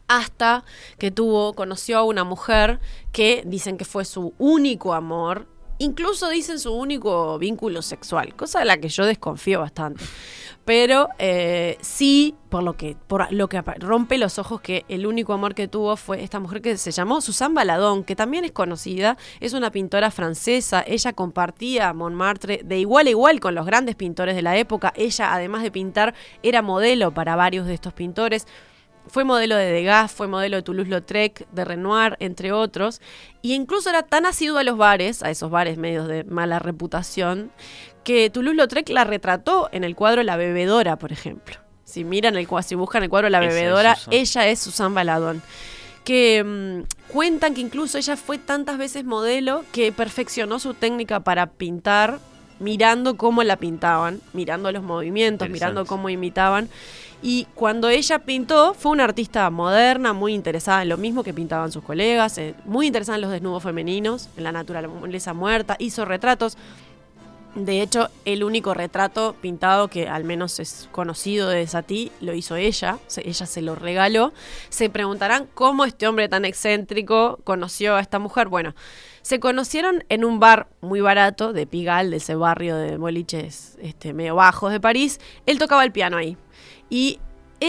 hasta 0.06 0.64
que 0.98 1.10
tuvo, 1.10 1.54
conoció 1.54 1.98
a 1.98 2.04
una 2.04 2.24
mujer 2.24 2.80
que 3.12 3.42
dicen 3.46 3.76
que 3.76 3.84
fue 3.84 4.04
su 4.04 4.32
único 4.38 4.94
amor, 4.94 5.48
incluso 5.78 6.28
dicen 6.28 6.60
su 6.60 6.72
único 6.72 7.36
vínculo 7.38 7.82
sexual, 7.82 8.34
cosa 8.36 8.60
de 8.60 8.66
la 8.66 8.76
que 8.76 8.88
yo 8.88 9.04
desconfío 9.06 9.60
bastante. 9.60 10.04
Pero 10.64 11.08
eh, 11.18 11.76
sí, 11.80 12.34
por 12.48 12.62
lo 12.62 12.76
que 12.76 12.96
por 13.06 13.30
lo 13.32 13.48
que 13.48 13.60
rompe 13.60 14.16
los 14.16 14.38
ojos 14.38 14.60
que 14.60 14.84
el 14.88 15.06
único 15.06 15.32
amor 15.32 15.54
que 15.54 15.68
tuvo 15.68 15.96
fue 15.96 16.22
esta 16.22 16.40
mujer 16.40 16.62
que 16.62 16.76
se 16.78 16.90
llamó 16.90 17.20
Suzanne 17.20 17.54
Baladón, 17.54 18.04
que 18.04 18.16
también 18.16 18.44
es 18.44 18.52
conocida, 18.52 19.18
es 19.40 19.52
una 19.52 19.70
pintora 19.70 20.10
francesa, 20.10 20.82
ella 20.86 21.12
compartía 21.12 21.92
Montmartre 21.92 22.62
de 22.64 22.78
igual 22.78 23.06
a 23.06 23.10
igual 23.10 23.40
con 23.40 23.54
los 23.54 23.66
grandes 23.66 23.94
pintores 23.94 24.34
de 24.34 24.42
la 24.42 24.56
época, 24.56 24.92
ella 24.96 25.34
además 25.34 25.62
de 25.62 25.70
pintar 25.70 26.14
era 26.42 26.62
modelo 26.62 27.12
para 27.12 27.36
varios 27.36 27.66
de 27.66 27.74
estos 27.74 27.92
pintores. 27.92 28.46
Fue 29.06 29.24
modelo 29.24 29.56
de 29.56 29.70
Degas, 29.70 30.12
fue 30.12 30.28
modelo 30.28 30.56
de 30.56 30.62
Toulouse-Lautrec, 30.62 31.46
de 31.50 31.64
Renoir, 31.66 32.16
entre 32.20 32.52
otros. 32.52 33.02
Y 33.42 33.52
incluso 33.52 33.90
era 33.90 34.02
tan 34.02 34.24
asiduo 34.24 34.56
a 34.56 34.64
los 34.64 34.78
bares, 34.78 35.22
a 35.22 35.30
esos 35.30 35.50
bares 35.50 35.76
medios 35.76 36.08
de 36.08 36.24
mala 36.24 36.58
reputación, 36.58 37.52
que 38.04 38.30
Toulouse-Lautrec 38.30 38.88
la 38.90 39.04
retrató 39.04 39.68
en 39.72 39.82
el 39.84 39.96
cuadro 39.96 40.22
La 40.22 40.36
Bebedora, 40.36 40.96
por 40.96 41.12
ejemplo. 41.12 41.56
Si 41.84 42.04
miran 42.04 42.36
el 42.36 42.46
cuadro, 42.46 42.68
si 42.68 42.74
buscan 42.74 43.02
el 43.02 43.10
cuadro 43.10 43.28
La 43.28 43.42
es 43.42 43.54
Bebedora, 43.54 43.96
ella 44.10 44.48
es 44.48 44.60
Susan 44.60 44.94
Baladón. 44.94 45.42
Que 46.04 46.44
mm, 46.44 47.12
cuentan 47.12 47.54
que 47.54 47.60
incluso 47.60 47.98
ella 47.98 48.16
fue 48.16 48.38
tantas 48.38 48.78
veces 48.78 49.04
modelo 49.04 49.64
que 49.72 49.90
perfeccionó 49.90 50.58
su 50.58 50.74
técnica 50.74 51.20
para 51.20 51.46
pintar 51.46 52.18
mirando 52.60 53.16
cómo 53.16 53.42
la 53.42 53.56
pintaban, 53.56 54.20
mirando 54.32 54.70
los 54.70 54.82
movimientos, 54.82 55.48
mirando 55.48 55.86
cómo 55.86 56.08
imitaban. 56.08 56.68
Y 57.22 57.46
cuando 57.54 57.88
ella 57.88 58.18
pintó, 58.18 58.74
fue 58.74 58.92
una 58.92 59.04
artista 59.04 59.48
moderna, 59.48 60.12
muy 60.12 60.34
interesada 60.34 60.82
en 60.82 60.90
lo 60.90 60.98
mismo 60.98 61.24
que 61.24 61.32
pintaban 61.32 61.72
sus 61.72 61.82
colegas, 61.82 62.36
eh, 62.36 62.54
muy 62.66 62.86
interesada 62.86 63.16
en 63.16 63.22
los 63.22 63.30
desnudos 63.30 63.62
femeninos, 63.62 64.28
en 64.36 64.44
la 64.44 64.52
naturaleza 64.52 65.32
muerta, 65.32 65.76
hizo 65.78 66.04
retratos. 66.04 66.58
De 67.54 67.82
hecho, 67.82 68.08
el 68.24 68.42
único 68.42 68.74
retrato 68.74 69.36
pintado 69.40 69.86
que 69.86 70.08
al 70.08 70.24
menos 70.24 70.58
es 70.58 70.88
conocido 70.90 71.48
de 71.48 71.64
Satie 71.68 72.10
lo 72.20 72.34
hizo 72.34 72.56
ella, 72.56 72.98
ella 73.16 73.46
se 73.46 73.62
lo 73.62 73.76
regaló. 73.76 74.32
Se 74.70 74.90
preguntarán 74.90 75.46
cómo 75.54 75.84
este 75.84 76.08
hombre 76.08 76.28
tan 76.28 76.44
excéntrico 76.44 77.38
conoció 77.44 77.94
a 77.94 78.00
esta 78.00 78.18
mujer. 78.18 78.48
Bueno, 78.48 78.74
se 79.22 79.38
conocieron 79.38 80.02
en 80.08 80.24
un 80.24 80.40
bar 80.40 80.66
muy 80.80 81.00
barato 81.00 81.52
de 81.52 81.66
Pigalle, 81.68 82.10
de 82.10 82.16
ese 82.16 82.34
barrio 82.34 82.76
de 82.76 82.96
boliches 82.96 83.78
este, 83.80 84.12
medio 84.14 84.34
bajos 84.34 84.72
de 84.72 84.80
París. 84.80 85.20
Él 85.46 85.60
tocaba 85.60 85.84
el 85.84 85.92
piano 85.92 86.16
ahí. 86.16 86.36
Y 86.90 87.20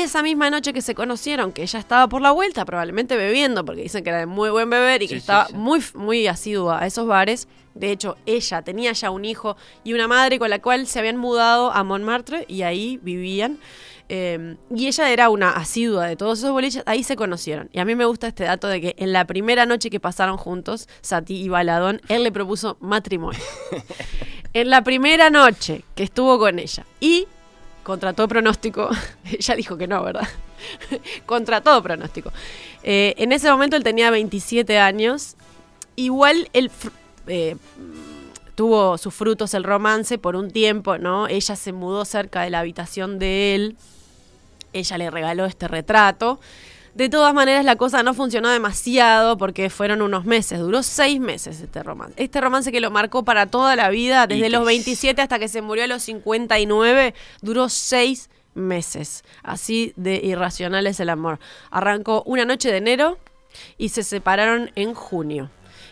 esa 0.04 0.22
misma 0.24 0.50
noche 0.50 0.74
que 0.74 0.82
se 0.82 0.96
conocieron, 0.96 1.52
que 1.52 1.64
ella 1.64 1.80
estaba 1.80 2.08
por 2.08 2.22
la 2.22 2.32
vuelta, 2.32 2.66
probablemente 2.66 3.16
bebiendo, 3.18 3.64
porque 3.66 3.84
dicen 3.84 4.04
que 4.04 4.10
era 4.10 4.20
de 4.20 4.26
muy 4.26 4.50
buen 4.50 4.70
beber 4.70 5.04
y 5.04 5.08
que 5.08 5.16
Sí, 5.16 5.20
estaba 5.20 5.48
sí. 5.48 5.54
muy, 5.54 5.84
muy 5.94 6.28
asidua 6.28 6.82
a 6.82 6.88
esos 6.88 7.06
bares. 7.08 7.48
De 7.74 7.92
hecho, 7.92 8.16
ella 8.26 8.62
tenía 8.62 8.94
ya 8.94 9.10
un 9.12 9.26
hijo 9.26 9.58
y 9.84 9.94
una 9.94 10.08
madre 10.08 10.40
con 10.40 10.50
la 10.50 10.60
cual 10.62 10.88
se 10.88 11.00
habían 11.00 11.18
mudado 11.18 11.72
a 11.72 11.84
Montmartre 11.84 12.46
y 12.48 12.62
ahí 12.62 13.00
vivían. 13.04 13.60
Eh, 14.08 14.56
y 14.74 14.86
ella 14.88 15.12
era 15.12 15.30
una 15.30 15.50
asidua 15.50 16.06
de 16.06 16.16
todos 16.16 16.38
esos 16.40 16.52
boliches, 16.52 16.84
ahí 16.86 17.04
se 17.04 17.16
conocieron. 17.16 17.70
Y 17.74 17.80
a 17.80 17.86
mí 17.86 17.96
me 17.96 18.06
gusta 18.06 18.28
este 18.28 18.44
dato 18.44 18.68
de 18.68 18.80
que 18.80 18.96
en 19.00 19.12
la 19.12 19.26
primera 19.26 19.66
noche 19.66 19.90
que 19.90 20.00
pasaron 20.00 20.38
juntos, 20.38 20.88
Satie 21.02 21.38
y 21.38 21.50
Baladón, 21.50 22.02
él 22.08 22.24
le 22.24 22.32
propuso 22.32 22.78
matrimonio. 22.80 23.40
en 24.54 24.70
la 24.70 24.84
primera 24.84 25.30
noche 25.30 25.84
que 25.96 26.04
estuvo 26.04 26.38
con 26.40 26.60
ella. 26.60 26.86
Y 27.00 27.28
contra 27.86 28.14
todo 28.14 28.28
pronóstico, 28.28 28.90
ella 29.32 29.56
dijo 29.56 29.78
que 29.78 29.88
no, 29.88 30.04
¿verdad? 30.04 30.28
contra 31.28 31.62
todo 31.62 31.82
pronóstico. 31.84 32.34
Eh, 32.84 33.14
en 33.18 33.32
ese 33.32 33.50
momento 33.50 33.78
él 33.78 33.84
tenía 33.84 34.10
27 34.10 34.80
años. 34.80 35.36
Igual 35.96 36.50
él 36.52 36.72
eh, 37.28 37.56
tuvo 38.56 38.98
sus 38.98 39.14
frutos 39.14 39.54
el 39.54 39.64
romance 39.64 40.18
por 40.18 40.36
un 40.36 40.50
tiempo, 40.50 40.98
¿no? 40.98 41.28
Ella 41.28 41.56
se 41.56 41.74
mudó 41.74 42.06
cerca 42.06 42.42
de 42.42 42.50
la 42.50 42.62
habitación 42.62 43.20
de 43.20 43.54
él. 43.54 43.78
Ella 44.74 44.98
le 44.98 45.12
regaló 45.12 45.46
este 45.46 45.68
retrato. 45.68 46.40
De 46.96 47.10
todas 47.10 47.34
maneras, 47.34 47.66
la 47.66 47.76
cosa 47.76 48.04
no 48.04 48.14
funcionó 48.14 48.50
demasiado 48.50 49.38
porque 49.38 49.70
fueron 49.70 50.02
unos 50.02 50.24
meses, 50.26 50.60
duró 50.60 50.82
seis 50.82 51.20
meses 51.20 51.60
este 51.60 51.84
romance. 51.84 52.14
Este 52.16 52.40
romance 52.40 52.72
que 52.72 52.80
lo 52.80 52.90
marcó 52.90 53.24
para 53.26 53.48
toda 53.48 53.76
la 53.76 53.90
vida, 53.90 54.28
desde 54.28 54.50
los 54.50 54.62
que- 54.62 54.68
27 54.68 55.22
hasta 55.22 55.38
que 55.38 55.50
se 55.50 55.62
murió 55.62 55.84
a 55.84 55.88
los 55.88 56.04
59, 56.04 57.14
duró 57.42 57.68
seis 57.68 58.30
meses. 58.54 59.26
Así 59.44 59.92
de 59.98 60.22
irracional 60.24 60.88
es 60.88 61.02
el 61.02 61.10
amor. 61.10 61.40
Arrancó 61.70 62.24
una 62.26 62.46
noche 62.46 62.72
de 62.72 62.78
enero 62.78 63.18
y 63.78 63.90
se 63.90 64.02
separaron 64.04 64.72
en 64.76 64.94
junio. 64.94 65.50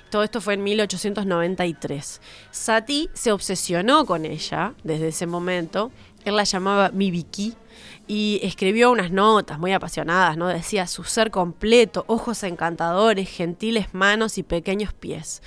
Todo 0.10 0.24
esto 0.24 0.40
fue 0.40 0.54
en 0.54 0.64
1893. 0.64 2.22
Satie 2.52 3.10
se 3.14 3.32
obsesionó 3.34 4.06
con 4.06 4.26
ella 4.26 4.74
desde 4.84 5.10
ese 5.10 5.26
momento. 5.28 5.92
Él 6.24 6.38
la 6.38 6.44
llamaba 6.46 6.92
mi 6.94 7.12
Vicky 7.12 7.56
y 8.08 8.40
escribió 8.44 8.92
unas 8.92 9.12
notas 9.12 9.60
muy 9.60 9.72
apasionadas, 9.74 10.38
¿no? 10.38 10.48
Decía 10.48 10.88
su 10.88 11.04
ser 11.04 11.32
completo, 11.32 12.04
ojos 12.08 12.44
encantadores, 12.44 13.30
gentiles 13.30 13.94
manos 13.94 14.38
y 14.38 14.44
pequeños 14.44 14.94
pies. 14.94 15.42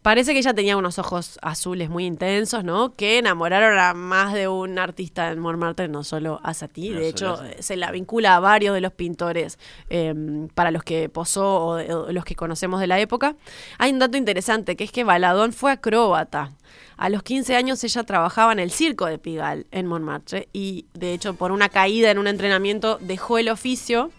Parece 0.00 0.32
que 0.32 0.38
ella 0.38 0.54
tenía 0.54 0.76
unos 0.76 0.98
ojos 1.00 1.38
azules 1.42 1.90
muy 1.90 2.06
intensos, 2.06 2.62
¿no? 2.62 2.94
Que 2.94 3.18
enamoraron 3.18 3.76
a 3.78 3.94
más 3.94 4.32
de 4.32 4.46
un 4.46 4.78
artista 4.78 5.30
en 5.32 5.40
Montmartre, 5.40 5.88
no 5.88 6.04
solo 6.04 6.40
a 6.44 6.54
Satie. 6.54 6.92
No 6.92 7.00
de 7.00 7.08
hecho, 7.08 7.40
se 7.58 7.76
la 7.76 7.90
vincula 7.90 8.36
a 8.36 8.40
varios 8.40 8.74
de 8.74 8.80
los 8.80 8.92
pintores 8.92 9.58
eh, 9.90 10.14
para 10.54 10.70
los 10.70 10.84
que 10.84 11.08
posó 11.08 11.66
o, 11.66 11.74
de- 11.76 11.92
o 11.92 12.12
los 12.12 12.24
que 12.24 12.36
conocemos 12.36 12.80
de 12.80 12.86
la 12.86 13.00
época. 13.00 13.34
Hay 13.78 13.90
un 13.90 13.98
dato 13.98 14.16
interesante, 14.16 14.76
que 14.76 14.84
es 14.84 14.92
que 14.92 15.02
Baladón 15.02 15.52
fue 15.52 15.72
acróbata. 15.72 16.52
A 16.98 17.10
los 17.10 17.22
15 17.22 17.54
años 17.54 17.82
ella 17.84 18.02
trabajaba 18.02 18.52
en 18.52 18.58
el 18.58 18.72
circo 18.72 19.06
de 19.06 19.18
Pigalle, 19.18 19.66
en 19.70 19.86
Montmartre, 19.86 20.48
y 20.52 20.86
de 20.94 21.14
hecho 21.14 21.34
por 21.34 21.52
una 21.52 21.68
caída 21.68 22.10
en 22.10 22.18
un 22.18 22.26
entrenamiento 22.26 22.98
dejó 23.00 23.38
el 23.38 23.48
oficio. 23.48 24.10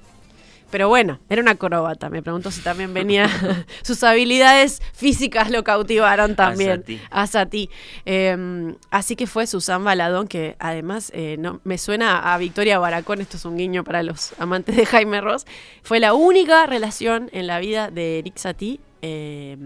Pero 0.72 0.88
bueno, 0.88 1.19
era 1.30 1.41
una 1.41 1.51
acróbata. 1.51 2.10
Me 2.10 2.22
pregunto 2.22 2.51
si 2.51 2.61
también 2.61 2.93
venía. 2.93 3.27
sus 3.81 4.01
habilidades 4.03 4.81
físicas 4.93 5.49
lo 5.49 5.64
cautivaron 5.64 6.35
también. 6.35 6.85
A 7.10 7.27
Satie. 7.27 7.69
Eh, 8.06 8.76
así 8.91 9.15
que 9.15 9.27
fue 9.27 9.45
Susan 9.45 9.84
Baladón, 9.84 10.27
que 10.27 10.56
además 10.60 11.11
eh, 11.14 11.35
no, 11.38 11.60
me 11.64 11.77
suena 11.80 12.34
a 12.34 12.38
Victoria 12.38 12.80
Baracón. 12.80 13.19
Esto 13.19 13.35
es 13.35 13.45
un 13.45 13.57
guiño 13.57 13.84
para 13.84 14.03
los 14.03 14.34
amantes 14.39 14.77
de 14.77 14.85
Jaime 14.85 15.19
Ross. 15.19 15.45
Fue 15.81 15.99
la 15.99 16.14
única 16.14 16.65
relación 16.65 17.30
en 17.34 17.47
la 17.47 17.60
vida 17.60 17.89
de 17.89 18.19
Eric 18.19 18.38
Satie. 18.38 18.80
Eh, 19.01 19.57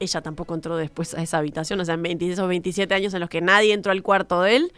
ella 0.00 0.20
tampoco 0.22 0.54
entró 0.54 0.76
después 0.76 1.14
a 1.14 1.22
esa 1.22 1.38
habitación. 1.38 1.80
O 1.80 1.84
sea, 1.84 1.94
en 1.94 2.02
26 2.02 2.38
o 2.38 2.48
27 2.48 2.94
años 2.94 3.12
en 3.14 3.20
los 3.20 3.28
que 3.28 3.40
nadie 3.40 3.72
entró 3.74 3.92
al 3.92 4.02
cuarto 4.02 4.42
de 4.42 4.56
él 4.56 4.72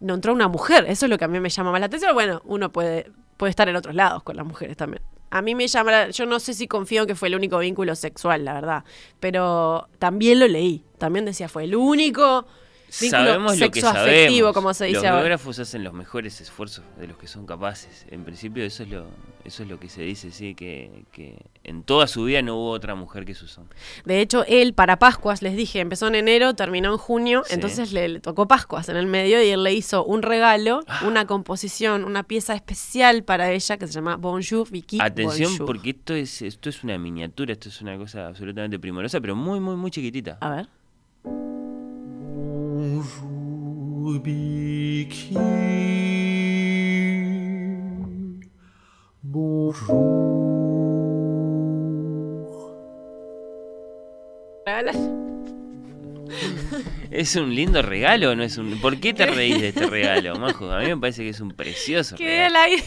no 0.00 0.14
entró 0.14 0.32
una 0.32 0.48
mujer. 0.48 0.84
Eso 0.88 1.06
es 1.06 1.10
lo 1.10 1.18
que 1.18 1.24
a 1.24 1.28
mí 1.28 1.38
me 1.38 1.48
llama 1.48 1.70
más 1.70 1.80
la 1.80 1.86
atención. 1.86 2.12
Bueno, 2.14 2.42
uno 2.44 2.72
puede, 2.72 3.10
puede 3.36 3.50
estar 3.50 3.68
en 3.68 3.76
otros 3.76 3.94
lados 3.94 4.22
con 4.24 4.36
las 4.36 4.44
mujeres 4.46 4.76
también. 4.76 5.02
A 5.30 5.42
mí 5.42 5.54
me 5.54 5.66
llama, 5.68 5.90
la- 5.92 6.10
yo 6.10 6.26
no 6.26 6.40
sé 6.40 6.54
si 6.54 6.66
confío 6.66 7.02
en 7.02 7.06
que 7.08 7.14
fue 7.14 7.28
el 7.28 7.36
único 7.36 7.58
vínculo 7.58 7.94
sexual, 7.94 8.44
la 8.44 8.52
verdad. 8.54 8.84
Pero 9.20 9.88
también 9.98 10.40
lo 10.40 10.48
leí. 10.48 10.84
También 10.98 11.24
decía, 11.24 11.48
fue 11.48 11.64
el 11.64 11.74
único 11.76 12.46
vínculo 13.00 13.22
Sabemos 13.24 13.58
lo 13.58 13.70
que 13.70 13.80
sabemos. 13.80 14.52
como 14.52 14.74
se 14.74 14.84
dice 14.86 14.96
los 14.98 15.04
ahora. 15.06 15.20
biógrafos 15.20 15.58
hacen 15.58 15.82
los 15.84 15.92
mejores 15.92 16.40
esfuerzos 16.40 16.84
de 16.98 17.06
los 17.08 17.16
que 17.16 17.26
son 17.26 17.46
capaces. 17.46 18.06
En 18.10 18.24
principio 18.24 18.64
eso 18.64 18.82
es 18.82 18.88
lo, 18.90 19.06
eso 19.44 19.62
es 19.62 19.68
lo 19.68 19.78
que 19.80 19.88
se 19.88 20.02
dice, 20.02 20.30
sí, 20.30 20.54
que, 20.54 21.04
que 21.12 21.36
en 21.64 21.82
toda 21.82 22.06
su 22.06 22.24
vida 22.24 22.42
no 22.42 22.56
hubo 22.56 22.70
otra 22.70 22.94
mujer 22.94 23.24
que 23.24 23.34
Susan. 23.34 23.64
De 24.04 24.20
hecho, 24.20 24.44
él 24.46 24.74
para 24.74 24.98
Pascuas, 24.98 25.42
les 25.42 25.56
dije, 25.56 25.80
empezó 25.80 26.06
en 26.08 26.14
enero, 26.16 26.54
terminó 26.54 26.92
en 26.92 26.98
junio, 26.98 27.42
Sí. 27.46 27.54
entonces 27.54 27.92
le, 27.92 28.08
le 28.08 28.20
tocó 28.20 28.46
Pascuas 28.46 28.88
en 28.88 28.96
el 28.96 29.06
medio 29.06 29.42
y 29.42 29.48
él 29.48 29.62
le 29.62 29.72
hizo 29.72 30.04
un 30.04 30.22
regalo, 30.22 30.80
Ah. 30.86 31.02
una 31.06 31.26
composición, 31.26 32.04
una 32.04 32.22
pieza 32.22 32.54
especial 32.54 33.24
para 33.24 33.50
ella 33.52 33.76
que 33.78 33.86
se 33.86 33.92
llama 33.94 34.16
Bonjour 34.16 34.68
Vicky. 34.70 34.98
Atención 35.00 35.50
Bonjour. 35.50 35.66
porque 35.66 35.90
esto 35.90 36.14
es 36.14 36.42
esto 36.42 36.68
es 36.68 36.84
una 36.84 36.98
miniatura, 36.98 37.52
esto 37.52 37.68
es 37.68 37.80
una 37.80 37.96
cosa 37.96 38.26
absolutamente 38.26 38.78
primorosa, 38.78 39.20
pero 39.20 39.34
muy 39.34 39.60
muy 39.60 39.76
muy 39.76 39.90
chiquitita. 39.90 40.38
A 40.40 40.50
ver. 40.50 40.68
Bonjour, 42.92 44.20
Vicky. 44.20 45.32
Bonjour. 49.22 49.96
Regalas. 54.66 54.96
¿Es 57.10 57.34
un 57.36 57.54
lindo 57.54 57.80
regalo 57.80 58.32
o 58.32 58.34
no 58.34 58.42
es 58.42 58.58
un 58.58 58.78
¿Por 58.80 59.00
qué 59.00 59.14
te 59.14 59.24
reís 59.24 59.58
de 59.58 59.68
este 59.68 59.86
regalo, 59.86 60.38
Majo? 60.38 60.70
A 60.70 60.80
mí 60.80 60.88
me 60.88 60.98
parece 60.98 61.22
que 61.22 61.30
es 61.30 61.40
un 61.40 61.52
precioso 61.52 62.16
Quedé 62.16 62.48
regalo. 62.48 62.56
al 62.58 62.64
aire. 62.64 62.82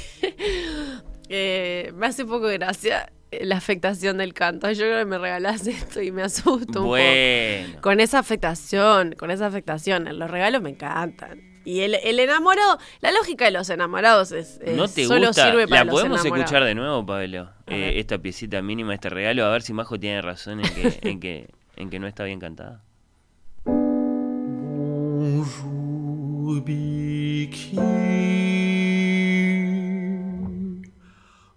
Eh, 1.27 1.91
me 1.95 2.05
hace 2.05 2.23
poco 2.23 2.45
gracia 2.49 3.11
la 3.31 3.57
afectación 3.57 4.17
del 4.17 4.33
canto. 4.33 4.69
Yo 4.71 4.79
creo 4.83 4.99
que 4.99 5.05
me 5.05 5.17
regalás 5.17 5.65
esto 5.67 6.01
y 6.01 6.11
me 6.11 6.23
asusto 6.23 6.81
un 6.81 6.87
Bueno. 6.87 7.67
poco. 7.69 7.81
Con 7.81 7.99
esa 7.99 8.19
afectación, 8.19 9.13
con 9.17 9.31
esa 9.31 9.47
afectación. 9.47 10.07
Los 10.17 10.29
regalos 10.29 10.61
me 10.61 10.69
encantan. 10.71 11.41
Y 11.67 11.79
el, 11.81 11.95
el 11.95 12.19
enamorado, 12.19 12.77
la 13.01 13.11
lógica 13.11 13.45
de 13.45 13.51
los 13.51 13.69
enamorados 13.71 14.31
es, 14.31 14.59
es 14.63 14.77
¿No 14.77 14.87
te 14.87 15.05
solo 15.05 15.27
gusta? 15.27 15.49
sirve 15.49 15.67
para 15.67 15.81
La 15.81 15.85
los 15.85 15.93
podemos 15.93 16.19
enamorados. 16.21 16.45
escuchar 16.45 16.63
de 16.63 16.75
nuevo, 16.75 17.03
Pablo. 17.05 17.49
Eh, 17.65 17.93
esta 17.95 18.19
piecita 18.19 18.61
mínima, 18.61 18.93
este 18.93 19.09
regalo, 19.09 19.43
a 19.45 19.49
ver 19.49 19.63
si 19.63 19.73
Majo 19.73 19.99
tiene 19.99 20.21
razón 20.21 20.59
en 20.63 20.71
que, 20.75 20.99
en 21.09 21.19
que, 21.19 21.49
en 21.75 21.89
que 21.89 21.97
no 21.99 22.05
está 22.05 22.23
bien 22.23 22.39
cantada. 22.39 22.83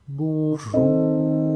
Bonjour. 0.08 1.47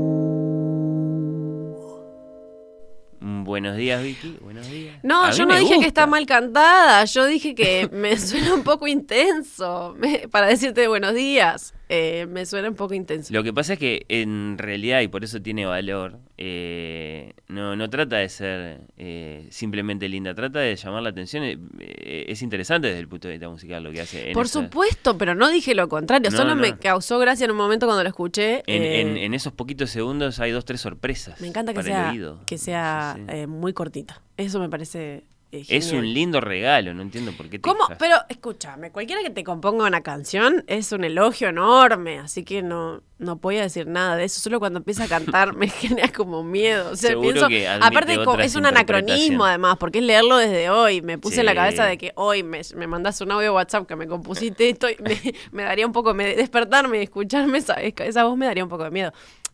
Buenos 3.24 3.76
días, 3.76 4.02
Vicky. 4.02 4.36
Buenos 4.40 4.68
días. 4.68 4.96
No, 5.04 5.30
yo 5.30 5.46
no 5.46 5.54
dije 5.56 5.78
que 5.78 5.86
está 5.86 6.06
mal 6.08 6.26
cantada, 6.26 7.04
yo 7.04 7.24
dije 7.26 7.54
que 7.54 7.88
me 7.92 8.18
suena 8.18 8.52
un 8.52 8.64
poco 8.64 8.88
intenso. 8.88 9.94
Me- 9.96 10.26
para 10.28 10.48
decirte 10.48 10.88
buenos 10.88 11.14
días, 11.14 11.72
eh, 11.94 12.27
me 12.27 12.47
suena 12.47 12.69
un 12.70 12.74
poco 12.74 12.94
intenso. 12.94 13.35
Lo 13.35 13.43
que 13.43 13.52
pasa 13.52 13.74
es 13.74 13.78
que 13.78 14.06
en 14.09 14.56
realidad, 14.56 15.02
y 15.02 15.09
por 15.09 15.24
eso 15.24 15.43
tiene 15.43 15.66
valor, 15.66 16.19
eh, 16.39 17.35
no, 17.48 17.77
no 17.77 17.90
trata 17.90 18.16
de 18.16 18.28
ser 18.31 18.81
eh, 18.97 19.47
simplemente 19.51 20.09
linda, 20.09 20.35
trata 20.35 20.60
de 20.60 20.74
llamar 20.77 21.02
la 21.02 21.10
atención. 21.10 21.44
eh, 21.44 21.59
eh, 21.81 22.24
es 22.28 22.40
interesante 22.43 22.89
desde 22.89 23.01
el 23.01 23.09
punto 23.09 23.28
de 23.28 23.35
vista 23.35 23.48
musical 23.48 23.85
lo 23.85 23.93
que 23.93 24.01
hace. 24.01 24.28
en 24.28 24.32
Por 24.32 24.48
supuesto, 24.48 25.19
pero 25.19 25.35
no 25.35 25.51
dije 25.51 25.74
lo 25.74 25.89
contrario, 25.89 26.31
No, 26.31 26.36
solo 26.36 26.55
no. 26.55 26.60
me 26.62 26.78
causó 26.78 27.19
gracia 27.19 27.44
en 27.44 27.51
un 27.51 27.56
momento 27.59 27.86
cuando 27.86 28.02
lo 28.02 28.09
escuché. 28.09 28.62
En, 28.66 28.82
eh, 28.82 29.01
en- 29.02 29.16
en 29.19 29.35
esos 29.35 29.52
poquitos 29.52 29.90
segundos 29.90 30.40
hay 30.40 30.51
dos, 30.51 30.64
tres 30.64 30.81
sorpresas. 30.81 31.40
me 31.40 31.48
encanta 31.48 31.73
que 31.73 31.77
para 31.81 31.89
el 31.89 31.93
sea, 31.94 32.10
oído. 32.10 32.40
que 32.47 32.56
sea 32.59 33.19
muy 33.48 33.73
cortita. 33.73 34.23
Eso 34.39 34.59
me 34.60 34.69
parece 34.70 35.24
Es 35.52 35.92
un 35.92 36.14
lindo 36.14 36.40
regalo, 36.40 36.94
no 36.94 37.02
entiendo 37.02 37.30
por 37.32 37.50
qué 37.50 37.58
te 37.58 37.60
¿Cómo? 37.60 37.84
Pero 37.98 38.16
escúchame, 38.30 38.90
cualquiera 38.90 39.22
que 39.22 39.28
te 39.28 39.44
componga 39.44 39.86
una 39.86 40.00
canción 40.00 40.64
es 40.66 40.92
un 40.92 41.04
elogio 41.04 41.50
enorme, 41.50 42.20
así 42.20 42.42
que 42.42 42.62
no, 42.62 43.02
no 43.18 43.36
voy 43.36 43.58
a 43.58 43.62
decir 43.62 43.86
nada 43.86 44.16
de 44.16 44.24
eso. 44.24 44.40
Solo 44.40 44.58
cuando 44.60 44.78
empieza 44.78 45.04
a 45.04 45.08
cantar 45.08 45.52
me 45.56 45.68
genera 45.68 46.08
como 46.08 46.42
miedo. 46.42 46.92
O 46.92 46.96
sea, 46.96 47.20
pienso, 47.20 47.48
que 47.48 47.68
aparte 47.68 48.18
es 48.40 48.54
un 48.56 48.64
anacronismo 48.64 49.44
además, 49.44 49.76
porque 49.76 49.98
es 49.98 50.04
leerlo 50.04 50.38
desde 50.38 50.70
hoy. 50.70 51.02
Me 51.02 51.18
puse 51.18 51.40
en 51.40 51.46
la 51.46 51.54
cabeza 51.54 51.84
de 51.84 51.98
que 51.98 52.12
hoy 52.14 52.42
me, 52.42 52.62
me 52.74 52.86
mandas 52.86 53.20
un 53.20 53.30
audio 53.30 53.42
de 53.42 53.50
WhatsApp 53.50 53.86
que 53.86 53.94
me 53.94 54.06
compusiste 54.06 54.70
esto 54.70 54.88
y 54.88 54.96
me, 55.02 55.20
me 55.52 55.64
daría 55.64 55.86
un 55.86 55.92
poco, 55.92 56.14
me, 56.14 56.34
despertarme 56.34 57.00
y 57.00 57.02
escucharme 57.02 57.58
esa, 57.58 57.74
esa 57.74 58.24
voz 58.24 58.38
me 58.38 58.46
daría 58.46 58.64
un 58.64 58.70
poco 58.70 58.84
de 58.84 58.90
miedo. 58.90 59.12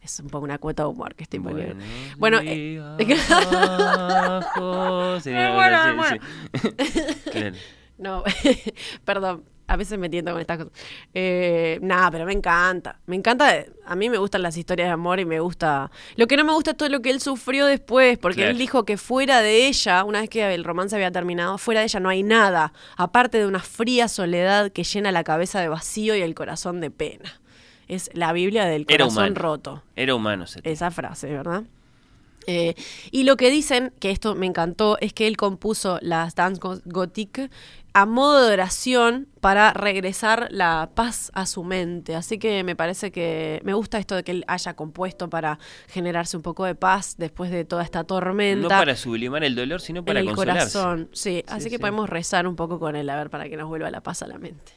Es 0.08 0.20
un 0.20 0.28
poco 0.28 0.44
una 0.44 0.58
cuota 0.58 0.84
de 0.84 0.88
humor 0.88 1.14
que 1.14 1.24
estoy 1.24 1.38
poniendo. 1.40 1.84
Bueno, 2.16 2.38
eh, 2.42 2.80
muero. 2.96 2.98
sí. 5.20 5.30
Claro. 7.30 7.56
No, 7.98 8.22
perdón. 9.04 9.44
A 9.70 9.76
veces 9.76 9.98
me 9.98 10.08
tiento 10.08 10.32
con 10.32 10.40
estas 10.40 10.56
cosas. 10.56 10.72
Eh, 11.12 11.78
nada, 11.82 12.10
pero 12.10 12.24
me 12.24 12.32
encanta. 12.32 13.00
Me 13.04 13.16
encanta. 13.16 13.54
eh, 13.54 13.70
A 13.84 13.94
mí 13.96 14.08
me 14.08 14.16
gustan 14.16 14.40
las 14.40 14.56
historias 14.56 14.88
de 14.88 14.92
amor 14.94 15.20
y 15.20 15.26
me 15.26 15.40
gusta. 15.40 15.90
Lo 16.16 16.26
que 16.26 16.38
no 16.38 16.44
me 16.44 16.52
gusta 16.54 16.70
es 16.70 16.76
todo 16.78 16.88
lo 16.88 17.02
que 17.02 17.10
él 17.10 17.20
sufrió 17.20 17.66
después, 17.66 18.16
porque 18.16 18.36
Claro. 18.36 18.52
él 18.52 18.56
dijo 18.56 18.86
que 18.86 18.96
fuera 18.96 19.42
de 19.42 19.66
ella, 19.66 20.04
una 20.04 20.22
vez 20.22 20.30
que 20.30 20.54
el 20.54 20.64
romance 20.64 20.96
había 20.96 21.10
terminado, 21.10 21.58
fuera 21.58 21.80
de 21.80 21.86
ella 21.86 22.00
no 22.00 22.08
hay 22.08 22.22
nada, 22.22 22.72
aparte 22.96 23.36
de 23.38 23.46
una 23.46 23.60
fría 23.60 24.08
soledad 24.08 24.72
que 24.72 24.84
llena 24.84 25.12
la 25.12 25.22
cabeza 25.22 25.60
de 25.60 25.68
vacío 25.68 26.16
y 26.16 26.22
el 26.22 26.34
corazón 26.34 26.80
de 26.80 26.90
pena. 26.90 27.38
Es 27.88 28.10
la 28.14 28.32
Biblia 28.32 28.66
del 28.66 28.82
Era 28.88 29.04
corazón 29.04 29.24
humano. 29.24 29.34
roto. 29.40 29.82
Era 29.96 30.14
humano. 30.14 30.44
ese. 30.44 30.60
Esa 30.62 30.90
frase, 30.90 31.28
¿verdad? 31.32 31.64
Eh, 32.46 32.74
y 33.10 33.24
lo 33.24 33.36
que 33.36 33.50
dicen, 33.50 33.92
que 34.00 34.10
esto 34.10 34.34
me 34.34 34.46
encantó, 34.46 34.96
es 35.00 35.12
que 35.12 35.26
él 35.26 35.36
compuso 35.36 35.98
las 36.00 36.34
Dance 36.34 36.58
Go- 36.60 36.80
Gothique 36.86 37.50
a 37.92 38.06
modo 38.06 38.46
de 38.46 38.52
oración 38.54 39.26
para 39.40 39.72
regresar 39.74 40.46
la 40.50 40.88
paz 40.94 41.30
a 41.34 41.44
su 41.46 41.62
mente. 41.64 42.14
Así 42.14 42.38
que 42.38 42.62
me 42.64 42.74
parece 42.76 43.10
que 43.10 43.60
me 43.64 43.74
gusta 43.74 43.98
esto 43.98 44.14
de 44.14 44.22
que 44.22 44.30
él 44.32 44.44
haya 44.48 44.72
compuesto 44.74 45.28
para 45.28 45.58
generarse 45.88 46.36
un 46.38 46.42
poco 46.42 46.64
de 46.64 46.74
paz 46.74 47.16
después 47.18 47.50
de 47.50 47.64
toda 47.66 47.82
esta 47.82 48.04
tormenta. 48.04 48.62
No 48.62 48.68
para 48.68 48.96
sublimar 48.96 49.44
el 49.44 49.54
dolor, 49.54 49.80
sino 49.82 50.02
para 50.04 50.20
en 50.20 50.28
el 50.28 50.34
consolarse. 50.34 50.78
corazón. 50.78 51.08
Sí, 51.12 51.44
así 51.48 51.64
Sí, 51.64 51.70
que 51.70 51.78
podemos 51.78 52.08
rezar 52.08 52.46
un 52.46 52.56
poco 52.56 52.78
con 52.78 52.96
él, 52.96 53.10
a 53.10 53.16
ver, 53.16 53.28
para 53.28 53.48
que 53.50 53.56
nos 53.58 53.68
vuelva 53.68 53.90
la 53.90 54.00
paz 54.02 54.22
a 54.22 54.26
la 54.26 54.38
mente. 54.38 54.72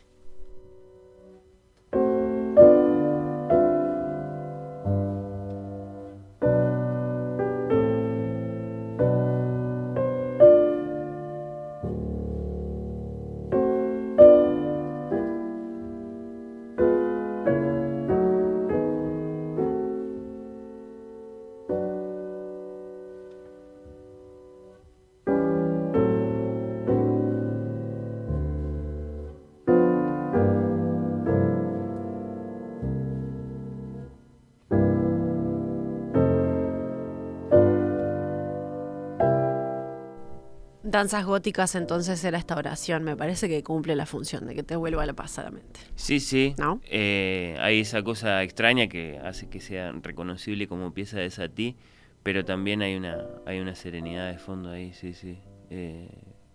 Danzas 40.91 41.25
góticas, 41.25 41.75
entonces 41.75 42.23
era 42.23 42.37
esta 42.37 42.55
oración. 42.55 43.03
Me 43.03 43.15
parece 43.15 43.47
que 43.49 43.63
cumple 43.63 43.95
la 43.95 44.05
función 44.05 44.45
de 44.45 44.53
que 44.55 44.63
te 44.63 44.75
vuelva 44.75 45.05
la 45.05 45.13
paz 45.13 45.39
a 45.39 45.43
la 45.43 45.51
mente. 45.51 45.79
Sí, 45.95 46.19
sí. 46.19 46.53
¿No? 46.57 46.81
Eh, 46.89 47.57
hay 47.59 47.79
esa 47.79 48.03
cosa 48.03 48.43
extraña 48.43 48.87
que 48.87 49.19
hace 49.23 49.49
que 49.49 49.59
sea 49.61 49.91
reconocible 49.93 50.67
como 50.67 50.93
pieza 50.93 51.17
de 51.19 51.29
Satie, 51.29 51.75
pero 52.23 52.45
también 52.45 52.81
hay 52.81 52.95
una, 52.95 53.17
hay 53.45 53.59
una 53.59 53.73
serenidad 53.75 54.31
de 54.31 54.37
fondo 54.37 54.69
ahí, 54.69 54.93
sí, 54.93 55.13
sí. 55.13 55.39
eh, 55.69 56.09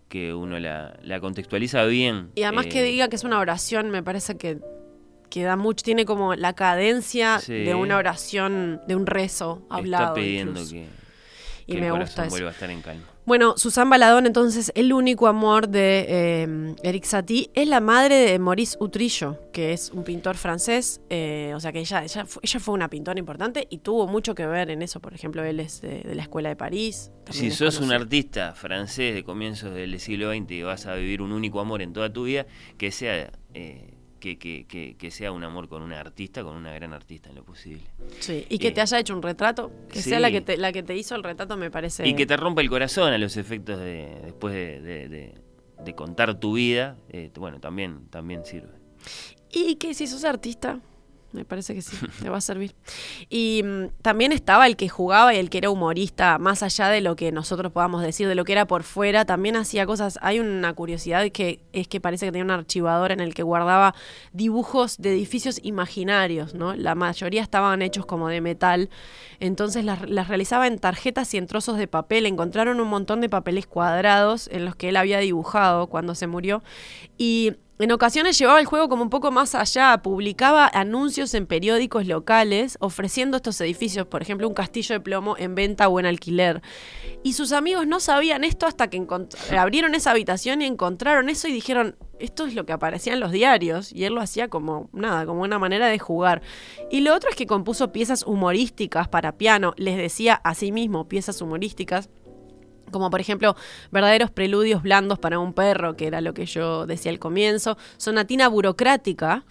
que 0.07 0.33
uno 0.33 0.57
la, 0.59 0.97
la 1.03 1.19
contextualiza 1.19 1.83
bien. 1.83 2.31
Y 2.35 2.43
además 2.43 2.67
eh, 2.67 2.69
que 2.69 2.83
diga 2.83 3.09
que 3.09 3.17
es 3.17 3.25
una 3.25 3.39
oración, 3.39 3.89
me 3.89 4.01
parece 4.03 4.37
que, 4.37 4.59
que 5.29 5.43
da 5.43 5.57
mucho, 5.57 5.83
tiene 5.83 6.05
como 6.05 6.33
la 6.35 6.53
cadencia 6.53 7.39
Sí. 7.39 7.53
de 7.65 7.75
una 7.75 7.97
oración, 7.97 8.79
de 8.87 8.95
un 8.95 9.05
rezo 9.05 9.65
hablado. 9.69 10.03
Está 10.05 10.13
pidiendo 10.13 10.51
incluso. 10.61 10.71
que, 10.75 10.87
Y 11.65 11.73
que 11.73 11.81
me 11.81 11.87
el 11.87 11.91
gusta 11.91 12.05
corazón 12.05 12.23
eso. 12.25 12.29
vuelva 12.31 12.49
a 12.49 12.53
estar 12.53 12.69
en 12.71 12.81
calma. 12.81 13.03
Bueno, 13.27 13.57
Susan 13.57 13.89
Baladón, 13.89 14.25
entonces, 14.25 14.71
el 14.73 14.93
único 14.93 15.27
amor 15.27 15.67
de 15.67 16.05
eh, 16.07 16.75
Eric 16.81 17.03
Satie 17.03 17.51
es 17.55 17.67
la 17.67 17.81
madre 17.81 18.15
de 18.15 18.39
Maurice 18.39 18.77
Utrillo, 18.79 19.37
que 19.51 19.73
es 19.73 19.91
un 19.91 20.05
pintor 20.05 20.37
francés. 20.37 21.01
eh, 21.09 21.51
o 21.53 21.59
sea 21.59 21.73
que 21.73 21.79
ella, 21.79 22.05
ella, 22.05 22.25
fue, 22.25 22.39
ella 22.41 22.59
fue 22.61 22.73
una 22.73 22.89
pintora 22.89 23.19
importante 23.19 23.67
y 23.69 23.79
tuvo 23.79 24.07
mucho 24.07 24.33
que 24.33 24.45
ver 24.47 24.69
en 24.69 24.81
eso. 24.81 25.01
Por 25.01 25.13
ejemplo, 25.13 25.43
él 25.43 25.59
es 25.59 25.81
de, 25.81 26.03
de 26.03 26.15
la 26.15 26.21
escuela 26.21 26.47
de 26.47 26.55
París. 26.55 27.11
Si 27.29 27.51
sos 27.51 27.81
un 27.81 27.91
artista 27.91 28.53
francés 28.55 29.13
de 29.13 29.25
comienzos 29.25 29.73
del 29.73 29.99
siglo 29.99 30.31
XX 30.31 30.49
y 30.51 30.61
vas 30.61 30.85
a 30.85 30.95
vivir 30.95 31.21
un 31.21 31.33
único 31.33 31.59
amor 31.59 31.81
en 31.81 31.91
toda 31.91 32.13
tu 32.13 32.23
vida, 32.23 32.45
que 32.77 32.91
sea 32.91 33.33
eh, 33.53 33.96
que, 34.19 34.37
que, 34.37 34.65
que, 34.65 34.95
que 34.97 35.11
sea 35.11 35.31
un 35.31 35.43
amor 35.43 35.67
con 35.69 35.81
una 35.81 35.99
artista, 35.99 36.43
con 36.43 36.55
una 36.55 36.73
gran 36.73 36.93
artista 36.93 37.29
en 37.29 37.35
lo 37.35 37.43
posible. 37.43 37.83
Sí, 38.19 38.45
y 38.49 38.57
que 38.59 38.69
Eh, 38.69 38.71
te 38.71 38.81
haya 38.81 38.99
hecho 38.99 39.15
un 39.15 39.21
retrato, 39.21 39.71
que 39.91 40.01
sea 40.01 40.19
la 40.19 40.31
que, 40.31 40.41
te, 40.41 40.57
la 40.57 40.71
que 40.71 40.83
te 40.83 40.95
hizo 40.95 41.15
el 41.15 41.23
retrato, 41.23 41.55
me 41.57 41.69
parece. 41.71 42.07
Y 42.07 42.13
que 42.15 42.25
te 42.25 42.35
rompa 42.37 42.61
el 42.61 42.69
corazón 42.69 43.13
a 43.13 43.17
los 43.17 43.37
efectos 43.37 43.79
de 43.79 44.19
después 44.23 44.53
de, 44.53 44.81
de- 44.81 45.07
de- 45.09 45.33
de 45.83 45.93
contar 45.95 46.39
tu 46.39 46.53
vida, 46.53 46.97
eh, 47.09 47.29
bueno, 47.37 47.59
también, 47.59 48.07
también 48.09 48.43
sirve. 48.45 48.69
Y 49.51 49.75
que 49.75 49.93
si 49.93 50.07
sos 50.07 50.23
artista, 50.23 50.79
me 51.31 51.45
parece 51.45 51.73
que 51.73 51.81
sí, 51.81 51.95
te 52.21 52.29
va 52.29 52.37
a 52.37 52.41
servir. 52.41 52.73
Y 53.29 53.61
mm, 53.63 53.87
también 54.01 54.31
estaba 54.31 54.67
el 54.67 54.75
que 54.75 54.89
jugaba 54.89 55.33
y 55.33 55.37
el 55.37 55.49
que 55.49 55.59
era 55.59 55.69
humorista, 55.69 56.37
más 56.37 56.63
allá 56.63 56.87
de 56.89 57.01
lo 57.01 57.15
que 57.15 57.31
nosotros 57.31 57.71
podamos 57.71 58.01
decir, 58.01 58.27
de 58.27 58.35
lo 58.35 58.45
que 58.45 58.53
era 58.53 58.65
por 58.65 58.83
fuera, 58.83 59.25
también 59.25 59.55
hacía 59.55 59.85
cosas. 59.85 60.17
Hay 60.21 60.39
una 60.39 60.73
curiosidad 60.73 61.29
que 61.31 61.59
es 61.73 61.87
que 61.87 61.99
parece 61.99 62.25
que 62.25 62.31
tenía 62.31 62.45
un 62.45 62.51
archivador 62.51 63.11
en 63.11 63.19
el 63.19 63.33
que 63.33 63.43
guardaba 63.43 63.93
dibujos 64.31 64.97
de 64.97 65.13
edificios 65.13 65.59
imaginarios, 65.63 66.53
¿no? 66.53 66.75
La 66.75 66.95
mayoría 66.95 67.41
estaban 67.41 67.81
hechos 67.81 68.05
como 68.05 68.29
de 68.29 68.41
metal, 68.41 68.89
entonces 69.39 69.85
las, 69.85 70.09
las 70.09 70.27
realizaba 70.27 70.67
en 70.67 70.79
tarjetas 70.79 71.33
y 71.33 71.37
en 71.37 71.47
trozos 71.47 71.77
de 71.77 71.87
papel. 71.87 72.25
Encontraron 72.25 72.79
un 72.79 72.87
montón 72.87 73.21
de 73.21 73.29
papeles 73.29 73.67
cuadrados 73.67 74.49
en 74.51 74.65
los 74.65 74.75
que 74.75 74.89
él 74.89 74.97
había 74.97 75.19
dibujado 75.19 75.87
cuando 75.87 76.15
se 76.15 76.27
murió 76.27 76.63
y 77.17 77.53
en 77.79 77.91
ocasiones 77.91 78.39
llevaba 78.39 78.59
el 78.59 78.65
juego 78.65 78.89
como 78.89 79.03
un 79.03 79.11
poco 79.11 79.29
más 79.29 79.53
allá, 79.53 80.01
publicaba 80.01 80.67
anuncios 80.73 81.35
en 81.35 81.45
periódicos 81.45 82.07
locales 82.07 82.75
ofreciendo 82.79 83.37
estos 83.37 83.61
edificios, 83.61 84.07
por 84.07 84.23
ejemplo, 84.23 84.47
un 84.47 84.55
castillo 84.55 84.95
de 84.95 84.99
plomo 84.99 85.35
en 85.37 85.53
venta 85.53 85.87
o 85.87 85.99
en 85.99 86.07
alquiler. 86.07 86.63
Y 87.21 87.33
sus 87.33 87.51
amigos 87.51 87.85
no 87.85 87.99
sabían 87.99 88.43
esto 88.43 88.65
hasta 88.65 88.89
que 88.89 89.05
abrieron 89.55 89.93
esa 89.93 90.11
habitación 90.11 90.63
y 90.63 90.65
encontraron 90.65 91.29
eso 91.29 91.47
y 91.47 91.51
dijeron, 91.51 91.95
esto 92.19 92.47
es 92.47 92.55
lo 92.55 92.65
que 92.65 92.73
aparecía 92.73 93.13
en 93.13 93.19
los 93.19 93.31
diarios. 93.31 93.93
Y 93.93 94.05
él 94.05 94.15
lo 94.15 94.21
hacía 94.21 94.47
como 94.47 94.89
nada, 94.91 95.27
como 95.27 95.41
una 95.41 95.59
manera 95.59 95.87
de 95.87 95.99
jugar. 95.99 96.41
Y 96.89 97.01
lo 97.01 97.13
otro 97.13 97.29
es 97.29 97.35
que 97.35 97.45
compuso 97.45 97.91
piezas 97.91 98.23
humorísticas 98.23 99.07
para 99.07 99.37
piano, 99.37 99.73
les 99.77 99.97
decía 99.97 100.33
a 100.33 100.55
sí 100.55 100.71
mismo 100.71 101.07
piezas 101.07 101.41
humorísticas 101.41 102.09
como 102.91 103.09
por 103.09 103.21
ejemplo 103.21 103.55
verdaderos 103.91 104.31
preludios 104.31 104.81
blandos 104.81 105.19
para 105.19 105.39
un 105.39 105.53
perro, 105.53 105.95
que 105.95 106.07
era 106.07 106.21
lo 106.21 106.33
que 106.33 106.45
yo 106.45 106.85
decía 106.85 107.11
al 107.11 107.19
comienzo, 107.19 107.77
sonatina 107.97 108.47
burocrática, 108.47 109.43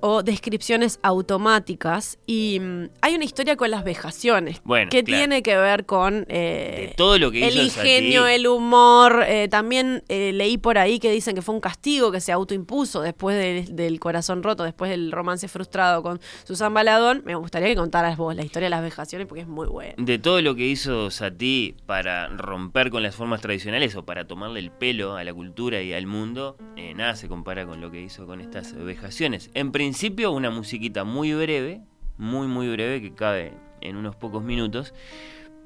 o 0.00 0.22
descripciones 0.22 0.98
automáticas. 1.02 2.18
Y 2.26 2.58
mm, 2.60 2.88
hay 3.00 3.14
una 3.14 3.24
historia 3.24 3.56
con 3.56 3.70
las 3.70 3.84
vejaciones. 3.84 4.60
Bueno, 4.64 4.90
que 4.90 5.02
claro. 5.04 5.20
tiene 5.20 5.42
que 5.42 5.56
ver 5.56 5.86
con 5.86 6.26
eh, 6.28 6.88
De 6.88 6.94
todo 6.96 7.18
lo 7.18 7.30
que 7.30 7.46
el 7.46 7.56
ingenio, 7.56 8.26
el 8.26 8.46
humor. 8.46 9.24
eh, 9.26 9.48
también 9.48 10.02
eh, 10.08 10.32
leí 10.32 10.58
por 10.58 10.78
ahí 10.78 10.98
que 10.98 11.10
dicen 11.10 11.34
que 11.34 11.42
fue 11.42 11.54
un 11.54 11.60
castigo 11.60 12.10
que 12.12 12.20
se 12.20 12.32
autoimpuso 12.32 13.00
después 13.02 13.36
del- 13.36 13.76
del 13.76 14.00
corazón 14.00 14.42
roto, 14.42 14.64
después 14.64 14.90
del 14.90 15.12
romance 15.12 15.48
frustrado 15.48 16.02
con 16.02 16.20
Susan 16.44 16.72
Baladón. 16.74 17.22
Me 17.24 17.34
gustaría 17.34 17.68
que 17.68 17.76
contaras 17.76 18.16
vos 18.16 18.34
la 18.34 18.44
historia 18.44 18.66
de 18.66 18.70
las 18.70 18.82
vejaciones 18.82 19.26
porque 19.26 19.42
es 19.42 19.48
muy 19.48 19.66
buena. 19.66 19.94
De 19.98 20.18
todo 20.18 20.40
lo 20.42 20.54
que 20.54 20.66
hizo 20.66 21.10
Satie 21.10 21.74
para 21.86 22.28
romper 22.28 22.90
con 22.90 23.02
las 23.02 23.14
formas 23.14 23.40
tradicionales 23.40 23.94
o 23.96 24.04
para 24.04 24.26
tomarle 24.26 24.60
el 24.60 24.70
pelo 24.70 25.16
a 25.16 25.24
la 25.24 25.32
cultura 25.34 25.80
y 25.82 25.92
al 25.92 26.06
mundo, 26.06 26.56
eh, 26.76 26.94
nada 26.94 27.16
se 27.16 27.28
compara 27.28 27.66
con 27.66 27.80
lo 27.80 27.90
que 27.90 28.00
hizo 28.00 28.26
con 28.26 28.40
estas 28.40 28.74
vejaciones. 28.74 29.50
En 29.54 29.72
principio, 29.72 29.87
una 30.30 30.50
musiquita 30.50 31.04
muy 31.04 31.32
breve, 31.34 31.82
muy 32.16 32.46
muy 32.46 32.68
breve, 32.68 33.00
que 33.00 33.14
cabe 33.14 33.52
en 33.80 33.96
unos 33.96 34.16
pocos 34.16 34.42
minutos, 34.42 34.94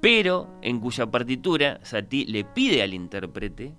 pero 0.00 0.48
en 0.62 0.80
cuya 0.80 1.10
partitura 1.10 1.80
Satie 1.82 2.26
le 2.26 2.44
pide 2.44 2.82
al 2.82 2.94
intérprete 2.94 3.72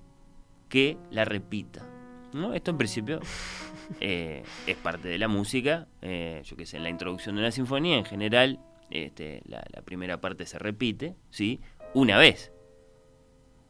que 0.69 0.97
la 1.11 1.25
repita. 1.25 1.85
¿no? 2.33 2.53
Esto 2.53 2.71
en 2.71 2.77
principio 2.77 3.19
eh, 3.99 4.43
es 4.65 4.77
parte 4.77 5.07
de 5.07 5.17
la 5.17 5.27
música, 5.27 5.87
eh, 6.01 6.41
yo 6.45 6.55
qué 6.55 6.65
sé, 6.65 6.77
en 6.77 6.83
la 6.83 6.89
introducción 6.89 7.35
de 7.35 7.41
una 7.41 7.51
sinfonía 7.51 7.97
en 7.97 8.05
general, 8.05 8.59
este, 8.89 9.41
la, 9.45 9.63
la 9.73 9.81
primera 9.81 10.19
parte 10.19 10.45
se 10.45 10.59
repite, 10.59 11.15
¿sí? 11.29 11.61
Una 11.93 12.17
vez. 12.17 12.51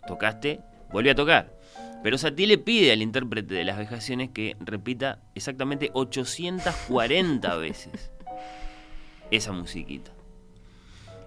Tocaste, 0.07 0.61
vuelve 0.91 1.11
a 1.11 1.15
tocar. 1.15 1.53
Pero 2.03 2.17
Satie 2.17 2.45
le 2.47 2.57
pide 2.57 2.91
al 2.91 3.01
intérprete 3.01 3.55
de 3.55 3.63
las 3.63 3.77
vejaciones 3.77 4.29
que 4.29 4.55
repita 4.59 5.21
exactamente 5.35 5.89
840 5.93 7.55
veces 7.57 8.11
esa 9.31 9.51
musiquita. 9.51 10.11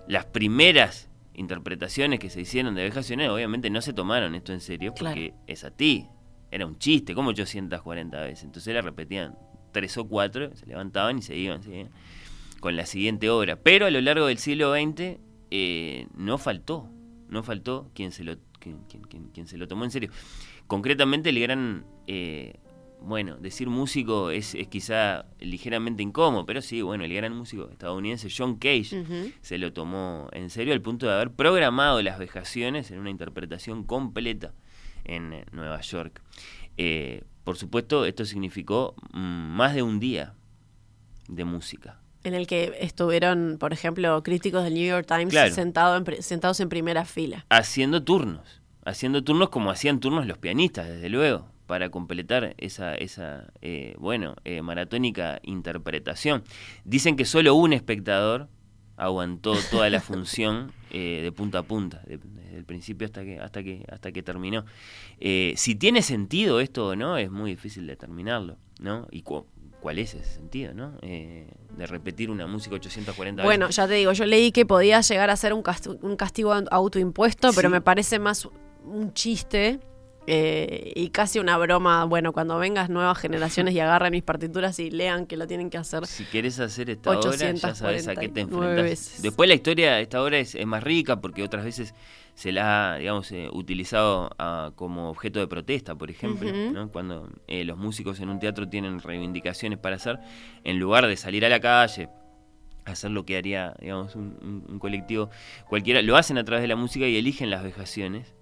Las 0.07 0.27
primeras 0.27 1.09
interpretaciones 1.35 2.20
que 2.20 2.31
se 2.31 2.40
hicieron 2.40 2.74
de 2.74 2.82
vejaciones 2.85 3.28
obviamente 3.31 3.69
no 3.70 3.81
se 3.82 3.93
tomaron 3.93 4.35
esto 4.35 4.53
en 4.53 4.61
serio 4.61 4.94
porque 4.94 5.35
es 5.47 5.65
a 5.65 5.70
ti. 5.70 6.07
Era 6.51 6.65
un 6.66 6.78
chiste, 6.78 7.15
como 7.15 7.31
840 7.31 8.20
veces. 8.20 8.44
Entonces 8.44 8.73
la 8.74 8.82
repetían 8.82 9.36
tres 9.73 9.97
o 9.98 10.07
cuatro, 10.07 10.55
se 10.55 10.66
levantaban 10.66 11.19
y 11.19 11.23
se 11.23 11.36
iban, 11.36 11.61
con 12.61 12.77
la 12.77 12.86
siguiente 12.86 13.28
obra. 13.28 13.57
Pero 13.57 13.86
a 13.86 13.90
lo 13.90 14.01
largo 14.01 14.27
del 14.27 14.39
siglo 14.39 14.73
XX 14.73 15.19
eh, 15.51 16.07
no 16.15 16.39
faltó, 16.39 16.89
no 17.28 17.43
faltó 17.43 17.90
quien 17.94 18.12
se 18.12 18.23
lo, 18.24 18.36
quien, 18.61 18.78
quien- 18.89 19.03
quien- 19.03 19.28
quien 19.31 19.47
se 19.48 19.59
lo 19.59 19.66
tomó 19.66 19.85
en 19.85 19.90
serio. 19.90 20.11
Concretamente 20.66 21.30
el 21.30 21.40
gran, 21.40 21.84
eh, 22.06 22.55
bueno, 23.01 23.36
decir 23.36 23.68
músico 23.68 24.30
es, 24.30 24.55
es 24.55 24.66
quizá 24.68 25.26
ligeramente 25.38 26.02
incómodo, 26.02 26.44
pero 26.47 26.60
sí, 26.62 26.82
bueno, 26.82 27.05
el 27.05 27.12
gran 27.14 27.36
músico 27.36 27.68
estadounidense 27.70 28.28
John 28.36 28.56
Cage 28.56 29.32
se 29.43 29.59
lo 29.59 29.72
tomó 29.72 30.28
en 30.32 30.51
serio 30.51 30.72
al 30.72 30.80
punto 30.82 31.06
de 31.06 31.12
haber 31.12 31.30
programado 31.30 32.02
las 32.02 32.18
vejaciones 32.18 32.90
en 32.90 32.98
una 32.98 33.10
interpretación 33.10 33.84
completa 33.84 34.52
en 35.05 35.32
eh, 35.32 35.44
Nueva 35.52 35.80
York. 35.82 36.20
Eh, 36.78 37.22
por 37.44 37.56
supuesto, 37.56 38.05
esto 38.06 38.24
significó 38.24 38.97
mm, 39.12 39.18
más 39.56 39.74
de 39.74 39.82
un 39.82 40.01
día 40.01 40.34
de 41.28 41.44
música. 41.44 42.01
En 42.24 42.34
el 42.34 42.48
que 42.48 42.76
estuvieron, 42.80 43.56
por 43.60 43.72
ejemplo, 43.72 44.20
críticos 44.24 44.64
del 44.64 44.74
New 44.74 44.84
York 44.88 45.06
Times 45.06 45.28
Claro. 45.30 45.55
sentado 45.55 45.97
en 45.97 46.02
pri- 46.02 46.22
sentados 46.22 46.59
en 46.59 46.68
primera 46.68 47.05
fila. 47.05 47.47
haciendo 47.51 48.02
turnos, 48.02 48.60
haciendo 48.87 49.23
turnos 49.23 49.51
como 49.51 49.71
hacían 49.71 50.01
turnos 50.01 50.27
los 50.27 50.39
pianistas, 50.39 50.89
desde 50.89 51.09
luego, 51.11 51.47
para 51.67 51.91
completar 51.91 52.55
esa, 52.59 52.95
esa 52.95 53.53
eh, 53.61 53.95
bueno, 53.99 54.37
eh, 54.45 54.63
maratónica 54.63 55.41
interpretación. 55.43 56.45
Dicen 56.85 57.17
que 57.17 57.25
solo 57.25 57.55
un 57.55 57.73
espectador 57.73 58.49
aguantó 58.97 59.55
toda 59.71 59.91
la 59.91 60.01
función 60.11 60.73
eh, 60.91 61.21
de 61.23 61.33
punta 61.33 61.59
a 61.59 61.63
punta, 61.65 62.03
de- 62.07 62.19
desde 62.19 62.57
el 62.57 62.65
principio 62.65 63.07
hasta 63.07 63.25
que, 63.25 63.39
hasta 63.41 63.63
que, 63.63 63.85
hasta 63.91 64.13
que 64.13 64.23
terminó. 64.23 64.65
Eh, 65.21 65.53
si 65.57 65.75
tiene 65.75 66.03
sentido 66.03 66.61
esto 66.61 66.87
o 66.89 66.97
no, 66.97 67.19
es 67.19 67.31
muy 67.31 67.51
difícil 67.51 67.87
determinarlo, 67.87 68.57
¿no? 68.79 69.09
Y 69.11 69.23
cu- 69.23 69.47
cuál 69.81 69.99
es 69.99 70.15
ese 70.15 70.25
sentido, 70.33 70.73
¿no? 70.75 70.93
Eh, 71.03 71.49
de 71.77 71.87
repetir 71.87 72.31
una 72.31 72.47
música 72.47 72.77
840 72.77 73.43
veces. 73.43 73.47
Bueno, 73.47 73.69
ya 73.71 73.87
te 73.89 73.95
digo, 73.95 74.13
yo 74.13 74.25
leí 74.25 74.53
que 74.53 74.65
podía 74.65 75.01
llegar 75.01 75.29
a 75.31 75.37
ser 75.37 75.53
un, 75.53 75.63
cast- 75.63 75.99
un 76.01 76.17
castigo 76.17 76.55
autoimpuesto, 76.71 77.51
pero 77.55 77.69
me 77.69 77.81
parece 77.81 78.19
más 78.19 78.49
un 78.87 79.13
chiste 79.13 79.81
eh, 80.29 80.93
y 80.97 81.11
casi 81.11 81.39
una 81.39 81.57
broma. 81.59 82.05
Bueno, 82.05 82.33
cuando 82.33 82.59
vengas 82.59 82.89
nuevas 82.91 83.19
generaciones 83.19 83.75
y 83.75 83.81
agarren 83.81 84.11
mis 84.13 84.23
partituras 84.23 84.79
y 84.81 84.91
lean 84.91 85.27
que 85.27 85.37
lo 85.37 85.47
tienen 85.47 85.71
que 85.71 85.79
hacer. 85.79 86.07
Si 86.07 86.25
quieres 86.25 86.59
hacer 86.59 86.91
esta 86.91 87.11
obra, 87.21 87.53
ya 87.53 87.75
sabes 87.75 88.09
a 88.09 88.15
qué 88.15 88.29
te 88.29 88.41
849 88.43 88.67
enfrentas. 88.73 88.91
veces. 88.91 89.23
Después 89.23 89.49
la 89.49 89.55
historia 89.55 89.95
de 89.97 90.03
esta 90.03 90.23
obra 90.23 90.39
es, 90.39 90.55
es 90.55 90.67
más 90.67 90.83
rica 90.83 91.21
porque 91.21 91.43
otras 91.45 91.65
veces 91.65 91.95
se 92.35 92.53
la 92.53 92.95
ha, 92.95 92.99
digamos, 92.99 93.31
eh, 93.33 93.49
utilizado 93.53 94.31
ah, 94.39 94.73
como 94.75 95.09
objeto 95.11 95.39
de 95.41 95.47
protesta, 95.47 95.95
por 95.95 96.11
ejemplo, 96.11 96.51
cuando 96.93 97.31
eh, 97.47 97.65
los 97.65 97.79
músicos 97.79 98.21
en 98.21 98.29
un 98.29 98.39
teatro 98.41 98.69
tienen 98.69 99.01
reivindicaciones 99.01 99.79
para 99.79 99.97
hacer, 99.97 100.19
en 100.65 100.79
lugar 100.79 101.07
de 101.07 101.17
salir 101.17 101.47
a 101.47 101.49
la 101.49 101.61
calle, 101.61 102.09
hacer 102.85 103.11
lo 103.11 103.25
que 103.25 103.37
haría, 103.39 103.75
digamos, 103.81 104.15
un, 104.17 104.37
un- 104.43 104.65
un 104.69 104.79
colectivo 104.79 105.31
cualquiera, 105.69 106.03
lo 106.03 106.17
hacen 106.17 106.37
a 106.37 106.45
través 106.45 106.63
de 106.63 106.69
la 106.69 106.77
música 106.77 107.07
y 107.07 107.17
eligen 107.17 107.49
las 107.49 107.63
vejaciones. 107.65 108.35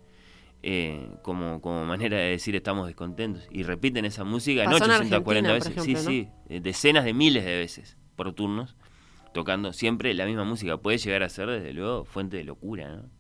Eh, 0.67 1.11
como, 1.21 1.61
como 1.61 1.85
manera 1.85 2.17
de 2.17 2.31
decir 2.31 2.57
estamos 2.57 2.87
descontentos. 2.87 3.47
Y 3.51 3.65
repiten 3.65 4.07
esa 4.07 4.25
música 4.25 4.65
Pasó 4.65 4.85
en 4.85 4.91
no 4.91 4.97
840 4.97 5.51
Argentina, 5.51 5.75
por 5.75 5.85
veces. 5.85 6.03
Sí 6.03 6.11
sí 6.11 6.29
eh, 6.49 6.61
decenas 6.61 7.05
de 7.05 7.13
miles 7.13 7.45
de 7.45 7.59
veces 7.59 7.99
por 8.17 8.33
turnos 8.33 8.75
tocando 9.35 9.75
siempre 9.75 10.15
la 10.15 10.25
misma 10.25 10.45
música. 10.45 10.79
Puede 10.79 10.97
llegar 10.97 11.23
a 11.23 11.29
ser 11.29 11.51
desde 11.51 11.75
luego 11.75 12.07
fuente 12.07 12.39
de 12.39 12.45
locura 12.45 12.89
¿no? 12.89 13.11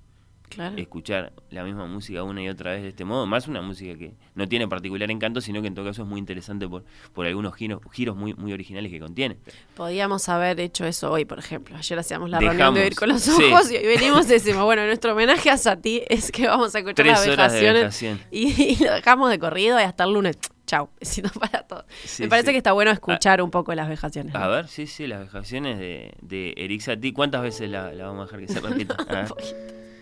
Claro. 0.54 0.76
escuchar 0.76 1.32
la 1.50 1.64
misma 1.64 1.86
música 1.86 2.22
una 2.22 2.42
y 2.42 2.48
otra 2.48 2.72
vez 2.72 2.82
de 2.82 2.88
este 2.88 3.04
modo 3.04 3.26
más 3.26 3.48
una 3.48 3.60
música 3.62 3.96
que 3.98 4.14
no 4.34 4.46
tiene 4.48 4.68
particular 4.68 5.10
encanto 5.10 5.40
sino 5.40 5.60
que 5.62 5.68
en 5.68 5.74
todo 5.74 5.84
caso 5.86 6.02
es 6.02 6.08
muy 6.08 6.18
interesante 6.18 6.68
por, 6.68 6.84
por 7.12 7.26
algunos 7.26 7.54
giros, 7.54 7.80
giros 7.92 8.16
muy, 8.16 8.34
muy 8.34 8.52
originales 8.52 8.90
que 8.90 9.00
contiene 9.00 9.36
Podíamos 9.74 10.28
haber 10.28 10.60
hecho 10.60 10.84
eso 10.86 11.10
hoy, 11.10 11.24
por 11.24 11.38
ejemplo. 11.38 11.76
Ayer 11.76 11.98
hacíamos 11.98 12.30
la 12.30 12.38
Dejamos, 12.38 12.58
reunión 12.58 12.74
de 12.74 12.82
oír 12.82 12.94
con 12.94 13.08
los 13.08 13.22
sí. 13.22 13.30
ojos 13.52 13.70
y 13.70 13.76
hoy 13.76 13.86
venimos 13.86 14.26
y 14.26 14.30
decimos, 14.30 14.62
bueno, 14.64 14.84
nuestro 14.86 15.12
homenaje 15.12 15.50
a 15.50 15.56
Sati 15.56 16.02
es 16.08 16.30
que 16.30 16.46
vamos 16.46 16.74
a 16.74 16.78
escuchar 16.78 16.94
Tres 16.94 17.08
las 17.26 17.28
horas 17.28 17.52
de 17.52 17.60
vejaciones 17.60 17.82
vejación. 17.82 18.20
y, 18.30 18.62
y 18.74 18.76
lo 18.84 18.92
dejamos 18.92 19.30
de 19.30 19.38
corrido 19.38 19.78
y 19.80 19.82
hasta 19.82 20.04
el 20.04 20.12
lunes. 20.12 20.38
Chau, 20.66 20.88
besitos 21.00 21.32
para 21.32 21.62
todos. 21.66 21.84
Sí, 22.04 22.22
Me 22.22 22.28
parece 22.28 22.46
sí. 22.46 22.52
que 22.52 22.58
está 22.58 22.72
bueno 22.72 22.90
escuchar 22.90 23.42
un 23.42 23.50
poco 23.50 23.74
las 23.74 23.88
vejaciones. 23.88 24.34
a 24.34 24.46
ver 24.48 24.68
sí 24.68 24.86
sí 24.86 25.06
las 25.06 25.20
vejaciones 25.20 25.78
de, 25.78 26.14
de 26.22 26.54
Eric 26.56 26.80
Satie 26.80 27.12
¿cuántas 27.12 27.42
veces 27.42 27.68
la, 27.68 27.92
la 27.92 28.06
vamos 28.06 28.22
a 28.32 28.36
dejar 28.36 28.46
que 28.46 28.52
se 28.52 28.60
repita? 28.60 28.96
A 29.08 29.14
ver. 29.22 29.93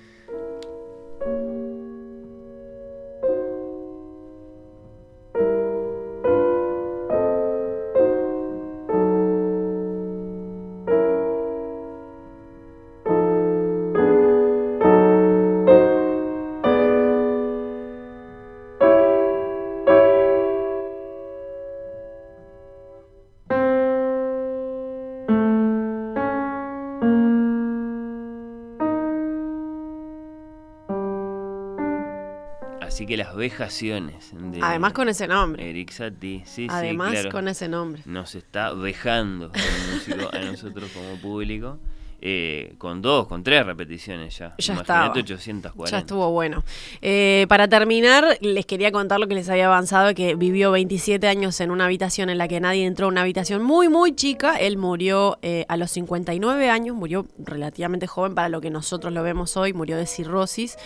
Así 1.22 1.61
vejaciones 33.52 34.32
de 34.32 34.60
Además 34.62 34.92
con 34.92 35.08
ese 35.08 35.28
nombre. 35.28 35.68
Eric 35.68 35.90
Satie, 35.90 36.42
sí, 36.46 36.66
Además 36.70 37.10
sí, 37.10 37.14
claro. 37.16 37.30
con 37.30 37.48
ese 37.48 37.68
nombre. 37.68 38.02
Nos 38.06 38.34
está 38.34 38.72
vejando 38.72 39.52
a 40.32 40.38
nosotros 40.40 40.90
como 40.92 41.16
público. 41.20 41.78
Eh, 42.24 42.74
con 42.78 43.02
dos, 43.02 43.26
con 43.26 43.42
tres 43.42 43.66
repeticiones 43.66 44.38
ya. 44.38 44.54
Ya 44.56 44.74
estaba. 44.74 45.10
840. 45.10 45.90
Ya 45.90 45.98
estuvo 45.98 46.30
bueno. 46.30 46.62
Eh, 47.00 47.46
para 47.48 47.66
terminar, 47.66 48.38
les 48.40 48.64
quería 48.64 48.92
contar 48.92 49.18
lo 49.18 49.26
que 49.26 49.34
les 49.34 49.48
había 49.48 49.66
avanzado, 49.66 50.14
que 50.14 50.36
vivió 50.36 50.70
27 50.70 51.26
años 51.26 51.60
en 51.60 51.72
una 51.72 51.86
habitación 51.86 52.30
en 52.30 52.38
la 52.38 52.46
que 52.46 52.60
nadie 52.60 52.86
entró, 52.86 53.08
una 53.08 53.22
habitación 53.22 53.64
muy, 53.64 53.88
muy 53.88 54.14
chica. 54.14 54.56
Él 54.56 54.76
murió 54.78 55.38
eh, 55.42 55.64
a 55.68 55.76
los 55.76 55.90
59 55.90 56.70
años, 56.70 56.94
murió 56.94 57.26
relativamente 57.38 58.06
joven 58.06 58.36
para 58.36 58.48
lo 58.48 58.60
que 58.60 58.70
nosotros 58.70 59.12
lo 59.12 59.24
vemos 59.24 59.56
hoy, 59.56 59.72
murió 59.72 59.96
de 59.96 60.06
cirrosis. 60.06 60.76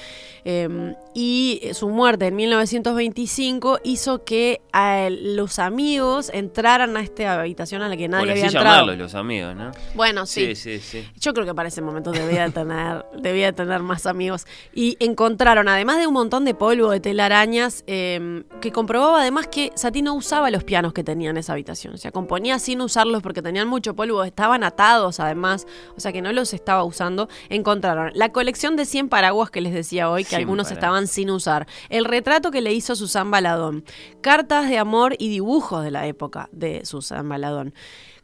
Eh, 0.47 0.95
y 1.15 1.61
su 1.75 1.91
muerte 1.91 2.29
en 2.29 2.37
1925 2.37 3.81
hizo 3.85 4.25
que 4.25 4.61
a 4.73 5.09
los 5.11 5.59
amigos 5.59 6.31
entraran 6.33 6.97
a 6.97 7.01
esta 7.01 7.41
habitación 7.41 7.83
a 7.83 7.89
la 7.89 7.97
que 7.97 8.09
nadie 8.09 8.27
Por 8.27 8.31
había 8.31 8.47
así 8.47 8.57
entrado. 8.57 8.77
llamarlos 8.77 8.99
los 8.99 9.15
amigos, 9.15 9.57
¿no? 9.57 9.73
Bueno, 9.95 10.25
sí. 10.25 10.55
Sí, 10.55 10.79
sí, 10.79 10.81
sí. 10.81 11.09
Yo 11.27 11.35
creo 11.35 11.45
que 11.45 11.57
para 11.57 11.71
ese 11.71 11.83
momento 11.83 12.13
debía 12.13 12.45
de 12.45 12.53
tener, 12.53 13.05
debía 13.21 13.47
de 13.47 13.53
tener 13.53 13.83
más 13.83 14.07
amigos. 14.07 14.47
Y 14.73 14.97
encontraron, 15.01 15.67
además 15.67 15.99
de 15.99 16.07
un 16.07 16.15
montón 16.15 16.45
de 16.45 16.55
polvo, 16.55 16.91
de 16.91 17.01
telarañas, 17.01 17.83
eh, 17.89 18.45
que 18.61 18.71
comprobaba 18.71 19.23
además 19.23 19.49
que 19.49 19.73
Satie 19.75 20.03
no 20.03 20.15
usaba 20.15 20.53
los 20.53 20.63
pianos 20.63 20.93
que 20.93 21.03
tenía 21.03 21.31
en 21.31 21.37
esa 21.37 21.55
habitación. 21.55 21.95
O 21.95 21.97
sea, 21.97 22.13
componía 22.13 22.61
sin 22.61 22.81
usarlos 22.81 23.25
porque 23.25 23.43
tenían 23.43 23.67
mucho 23.67 23.97
polvo, 23.97 24.23
estaban 24.23 24.63
atados 24.63 25.19
además, 25.19 25.67
o 25.97 26.01
sea 26.01 26.13
que 26.13 26.23
no 26.23 26.31
los 26.31 26.55
estaba 26.55 26.85
usando. 26.85 27.29
Encontraron 27.49 28.13
la 28.15 28.31
colección 28.31 28.77
de 28.77 28.85
100 28.85 29.09
paraguas 29.09 29.51
que 29.51 29.61
les 29.61 29.75
decía 29.75 30.09
hoy, 30.09 30.23
que 30.23 30.29
100 30.29 30.43
algunos 30.43 30.67
paraguas. 30.67 30.79
estaban 30.79 31.07
sin 31.09 31.31
usar. 31.31 31.67
El 31.89 32.05
retrato 32.05 32.53
que 32.53 32.61
le 32.61 32.73
hizo 32.73 32.95
Susan 32.95 33.33
Baladón. 33.33 33.85
Cartas 34.21 34.69
de 34.69 34.79
amor 34.79 35.17
y 35.19 35.29
dibujos 35.29 35.83
de 35.83 35.91
la 35.91 36.07
época 36.07 36.49
de 36.53 36.85
Susan 36.85 37.29
Baladón. 37.29 37.75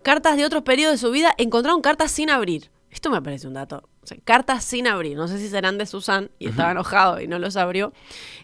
Cartas 0.05 0.37
de 0.37 0.45
otros 0.45 0.63
periodos 0.63 1.01
de 1.01 1.05
su 1.05 1.11
vida. 1.11 1.35
Encontraron 1.37 1.83
cartas 1.83 2.13
sin 2.13 2.31
abrir. 2.31 2.71
Esto 2.93 3.11
me 3.11 3.23
parece 3.23 3.49
un 3.49 3.55
dato. 3.55 3.89
O 4.03 4.07
sea, 4.07 4.19
cartas 4.23 4.65
sin 4.65 4.87
abrir. 4.87 5.17
No 5.17 5.27
sé 5.27 5.39
si 5.39 5.49
serán 5.49 5.79
de 5.79 5.87
Susan 5.87 6.31
y 6.39 6.49
estaba 6.49 6.73
enojado 6.73 7.23
y 7.23 7.27
no 7.27 7.39
los 7.39 7.57
abrió. 7.57 7.95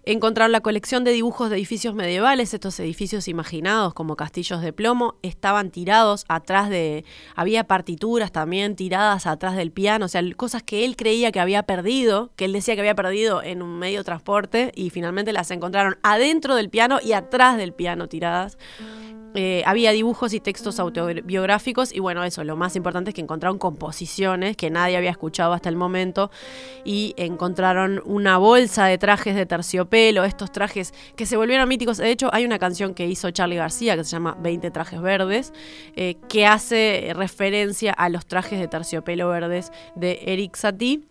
Encontraron 0.04 0.52
la 0.52 0.62
colección 0.62 1.04
de 1.04 1.12
dibujos 1.12 1.50
de 1.50 1.56
edificios 1.56 1.94
medievales. 1.94 2.54
Estos 2.54 2.80
edificios 2.80 3.28
imaginados 3.28 3.92
como 3.92 4.16
castillos 4.16 4.62
de 4.62 4.72
plomo 4.72 5.16
estaban 5.22 5.70
tirados 5.70 6.24
atrás 6.28 6.70
de. 6.70 7.04
Había 7.36 7.64
partituras 7.64 8.32
también 8.32 8.74
tiradas 8.74 9.26
atrás 9.26 9.54
del 9.54 9.70
piano. 9.70 10.06
O 10.06 10.08
sea, 10.08 10.22
cosas 10.34 10.62
que 10.62 10.86
él 10.86 10.96
creía 10.96 11.30
que 11.30 11.40
había 11.40 11.64
perdido, 11.64 12.30
que 12.34 12.46
él 12.46 12.54
decía 12.54 12.74
que 12.74 12.80
había 12.80 12.94
perdido 12.94 13.42
en 13.42 13.60
un 13.60 13.78
medio 13.78 13.98
de 13.98 14.04
transporte 14.04 14.72
y 14.74 14.88
finalmente 14.88 15.34
las 15.34 15.50
encontraron 15.50 15.98
adentro 16.02 16.54
del 16.54 16.70
piano 16.70 17.00
y 17.02 17.12
atrás 17.12 17.58
del 17.58 17.74
piano 17.74 18.08
tiradas. 18.08 18.56
Eh, 19.34 19.62
había 19.66 19.92
dibujos 19.92 20.32
y 20.32 20.40
textos 20.40 20.80
autobiográficos 20.80 21.92
y 21.92 22.00
bueno, 22.00 22.24
eso, 22.24 22.42
lo 22.44 22.56
más 22.56 22.76
importante 22.76 23.10
es 23.10 23.14
que 23.14 23.20
encontraron 23.20 23.58
composiciones 23.58 24.56
que 24.56 24.70
nadie 24.70 24.96
había 24.96 25.10
escuchado 25.10 25.52
hasta 25.52 25.68
el 25.68 25.76
momento 25.76 26.30
y 26.84 27.14
encontraron 27.16 28.02
una 28.06 28.38
bolsa 28.38 28.86
de 28.86 28.96
trajes 28.96 29.34
de 29.34 29.44
terciopelo, 29.44 30.24
estos 30.24 30.50
trajes 30.50 30.94
que 31.14 31.26
se 31.26 31.36
volvieron 31.36 31.68
míticos. 31.68 31.98
De 31.98 32.10
hecho, 32.10 32.30
hay 32.32 32.44
una 32.46 32.58
canción 32.58 32.94
que 32.94 33.06
hizo 33.06 33.30
Charlie 33.30 33.56
García 33.56 33.96
que 33.96 34.04
se 34.04 34.10
llama 34.10 34.36
20 34.40 34.70
trajes 34.70 35.00
verdes, 35.00 35.52
eh, 35.94 36.16
que 36.28 36.46
hace 36.46 37.12
referencia 37.14 37.92
a 37.92 38.08
los 38.08 38.26
trajes 38.26 38.58
de 38.58 38.68
terciopelo 38.68 39.28
verdes 39.28 39.72
de 39.94 40.20
Eric 40.26 40.56
Satie. 40.56 41.02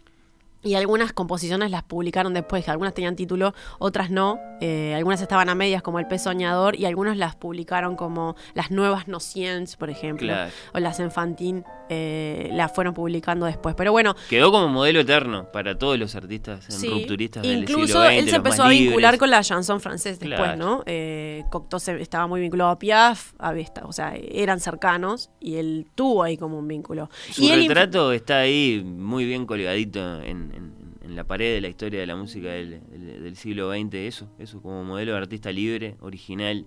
Y 0.64 0.74
algunas 0.76 1.14
composiciones 1.14 1.72
las 1.72 1.84
publicaron 1.84 2.34
después, 2.34 2.66
que 2.66 2.72
algunas 2.72 2.94
tenían 2.94 3.16
título, 3.16 3.54
otras 3.80 4.10
no. 4.10 4.40
Eh, 4.60 4.94
algunas 4.96 5.22
estaban 5.22 5.50
a 5.50 5.56
medias, 5.56 5.82
como 5.84 6.00
El 6.00 6.08
pez 6.08 6.24
soñador, 6.24 6.76
y 6.76 6.86
algunas 6.86 7.16
las 7.18 7.36
publicaron 7.36 7.96
como 7.96 8.36
Las 8.54 8.72
nuevas 8.72 9.08
nociens, 9.08 9.76
por 9.76 9.90
ejemplo. 9.90 10.28
Claro. 10.28 10.52
O 10.74 10.80
Las 10.80 11.00
Enfantin, 11.00 11.64
eh, 11.90 12.50
las 12.54 12.72
fueron 12.74 12.94
publicando 12.94 13.46
después. 13.46 13.76
Pero 13.76 13.92
bueno, 13.92 14.16
Quedó 14.30 14.52
como 14.52 14.68
modelo 14.68 15.00
eterno 15.02 15.48
para 15.54 15.78
todos 15.78 15.98
los 15.98 16.16
artistas 16.16 16.66
Sí, 16.68 16.90
rupturistas 16.90 17.44
del 17.44 17.60
incluso 17.60 17.86
siglo 17.88 18.02
XX. 18.06 18.14
él 18.18 18.30
se 18.30 18.36
empezó 18.36 18.64
a 18.64 18.70
vincular 18.70 19.14
libres. 19.14 19.20
con 19.20 19.30
la 19.30 19.42
chanson 19.44 19.80
francés 19.80 20.20
después, 20.20 20.40
Claro. 20.42 20.58
¿no? 20.58 20.84
Eh, 20.86 21.46
Cocteau 21.52 21.80
estaba 21.98 22.28
muy 22.28 22.42
vinculado 22.42 22.72
a 22.72 22.80
Piaf, 22.80 23.34
había 23.40 23.64
esta- 23.64 23.86
o 23.86 23.94
sea, 23.94 24.16
eran 24.16 24.60
cercanos 24.60 25.30
y 25.40 25.56
él 25.56 25.86
tuvo 25.96 26.24
ahí 26.24 26.36
como 26.36 26.58
un 26.58 26.68
vínculo. 26.68 27.10
Su 27.32 27.44
y 27.44 27.52
él 27.52 27.62
inf- 27.62 27.68
retrato 27.70 28.12
está 28.12 28.40
ahí 28.40 28.84
muy 28.84 29.26
bien 29.26 29.46
colgadito 29.46 30.22
en, 30.24 30.47
en- 30.54 30.74
en 31.04 31.16
la 31.16 31.24
pared 31.24 31.54
de 31.56 31.62
la 31.62 31.68
historia 31.70 32.00
de 32.00 32.08
la 32.08 32.16
música 32.16 32.50
del, 32.50 32.82
del- 32.90 33.24
del 33.24 33.36
siglo 33.36 33.72
XX, 33.72 33.94
eso, 34.08 34.30
eso 34.40 34.62
como 34.62 34.84
modelo 34.84 35.14
de 35.14 35.18
artista 35.20 35.52
libre, 35.52 35.96
original 36.02 36.66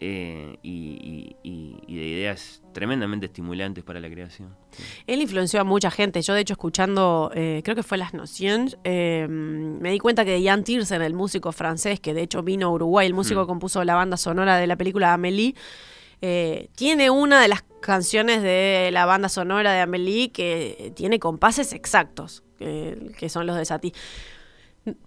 eh, 0.00 0.56
y, 0.62 0.70
y- 0.70 1.36
y- 1.42 1.76
y 1.88 1.96
de 1.96 2.06
ideas 2.06 2.62
tremendamente 2.72 3.26
estimulantes 3.26 3.82
para 3.82 3.98
la 3.98 4.08
creación. 4.08 4.54
Él 5.08 5.20
influenció 5.20 5.60
a 5.60 5.64
mucha 5.64 5.90
gente. 5.90 6.22
Yo, 6.22 6.34
de 6.34 6.40
hecho, 6.42 6.52
escuchando, 6.54 7.32
eh, 7.34 7.62
creo 7.64 7.74
que 7.74 7.82
fue 7.82 7.98
Las 7.98 8.14
Nociones, 8.14 8.78
eh, 8.84 9.26
me 9.28 9.90
di 9.90 9.98
cuenta 9.98 10.24
que 10.24 10.40
Jan 10.44 10.62
Tiersen, 10.62 11.02
el 11.02 11.14
músico 11.14 11.50
francés, 11.50 11.98
que 11.98 12.14
de 12.14 12.22
hecho 12.22 12.44
vino 12.44 12.68
a 12.68 12.70
Uruguay, 12.70 13.08
el 13.08 13.14
músico 13.14 13.40
Mm. 13.40 13.42
que 13.42 13.48
compuso 13.48 13.82
la 13.82 13.96
banda 13.96 14.16
sonora 14.16 14.56
de 14.56 14.68
la 14.68 14.76
película 14.76 15.12
Amélie, 15.14 15.56
eh, 16.20 16.68
tiene 16.76 17.10
una 17.10 17.40
de 17.42 17.48
las 17.48 17.64
canciones 17.80 18.40
de 18.42 18.90
la 18.92 19.04
banda 19.04 19.28
sonora 19.28 19.72
de 19.72 19.80
Amélie 19.80 20.30
que 20.30 20.92
tiene 20.94 21.18
compases 21.18 21.72
exactos, 21.72 22.44
que, 22.58 23.12
que 23.16 23.28
son 23.28 23.46
los 23.46 23.56
de 23.56 23.64
Satie. 23.64 23.92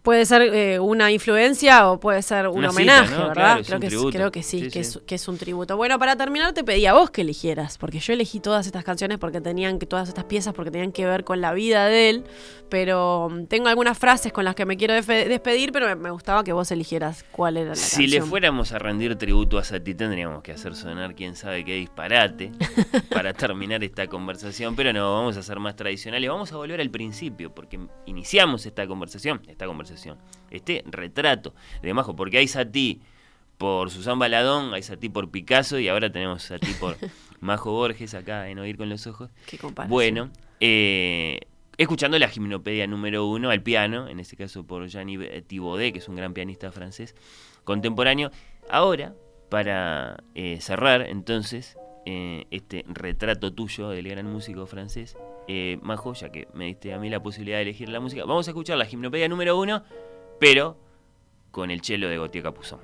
Puede 0.03 0.25
ser 0.25 0.41
eh, 0.41 0.79
una 0.79 1.11
influencia 1.11 1.89
o 1.89 1.99
puede 1.99 2.21
ser 2.21 2.47
un 2.47 2.57
Una 2.59 2.69
cita, 2.69 2.81
homenaje, 2.81 3.11
¿no? 3.15 3.27
¿verdad? 3.29 3.33
Claro, 3.33 3.63
creo, 3.65 3.79
que 3.79 3.87
es- 3.87 4.15
creo 4.15 4.31
que 4.31 4.43
sí, 4.43 4.59
Sí, 4.59 4.65
que, 4.71 4.83
sí. 4.83 4.97
Es, 4.99 5.03
que 5.05 5.15
es 5.15 5.27
un 5.27 5.37
tributo. 5.37 5.77
Bueno, 5.77 5.97
para 5.99 6.15
terminar 6.15 6.53
te 6.53 6.63
pedí 6.63 6.85
a 6.85 6.93
vos 6.93 7.09
que 7.11 7.21
eligieras, 7.21 7.77
porque 7.77 7.99
yo 7.99 8.13
elegí 8.13 8.39
todas 8.39 8.65
estas 8.65 8.83
canciones 8.83 9.17
porque 9.19 9.41
tenían 9.41 9.79
que, 9.79 9.85
todas 9.85 10.07
estas 10.09 10.25
piezas 10.25 10.53
porque 10.53 10.71
tenían 10.71 10.91
que 10.91 11.05
ver 11.05 11.23
con 11.23 11.41
la 11.41 11.53
vida 11.53 11.85
de 11.87 12.09
él, 12.09 12.23
pero 12.69 13.29
mm, 13.29 13.45
tengo 13.45 13.67
algunas 13.67 13.97
frases 13.97 14.31
con 14.33 14.45
las 14.45 14.55
que 14.55 14.65
me 14.65 14.77
quiero 14.77 14.93
despedir, 14.93 15.71
pero 15.71 15.87
me, 15.87 15.95
me 15.95 16.11
gustaba 16.11 16.43
que 16.43 16.53
vos 16.53 16.71
eligieras 16.71 17.25
cuál 17.31 17.57
era 17.57 17.69
la 17.69 17.75
Si 17.75 18.01
canción. 18.03 18.09
le 18.11 18.21
fuéramos 18.29 18.71
a 18.71 18.79
rendir 18.79 19.15
tributo 19.17 19.57
a 19.57 19.63
Satie, 19.63 19.93
tendríamos 19.95 20.41
que 20.41 20.51
hacer 20.53 20.75
sonar 20.75 21.15
quién 21.15 21.35
sabe 21.35 21.63
qué 21.65 21.75
disparate 21.75 22.51
para 23.09 23.33
terminar 23.33 23.83
esta 23.83 24.07
conversación, 24.07 24.75
pero 24.75 24.93
no, 24.93 25.13
vamos 25.15 25.37
a 25.37 25.43
ser 25.43 25.59
más 25.59 25.75
tradicionales, 25.75 26.29
vamos 26.29 26.51
a 26.53 26.57
volver 26.57 26.81
al 26.81 26.89
principio, 26.89 27.53
porque 27.53 27.79
iniciamos 28.05 28.65
esta 28.65 28.87
conversación, 28.87 29.41
esta 29.47 29.65
conversación, 29.71 30.17
este 30.49 30.83
retrato 30.85 31.53
de 31.81 31.93
Majo, 31.93 32.15
porque 32.15 32.37
hay 32.37 32.47
Satie 32.47 32.99
por 33.57 33.89
Susan 33.89 34.19
Baladón, 34.19 34.73
hay 34.73 34.83
Satie 34.83 35.09
por 35.09 35.31
Picasso 35.31 35.79
y 35.79 35.87
ahora 35.87 36.11
tenemos 36.11 36.43
Satie 36.43 36.73
por 36.75 36.97
Majo 37.39 37.71
Borges 37.71 38.13
acá 38.13 38.49
en 38.49 38.59
Oír 38.59 38.77
con 38.77 38.89
los 38.89 39.07
Ojos. 39.07 39.29
Qué. 39.47 39.57
Bueno, 39.87 40.29
eh, 40.59 41.39
escuchando 41.77 42.19
la 42.19 42.27
gimnopedia 42.27 42.85
número 42.87 43.25
uno 43.25 43.49
al 43.49 43.61
piano, 43.61 44.07
en 44.07 44.19
este 44.19 44.35
caso 44.37 44.63
por 44.63 44.87
Gianni 44.87 45.17
Thibaudet, 45.47 45.93
que 45.93 45.99
es 45.99 46.07
un 46.07 46.15
gran 46.15 46.33
pianista 46.33 46.71
francés 46.71 47.15
contemporáneo. 47.63 48.31
Ahora, 48.69 49.13
para 49.49 50.23
eh, 50.35 50.59
cerrar 50.61 51.01
entonces 51.01 51.77
eh, 52.05 52.45
este 52.51 52.85
retrato 52.87 53.53
tuyo 53.53 53.89
del 53.89 54.07
gran 54.07 54.25
músico 54.25 54.65
francés, 54.65 55.17
eh, 55.53 55.79
Majo, 55.81 56.13
ya 56.13 56.31
que 56.31 56.47
me 56.53 56.65
diste 56.65 56.93
a 56.93 56.97
mí 56.97 57.09
la 57.09 57.21
posibilidad 57.21 57.57
de 57.57 57.63
elegir 57.63 57.89
la 57.89 57.99
música, 57.99 58.23
vamos 58.23 58.47
a 58.47 58.51
escuchar 58.51 58.77
la 58.77 58.85
gimnopedia 58.85 59.27
número 59.27 59.59
uno, 59.59 59.83
pero 60.39 60.77
con 61.51 61.71
el 61.71 61.81
chelo 61.81 62.07
de 62.07 62.17
Gautier 62.17 62.43
Capuzón. 62.43 62.79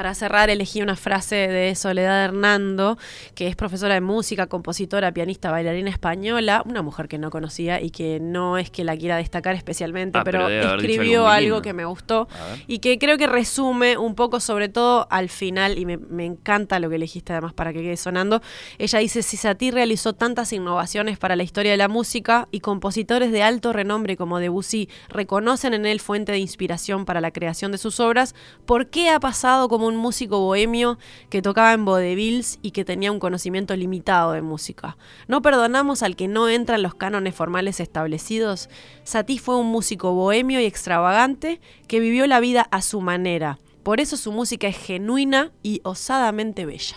Para 0.00 0.14
cerrar, 0.14 0.48
elegí 0.48 0.80
una 0.80 0.96
frase 0.96 1.36
de 1.36 1.74
Soledad 1.74 2.24
Hernando, 2.24 2.96
que 3.34 3.48
es 3.48 3.54
profesora 3.54 3.92
de 3.92 4.00
música, 4.00 4.46
compositora, 4.46 5.12
pianista, 5.12 5.50
bailarina 5.50 5.90
española, 5.90 6.62
una 6.64 6.80
mujer 6.80 7.06
que 7.06 7.18
no 7.18 7.28
conocía 7.28 7.82
y 7.82 7.90
que 7.90 8.18
no 8.18 8.56
es 8.56 8.70
que 8.70 8.82
la 8.82 8.96
quiera 8.96 9.18
destacar 9.18 9.56
especialmente, 9.56 10.16
Ah, 10.16 10.24
pero 10.24 10.48
escribió 10.48 11.28
algo 11.28 11.60
que 11.60 11.74
me 11.74 11.84
gustó 11.84 12.28
y 12.66 12.78
que 12.78 12.98
creo 12.98 13.18
que 13.18 13.26
resume 13.26 13.98
un 13.98 14.14
poco, 14.14 14.40
sobre 14.40 14.70
todo 14.70 15.06
al 15.10 15.28
final, 15.28 15.76
y 15.76 15.84
me, 15.84 15.98
me 15.98 16.24
encanta 16.24 16.78
lo 16.78 16.88
que 16.88 16.96
elegiste 16.96 17.34
además 17.34 17.52
para 17.52 17.74
que 17.74 17.82
quede 17.82 17.98
sonando. 17.98 18.40
Ella 18.78 19.00
dice: 19.00 19.22
Si 19.22 19.36
Satie 19.36 19.70
realizó 19.70 20.14
tantas 20.14 20.54
innovaciones 20.54 21.18
para 21.18 21.36
la 21.36 21.42
historia 21.42 21.72
de 21.72 21.76
la 21.76 21.88
música 21.88 22.48
y 22.50 22.60
compositores 22.60 23.32
de 23.32 23.42
alto 23.42 23.74
renombre 23.74 24.16
como 24.16 24.38
Debussy 24.38 24.88
reconocen 25.10 25.74
en 25.74 25.84
él 25.84 26.00
fuente 26.00 26.32
de 26.32 26.38
inspiración 26.38 27.04
para 27.04 27.20
la 27.20 27.32
creación 27.32 27.70
de 27.70 27.76
sus 27.76 28.00
obras, 28.00 28.34
¿por 28.64 28.88
qué 28.88 29.10
ha 29.10 29.20
pasado 29.20 29.68
como 29.68 29.89
un 29.90 29.96
músico 29.96 30.40
bohemio 30.40 30.98
que 31.28 31.42
tocaba 31.42 31.72
en 31.74 31.84
vaudevilles 31.84 32.58
y 32.62 32.70
que 32.70 32.84
tenía 32.84 33.12
un 33.12 33.18
conocimiento 33.18 33.76
limitado 33.76 34.32
de 34.32 34.40
música? 34.40 34.96
¿No 35.28 35.42
perdonamos 35.42 36.02
al 36.02 36.16
que 36.16 36.28
no 36.28 36.48
entra 36.48 36.76
en 36.76 36.82
los 36.82 36.94
cánones 36.94 37.34
formales 37.34 37.80
establecidos? 37.80 38.70
Satie 39.04 39.38
fue 39.38 39.56
un 39.56 39.66
músico 39.66 40.12
bohemio 40.14 40.60
y 40.60 40.64
extravagante 40.64 41.60
que 41.86 42.00
vivió 42.00 42.26
la 42.26 42.40
vida 42.40 42.62
a 42.70 42.80
su 42.80 43.00
manera. 43.00 43.58
Por 43.82 44.00
eso 44.00 44.16
su 44.16 44.32
música 44.32 44.68
es 44.68 44.76
genuina 44.76 45.52
y 45.62 45.80
osadamente 45.84 46.64
bella. 46.64 46.96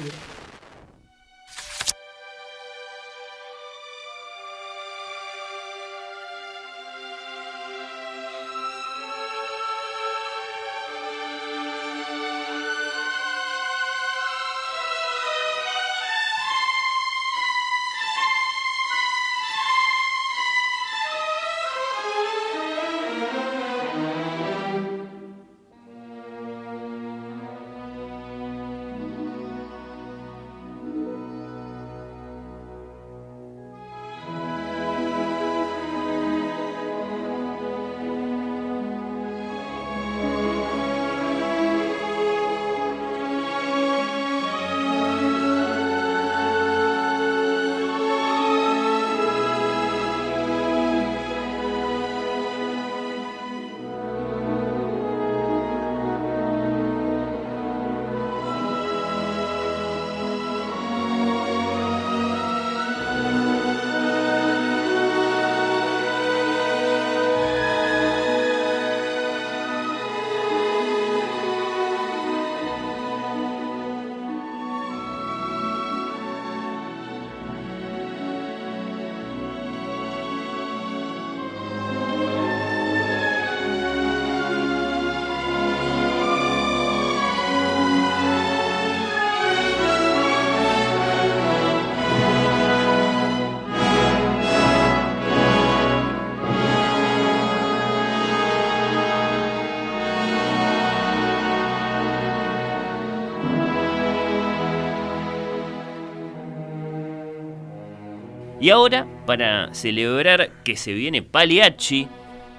Ahora, 108.71 109.05
para 109.25 109.73
celebrar 109.73 110.49
que 110.63 110.75
se 110.75 110.93
viene 110.93 111.21
Pagliacci 111.21 112.07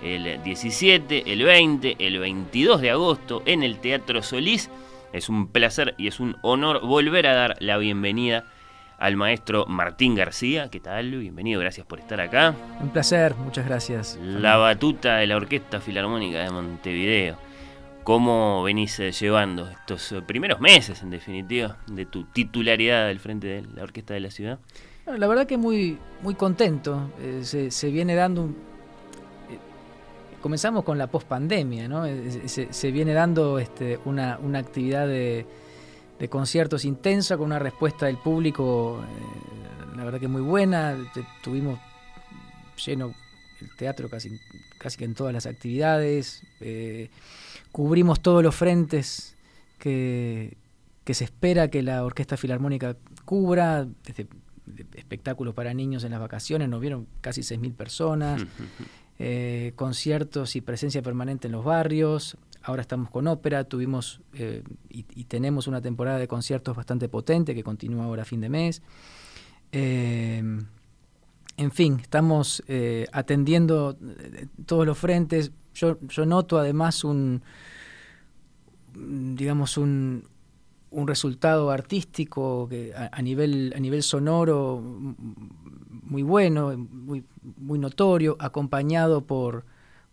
el 0.02 0.42
17, 0.42 1.32
el 1.32 1.44
20, 1.44 1.96
el 1.98 2.18
22 2.18 2.80
de 2.80 2.90
agosto 2.90 3.42
en 3.46 3.62
el 3.62 3.78
Teatro 3.78 4.22
Solís, 4.22 4.70
es 5.12 5.28
un 5.28 5.48
placer 5.48 5.94
y 5.98 6.08
es 6.08 6.20
un 6.20 6.36
honor 6.42 6.80
volver 6.80 7.26
a 7.26 7.34
dar 7.34 7.56
la 7.60 7.76
bienvenida 7.78 8.44
al 8.98 9.16
maestro 9.16 9.66
Martín 9.66 10.14
García. 10.14 10.68
¿Qué 10.70 10.80
tal? 10.80 11.10
Bienvenido, 11.10 11.60
gracias 11.60 11.86
por 11.86 11.98
estar 11.98 12.20
acá. 12.20 12.54
Un 12.80 12.90
placer, 12.90 13.34
muchas 13.34 13.66
gracias. 13.66 14.18
La 14.22 14.56
batuta 14.56 15.16
de 15.16 15.26
la 15.26 15.36
Orquesta 15.36 15.80
Filarmónica 15.80 16.38
de 16.38 16.50
Montevideo. 16.50 17.36
¿Cómo 18.04 18.62
venís 18.64 18.98
eh, 18.98 19.12
llevando 19.12 19.68
estos 19.68 20.10
eh, 20.10 20.22
primeros 20.22 20.60
meses, 20.60 21.02
en 21.02 21.10
definitiva, 21.10 21.76
de 21.86 22.04
tu 22.04 22.24
titularidad 22.24 23.08
al 23.08 23.20
frente 23.20 23.46
de 23.46 23.62
la 23.62 23.84
Orquesta 23.84 24.14
de 24.14 24.20
la 24.20 24.30
Ciudad? 24.30 24.58
La 25.16 25.26
verdad 25.26 25.46
que 25.46 25.56
muy, 25.56 25.98
muy 26.22 26.34
contento. 26.34 27.10
Eh, 27.20 27.42
se, 27.42 27.90
viene 27.90 28.14
dando 28.14 28.42
un, 28.42 28.50
eh, 29.50 29.58
comenzamos 30.40 30.84
con 30.84 30.98
la 30.98 31.06
pospandemia, 31.06 31.88
¿no? 31.88 32.06
Eh, 32.06 32.48
se, 32.48 32.90
viene 32.90 33.12
dando 33.12 33.58
este, 33.58 33.98
una, 34.04 34.38
actividad 34.54 35.06
de, 35.06 35.46
conciertos 36.30 36.84
intensa 36.84 37.36
con 37.36 37.46
una 37.46 37.58
respuesta 37.58 38.06
del 38.06 38.16
público, 38.16 39.02
la 39.96 40.04
verdad 40.04 40.20
que 40.20 40.28
muy 40.28 40.42
buena. 40.42 40.96
Tuvimos 41.42 41.80
lleno 42.84 43.12
el 43.60 43.76
teatro 43.76 44.08
casi, 44.08 44.38
casi 44.78 44.98
que 44.98 45.04
en 45.04 45.14
todas 45.14 45.32
las 45.32 45.46
actividades. 45.46 46.42
cubrimos 47.72 48.20
todos 48.20 48.44
los 48.44 48.54
frentes 48.54 49.34
que, 49.80 50.56
que 51.02 51.14
se 51.14 51.24
espera 51.24 51.66
que 51.66 51.82
la 51.82 52.04
Orquesta 52.04 52.36
Filarmónica 52.36 52.96
cubra, 53.24 53.86
espectáculos 54.94 55.54
para 55.54 55.74
niños 55.74 56.04
en 56.04 56.12
las 56.12 56.20
vacaciones, 56.20 56.68
nos 56.68 56.80
vieron 56.80 57.06
casi 57.20 57.40
6.000 57.40 57.74
personas, 57.74 58.44
eh, 59.18 59.72
conciertos 59.76 60.56
y 60.56 60.60
presencia 60.60 61.02
permanente 61.02 61.48
en 61.48 61.52
los 61.52 61.64
barrios, 61.64 62.36
ahora 62.62 62.82
estamos 62.82 63.10
con 63.10 63.26
ópera, 63.26 63.64
tuvimos 63.64 64.20
eh, 64.34 64.62
y, 64.88 65.02
tenemos 65.24 65.66
una 65.66 65.80
temporada 65.80 66.18
de 66.18 66.28
conciertos 66.28 66.76
bastante 66.76 67.08
potente 67.08 67.54
que 67.54 67.64
continúa 67.64 68.04
ahora 68.04 68.22
a 68.22 68.26
fin 68.26 68.40
de 68.40 68.48
mes. 68.48 68.82
Eh, 69.72 70.42
en 71.56 71.70
fin, 71.70 71.98
estamos 72.00 72.62
atendiendo 73.12 73.96
todos 74.66 74.86
los 74.86 74.96
frentes. 74.96 75.52
Yo, 75.74 75.98
yo 76.08 76.24
noto 76.26 76.58
además 76.58 77.04
un, 77.04 77.42
digamos, 78.94 79.76
un, 79.76 80.24
un 80.92 81.08
resultado 81.08 81.70
artístico 81.70 82.68
que 82.68 82.92
a, 82.94 83.20
nivel, 83.22 83.72
a 83.76 83.80
nivel 83.80 84.02
sonoro 84.02 84.80
muy 86.02 86.22
bueno, 86.22 86.76
muy, 86.76 87.24
muy 87.56 87.78
notorio, 87.78 88.36
acompañado 88.38 89.22
por 89.22 89.64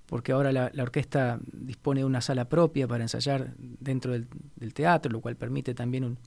porque 0.10 0.32
ahora 0.32 0.52
la, 0.52 0.72
orquesta 0.82 1.40
dispone 1.54 2.00
de 2.00 2.06
una 2.06 2.20
sala 2.20 2.46
propia 2.46 2.88
para 2.88 3.04
ensayar 3.04 3.54
dentro 3.58 4.12
del, 4.14 4.74
teatro, 4.74 5.12
lo 5.12 5.22
cual 5.22 5.36
permite 5.36 5.76
también 5.76 6.18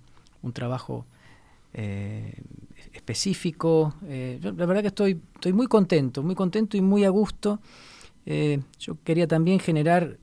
un, 0.42 0.52
trabajo 0.52 1.04
eh, 1.74 2.40
específico. 2.92 3.94
Eh, 4.06 4.38
la 4.40 4.66
verdad 4.66 4.82
que 4.82 4.88
estoy, 4.88 5.20
estoy 5.34 5.52
muy 5.52 5.66
contento, 5.66 6.22
muy 6.22 6.36
contento 6.36 6.76
y 6.76 6.80
muy 6.80 7.04
a 7.04 7.08
gusto. 7.08 7.58
Eh, 8.24 8.60
yo 8.78 8.96
quería 9.02 9.26
también 9.26 9.58
generar 9.58 10.16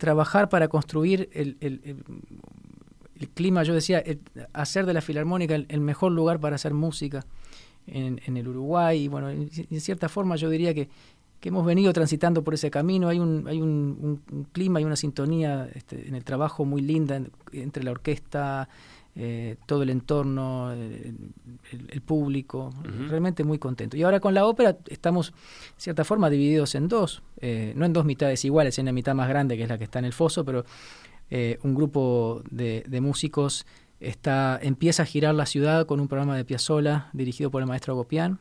trabajar 0.00 0.48
para 0.48 0.66
construir 0.68 1.28
el, 1.32 1.56
clima, 3.34 3.62
yo 3.62 3.74
decía, 3.74 4.02
hacer 4.54 4.86
de 4.86 4.94
la 4.94 5.02
Filarmónica 5.02 5.54
el, 5.54 5.80
mejor 5.80 6.12
lugar 6.12 6.40
para 6.40 6.56
hacer 6.56 6.72
música 6.72 7.26
en, 7.86 8.36
el 8.36 8.48
Uruguay. 8.48 9.04
Y 9.04 9.08
bueno, 9.08 9.28
en, 9.28 9.50
cierta 9.80 10.08
forma 10.08 10.36
yo 10.36 10.48
diría 10.48 10.72
que, 10.74 10.88
hemos 11.42 11.64
venido 11.64 11.92
transitando 11.92 12.42
por 12.42 12.54
ese 12.54 12.70
camino. 12.70 13.08
Hay 13.08 13.18
un, 13.18 13.46
hay 13.46 13.60
un, 13.60 14.22
clima 14.52 14.80
y 14.80 14.84
una 14.84 14.96
sintonía 14.96 15.68
este, 15.74 16.08
en 16.08 16.14
el 16.14 16.24
trabajo 16.24 16.64
muy 16.64 16.80
linda 16.80 17.20
entre 17.52 17.84
la 17.84 17.90
orquesta, 17.90 18.70
eh, 19.16 19.56
todo 19.66 19.82
el 19.82 19.90
entorno, 19.90 20.72
eh, 20.72 21.12
el, 21.88 22.00
público, 22.00 22.72
realmente 23.08 23.42
muy 23.42 23.58
contento. 23.58 23.96
Y 23.96 24.02
ahora 24.04 24.20
con 24.20 24.34
la 24.34 24.46
ópera 24.46 24.76
estamos, 24.86 25.30
en 25.30 25.80
cierta 25.80 26.04
forma, 26.04 26.30
divididos 26.30 26.74
en 26.76 26.86
dos, 26.86 27.22
eh, 27.40 27.72
no 27.76 27.84
en 27.84 27.92
dos 27.92 28.04
mitades 28.04 28.44
iguales, 28.44 28.78
en 28.78 28.86
la 28.86 28.92
mitad 28.92 29.14
más 29.14 29.28
grande, 29.28 29.56
que 29.56 29.64
es 29.64 29.68
la 29.68 29.78
que 29.78 29.84
está 29.84 29.98
en 29.98 30.04
el 30.04 30.12
foso, 30.12 30.44
pero 30.44 30.64
un 31.62 31.74
grupo 31.76 32.42
de, 32.50 33.00
músicos 33.00 33.66
está, 34.00 34.58
empieza 34.62 35.04
a 35.04 35.06
girar 35.06 35.34
la 35.34 35.46
ciudad 35.46 35.86
con 35.86 36.00
un 36.00 36.08
programa 36.08 36.36
de 36.36 36.44
Piazzolla 36.44 37.08
dirigido 37.12 37.50
por 37.50 37.62
el 37.62 37.68
maestro 37.68 37.94
Gopián. 37.94 38.38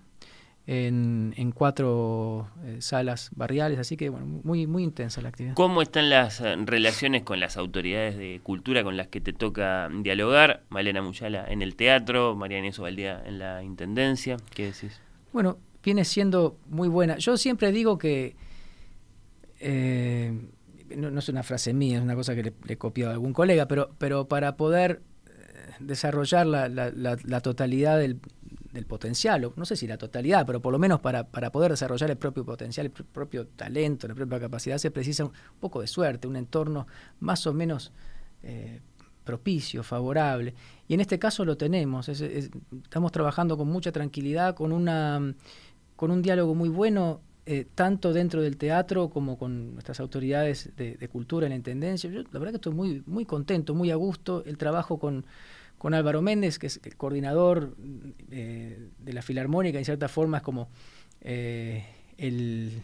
En, 0.72 1.52
cuatro 1.56 2.48
eh, 2.64 2.78
salas 2.80 3.32
barriales, 3.36 3.80
así 3.80 3.98
que 3.98 4.10
bueno, 4.10 4.28
muy, 4.28 4.68
muy 4.68 4.84
intensa 4.84 5.20
la 5.20 5.30
actividad. 5.30 5.56
¿Cómo 5.56 5.82
están 5.82 6.12
las 6.12 6.42
eh, 6.42 6.56
relaciones 6.64 7.24
con 7.24 7.40
las 7.40 7.58
autoridades 7.58 8.18
de 8.18 8.40
cultura 8.44 8.84
con 8.84 8.96
las 8.96 9.08
que 9.08 9.20
te 9.20 9.34
toca 9.34 9.90
dialogar? 9.90 10.62
Malena 10.70 11.02
Muyala 11.02 11.44
en 11.50 11.64
el 11.64 11.76
teatro, 11.76 12.36
María 12.36 12.60
Inés 12.60 12.78
Valdía 12.78 13.20
en 13.26 13.40
la 13.40 13.64
intendencia, 13.64 14.38
¿qué 14.54 14.66
decís? 14.66 15.02
Bueno, 15.34 15.58
viene 15.84 16.06
siendo 16.06 16.56
muy 16.68 16.88
buena. 16.88 17.18
Yo 17.18 17.36
siempre 17.36 17.72
digo 17.72 17.98
que, 17.98 18.36
eh, 19.60 20.32
no, 20.96 21.18
es 21.18 21.30
una 21.30 21.42
frase 21.42 21.74
mía, 21.74 21.98
es 21.98 22.04
una 22.04 22.14
cosa 22.14 22.36
que 22.36 22.44
le, 22.44 22.54
he 22.68 22.78
copiado 22.78 23.10
a 23.10 23.14
algún 23.14 23.34
colega, 23.34 23.68
pero, 23.68 23.90
pero 23.98 24.28
para 24.28 24.56
poder 24.56 25.02
desarrollar 25.80 26.46
la, 26.46 26.70
la, 26.70 26.92
la 26.92 27.42
totalidad 27.42 27.98
del, 27.98 28.20
del 28.72 28.86
potencial, 28.86 29.52
no 29.56 29.66
sé 29.66 29.76
si 29.76 29.88
la 29.88 29.98
totalidad, 29.98 30.46
pero 30.46 30.62
por 30.62 30.72
lo 30.72 30.80
menos 30.80 31.00
para, 31.00 31.26
para, 31.26 31.52
poder 31.52 31.72
desarrollar 31.72 32.12
el 32.12 32.18
propio 32.18 32.46
potencial, 32.46 32.86
el 32.86 32.92
propio 32.92 33.48
talento, 33.48 34.08
la 34.08 34.16
propia 34.16 34.40
capacidad, 34.40 34.78
se 34.78 34.92
precisa 34.92 35.26
un 35.26 35.32
poco 35.60 35.82
de 35.82 35.88
suerte, 35.88 36.28
un 36.28 36.36
entorno 36.36 36.88
más 37.20 37.48
o 37.48 37.54
menos 37.54 37.92
eh, 38.44 38.82
propicio, 39.24 39.84
favorable. 39.84 40.54
Y 40.88 40.94
en 40.94 41.02
este 41.02 41.20
caso 41.20 41.46
lo 41.46 41.58
tenemos, 41.58 42.10
estamos 42.10 43.12
trabajando 43.12 43.58
con 43.58 43.68
mucha 43.68 43.92
tranquilidad, 43.92 44.56
con, 44.56 44.72
una, 44.72 45.34
con 45.96 46.12
un 46.12 46.22
diálogo 46.22 46.56
muy 46.56 46.70
bueno, 46.70 47.22
eh, 47.46 47.66
tanto 47.74 48.14
dentro 48.14 48.42
del 48.44 48.58
teatro 48.58 49.10
como 49.10 49.38
con 49.38 49.74
nuestras 49.74 50.00
autoridades 50.00 50.72
de, 50.78 50.96
de 50.96 51.08
cultura 51.08 51.48
en 51.48 51.52
la 51.52 51.56
Intendencia. 51.56 52.10
Yo 52.10 52.22
la 52.22 52.40
verdad 52.40 52.52
que 52.52 52.58
estoy 52.58 52.74
muy, 52.74 53.04
muy 53.08 53.26
contento, 53.26 53.74
muy 53.74 53.90
a 53.90 53.96
gusto, 53.96 54.44
el 54.46 54.58
trabajo 54.58 55.00
con 55.00 55.26
con 55.80 55.94
Álvaro 55.94 56.22
Méndez, 56.22 56.60
que 56.60 56.68
es 56.68 56.80
el 56.84 56.96
coordinador 56.98 57.76
eh, 58.30 58.90
de 59.00 59.14
la 59.14 59.22
Filarmónica, 59.22 59.80
en 59.80 59.86
cierta 59.86 60.10
forma 60.10 60.38
es 60.38 60.44
como 60.44 60.70
eh, 61.22 61.86
eh, 62.18 62.84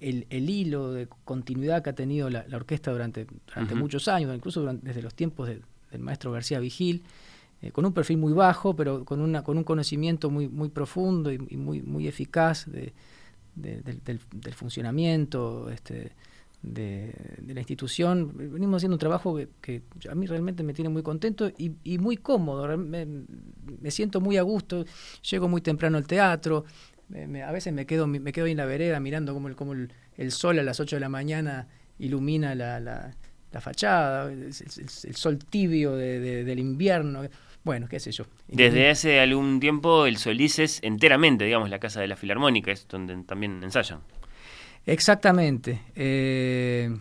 el, 0.00 0.26
el, 0.28 0.50
hilo 0.50 0.92
de 0.92 1.08
continuidad 1.24 1.82
que 1.82 1.90
ha 1.90 1.94
tenido 1.94 2.28
la, 2.28 2.44
orquesta 2.52 2.92
durante, 2.92 3.26
durante 3.46 3.74
muchos 3.74 4.06
años, 4.06 4.36
incluso 4.36 4.62
desde 4.74 5.00
los 5.00 5.14
tiempos 5.14 5.48
del 5.48 5.62
maestro 5.98 6.30
García 6.30 6.60
Vigil, 6.60 7.02
con 7.72 7.86
un 7.86 7.94
perfil 7.94 8.18
muy 8.18 8.34
bajo, 8.34 8.76
pero 8.76 9.06
con, 9.06 9.22
una, 9.22 9.42
con 9.42 9.56
un 9.56 9.64
conocimiento 9.64 10.28
muy, 10.28 10.48
muy 10.48 10.68
profundo 10.68 11.32
y, 11.32 11.38
muy, 11.38 11.80
muy 11.80 12.06
eficaz 12.06 12.70
de, 12.70 12.92
del, 13.54 14.02
del, 14.04 14.54
funcionamiento. 14.54 15.70
Este, 15.70 16.12
de, 16.64 17.12
la 17.46 17.60
institución. 17.60 18.32
Venimos 18.34 18.78
haciendo 18.78 18.94
un 18.94 18.98
trabajo 18.98 19.38
que, 19.60 19.82
a 20.10 20.14
mí 20.14 20.26
realmente 20.26 20.62
me 20.62 20.72
tiene 20.72 20.88
muy 20.88 21.02
contento 21.02 21.50
y, 21.56 21.98
muy 21.98 22.16
cómodo. 22.16 22.76
Me, 22.76 23.90
siento 23.90 24.20
muy 24.20 24.36
a 24.36 24.42
gusto, 24.42 24.84
llego 25.22 25.48
muy 25.48 25.60
temprano 25.60 25.98
al 25.98 26.06
teatro. 26.06 26.64
a 27.12 27.52
veces 27.52 27.72
me 27.72 27.86
quedo, 27.86 28.06
me 28.06 28.32
quedo 28.32 28.46
ahí 28.46 28.52
en 28.52 28.58
la 28.58 28.66
vereda 28.66 29.00
mirando 29.00 29.34
como 29.34 29.48
el, 29.48 29.56
como 29.56 29.74
el, 29.74 30.32
sol 30.32 30.58
a 30.58 30.62
las 30.62 30.80
8 30.80 30.96
de 30.96 31.00
la 31.00 31.08
mañana 31.08 31.68
ilumina 31.98 32.54
la, 32.54 32.80
la, 32.80 33.14
fachada, 33.60 34.32
el, 34.32 34.52
sol 34.52 35.38
tibio 35.38 35.96
del 35.96 36.58
invierno. 36.58 37.28
Bueno, 37.64 37.88
qué 37.88 37.98
sé 37.98 38.12
yo. 38.12 38.26
Desde 38.46 38.90
hace 38.90 39.20
algún 39.20 39.58
tiempo 39.58 40.04
el 40.04 40.18
Solís 40.18 40.58
es 40.58 40.80
enteramente, 40.82 41.46
digamos, 41.46 41.70
la 41.70 41.78
casa 41.78 41.98
de 42.02 42.08
la 42.08 42.14
Filarmónica, 42.14 42.70
es 42.70 42.86
donde 42.86 43.16
también 43.22 43.62
ensayan. 43.64 44.00
Exactamente. 44.86 45.80
Eh, 45.94 46.94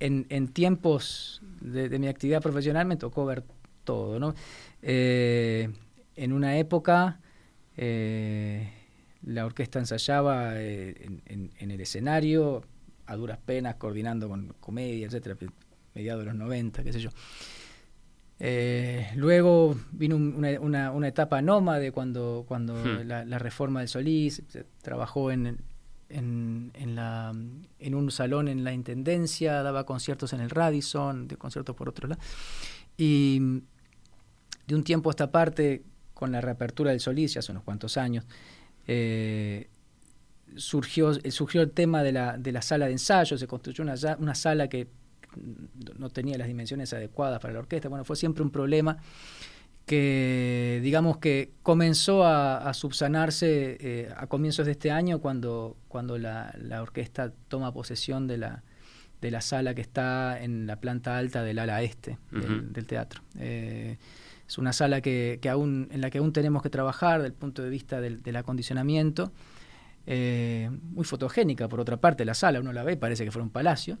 en, 0.00 0.48
tiempos 0.48 1.42
de, 1.60 1.98
mi 1.98 2.08
actividad 2.08 2.42
profesional 2.42 2.86
me 2.86 2.96
tocó 2.96 3.24
ver 3.24 3.44
todo, 3.84 4.18
¿no? 4.18 4.34
Eh, 4.82 5.70
en 6.16 6.32
una 6.32 6.58
época 6.58 7.20
eh, 7.76 8.72
la 9.22 9.46
orquesta 9.46 9.78
ensayaba 9.78 10.60
en, 10.60 11.22
el 11.58 11.80
escenario, 11.80 12.64
a 13.06 13.14
duras 13.16 13.38
penas, 13.38 13.76
coordinando 13.76 14.28
con 14.28 14.54
comedia, 14.60 15.06
etcétera, 15.06 15.36
mediados 15.94 16.22
de 16.22 16.26
los 16.26 16.34
90, 16.34 16.82
qué 16.82 16.92
sé 16.92 17.00
yo. 17.00 17.10
luego 19.14 19.76
vino 19.92 20.16
una, 20.16 21.06
etapa 21.06 21.40
nómade 21.42 21.92
cuando, 21.92 22.44
cuando 22.48 22.74
hmm. 22.74 23.06
la, 23.06 23.24
la, 23.24 23.38
reforma 23.38 23.80
del 23.80 23.88
Solís, 23.88 24.42
se 24.48 24.64
trabajó 24.82 25.30
en, 25.30 25.58
en, 26.12 26.70
en, 26.74 26.94
la, 26.94 27.32
en 27.78 27.94
un 27.94 28.10
salón 28.10 28.48
en 28.48 28.64
la 28.64 28.72
Intendencia, 28.72 29.62
daba 29.62 29.84
conciertos 29.84 30.32
en 30.32 30.40
el 30.40 30.50
Radisson, 30.50 31.28
de 31.28 31.36
conciertos 31.36 31.74
por 31.74 31.88
otro 31.88 32.08
lado. 32.08 32.20
Y 32.96 33.40
de 34.66 34.74
un 34.74 34.84
tiempo 34.84 35.10
a 35.10 35.12
esta 35.12 35.30
parte, 35.30 35.82
con 36.14 36.32
la 36.32 36.40
reapertura 36.40 36.90
del 36.90 37.00
Solís, 37.00 37.34
ya 37.34 37.40
hace 37.40 37.52
unos 37.52 37.64
cuantos 37.64 37.96
años, 37.96 38.24
eh, 38.86 39.68
surgió, 40.56 41.14
surgió 41.30 41.62
el 41.62 41.70
tema 41.70 42.02
de 42.02 42.12
la, 42.12 42.38
de 42.38 42.52
la 42.52 42.62
sala 42.62 42.86
de 42.86 42.92
ensayo, 42.92 43.38
se 43.38 43.46
construyó 43.46 43.82
una, 43.82 43.94
una 44.18 44.34
sala 44.34 44.68
que 44.68 44.88
no 45.98 46.10
tenía 46.10 46.36
las 46.36 46.46
dimensiones 46.46 46.92
adecuadas 46.92 47.40
para 47.40 47.54
la 47.54 47.60
orquesta, 47.60 47.88
bueno, 47.88 48.04
fue 48.04 48.16
siempre 48.16 48.42
un 48.42 48.50
problema 48.50 48.98
que 49.86 50.80
digamos 50.82 51.18
que 51.18 51.52
comenzó 51.62 52.24
a, 52.24 52.72
subsanarse 52.74 53.76
eh, 53.80 54.14
a 54.16 54.26
comienzos 54.26 54.66
de 54.66 54.72
este 54.72 54.90
año 54.90 55.20
cuando, 55.20 55.76
cuando 55.88 56.18
la, 56.18 56.54
orquesta 56.80 57.32
toma 57.48 57.72
posesión 57.72 58.26
de 58.26 58.38
la, 58.38 58.62
de 59.20 59.30
la 59.30 59.40
sala 59.40 59.74
que 59.74 59.80
está 59.80 60.40
en 60.40 60.66
la 60.66 60.76
planta 60.76 61.18
alta 61.18 61.42
del 61.42 61.58
ala 61.58 61.82
este 61.82 62.18
del, 62.30 62.86
teatro. 62.86 63.22
Eh, 63.38 63.98
es 64.46 64.58
una 64.58 64.72
sala 64.72 65.00
que, 65.00 65.40
aún, 65.50 65.88
en 65.90 66.00
la 66.00 66.10
que 66.10 66.18
aún 66.18 66.32
tenemos 66.32 66.62
que 66.62 66.70
trabajar 66.70 67.22
desde 67.22 67.28
el 67.28 67.34
punto 67.34 67.62
de 67.62 67.70
vista 67.70 68.00
del, 68.00 68.36
acondicionamiento. 68.36 69.32
Eh, 70.04 70.68
muy 70.82 71.04
fotogénica, 71.04 71.68
por 71.68 71.80
otra 71.80 71.96
parte, 71.96 72.24
la 72.24 72.34
sala, 72.34 72.58
uno 72.60 72.72
la 72.72 72.82
ve, 72.82 72.96
parece 72.96 73.24
que 73.24 73.30
fuera 73.30 73.44
un 73.44 73.50
palacio, 73.50 73.98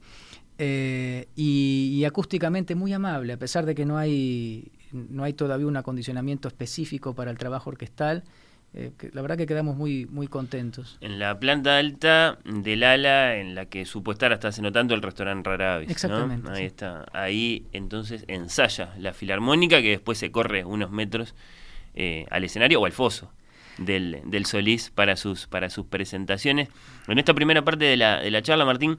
y, 0.58 1.24
y, 1.36 2.04
acústicamente 2.04 2.74
muy 2.74 2.92
amable, 2.92 3.32
a 3.32 3.36
pesar 3.36 3.66
de 3.66 3.74
que 3.74 3.84
no 3.84 3.98
hay 3.98 4.72
no 4.92 5.24
hay 5.24 5.32
todavía 5.32 5.66
un 5.66 5.76
acondicionamiento 5.76 6.48
específico 6.48 7.14
para 7.14 7.30
el 7.30 7.38
trabajo 7.38 7.70
orquestal. 7.70 8.24
Eh, 8.74 8.90
la 9.12 9.20
verdad 9.20 9.36
que 9.36 9.46
quedamos 9.46 9.76
muy, 9.76 10.06
muy 10.06 10.28
contentos. 10.28 10.96
En 11.02 11.18
la 11.18 11.38
planta 11.38 11.76
alta 11.76 12.38
del 12.44 12.84
ala 12.84 13.36
en 13.36 13.54
la 13.54 13.66
que 13.66 13.84
supo 13.84 14.12
estar 14.12 14.32
hasta 14.32 14.48
hace 14.48 14.62
no 14.62 14.72
tanto 14.72 14.94
el 14.94 15.02
restaurante 15.02 15.50
Raravis. 15.50 15.90
Exactamente. 15.90 16.50
Ahí 16.50 16.64
está. 16.64 17.04
Ahí 17.12 17.66
entonces 17.72 18.24
ensaya 18.28 18.94
la 18.98 19.12
filarmónica 19.12 19.82
que 19.82 19.90
después 19.90 20.16
se 20.16 20.30
corre 20.30 20.64
unos 20.64 20.90
metros 20.90 21.34
eh, 21.94 22.26
al 22.30 22.44
escenario 22.44 22.80
o 22.80 22.86
al 22.86 22.92
foso. 22.92 23.30
Del, 23.78 24.20
del, 24.26 24.44
Solís 24.44 24.90
para 24.90 25.16
sus, 25.16 25.46
para 25.46 25.70
sus 25.70 25.86
presentaciones. 25.86 26.68
En 27.08 27.18
esta 27.18 27.32
primera 27.32 27.62
parte 27.64 27.86
de 27.86 27.96
la, 27.96 28.20
de 28.20 28.30
la 28.30 28.42
charla, 28.42 28.66
Martín, 28.66 28.98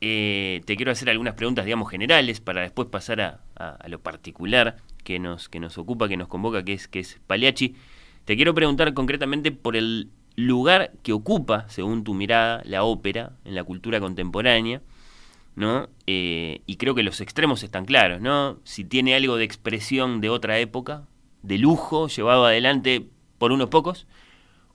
eh, 0.00 0.62
te 0.66 0.74
quiero 0.76 0.90
hacer 0.90 1.08
algunas 1.10 1.34
preguntas, 1.34 1.64
digamos, 1.64 1.88
generales 1.88 2.40
para 2.40 2.62
después 2.62 2.88
pasar 2.88 3.20
a, 3.20 3.40
a 3.54 3.88
lo 3.88 4.00
particular 4.00 4.78
que 5.02 5.18
nos, 5.18 5.48
que 5.48 5.60
nos 5.60 5.78
ocupa, 5.78 6.08
que 6.08 6.16
nos 6.16 6.28
convoca, 6.28 6.64
que 6.64 6.72
es, 6.72 6.88
que 6.88 7.00
es 7.00 7.20
Pagliacci. 7.26 7.74
Te 8.24 8.36
quiero 8.36 8.54
preguntar 8.54 8.94
concretamente 8.94 9.52
por 9.52 9.76
el 9.76 10.10
lugar 10.36 10.92
que 11.02 11.12
ocupa, 11.12 11.68
según 11.68 12.04
tu 12.04 12.14
mirada, 12.14 12.62
la 12.64 12.84
ópera 12.84 13.32
en 13.44 13.54
la 13.54 13.64
cultura 13.64 14.00
contemporánea, 14.00 14.82
¿no? 15.56 15.88
Eh, 16.06 16.62
y 16.66 16.76
creo 16.76 16.94
que 16.94 17.02
los 17.02 17.20
extremos 17.20 17.62
están 17.62 17.84
claros, 17.84 18.20
¿no? 18.20 18.58
Si 18.64 18.84
tiene 18.84 19.14
algo 19.14 19.36
de 19.36 19.44
expresión 19.44 20.20
de 20.20 20.30
otra 20.30 20.58
época, 20.58 21.06
de 21.42 21.58
lujo, 21.58 22.08
llevado 22.08 22.46
adelante 22.46 23.06
por 23.38 23.52
unos 23.52 23.68
pocos, 23.68 24.06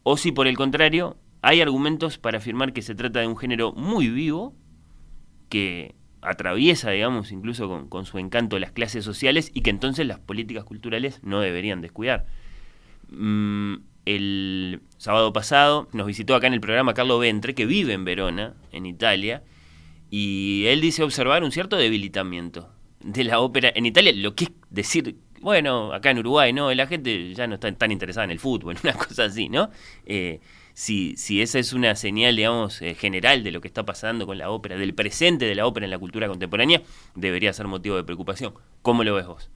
o 0.03 0.17
si 0.17 0.31
por 0.31 0.47
el 0.47 0.57
contrario, 0.57 1.17
hay 1.41 1.61
argumentos 1.61 2.17
para 2.17 2.39
afirmar 2.39 2.73
que 2.73 2.81
se 2.81 2.95
trata 2.95 3.19
de 3.19 3.27
un 3.27 3.37
género 3.37 3.71
muy 3.73 4.09
vivo, 4.09 4.53
que 5.49 5.95
atraviesa, 6.25 6.91
digamos, 6.91 7.31
incluso 7.31 7.87
con, 7.89 8.05
su 8.05 8.17
encanto 8.17 8.59
las 8.59 8.71
clases 8.71 9.05
sociales 9.05 9.51
y 9.53 9.61
que 9.61 9.69
entonces 9.69 10.05
las 10.05 10.19
políticas 10.19 10.63
culturales 10.63 11.19
no 11.23 11.39
deberían 11.39 11.81
descuidar. 11.81 12.25
Mm, 13.09 13.75
el 14.05 14.81
sábado 14.97 15.33
pasado 15.33 15.87
nos 15.93 16.07
visitó 16.07 16.35
acá 16.35 16.47
en 16.47 16.53
el 16.53 16.61
programa 16.61 16.93
Carlo 16.93 17.19
Ventre, 17.19 17.55
que 17.55 17.65
vive 17.65 17.93
en 17.93 18.05
Verona, 18.05 18.53
en 18.71 18.85
Italia, 18.85 19.43
y 20.09 20.65
él 20.67 20.81
dice 20.81 21.03
observar 21.03 21.43
un 21.43 21.51
cierto 21.51 21.77
debilitamiento 21.77 22.69
de 23.01 23.23
la 23.23 23.39
ópera 23.39 23.71
en 23.73 23.85
Italia, 23.85 24.11
lo 24.15 24.35
que 24.35 24.45
es 24.45 24.51
decir, 24.69 25.17
bueno, 25.41 25.93
acá 25.93 26.11
en 26.11 26.19
Uruguay, 26.19 26.53
¿no? 26.53 26.73
La 26.73 26.87
gente 26.87 27.33
ya 27.33 27.47
no 27.47 27.55
está 27.55 27.71
tan 27.73 27.91
interesada 27.91 28.25
en 28.25 28.31
el 28.31 28.39
fútbol, 28.39 28.77
una 28.83 28.93
cosa 28.93 29.25
así, 29.25 29.49
¿no? 29.49 29.69
Eh, 30.05 30.39
si, 30.75 31.15
si 31.15 31.41
esa 31.41 31.57
es 31.57 31.71
una 31.71 31.95
señal, 31.95 32.35
digamos, 32.35 32.81
eh, 32.81 32.95
general 32.95 33.45
de 33.45 33.53
lo 33.53 33.61
que 33.61 33.67
está 33.69 33.85
pasando 33.85 34.27
con 34.27 34.37
la 34.37 34.49
ópera, 34.49 34.75
del 34.75 34.93
presente 34.93 35.45
de 35.45 35.55
la 35.55 35.65
ópera 35.65 35.85
en 35.85 35.89
la 35.89 35.97
cultura 35.97 36.27
contemporánea, 36.27 36.83
debería 37.15 37.53
ser 37.53 37.65
motivo 37.67 37.95
de 37.95 38.03
preocupación. 38.03 38.53
¿Cómo 38.81 39.05
lo 39.05 39.15
ves 39.15 39.25
vos? 39.25 39.49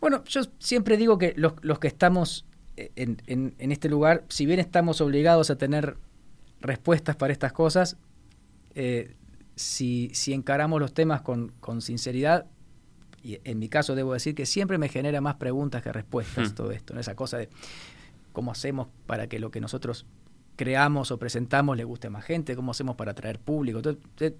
Bueno, 0.00 0.24
yo 0.24 0.40
siempre 0.58 0.96
digo 0.96 1.18
que 1.18 1.34
los, 1.36 1.78
que 1.78 1.86
estamos 1.86 2.46
eh, 2.78 2.92
en, 2.96 3.54
este 3.58 3.90
lugar, 3.90 4.24
si 4.28 4.46
bien 4.46 4.58
estamos 4.58 5.02
obligados 5.02 5.50
a 5.50 5.58
tener 5.58 5.98
respuestas 6.62 7.14
para 7.16 7.34
estas 7.34 7.52
cosas, 7.52 7.98
eh, 8.74 9.14
si, 9.54 10.10
encaramos 10.28 10.80
los 10.80 10.94
temas 10.94 11.20
con, 11.20 11.52
sinceridad, 11.80 12.46
y 13.22 13.38
en 13.44 13.58
mi 13.58 13.68
caso 13.68 13.94
debo 13.94 14.14
decir 14.14 14.34
que 14.34 14.46
siempre 14.46 14.78
me 14.78 14.88
genera 14.88 15.20
más 15.20 15.34
preguntas 15.34 15.82
que 15.82 15.92
respuestas 15.92 16.52
Hmm. 16.52 16.54
todo 16.54 16.70
esto, 16.70 16.94
¿no? 16.94 17.00
esa 17.00 17.14
cosa 17.14 17.36
de 17.36 17.50
cómo 18.36 18.50
hacemos 18.52 18.88
para 19.06 19.28
que 19.28 19.38
lo 19.38 19.50
que 19.50 19.62
nosotros 19.62 20.04
creamos 20.56 21.10
o 21.10 21.18
presentamos 21.18 21.74
le 21.74 21.84
guste 21.84 22.08
a 22.08 22.10
más 22.10 22.22
gente, 22.22 22.54
cómo 22.54 22.72
hacemos 22.72 22.94
para 22.94 23.12
atraer 23.12 23.38
público. 23.38 23.80
Te- 23.80 24.36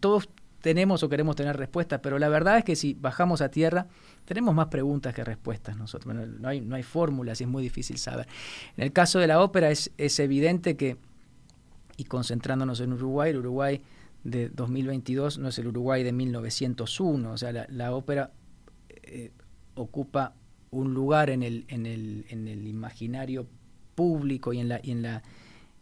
todos 0.00 0.28
tenemos 0.60 1.02
o 1.02 1.08
queremos 1.08 1.34
tener 1.34 1.56
respuestas, 1.56 2.00
pero 2.02 2.18
la 2.18 2.28
verdad 2.28 2.58
es 2.58 2.64
que 2.64 2.76
si 2.76 2.92
bajamos 2.92 3.40
a 3.40 3.50
tierra, 3.50 3.86
tenemos 4.26 4.54
más 4.54 4.66
preguntas 4.66 5.14
que 5.14 5.24
respuestas 5.24 5.78
nosotros. 5.78 6.14
No 6.14 6.46
hay, 6.46 6.82
fórmulas 6.82 7.40
y 7.40 7.44
es 7.44 7.48
muy 7.48 7.62
difícil 7.62 7.96
saber. 7.96 8.28
En 8.76 8.84
el 8.84 8.92
caso 8.92 9.18
de 9.18 9.28
la 9.28 9.40
ópera 9.40 9.70
es, 9.70 9.90
evidente 10.18 10.76
que, 10.76 10.98
y 11.96 12.04
concentrándonos 12.04 12.80
en 12.80 12.92
Uruguay, 12.92 13.30
el 13.30 13.38
Uruguay 13.38 13.80
de 14.24 14.50
2022 14.50 15.38
no 15.38 15.48
es 15.48 15.58
el 15.58 15.68
Uruguay 15.68 16.02
de 16.02 16.12
1901, 16.12 17.32
o 17.32 17.38
sea, 17.38 17.50
la, 17.50 17.66
la 17.70 17.94
ópera 17.94 18.30
eh, 18.90 19.30
ocupa 19.74 20.34
un 20.70 20.94
lugar 20.94 21.30
en 21.30 21.42
el, 21.42 21.64
en 21.68 21.86
el, 21.86 22.24
en 22.28 22.48
el 22.48 22.66
imaginario 22.66 23.46
público 23.94 24.52
y 24.52 24.60
en 24.60 24.68
la, 24.68 24.80
y 24.82 24.90
en 24.92 25.02
la 25.02 25.22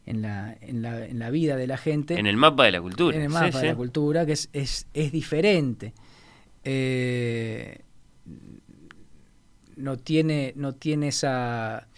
en 0.06 0.22
la, 0.22 0.56
en, 0.60 0.82
la, 0.82 1.04
en 1.04 1.18
la 1.18 1.30
vida 1.30 1.56
de 1.56 1.66
la 1.66 1.76
gente. 1.76 2.16
En 2.16 2.26
el 2.28 2.36
mapa 2.36 2.64
de 2.64 2.70
la 2.72 2.80
cultura. 2.80 3.16
En 3.16 3.24
el 3.24 3.28
Sí, 3.28 3.34
mapa 3.34 3.46
de 3.46 3.60
sí. 3.60 3.66
la 3.66 3.74
cultura, 3.74 4.24
que 4.24 4.32
es, 4.32 4.48
es, 4.52 4.86
es 4.94 5.10
diferente. 5.10 5.92
Eh, 6.62 7.80
no 9.74 9.96
tiene, 9.96 10.52
no 10.56 10.74
tiene 10.74 11.08
esa, 11.08 11.88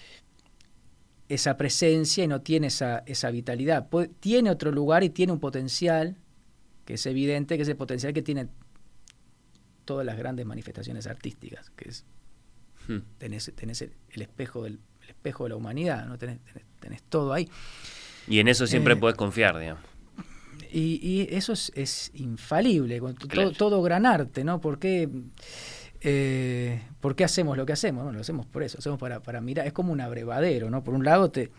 esa 1.28 1.56
presencia 1.58 2.24
y 2.24 2.28
no 2.28 2.40
tiene 2.40 2.68
esa, 2.68 3.00
esa 3.06 3.30
vitalidad. 3.30 3.88
Tiene 4.20 4.50
otro 4.50 4.72
lugar 4.72 5.04
y 5.04 5.10
tiene 5.10 5.32
un 5.32 5.38
potencial, 5.40 6.16
que 6.86 6.94
es 6.94 7.04
evidente, 7.06 7.56
que 7.56 7.62
es 7.62 7.68
el 7.68 7.76
potencial 7.76 8.14
que 8.14 8.22
tiene 8.22 8.48
todas 9.84 10.04
las 10.04 10.16
grandes 10.16 10.46
manifestaciones 10.46 11.06
artísticas, 11.06 11.70
que 11.70 11.90
es 11.90 12.04
Hmm. 12.88 12.98
tenés, 13.18 13.52
tenés 13.54 13.82
el, 13.82 13.92
el 14.10 14.22
espejo 14.22 14.64
del 14.64 14.78
el 15.02 15.10
espejo 15.10 15.44
de 15.44 15.50
la 15.50 15.56
humanidad, 15.56 16.06
¿no? 16.06 16.18
tenés, 16.18 16.38
tenés, 16.44 16.64
tenés 16.80 17.02
todo 17.04 17.32
ahí. 17.32 17.48
Y 18.26 18.40
en 18.40 18.48
eso 18.48 18.66
siempre 18.66 18.92
Eh, 18.92 18.96
podés 18.96 19.16
confiar, 19.16 19.58
digamos. 19.58 19.82
Y, 20.70 21.00
y 21.02 21.28
eso 21.34 21.54
es, 21.54 21.72
es 21.74 22.10
infalible, 22.14 22.98
con 23.00 23.14
t- 23.14 23.26
Claro. 23.26 23.52
todo, 23.52 23.70
todo 23.70 23.82
gran 23.82 24.04
arte, 24.04 24.44
¿no? 24.44 24.60
¿Por 24.60 24.78
qué, 24.78 25.08
eh, 26.02 26.82
¿Por 27.00 27.16
qué 27.16 27.24
hacemos 27.24 27.56
lo 27.56 27.64
que 27.64 27.72
hacemos? 27.72 28.04
Bueno, 28.04 28.16
lo 28.18 28.20
hacemos 28.20 28.44
por 28.46 28.62
eso, 28.62 28.76
lo 28.76 28.80
hacemos 28.80 28.98
para, 28.98 29.20
para 29.20 29.40
mirar, 29.40 29.66
es 29.66 29.72
como 29.72 29.92
un 29.92 30.00
abrevadero, 30.02 30.68
¿no? 30.70 30.84
Por 30.84 30.92
un 30.94 31.04
lado 31.04 31.30
te 31.30 31.50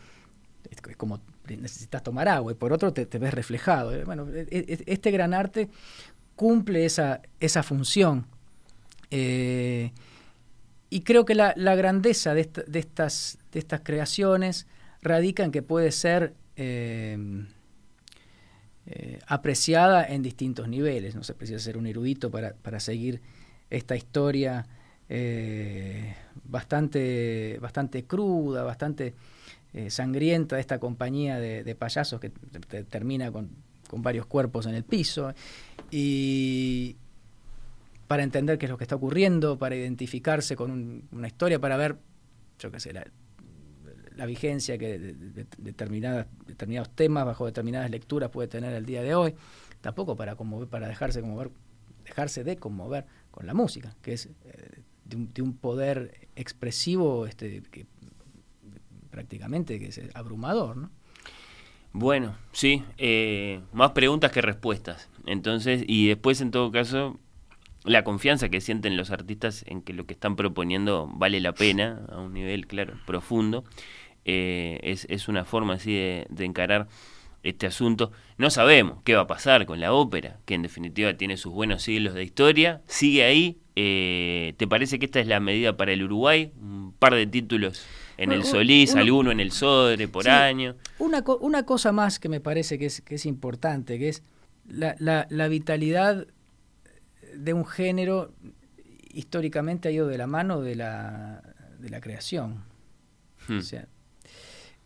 es 0.69 0.95
como 0.97 1.19
necesitas 1.47 2.03
tomar 2.03 2.27
agua 2.27 2.51
y 2.51 2.55
por 2.55 2.71
otro 2.71 2.93
te, 2.93 3.07
te 3.07 3.17
ves 3.17 3.33
reflejado. 3.33 3.95
Eh, 3.95 4.03
Bueno, 4.03 4.27
e- 4.31 4.45
e- 4.51 4.83
este 4.85 5.09
gran 5.09 5.33
arte 5.33 5.69
cumple 6.35 6.85
esa, 6.85 7.21
esa 7.39 7.63
función. 7.63 8.27
Eh, 9.09 9.91
y 10.89 11.01
creo 11.01 11.25
que 11.25 11.35
la, 11.35 11.53
grandeza 11.75 12.33
de, 12.33 12.41
esta- 12.41 12.63
de 12.63 12.79
estas, 12.79 13.37
creaciones 13.83 14.67
radica 15.01 15.43
en 15.43 15.51
que 15.51 15.61
puede 15.61 15.91
ser 15.91 16.33
eh, 16.55 17.17
eh, 18.87 19.19
apreciada 19.27 20.03
en 20.05 20.23
distintos 20.23 20.67
niveles. 20.67 21.15
No 21.15 21.23
se 21.23 21.33
precisa 21.35 21.59
ser 21.59 21.77
un 21.77 21.85
erudito 21.87 22.31
para, 22.31 22.53
seguir 22.79 23.21
esta 23.69 23.95
historia 23.95 24.65
eh, 25.09 26.15
bastante, 26.43 27.59
bastante 27.61 28.05
cruda, 28.05 28.63
bastante 28.63 29.13
sangrienta 29.89 30.55
de 30.55 30.61
esta 30.61 30.79
compañía 30.79 31.39
de, 31.39 31.75
payasos 31.75 32.19
que 32.19 32.31
te- 32.31 32.59
te- 32.59 32.83
termina 32.83 33.31
con, 33.31 33.49
varios 34.01 34.25
cuerpos 34.25 34.65
en 34.65 34.73
el 34.73 34.83
piso. 34.83 35.33
Para 38.09 38.23
entender 38.23 38.57
qué 38.57 38.65
es 38.65 38.71
lo 38.71 38.77
que 38.79 38.85
está 38.85 38.95
ocurriendo, 38.95 39.59
para 39.59 39.75
identificarse 39.75 40.55
con 40.55 40.71
un- 40.71 41.07
una 41.11 41.27
historia, 41.27 41.59
para 41.59 41.77
ver, 41.77 41.99
yo 42.57 42.71
qué 42.71 42.79
sé, 42.79 42.91
la, 42.91 43.05
vigencia 44.25 44.79
que 44.79 44.97
determinados 45.59 46.89
temas 46.95 47.23
bajo 47.23 47.45
determinadas 47.45 47.91
lecturas 47.91 48.31
puede 48.31 48.47
tener 48.47 48.73
el 48.73 48.83
día 48.83 49.03
de 49.03 49.13
hoy, 49.13 49.35
tampoco 49.79 50.15
para 50.15 50.35
conmover, 50.35 50.67
para 50.67 50.87
dejarse 50.87 51.21
conmover, 51.21 51.51
dejarse 52.03 52.43
de 52.43 52.57
conmover 52.57 53.05
con 53.29 53.45
la 53.45 53.53
música, 53.53 53.95
que 54.01 54.13
es 54.13 54.25
eh, 54.25 54.81
de, 55.05 55.15
un, 55.15 55.31
de 55.31 55.41
un 55.43 55.53
poder 55.55 56.27
expresivo 56.35 57.27
este, 57.27 57.61
que 57.69 57.85
prácticamente 59.11 59.79
que 59.79 59.87
es 59.89 60.01
abrumador, 60.15 60.77
¿no? 60.77 60.89
Bueno, 61.93 62.35
sí, 62.51 62.83
eh, 62.97 63.61
más 63.71 63.91
preguntas 63.91 64.31
que 64.31 64.41
respuestas. 64.41 65.09
Entonces, 65.27 65.83
y 65.87 66.07
después 66.07 66.41
en 66.41 66.51
todo 66.51 66.71
caso, 66.71 67.19
la 67.85 68.03
confianza 68.03 68.49
que 68.49 68.61
sienten 68.61 68.97
los 68.97 69.11
artistas 69.11 69.63
en 69.67 69.81
que 69.81 69.93
lo 69.93 70.05
que 70.05 70.13
están 70.13 70.35
proponiendo 70.35 71.07
vale 71.13 71.39
la 71.39 71.53
pena, 71.53 72.05
a 72.09 72.17
un 72.19 72.33
nivel, 72.33 72.67
claro, 72.67 72.93
profundo, 73.05 73.63
eh, 74.25 74.79
es, 74.83 75.05
es 75.09 75.27
una 75.27 75.45
forma 75.45 75.75
así 75.75 75.93
de, 75.93 76.27
de 76.29 76.45
encarar 76.45 76.87
este 77.41 77.67
asunto. 77.67 78.11
No 78.37 78.49
sabemos 78.49 79.01
qué 79.03 79.15
va 79.15 79.21
a 79.21 79.27
pasar 79.27 79.65
con 79.65 79.79
la 79.79 79.93
ópera, 79.93 80.39
que 80.45 80.55
en 80.55 80.61
definitiva 80.61 81.13
tiene 81.15 81.37
sus 81.37 81.53
buenos 81.53 81.83
siglos 81.83 82.13
de 82.13 82.23
historia, 82.23 82.81
sigue 82.85 83.23
ahí. 83.23 83.57
Eh, 83.77 84.55
¿Te 84.57 84.67
parece 84.67 84.99
que 84.99 85.05
esta 85.05 85.21
es 85.21 85.27
la 85.27 85.39
medida 85.39 85.77
para 85.77 85.93
el 85.93 86.03
Uruguay? 86.03 86.51
Un 86.59 86.93
par 86.99 87.15
de 87.15 87.25
títulos 87.27 87.85
en 88.17 88.33
el 88.33 88.43
Solís, 88.43 88.91
uno- 88.91 88.99
alguno 89.01 89.31
en 89.31 89.39
el 89.39 89.51
Sodre 89.53 90.09
por 90.09 90.25
Sí, 90.25 90.29
año. 90.29 90.75
Una, 90.97 91.23
una 91.39 91.63
cosa 91.65 91.93
más 91.93 92.19
que 92.19 92.27
me 92.27 92.41
parece 92.41 92.77
que 92.77 92.87
es, 92.87 92.99
que 92.99 93.15
es 93.15 93.25
importante, 93.25 93.97
que 93.97 94.09
es 94.09 94.21
la, 94.67 94.95
la- 94.99 95.27
la 95.29 95.47
vitalidad 95.47 96.27
de 97.35 97.53
un 97.53 97.65
género 97.65 98.33
históricamente 99.11 99.87
ha 99.89 99.91
ido 99.91 100.07
de 100.07 100.17
la 100.17 100.27
mano 100.27 100.61
de 100.61 100.75
la, 100.75 101.41
de 101.79 101.89
la 101.89 101.99
creación. 102.01 102.63
Hmm. 103.47 103.57
O 103.59 103.61
sea, 103.61 103.87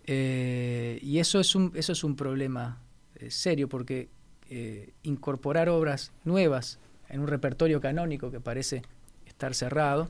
eh, 0.05 0.99
y 1.01 1.19
eso 1.19 1.39
es 1.39 1.55
un, 1.55 1.71
eso 1.75 1.91
es 1.93 2.03
un 2.03 2.15
problema 2.15 2.81
eh, 3.15 3.31
serio 3.31 3.69
porque 3.69 4.09
eh, 4.49 4.93
incorporar 5.03 5.69
obras 5.69 6.11
nuevas 6.23 6.79
en 7.09 7.21
un 7.21 7.27
repertorio 7.27 7.79
canónico 7.79 8.31
que 8.31 8.39
parece 8.39 8.81
estar 9.25 9.53
cerrado 9.53 10.09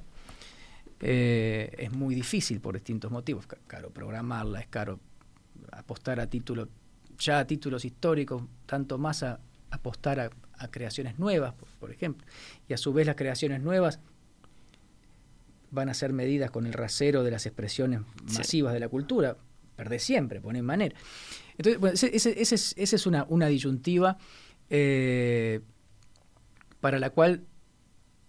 es 1.06 1.92
muy 1.92 2.16
difícil 2.16 2.62
por 2.62 2.76
distintos 2.76 3.12
motivos. 3.12 3.46
Ca- 3.46 3.58
Caro 3.68 3.90
programarla, 3.90 4.62
es 4.62 4.68
caro 4.68 5.02
apostar 5.74 6.22
a 6.22 6.28
títulos, 6.28 6.70
ya 7.20 7.40
a 7.40 7.46
títulos 7.46 7.84
históricos, 7.84 8.42
tanto 8.66 8.98
más 8.98 9.22
a 9.24 9.42
apostar 9.70 10.22
a, 10.22 10.30
a 10.58 10.70
creaciones 10.70 11.20
nuevas, 11.20 11.54
por, 11.54 11.68
por 11.80 11.92
ejemplo. 11.92 12.26
Y 12.68 12.74
a 12.74 12.78
su 12.78 12.94
vez 12.94 13.06
las 13.08 13.16
creaciones 13.16 13.62
nuevas 13.62 14.00
van 15.72 15.90
a 15.90 15.94
ser 15.94 16.14
medidas 16.14 16.52
con 16.52 16.66
el 16.68 16.74
rasero 16.74 17.24
de 17.24 17.32
las 17.32 17.46
expresiones 17.46 18.02
Sí. 18.28 18.38
masivas 18.38 18.74
de 18.74 18.80
la 18.80 18.90
cultura, 18.90 19.38
perdés 19.76 20.04
siempre, 20.04 20.40
ponen 20.40 20.64
manera. 20.66 20.96
Entonces, 21.58 21.80
bueno, 21.80 21.96
ese, 21.96 22.16
ese- 22.16 22.40
ese 22.42 22.56
es, 22.56 22.74
esa 22.78 22.96
es 22.96 23.06
una, 23.08 23.26
una 23.30 23.48
disyuntiva 23.48 24.18
eh, 24.70 25.62
para 26.80 27.00
la 27.00 27.10
cual 27.10 27.44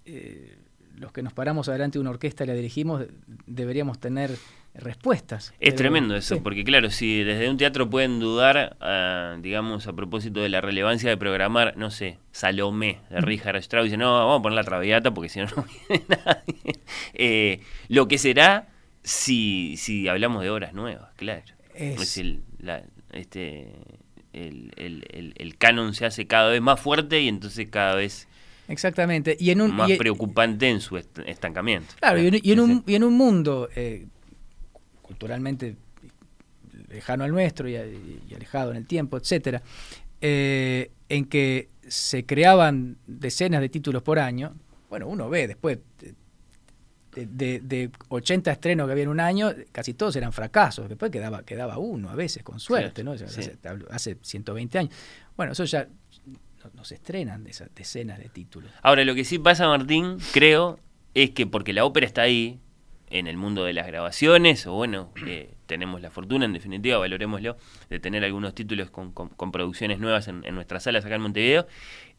eh, 0.06 0.56
los 0.96 1.12
que 1.12 1.22
nos 1.22 1.32
paramos 1.32 1.68
adelante 1.68 1.98
de 1.98 2.00
una 2.00 2.10
orquesta 2.10 2.44
y 2.44 2.46
la 2.46 2.54
dirigimos 2.54 3.00
de- 3.00 3.10
deberíamos 3.46 3.98
tener 3.98 4.36
respuestas. 4.74 5.48
Es 5.52 5.70
Pero- 5.70 5.76
tremendo 5.76 6.16
eso, 6.16 6.34
sí. 6.34 6.40
porque 6.42 6.64
claro, 6.64 6.90
si 6.90 7.22
desde 7.22 7.48
un 7.48 7.56
teatro 7.56 7.88
pueden 7.88 8.18
dudar, 8.20 8.76
ah, 8.80 9.36
digamos, 9.40 9.86
a 9.86 9.92
propósito 9.92 10.40
de 10.40 10.48
la 10.48 10.60
relevancia 10.60 11.08
de 11.10 11.16
programar, 11.16 11.76
no 11.76 11.90
sé, 11.90 12.18
Salomé 12.32 12.98
de 13.10 13.20
Richard 13.20 13.56
Strauss, 13.56 13.84
dice, 13.84 13.96
no, 13.96 14.12
vamos 14.12 14.40
a 14.40 14.42
poner 14.42 14.56
la 14.56 14.64
traviata 14.64 15.12
porque 15.14 15.28
si 15.28 15.40
no, 15.40 15.46
no 15.56 15.64
viene 15.88 16.04
nadie. 16.26 16.72
Eh, 17.14 17.60
lo 17.88 18.08
que 18.08 18.18
será 18.18 18.68
si, 19.02 19.76
si 19.76 20.08
hablamos 20.08 20.42
de 20.42 20.50
obras 20.50 20.72
nuevas, 20.74 21.10
claro. 21.16 21.42
Es- 21.74 22.00
Es 22.00 22.18
el, 22.18 22.40
la- 22.58 22.82
este, 23.12 23.72
el, 24.32 24.72
el- 24.76 25.34
el- 25.36 25.56
canon 25.58 25.94
se 25.94 26.06
hace 26.06 26.26
cada 26.26 26.50
vez 26.50 26.60
más 26.60 26.80
fuerte 26.80 27.20
y 27.20 27.28
entonces 27.28 27.68
cada 27.70 27.94
vez 27.94 28.26
Exactamente. 28.66 29.36
Y 29.38 29.50
en 29.50 29.60
un, 29.60 29.74
más 29.76 29.90
y- 29.90 29.96
preocupante 29.96 30.68
en 30.70 30.80
su 30.80 30.96
est- 30.96 31.18
estancamiento. 31.26 31.94
Claro, 32.00 32.18
y 32.20 32.28
en, 32.28 32.34
y 32.36 32.38
en 32.38 32.42
Sí, 32.42 32.60
un, 32.60 32.84
y 32.86 32.94
en 32.94 33.04
un 33.04 33.12
mundo 33.14 33.68
eh, 33.76 34.06
culturalmente 35.04 35.76
lejano 36.88 37.24
al 37.24 37.30
nuestro 37.30 37.68
y, 37.68 37.74
y 37.74 38.34
alejado 38.34 38.70
en 38.72 38.78
el 38.78 38.86
tiempo, 38.86 39.16
etcétera, 39.16 39.62
eh, 40.20 40.90
en 41.08 41.26
que 41.26 41.68
se 41.86 42.24
creaban 42.24 42.96
decenas 43.06 43.60
de 43.60 43.68
títulos 43.68 44.02
por 44.02 44.18
año, 44.18 44.54
bueno, 44.88 45.06
uno 45.06 45.28
ve 45.28 45.46
después 45.48 45.78
de, 47.12 47.26
de- 47.26 47.60
de 47.60 47.90
80 48.08 48.50
estrenos 48.50 48.86
que 48.86 48.92
había 48.92 49.04
en 49.04 49.10
un 49.10 49.20
año, 49.20 49.52
casi 49.70 49.94
todos 49.94 50.16
eran 50.16 50.32
fracasos, 50.32 50.88
después 50.88 51.12
quedaba, 51.12 51.42
quedaba 51.44 51.78
uno 51.78 52.10
a 52.10 52.14
veces, 52.14 52.42
con 52.42 52.58
suerte, 52.58 53.04
¿no? 53.04 53.16
Sí. 53.18 53.24
hace, 53.24 53.58
hace 53.90 54.16
120 54.22 54.78
años. 54.78 54.92
Bueno, 55.36 55.52
eso 55.52 55.64
ya 55.64 55.86
no, 56.64 56.70
no 56.74 56.84
se 56.84 56.94
estrenan 56.96 57.44
de 57.44 57.50
esas 57.50 57.68
decenas 57.74 58.18
de 58.18 58.28
títulos. 58.30 58.70
Ahora, 58.82 59.04
lo 59.04 59.14
que 59.14 59.24
sí 59.24 59.38
pasa, 59.38 59.68
Martín, 59.68 60.16
creo, 60.32 60.80
es 61.12 61.30
que 61.30 61.46
porque 61.46 61.72
la 61.72 61.84
ópera 61.84 62.06
está 62.06 62.22
ahí, 62.22 62.58
en 63.10 63.26
el 63.26 63.36
mundo 63.36 63.64
de 63.64 63.72
las 63.72 63.86
grabaciones, 63.86 64.66
o 64.66 64.72
bueno, 64.72 65.12
tenemos 65.66 66.00
la 66.00 66.10
fortuna, 66.10 66.44
en 66.44 66.52
definitiva, 66.52 66.98
valorémoslo, 66.98 67.56
de 67.88 68.00
tener 68.00 68.24
algunos 68.24 68.54
títulos 68.54 68.90
con, 68.90 69.12
con, 69.12 69.52
producciones 69.52 69.98
nuevas 69.98 70.28
en, 70.28 70.44
en, 70.44 70.54
nuestras 70.54 70.84
salas 70.84 71.04
acá 71.04 71.16
en 71.16 71.22
Montevideo, 71.22 71.66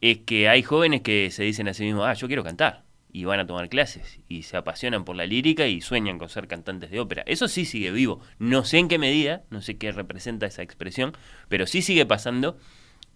es 0.00 0.18
que 0.18 0.48
hay 0.48 0.62
jóvenes 0.62 1.02
que 1.02 1.30
se 1.30 1.42
dicen 1.42 1.68
a 1.68 1.74
sí 1.74 1.84
mismos, 1.84 2.06
ah, 2.06 2.14
yo 2.14 2.26
quiero 2.28 2.44
cantar, 2.44 2.84
y 3.12 3.24
van 3.24 3.40
a 3.40 3.46
tomar 3.46 3.68
clases, 3.68 4.20
y 4.28 4.42
se 4.42 4.56
apasionan 4.56 5.04
por 5.04 5.16
la 5.16 5.26
lírica 5.26 5.66
y 5.66 5.80
sueñan 5.80 6.18
con 6.18 6.28
ser 6.28 6.48
cantantes 6.48 6.90
de 6.90 7.00
ópera. 7.00 7.22
Eso 7.26 7.48
sí 7.48 7.64
sigue 7.64 7.90
vivo, 7.90 8.20
no 8.38 8.64
sé 8.64 8.78
en 8.78 8.88
qué 8.88 8.98
medida, 8.98 9.42
no 9.50 9.62
sé 9.62 9.78
qué 9.78 9.92
representa 9.92 10.46
esa 10.46 10.62
expresión, 10.62 11.12
pero 11.48 11.66
sí 11.66 11.82
sigue 11.82 12.06
pasando 12.06 12.58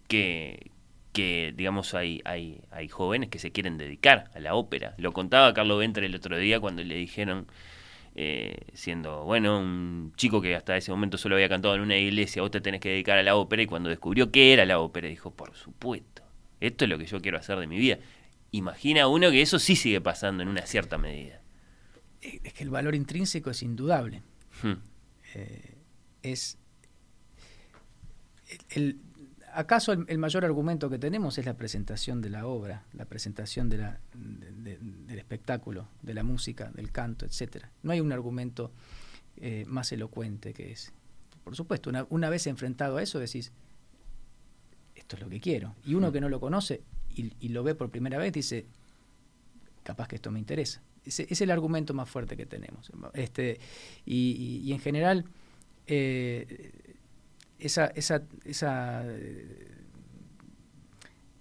que, 0.08 0.70
que 1.12 1.52
digamos 1.56 1.94
hay, 1.94 2.20
hay, 2.24 2.60
hay 2.70 2.88
jóvenes 2.88 3.30
que 3.30 3.38
se 3.38 3.50
quieren 3.50 3.78
dedicar 3.78 4.30
a 4.34 4.40
la 4.40 4.54
ópera. 4.54 4.94
Lo 4.98 5.12
contaba 5.12 5.52
Carlos 5.54 5.78
Ventre 5.78 6.06
el 6.06 6.14
otro 6.14 6.38
día 6.38 6.60
cuando 6.60 6.82
le 6.84 6.94
dijeron, 6.94 7.46
eh, 8.14 8.66
siendo, 8.74 9.24
bueno, 9.24 9.60
un 9.60 10.12
chico 10.16 10.40
que 10.40 10.54
hasta 10.54 10.76
ese 10.76 10.90
momento 10.90 11.16
solo 11.18 11.36
había 11.36 11.48
cantado 11.48 11.74
en 11.74 11.80
una 11.80 11.96
iglesia, 11.96 12.42
vos 12.42 12.50
te 12.50 12.60
tenés 12.60 12.80
que 12.80 12.90
dedicar 12.90 13.18
a 13.18 13.22
la 13.22 13.36
ópera, 13.36 13.62
y 13.62 13.66
cuando 13.66 13.88
descubrió 13.88 14.30
qué 14.30 14.52
era 14.52 14.64
la 14.66 14.80
ópera, 14.80 15.08
dijo, 15.08 15.30
por 15.30 15.54
supuesto, 15.54 16.22
esto 16.60 16.84
es 16.84 16.90
lo 16.90 16.98
que 16.98 17.06
yo 17.06 17.20
quiero 17.20 17.38
hacer 17.38 17.58
de 17.58 17.66
mi 17.66 17.78
vida. 17.78 17.98
Imagina 18.52 19.06
uno 19.06 19.30
que 19.30 19.42
eso 19.42 19.58
sí 19.58 19.76
sigue 19.76 20.00
pasando 20.00 20.42
en 20.42 20.48
una 20.48 20.66
cierta 20.66 20.98
medida. 20.98 21.40
Es 22.20 22.52
que 22.52 22.64
el 22.64 22.70
valor 22.70 22.94
intrínseco 22.94 23.50
es 23.50 23.62
indudable. 23.62 24.22
Hmm. 24.62 24.74
Eh, 25.34 25.76
es 26.22 26.58
el, 28.70 29.00
¿Acaso 29.52 29.92
el, 29.92 30.18
mayor 30.18 30.44
argumento 30.44 30.88
que 30.88 30.98
tenemos 30.98 31.38
es 31.38 31.46
la 31.46 31.56
presentación 31.56 32.20
de 32.20 32.30
la 32.30 32.46
obra, 32.46 32.84
la 32.92 33.04
presentación 33.04 33.68
de 33.68 33.78
la, 33.78 34.00
del 34.14 35.18
espectáculo, 35.18 35.88
de 36.02 36.14
la 36.14 36.22
música, 36.22 36.70
del 36.74 36.92
canto, 36.92 37.26
etcétera? 37.26 37.70
No 37.82 37.92
hay 37.92 38.00
un 38.00 38.12
argumento 38.12 38.72
eh, 39.36 39.64
más 39.66 39.90
elocuente 39.92 40.52
que 40.52 40.72
ese. 40.72 40.92
Por 41.44 41.56
supuesto, 41.56 41.90
una, 42.10 42.30
vez 42.30 42.46
enfrentado 42.46 42.98
a 42.98 43.02
eso 43.02 43.18
decís, 43.18 43.52
esto 44.94 45.16
es 45.16 45.22
lo 45.22 45.28
que 45.28 45.40
quiero. 45.40 45.74
Y 45.84 45.94
uno 45.94 46.10
mm. 46.10 46.12
que 46.12 46.20
no 46.20 46.28
lo 46.28 46.40
conoce 46.40 46.82
y, 47.14 47.48
lo 47.48 47.62
ve 47.62 47.74
por 47.74 47.90
primera 47.90 48.18
vez 48.18 48.32
dice, 48.32 48.66
capaz 49.82 50.08
que 50.08 50.16
esto 50.16 50.30
me 50.30 50.38
interesa. 50.38 50.82
Ese 51.04 51.26
es 51.28 51.40
el 51.40 51.50
argumento 51.50 51.94
más 51.94 52.08
fuerte 52.08 52.36
que 52.36 52.46
tenemos. 52.46 52.92
Este, 53.14 53.58
y, 54.04 54.70
en 54.72 54.78
general, 54.78 55.24
eh, 55.86 56.72
esa, 57.60 57.86
esa, 57.88 58.22
esa, 58.44 59.04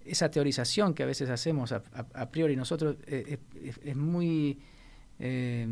esa 0.04 0.30
teorización 0.30 0.94
que 0.94 1.02
a 1.02 1.06
veces 1.06 1.30
hacemos 1.30 1.72
a, 1.72 2.30
priori 2.30 2.56
nosotros 2.56 2.96
eh, 3.06 3.38
es, 3.82 3.96
muy 3.96 4.58
eh, 5.18 5.66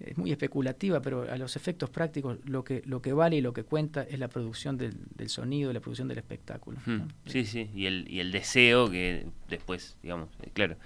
es 0.00 0.16
muy 0.16 0.32
especulativa, 0.32 1.02
pero 1.02 1.30
a 1.30 1.36
los 1.36 1.56
efectos 1.56 1.90
prácticos 1.90 2.38
lo 2.46 2.64
que, 2.64 2.82
lo 2.86 3.02
que 3.02 3.12
vale 3.12 3.36
y 3.36 3.40
lo 3.42 3.52
que 3.52 3.64
cuenta 3.64 4.02
es 4.02 4.18
la 4.18 4.28
producción 4.28 4.78
del, 4.78 4.94
del 5.14 5.28
sonido, 5.28 5.72
la 5.72 5.80
producción 5.80 6.08
del 6.08 6.18
espectáculo. 6.18 6.78
Hmm. 6.86 7.02
Sí, 7.26 7.44
sí, 7.44 7.70
y 7.74 7.86
el, 7.86 8.06
y 8.10 8.20
el 8.20 8.32
deseo 8.32 8.90
que 8.90 9.26
después, 9.48 9.98
digamos, 10.02 10.30
eh, 10.42 10.50
claro, 10.54 10.76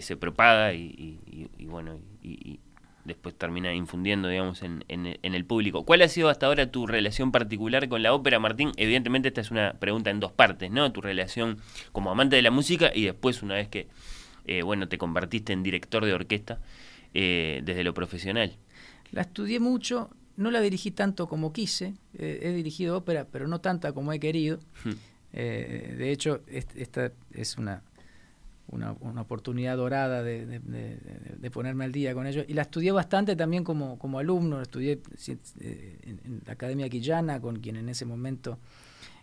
se 0.00 0.16
propaga 0.16 0.74
y, 0.74 1.20
y 1.56 1.66
bueno, 1.66 2.00
y, 2.22 2.58
después 3.08 3.34
termina 3.36 3.74
infundiendo, 3.74 4.28
digamos, 4.28 4.62
en, 4.62 4.84
en, 4.88 5.34
el 5.34 5.44
público. 5.44 5.84
¿Cuál 5.84 6.02
ha 6.02 6.08
sido 6.08 6.28
hasta 6.28 6.46
ahora 6.46 6.70
tu 6.70 6.86
relación 6.86 7.32
particular 7.32 7.88
con 7.88 8.02
la 8.02 8.12
ópera, 8.12 8.38
Martín? 8.38 8.70
Evidentemente 8.76 9.28
esta 9.28 9.40
es 9.40 9.50
una 9.50 9.72
pregunta 9.72 10.10
en 10.10 10.20
dos 10.20 10.30
partes, 10.30 10.70
¿no? 10.70 10.92
Tu 10.92 11.00
relación 11.00 11.58
como 11.90 12.10
amante 12.10 12.36
de 12.36 12.42
la 12.42 12.52
música 12.52 12.92
y 12.94 13.04
después 13.04 13.42
una 13.42 13.54
vez 13.54 13.68
que, 13.68 13.88
eh, 14.44 14.62
bueno, 14.62 14.88
te 14.88 14.98
convertiste 14.98 15.52
en 15.52 15.64
director 15.64 16.04
de 16.04 16.14
orquesta 16.14 16.60
eh, 17.14 17.62
desde 17.64 17.82
lo 17.82 17.94
profesional. 17.94 18.56
La 19.10 19.22
estudié 19.22 19.58
mucho, 19.58 20.10
no 20.36 20.50
la 20.50 20.60
dirigí 20.60 20.90
tanto 20.92 21.26
como 21.26 21.52
quise, 21.52 21.94
eh, 22.16 22.40
he 22.42 22.52
dirigido 22.52 22.96
ópera, 22.96 23.26
pero 23.26 23.48
no 23.48 23.60
tanta 23.60 23.92
como 23.92 24.12
he 24.12 24.20
querido. 24.20 24.60
Hmm. 24.84 24.92
de 25.32 26.10
hecho, 26.12 26.42
esta 26.46 27.12
es 27.32 27.58
una 27.58 27.82
una, 28.68 28.92
una 29.00 29.22
oportunidad 29.22 29.76
dorada 29.76 30.22
de, 30.22 30.46
de, 30.46 31.50
ponerme 31.50 31.84
al 31.84 31.92
día 31.92 32.14
con 32.14 32.26
ellos. 32.26 32.44
Y 32.48 32.54
la 32.54 32.62
estudié 32.62 32.92
bastante 32.92 33.34
también 33.34 33.64
como, 33.64 33.98
como 33.98 34.18
alumno, 34.18 34.60
estudié 34.60 35.00
eh, 35.60 35.98
en, 36.02 36.42
la 36.44 36.52
Academia 36.52 36.88
Quillana, 36.88 37.40
con 37.40 37.60
quien 37.60 37.76
en 37.76 37.88
ese 37.88 38.04
momento 38.04 38.58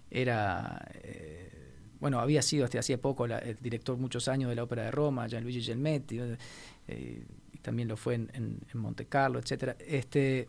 era, 0.09 0.84
eh, 1.03 1.51
bueno, 1.99 2.19
había 2.19 2.41
sido 2.41 2.65
hasta 2.65 2.80
hacía 2.80 2.99
poco 2.99 3.26
el 3.26 3.57
director 3.61 3.97
muchos 3.97 4.27
años 4.27 4.49
de 4.49 4.55
la 4.55 4.63
Ópera 4.63 4.84
de 4.84 4.91
Roma, 4.91 5.27
Gianluigi 5.27 5.61
Gelmetti, 5.61 6.19
eh, 6.88 7.23
también 7.61 7.88
lo 7.88 7.97
fue 7.97 8.15
en, 8.15 8.31
en, 8.34 8.80
Monte 8.80 9.05
Carlo, 9.05 9.39
etc. 9.39 9.76
Este, 9.80 10.47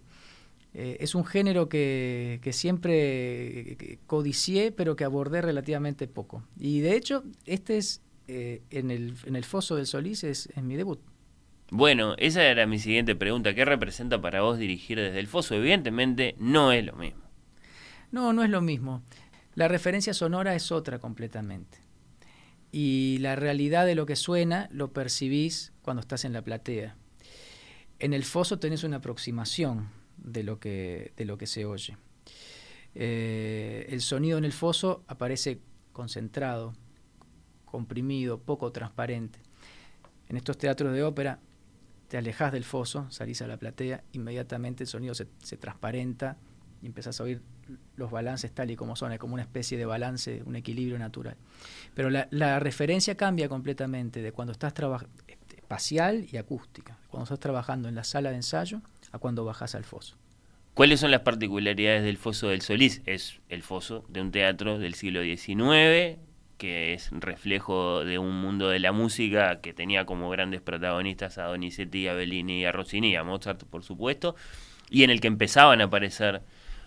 es 0.74 1.14
un 1.14 1.24
género 1.24 1.68
que, 1.68 2.40
que 2.43 2.52
siempre 2.52 3.98
codicié, 4.06 4.73
pero 4.73 4.97
que 4.97 5.05
abordé 5.05 5.40
relativamente 5.40 6.06
poco. 6.09 6.43
Y 6.59 6.81
de 6.81 6.94
hecho, 6.94 7.24
este 7.47 7.78
es 7.78 8.02
eh, 8.28 8.62
en, 8.70 8.90
el, 8.90 9.15
en 9.24 9.36
el 9.36 9.44
Foso 9.44 9.77
del 9.77 9.86
Solís 9.86 10.24
es, 10.24 10.48
mi 10.57 10.77
debut. 10.77 11.01
Bueno, 11.70 12.15
esa 12.19 12.44
era 12.44 12.66
mi 12.66 12.78
siguiente 12.78 13.16
pregunta. 13.16 13.55
¿Qué 13.55 13.65
representa 13.65 14.20
para 14.20 14.43
vos 14.43 14.59
dirigir 14.59 14.98
desde 14.98 15.19
el 15.19 15.27
Foso? 15.27 15.55
Evidentemente 15.55 16.35
no 16.39 16.73
es 16.73 16.85
lo 16.85 16.94
mismo. 16.94 17.23
No, 18.12 18.32
no 18.32 18.44
es 18.44 18.51
lo 18.51 18.61
mismo. 18.61 19.03
La 19.55 19.69
referencia 19.69 20.15
sonora 20.15 20.55
es 20.55 20.70
otra 20.70 20.98
completamente. 20.98 21.78
Y 22.70 23.19
la 23.20 23.36
realidad 23.36 23.86
de 23.86 23.94
lo 23.94 24.07
que 24.07 24.16
suena 24.16 24.69
lo 24.70 24.93
percibís 24.93 25.73
cuando 25.82 26.01
estás 26.01 26.24
en 26.24 26.32
la 26.32 26.43
platea. 26.43 26.97
En 27.98 28.12
el 28.12 28.24
foso 28.24 28.59
tenés 28.59 28.85
una 28.85 28.98
aproximación 28.98 29.89
de 30.19 30.43
lo 30.43 30.61
que, 30.61 31.12
de 31.16 31.24
lo 31.24 31.39
que 31.39 31.47
se 31.47 31.65
oye. 31.65 31.97
Eh, 32.94 33.86
el 33.90 34.01
sonido 34.01 34.39
en 34.39 34.44
el 34.44 34.53
foso 34.53 35.05
aparece 35.07 35.61
concentrado, 35.93 36.74
comprimido, 37.77 38.39
poco 38.39 38.73
transparente. 38.73 39.39
En 40.31 40.39
estos 40.39 40.57
teatros 40.57 40.94
de 40.94 41.03
ópera 41.03 41.40
te 42.09 42.16
alejas 42.16 42.51
del 42.51 42.65
foso, 42.65 43.07
salís 43.11 43.43
a 43.43 43.47
la 43.47 43.59
platea, 43.59 44.03
inmediatamente 44.15 44.85
el 44.85 44.89
sonido 44.89 45.15
se, 45.15 45.27
transparenta 45.59 46.39
y 46.81 46.86
empezás 46.86 47.20
a 47.20 47.24
oír 47.24 47.43
los 47.97 48.11
balances 48.11 48.51
tal 48.51 48.70
y 48.70 48.77
como 48.77 48.97
son, 48.97 49.12
es 49.12 49.19
como 49.19 49.35
una 49.35 49.43
especie 49.43 49.77
de 49.77 49.85
balance, 49.85 50.43
un 50.47 50.57
equilibrio 50.57 50.98
natural. 50.98 51.36
Pero 51.94 52.09
la, 52.09 52.59
referencia 52.61 53.15
cambia 53.15 53.47
completamente 53.51 54.23
de 54.23 54.32
cuando 54.32 54.53
estás 54.53 54.73
trabajando, 54.73 55.12
espacial 55.55 56.27
y 56.32 56.39
acústica, 56.39 56.97
cuando 57.11 57.24
estás 57.24 57.40
trabajando 57.40 57.90
en 57.90 57.94
la 57.94 58.05
sala 58.05 58.31
de 58.31 58.36
ensayo 58.36 58.81
a 59.12 59.19
cuando 59.19 59.44
bajas 59.44 59.74
al 59.74 59.85
foso. 59.85 60.16
¿Cuáles 60.73 61.01
son 61.01 61.11
las 61.11 61.20
particularidades 61.20 62.05
del 62.05 62.16
Foso 62.16 62.48
del 62.48 62.62
Solís? 62.62 63.03
Es 63.05 63.39
el 63.51 63.62
foso 63.62 64.07
de 64.09 64.23
un 64.23 64.31
teatro 64.31 64.78
del 64.78 64.94
siglo 64.94 65.23
XIX, 65.23 66.19
que 66.59 66.95
es 66.95 67.11
reflejo 67.12 68.05
de 68.05 68.19
un 68.19 68.41
mundo 68.41 68.69
de 68.69 68.78
la 68.78 68.93
música 68.93 69.61
que 69.61 69.73
tenía 69.73 70.07
como 70.07 70.31
grandes 70.31 70.61
protagonistas 70.61 71.39
a 71.39 71.45
Donizetti, 71.45 72.09
a 72.09 72.15
Bellini, 72.15 72.65
a 72.65 72.73
Rossini, 72.73 73.16
a 73.16 73.24
Mozart, 73.24 73.65
por 73.65 73.83
supuesto, 73.83 74.37
y 74.91 75.03
en 75.03 75.11
el 75.11 75.20
que 75.20 75.28
empezaban 75.28 75.81
a 75.81 75.85
aparecer 75.85 76.43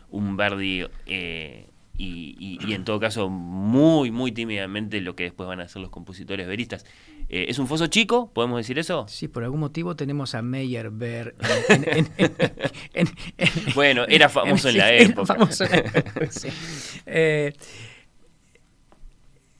un 0.10 0.38
Verdi 0.38 0.86
eh, 1.06 1.68
y, 2.02 2.58
y, 2.66 2.74
en 2.74 2.86
todo 2.86 2.98
caso 2.98 3.30
muy, 3.30 4.10
muy 4.10 4.32
tímidamente 4.32 5.02
lo 5.02 5.18
que 5.18 5.24
después 5.24 5.50
van 5.50 5.60
a 5.60 5.68
ser 5.68 5.82
los 5.82 5.92
compositores 5.92 6.48
veristas. 6.48 6.86
Eh, 7.28 7.48
¿Es 7.50 7.60
un 7.60 7.68
foso 7.68 7.88
chico? 7.88 8.32
¿Podemos 8.34 8.58
decir 8.58 8.80
eso? 8.80 9.06
Sí, 9.10 9.28
por 9.28 9.44
algún 9.44 9.60
motivo 9.60 9.98
tenemos 9.98 10.34
a 10.34 10.42
Meyerbeer. 10.42 11.36
bueno, 13.76 14.06
era 14.08 14.30
famoso 14.30 14.70
en 14.70 14.78
la 14.78 14.94
época. 14.94 15.36
Famoso 15.36 15.66
en 15.66 15.72
la 15.72 15.78
época 15.78 16.32
sí. 16.32 16.48
eh, 17.06 17.54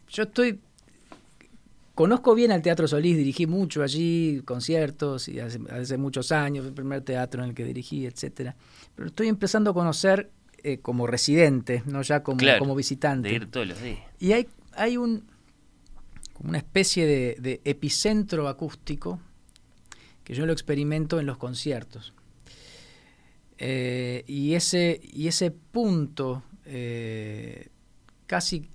yo 0.10 0.24
estoy 0.24 0.60
conozco 1.96 2.34
bien 2.34 2.52
al 2.52 2.62
Teatro 2.62 2.88
Solís, 2.88 3.18
dirigí 3.18 3.46
mucho 3.46 3.84
allí, 3.84 4.42
conciertos, 4.46 5.28
y 5.28 5.40
hace, 5.40 5.98
muchos 5.98 6.32
años, 6.32 6.66
el 6.66 6.72
primer 6.72 7.02
teatro 7.02 7.44
en 7.44 7.50
el 7.50 7.56
que 7.56 7.66
dirigí, 7.66 8.06
etcétera. 8.06 8.56
Pero 8.96 9.10
estoy 9.10 9.28
empezando 9.28 9.72
a 9.72 9.74
conocer 9.74 10.32
eh, 10.64 10.78
como 10.78 11.08
residente, 11.08 11.84
no 11.86 12.02
ya 12.02 12.24
como, 12.24 12.40
como 12.58 12.74
visitante. 12.74 13.28
De 13.28 13.36
ir 13.36 13.52
todos 13.52 13.68
los 13.68 13.82
días. 13.82 14.00
Y 14.18 14.32
hay, 14.32 14.48
hay 14.74 14.96
un 14.96 15.26
como 16.40 16.52
una 16.52 16.60
especie 16.60 17.06
de, 17.06 17.60
epicentro 17.66 18.48
acústico 18.48 19.20
que 20.24 20.34
yo 20.34 20.46
lo 20.46 20.54
experimento 20.54 21.20
en 21.20 21.26
los 21.26 21.38
conciertos. 21.38 22.14
Eh, 23.58 24.24
y, 24.26 24.54
ese, 24.54 25.02
y 25.04 25.28
ese 25.28 25.52
punto 25.52 26.44
eh, 26.64 27.68
casi 28.26 28.70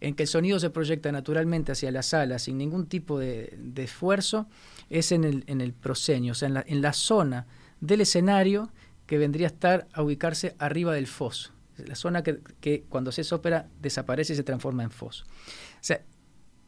en 0.00 0.14
que 0.14 0.24
el 0.24 0.28
sonido 0.28 0.60
se 0.60 0.70
proyecta 0.70 1.10
naturalmente 1.10 1.72
hacia 1.72 1.90
la 1.90 2.02
sala 2.02 2.38
sin 2.38 2.58
ningún 2.58 2.86
tipo 2.86 3.18
de, 3.18 3.58
esfuerzo, 3.76 4.46
es 4.90 5.12
en 5.12 5.24
el, 5.24 5.44
en 5.46 5.60
el 5.60 5.72
proscenio, 5.72 6.32
o 6.32 6.34
sea, 6.34 6.48
en 6.48 6.54
la, 6.54 6.64
en 6.66 6.82
la, 6.82 6.92
zona 6.92 7.46
del 7.80 8.00
escenario 8.02 8.70
que 9.06 9.18
vendría 9.18 9.48
a 9.48 9.50
estar 9.50 9.88
a 9.92 10.02
ubicarse 10.02 10.54
arriba 10.58 10.94
del 10.94 11.06
foso. 11.06 11.52
La 11.78 11.94
zona 11.94 12.22
que, 12.22 12.40
que 12.60 12.84
cuando 12.88 13.12
se 13.12 13.34
ópera 13.34 13.68
desaparece 13.80 14.32
y 14.32 14.36
se 14.36 14.42
transforma 14.42 14.82
en 14.82 14.90
foso. 14.90 15.24
O 15.26 15.82
sea, 15.84 16.02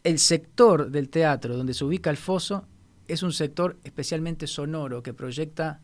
el 0.04 0.18
sector 0.18 0.90
del 0.90 1.08
teatro 1.08 1.56
donde 1.56 1.74
se 1.74 1.84
ubica 1.84 2.10
el 2.10 2.16
foso 2.16 2.66
es 3.08 3.22
un 3.22 3.32
sector 3.32 3.76
especialmente 3.84 4.46
sonoro 4.46 5.02
que 5.02 5.12
proyecta 5.12 5.80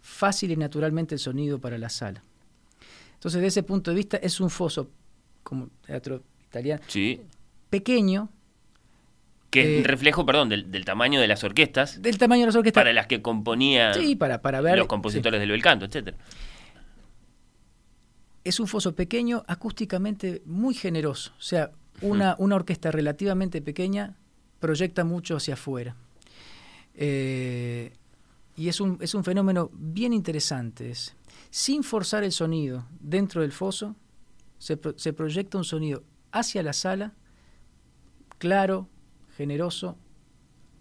fácil 0.00 0.52
y 0.52 0.56
naturalmente 0.56 1.14
el 1.14 1.18
sonido 1.18 1.60
para 1.60 1.76
la 1.76 1.88
sala. 1.88 2.22
Entonces, 3.14 3.40
desde 3.40 3.48
ese 3.48 3.62
punto 3.64 3.90
de 3.90 3.96
vista, 3.96 4.16
es 4.18 4.40
un 4.40 4.48
foso, 4.48 4.90
como 5.42 5.68
teatro 5.84 6.22
italiano, 6.48 6.82
Sí. 6.88 7.20
pequeño, 7.70 8.28
Que 9.50 9.62
Eh, 9.62 9.80
es 9.80 9.86
reflejo, 9.86 10.26
perdón, 10.26 10.50
del, 10.50 10.70
del 10.70 10.84
tamaño 10.84 11.18
de 11.22 11.26
las 11.26 11.42
orquestas 11.42 12.02
del 12.02 12.18
tamaño 12.18 12.42
de 12.42 12.46
las 12.48 12.56
orquestas. 12.56 12.82
para 12.82 12.92
las 12.92 13.06
que 13.06 13.22
componían 13.22 13.94
Sí, 13.94 14.14
para, 14.14 14.42
para 14.42 14.60
ver. 14.60 14.76
los 14.76 14.86
compositores 14.88 15.40
del 15.40 15.50
bel 15.50 15.62
canto, 15.62 15.86
etcétera. 15.86 16.18
es 18.44 18.60
un 18.60 18.66
foso 18.66 18.94
pequeño, 18.94 19.44
acústicamente 19.46 20.42
muy 20.46 20.74
generoso. 20.74 21.32
O 21.38 21.42
sea, 21.42 21.70
una, 22.02 22.34
una 22.38 22.56
orquesta 22.56 22.90
relativamente 22.90 23.60
pequeña 23.62 24.16
proyecta 24.60 25.04
mucho 25.04 25.36
hacia 25.36 25.54
afuera. 25.54 25.96
Eh, 26.94 27.92
y 28.56 28.68
es 28.68 28.80
un, 28.80 28.98
es 29.00 29.14
un 29.14 29.22
fenómeno 29.24 29.70
bien 29.72 30.12
interesante. 30.12 30.90
ese. 30.90 31.12
Sin 31.50 31.82
forzar 31.84 32.24
el 32.24 32.32
sonido 32.32 32.86
dentro 33.00 33.42
del 33.42 33.52
foso, 33.52 33.96
se, 34.58 34.76
pro- 34.76 34.98
se 34.98 35.12
proyecta 35.12 35.58
un 35.58 35.64
sonido 35.64 36.02
hacia 36.32 36.62
la 36.62 36.72
sala, 36.72 37.12
claro, 38.38 38.88
generoso, 39.36 39.96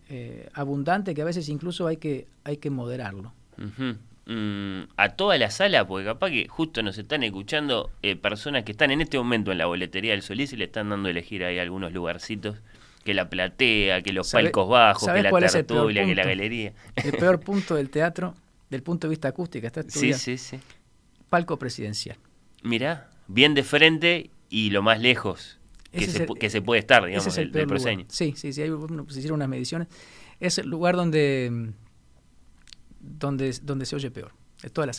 eh, 0.10 0.50
abundante, 0.54 1.14
que 1.14 1.22
a 1.22 1.26
veces 1.26 1.50
incluso 1.50 1.88
hay 1.88 1.98
que, 1.98 2.28
hay 2.44 2.58
que 2.58 2.70
moderarlo. 2.70 3.34
Mm, 4.26 4.82
a 4.98 5.10
toda 5.10 5.38
la 5.38 5.50
sala, 5.50 5.88
porque 5.88 6.06
capaz 6.06 6.30
que 6.30 6.48
justo 6.48 6.84
nos 6.84 6.98
están 6.98 7.24
escuchando 7.24 7.92
eh, 8.02 8.16
personas 8.16 8.64
que 8.64 8.74
están 8.74 8.92
en 8.92 9.02
este 9.02 9.18
momento 9.18 9.52
en 9.52 9.58
la 9.58 9.66
boletería 9.68 10.12
del 10.12 10.22
Solís 10.22 10.52
y 10.54 10.58
le 10.58 10.66
están 10.66 10.90
dando 10.90 11.08
a 11.08 11.12
elegir 11.12 11.44
ahí 11.46 11.60
algunos 11.60 11.94
lugarcitos, 11.94 12.58
que 13.06 13.14
la 13.14 13.30
platea, 13.30 14.02
que 14.02 14.12
los 14.12 14.28
¿Sabe- 14.28 14.46
palcos 14.46 14.68
bajos, 14.68 15.10
que 15.14 15.22
la 15.24 15.32
tertulia, 15.32 16.06
que 16.06 16.16
la 16.16 16.26
galería. 16.26 16.74
El 16.98 17.14
peor 17.14 17.40
punto 17.40 17.76
del 17.76 17.90
teatro, 17.90 18.34
del 18.70 18.84
punto 18.84 19.08
de 19.08 19.12
vista 19.12 19.30
acústico, 19.30 19.66
está 19.66 19.82
Sí, 19.84 19.88
estudiado. 19.88 20.20
sí, 20.20 20.38
sí. 20.38 20.60
Palco 21.30 21.58
presidencial. 21.58 22.18
Mirá, 22.64 23.10
bien 23.28 23.54
de 23.54 23.64
frente 23.64 24.30
y 24.50 24.70
lo 24.70 24.82
más 24.82 25.00
lejos 25.02 25.60
que, 25.92 26.00
se, 26.02 26.06
es 26.06 26.16
el- 26.22 26.28
pu- 26.28 26.38
que 26.38 26.50
se 26.50 26.62
puede 26.62 26.80
estar, 26.80 27.06
digamos, 27.06 27.28
Ese 27.28 27.42
es 27.42 27.46
el 27.48 27.52
del, 27.52 27.68
proscenio. 27.68 28.06
Sí, 28.10 28.34
sí, 28.36 28.54
sí. 28.54 28.62
Pues, 28.70 29.14
se 29.14 29.20
hicieron 29.20 29.38
unas 29.38 29.50
mediciones. 29.50 29.88
Es 30.40 30.58
el 30.58 30.68
lugar 30.70 30.96
donde, 30.96 31.72
donde, 33.00 33.56
donde 33.64 33.86
se 33.86 33.96
oye 33.96 34.12
peor. 34.12 34.32
De 34.62 34.70
toda 34.70 34.88
la 34.88 34.94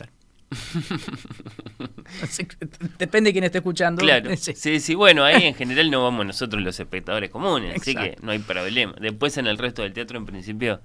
que 2.38 2.68
Depende 2.98 3.28
de 3.28 3.32
quién 3.32 3.44
esté 3.44 3.58
escuchando. 3.58 4.00
Claro, 4.00 4.30
Sí. 4.36 4.54
sí, 4.54 4.80
sí, 4.80 4.94
bueno, 4.94 5.24
ahí 5.24 5.44
en 5.46 5.54
general 5.54 5.90
no 5.90 6.02
vamos 6.02 6.24
nosotros 6.26 6.62
los 6.62 6.78
espectadores 6.80 7.30
comunes, 7.30 7.80
así 7.80 7.94
que 7.94 8.16
no 8.22 8.32
hay 8.32 8.38
problema. 8.38 8.94
Después 9.00 9.36
en 9.38 9.46
el 9.46 9.58
resto 9.58 9.82
del 9.82 9.92
teatro, 9.92 10.18
en 10.18 10.26
principio, 10.26 10.80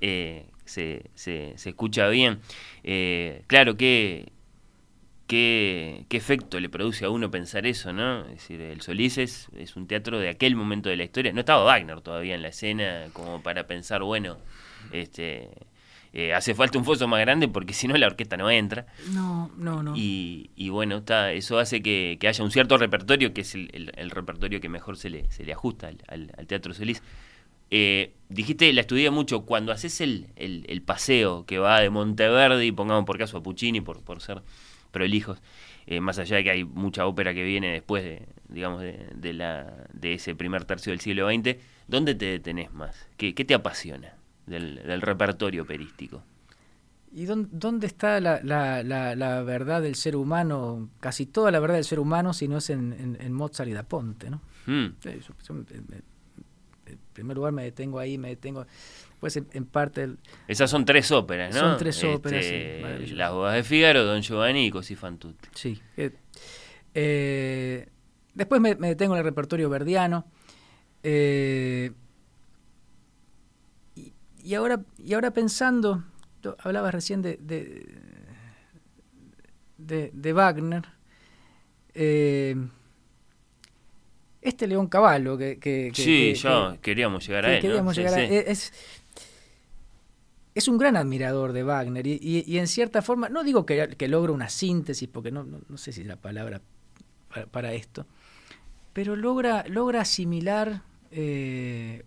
eh, 0.00 0.46
se, 0.64 1.10
se, 1.14 1.52
se 1.56 1.68
escucha 1.70 2.08
bien. 2.08 2.40
Eh, 2.82 3.44
claro, 3.46 3.76
que 3.76 4.32
qué, 5.26 6.04
qué 6.08 6.16
efecto 6.16 6.60
le 6.60 6.68
produce 6.68 7.04
a 7.04 7.10
uno 7.10 7.30
pensar 7.30 7.66
eso, 7.66 7.92
¿no? 7.92 8.20
Es 8.26 8.32
decir, 8.32 8.60
el 8.60 8.80
Solís 8.82 9.18
es, 9.18 9.48
es 9.56 9.76
un 9.76 9.86
teatro 9.86 10.18
de 10.18 10.28
aquel 10.28 10.56
momento 10.56 10.88
de 10.88 10.96
la 10.96 11.04
historia. 11.04 11.32
No 11.32 11.40
estaba 11.40 11.64
Wagner 11.64 12.00
todavía 12.00 12.34
en 12.34 12.42
la 12.42 12.48
escena 12.48 13.06
como 13.12 13.42
para 13.42 13.66
pensar, 13.66 14.02
bueno, 14.02 14.36
este 14.92 15.48
eh, 16.12 16.32
hace 16.32 16.54
falta 16.54 16.78
un 16.78 16.84
foso 16.84 17.08
más 17.08 17.20
grande 17.20 17.48
porque 17.48 17.72
si 17.74 17.88
no 17.88 17.96
la 17.96 18.06
orquesta 18.06 18.36
no 18.36 18.50
entra. 18.50 18.86
No, 19.12 19.50
no, 19.56 19.82
no. 19.82 19.96
Y, 19.96 20.50
y 20.54 20.68
bueno, 20.68 20.98
está, 20.98 21.32
eso 21.32 21.58
hace 21.58 21.82
que, 21.82 22.16
que 22.20 22.28
haya 22.28 22.44
un 22.44 22.50
cierto 22.52 22.78
repertorio, 22.78 23.32
que 23.34 23.40
es 23.40 23.54
el, 23.54 23.68
el- 23.72 23.92
el 23.96 24.10
repertorio 24.10 24.60
que 24.60 24.68
mejor 24.68 24.96
se 24.96 25.10
le, 25.10 25.30
se 25.32 25.44
le 25.44 25.52
ajusta 25.52 25.88
al, 25.88 25.98
al- 26.06 26.32
al 26.38 26.46
Teatro 26.46 26.72
Solís. 26.74 27.02
Eh, 27.70 28.12
dijiste, 28.28 28.72
la 28.72 28.82
estudié 28.82 29.10
mucho, 29.10 29.44
cuando 29.44 29.72
haces 29.72 30.00
el, 30.00 30.28
el- 30.36 30.64
el 30.68 30.82
paseo 30.82 31.44
que 31.46 31.58
va 31.58 31.80
de 31.80 31.90
Monteverdi, 31.90 32.70
pongamos 32.70 33.04
por 33.04 33.18
caso 33.18 33.38
a 33.38 33.42
Puccini, 33.42 33.80
por, 33.80 34.02
por 34.04 34.20
ser 34.20 34.42
prolijos, 34.94 35.42
eh, 35.86 36.00
más 36.00 36.18
allá 36.18 36.36
de 36.36 36.44
que 36.44 36.50
hay 36.50 36.64
mucha 36.64 37.04
ópera 37.06 37.34
que 37.34 37.44
viene 37.44 37.70
después 37.72 38.02
de, 38.02 38.26
digamos, 38.48 38.80
de, 38.80 39.06
de 39.14 39.32
la, 39.34 39.74
de 39.92 40.14
ese 40.14 40.34
primer 40.34 40.64
tercio 40.64 40.92
del 40.92 41.00
siglo 41.00 41.28
XX, 41.28 41.56
¿dónde 41.88 42.14
te 42.14 42.24
detenés 42.24 42.72
más? 42.72 43.06
¿Qué, 43.18 43.34
qué 43.34 43.44
te 43.44 43.52
apasiona 43.52 44.14
del, 44.46 44.76
del 44.76 45.02
repertorio 45.02 45.64
operístico? 45.64 46.22
¿Y 47.12 47.26
dónde, 47.26 47.48
dónde 47.52 47.86
está 47.86 48.18
la, 48.20 48.40
la- 48.42 48.82
la- 48.82 49.14
la 49.14 49.42
verdad 49.42 49.82
del 49.82 49.94
ser 49.94 50.16
humano? 50.16 50.88
Casi 51.00 51.26
toda 51.26 51.50
la 51.52 51.60
verdad 51.60 51.76
del 51.76 51.84
ser 51.84 52.00
humano, 52.00 52.32
si 52.32 52.48
no 52.48 52.56
es 52.58 52.70
en, 52.70 52.92
en- 52.92 53.16
en 53.20 53.32
Mozart 53.32 53.68
y 53.68 53.72
Da 53.72 53.82
Ponte, 53.84 54.30
¿no? 54.30 54.40
Mm. 54.66 54.94
Sí, 55.00 55.10
yo- 55.28 55.54
en 56.86 56.98
primer 57.12 57.36
lugar 57.36 57.52
me 57.52 57.62
detengo 57.62 57.98
ahí, 57.98 58.18
me 58.18 58.28
detengo. 58.28 58.66
Pues 59.24 59.38
en, 59.38 59.64
parte 59.64 60.02
el- 60.02 60.18
Esas 60.48 60.68
son 60.70 60.84
tres 60.84 61.10
óperas, 61.10 61.54
¿no? 61.54 61.60
Son 61.60 61.78
tres 61.78 62.04
óperas, 62.04 62.44
Este, 62.44 62.76
sí, 62.76 62.82
maravilloso. 62.82 63.14
Las 63.14 63.32
bodas 63.32 63.54
de 63.54 63.62
Fígaro, 63.64 64.04
Don 64.04 64.20
Giovanni 64.20 64.66
y 64.66 64.70
Così 64.70 64.94
fan 64.96 65.16
tutti. 65.16 65.48
Sí. 65.54 65.80
eh, 65.96 66.10
eh, 66.92 67.88
después 68.34 68.60
me, 68.60 68.74
me 68.74 68.88
detengo 68.88 69.14
en 69.14 69.20
el 69.20 69.24
repertorio 69.24 69.70
verdiano. 69.70 70.26
eh, 71.02 71.90
y, 73.96 74.12
y 74.42 74.54
ahora, 74.54 74.82
y 74.98 75.14
ahora 75.14 75.30
pensando, 75.30 76.04
tú 76.42 76.54
hablabas 76.58 76.92
recién 76.92 77.22
de, 77.22 77.38
de, 77.40 77.86
de- 79.78 80.10
de 80.12 80.32
Wagner. 80.34 80.82
este 84.42 84.66
León 84.66 84.88
Caballo 84.88 85.38
que, 85.38 85.58
que- 85.58 85.90
que- 85.94 86.02
Sí, 86.02 86.34
que- 86.34 86.48
que- 86.74 86.78
queríamos 86.82 87.26
llegar 87.26 87.46
a 87.46 87.56
él. 87.56 87.62
¿no? 87.82 87.92
Sí, 87.94 88.00
llegar 88.02 88.20
a- 88.20 88.28
sí. 88.28 88.34
es, 88.34 88.72
es 90.54 90.68
un 90.68 90.78
gran 90.78 90.96
admirador 90.96 91.52
de 91.52 91.62
Wagner 91.64 92.06
y, 92.06 92.18
y- 92.22 92.44
y 92.46 92.58
en 92.58 92.66
cierta 92.68 93.02
forma, 93.02 93.28
no 93.28 93.42
digo 93.44 93.66
que, 93.66 93.88
que 93.96 94.08
logra 94.08 94.32
una 94.32 94.48
síntesis, 94.48 95.08
porque 95.08 95.30
no, 95.32 95.44
no, 95.44 95.60
no 95.68 95.76
sé 95.76 95.92
si 95.92 96.02
es 96.02 96.06
la 96.06 96.16
palabra 96.16 96.60
para, 97.28 97.46
para 97.46 97.72
esto, 97.72 98.06
pero 98.92 99.16
logra, 99.16 99.64
logra 99.68 100.02
asimilar 100.02 100.82
eh, 101.10 102.04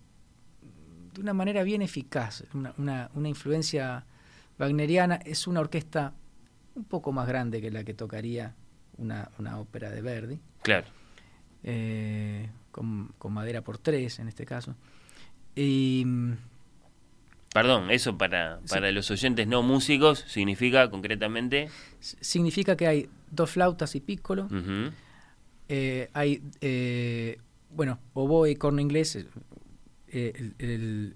de 1.14 1.22
una 1.22 1.34
manera 1.34 1.64
bien 1.64 1.82
eficaz 1.82 2.44
una, 2.54 2.74
una- 2.78 3.10
una 3.16 3.28
influencia 3.30 4.06
wagneriana. 4.60 5.16
Es 5.26 5.48
una 5.48 5.60
orquesta 5.60 6.14
un 6.76 6.84
poco 6.86 7.12
más 7.12 7.28
grande 7.28 7.60
que 7.62 7.72
la 7.72 7.84
que 7.84 7.94
tocaría 7.94 8.56
una, 8.98 9.30
una 9.40 9.60
ópera 9.60 9.90
de 9.92 10.02
Verdi 10.02 10.40
Claro. 10.62 10.88
eh, 11.64 12.50
con, 12.72 13.14
con 13.18 13.34
madera 13.34 13.62
por 13.62 13.78
tres 13.78 14.20
en 14.20 14.28
este 14.28 14.46
caso. 14.46 14.76
Y 15.56 16.06
Perdón, 17.54 17.90
eso 17.90 18.18
para, 18.18 18.60
para 18.70 18.92
los 18.92 19.10
oyentes 19.10 19.48
no 19.48 19.64
músicos 19.64 20.24
significa 20.28 20.90
concretamente. 20.90 21.70
significa 22.00 22.76
que 22.76 22.88
hay 22.88 23.10
dos 23.32 23.50
flautas 23.52 23.96
y 23.96 24.00
piccolo, 24.00 24.46
Ujú. 24.46 24.92
eh, 25.70 26.10
hay, 26.14 26.42
eh, 26.62 27.40
bueno, 27.72 28.00
oboe 28.14 28.52
y 28.52 28.56
corno 28.56 28.80
inglés, 28.82 29.16
eh, 30.10 30.34
el, 30.36 30.56
el- 30.60 31.16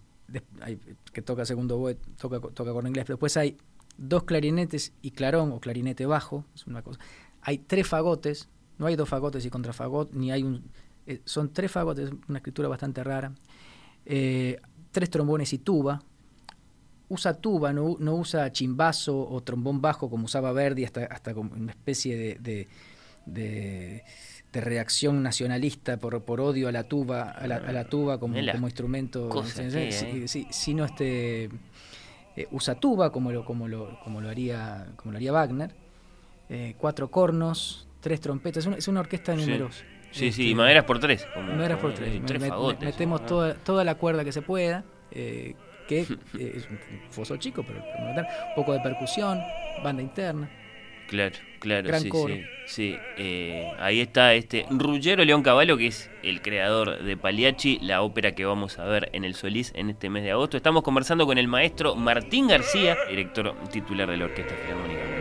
hay- 0.61 0.79
que 1.13 1.21
toca 1.21 1.45
segundo 1.45 1.75
oboe, 1.77 1.95
toca, 2.19 2.39
toca 2.39 2.71
corno 2.71 2.87
inglés, 2.89 3.05
pero 3.05 3.15
después 3.17 3.37
hay 3.37 3.57
dos 3.97 4.23
clarinetes 4.23 4.93
y 5.01 5.11
clarón 5.11 5.51
o 5.51 5.59
clarinete 5.59 6.05
bajo, 6.05 6.45
es 6.55 6.65
una 6.65 6.81
cosa. 6.81 6.99
Hay 7.41 7.59
tres 7.59 7.87
fagotes, 7.87 8.49
no 8.79 8.87
hay 8.87 8.95
dos 8.95 9.09
fagotes 9.09 9.45
y 9.45 9.49
contrafagot, 9.49 10.11
ni 10.13 10.31
hay 10.31 10.43
un... 10.43 10.63
eh, 11.05 11.21
son 11.25 11.51
tres 11.53 11.71
fagotes, 11.71 12.09
una 12.27 12.39
escritura 12.39 12.67
bastante 12.67 13.03
rara. 13.03 13.31
Eh, 14.05 14.59
tres 14.91 15.09
trombones 15.09 15.53
y 15.53 15.57
tuba. 15.59 16.01
Usa 17.11 17.33
tuba, 17.33 17.73
no, 17.73 17.97
no 17.99 18.15
usa 18.15 18.51
chimbazo 18.53 19.19
o 19.29 19.41
trombón 19.41 19.81
bajo 19.81 20.09
como 20.09 20.25
usaba 20.25 20.53
Verdi, 20.53 20.85
hasta, 20.85 21.03
hasta 21.05 21.33
como 21.33 21.51
una 21.53 21.71
especie 21.71 22.15
de, 22.15 22.35
de, 22.39 22.67
de- 23.25 24.03
de 24.53 24.61
reacción 24.61 25.23
nacionalista 25.23 25.97
por, 25.97 26.23
por 26.23 26.41
odio 26.41 26.67
a 26.67 26.71
la 26.71 26.83
tuba, 26.83 27.31
a 27.31 27.47
la, 27.47 27.55
a 27.57 27.71
la 27.71 27.85
tuba 27.85 28.19
como, 28.19 28.37
instrumento. 28.37 29.29
que 29.29 30.27
sí, 30.27 30.47
sino 30.51 30.83
este 30.85 31.45
eh, 32.35 32.47
usa 32.51 32.75
tuba 32.75 33.11
como 33.11 33.31
lo, 33.31 33.43
como 33.45 33.67
lo, 33.67 33.99
como 34.03 34.19
lo 34.21 34.29
haría, 34.29 34.87
como 34.97 35.11
lo 35.11 35.17
haría 35.17 35.31
Wagner. 35.33 35.71
Eh, 36.49 36.75
cuatro 36.77 37.09
cornos, 37.11 37.87
tres 38.01 38.19
trompetas, 38.21 38.63
es 38.63 38.67
una, 38.67 38.75
es 38.77 38.87
una 38.89 38.99
orquesta 39.01 39.35
Sí. 39.35 39.41
numerosa. 39.41 39.83
Sí, 40.11 40.31
sí, 40.33 40.43
Este, 40.51 40.55
maderas 40.55 40.83
por 40.85 40.99
tres. 40.99 41.25
como- 41.33 41.53
maderas 41.53 41.79
por 41.79 41.93
tres. 41.93 42.15
y 42.15 42.19
Me- 42.19 42.25
tres 42.25 42.41
me- 42.41 42.49
fagotes. 42.49 42.83
metemos 42.83 43.21
¿no? 43.21 43.27
toda, 43.27 43.53
toda 43.55 43.83
la 43.85 43.95
cuerda 43.95 44.25
que 44.25 44.33
se 44.33 44.41
pueda, 44.41 44.83
eh, 45.11 45.55
que 45.91 45.99
eh, 46.39 46.53
es 46.55 46.69
un 46.69 46.79
foso 47.09 47.35
chico, 47.35 47.63
pero 47.63 47.79
un 47.79 48.25
poco 48.55 48.71
de 48.71 48.79
percusión, 48.79 49.39
banda 49.83 50.01
interna. 50.01 50.49
Claro, 51.07 51.35
claro, 51.59 51.89
Gran 51.89 52.01
sí, 52.01 52.07
coro. 52.07 52.33
sí. 52.33 52.43
sí. 52.65 52.95
Eh, 53.17 53.69
ahí 53.77 53.99
está 53.99 54.33
este 54.33 54.65
Ruggero 54.69 55.25
León 55.25 55.43
Cavallo, 55.43 55.75
que 55.75 55.87
es 55.87 56.09
el 56.23 56.41
creador 56.41 57.03
de 57.03 57.17
Pagliacci, 57.17 57.79
la 57.81 58.01
ópera 58.03 58.33
que 58.33 58.45
vamos 58.45 58.79
a 58.79 58.85
ver 58.85 59.09
en 59.11 59.25
el 59.25 59.35
Solís 59.35 59.73
en 59.75 59.89
este 59.89 60.09
mes 60.09 60.23
de 60.23 60.31
agosto. 60.31 60.55
Estamos 60.55 60.81
conversando 60.83 61.25
con 61.25 61.37
el 61.37 61.49
maestro 61.49 61.95
Martín 61.97 62.47
García, 62.47 62.97
director 63.09 63.53
titular 63.69 64.09
de 64.09 64.15
la 64.15 64.25
Orquesta 64.25 64.55
Filarmónica. 64.55 65.20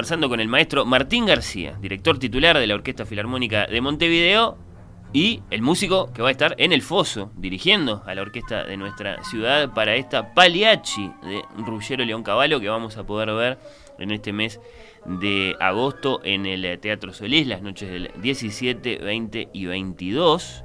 Con 0.00 0.40
el 0.40 0.48
maestro 0.48 0.86
Martín 0.86 1.26
García, 1.26 1.76
director 1.78 2.18
titular 2.18 2.58
de 2.58 2.66
la 2.66 2.74
Orquesta 2.74 3.04
Filarmónica 3.04 3.66
de 3.66 3.82
Montevideo 3.82 4.56
y 5.12 5.42
el 5.50 5.60
músico 5.60 6.10
que 6.14 6.22
va 6.22 6.28
a 6.28 6.30
estar 6.30 6.54
en 6.56 6.72
el 6.72 6.80
foso 6.80 7.30
dirigiendo 7.36 8.02
a 8.06 8.14
la 8.14 8.22
orquesta 8.22 8.64
de 8.64 8.78
nuestra 8.78 9.22
ciudad 9.24 9.74
para 9.74 9.96
esta 9.96 10.32
Pagliacci 10.32 11.12
de 11.22 11.42
Ruggero 11.58 12.02
León 12.06 12.22
Cavallo 12.22 12.60
que 12.60 12.70
vamos 12.70 12.96
a 12.96 13.04
poder 13.04 13.30
ver 13.34 13.58
en 13.98 14.10
este 14.10 14.32
mes 14.32 14.58
de 15.04 15.54
agosto 15.60 16.22
en 16.24 16.46
el 16.46 16.80
Teatro 16.80 17.12
Solís, 17.12 17.46
las 17.46 17.60
noches 17.60 17.90
del 17.90 18.10
17, 18.22 19.00
20 19.00 19.48
y 19.52 19.66
22. 19.66 20.64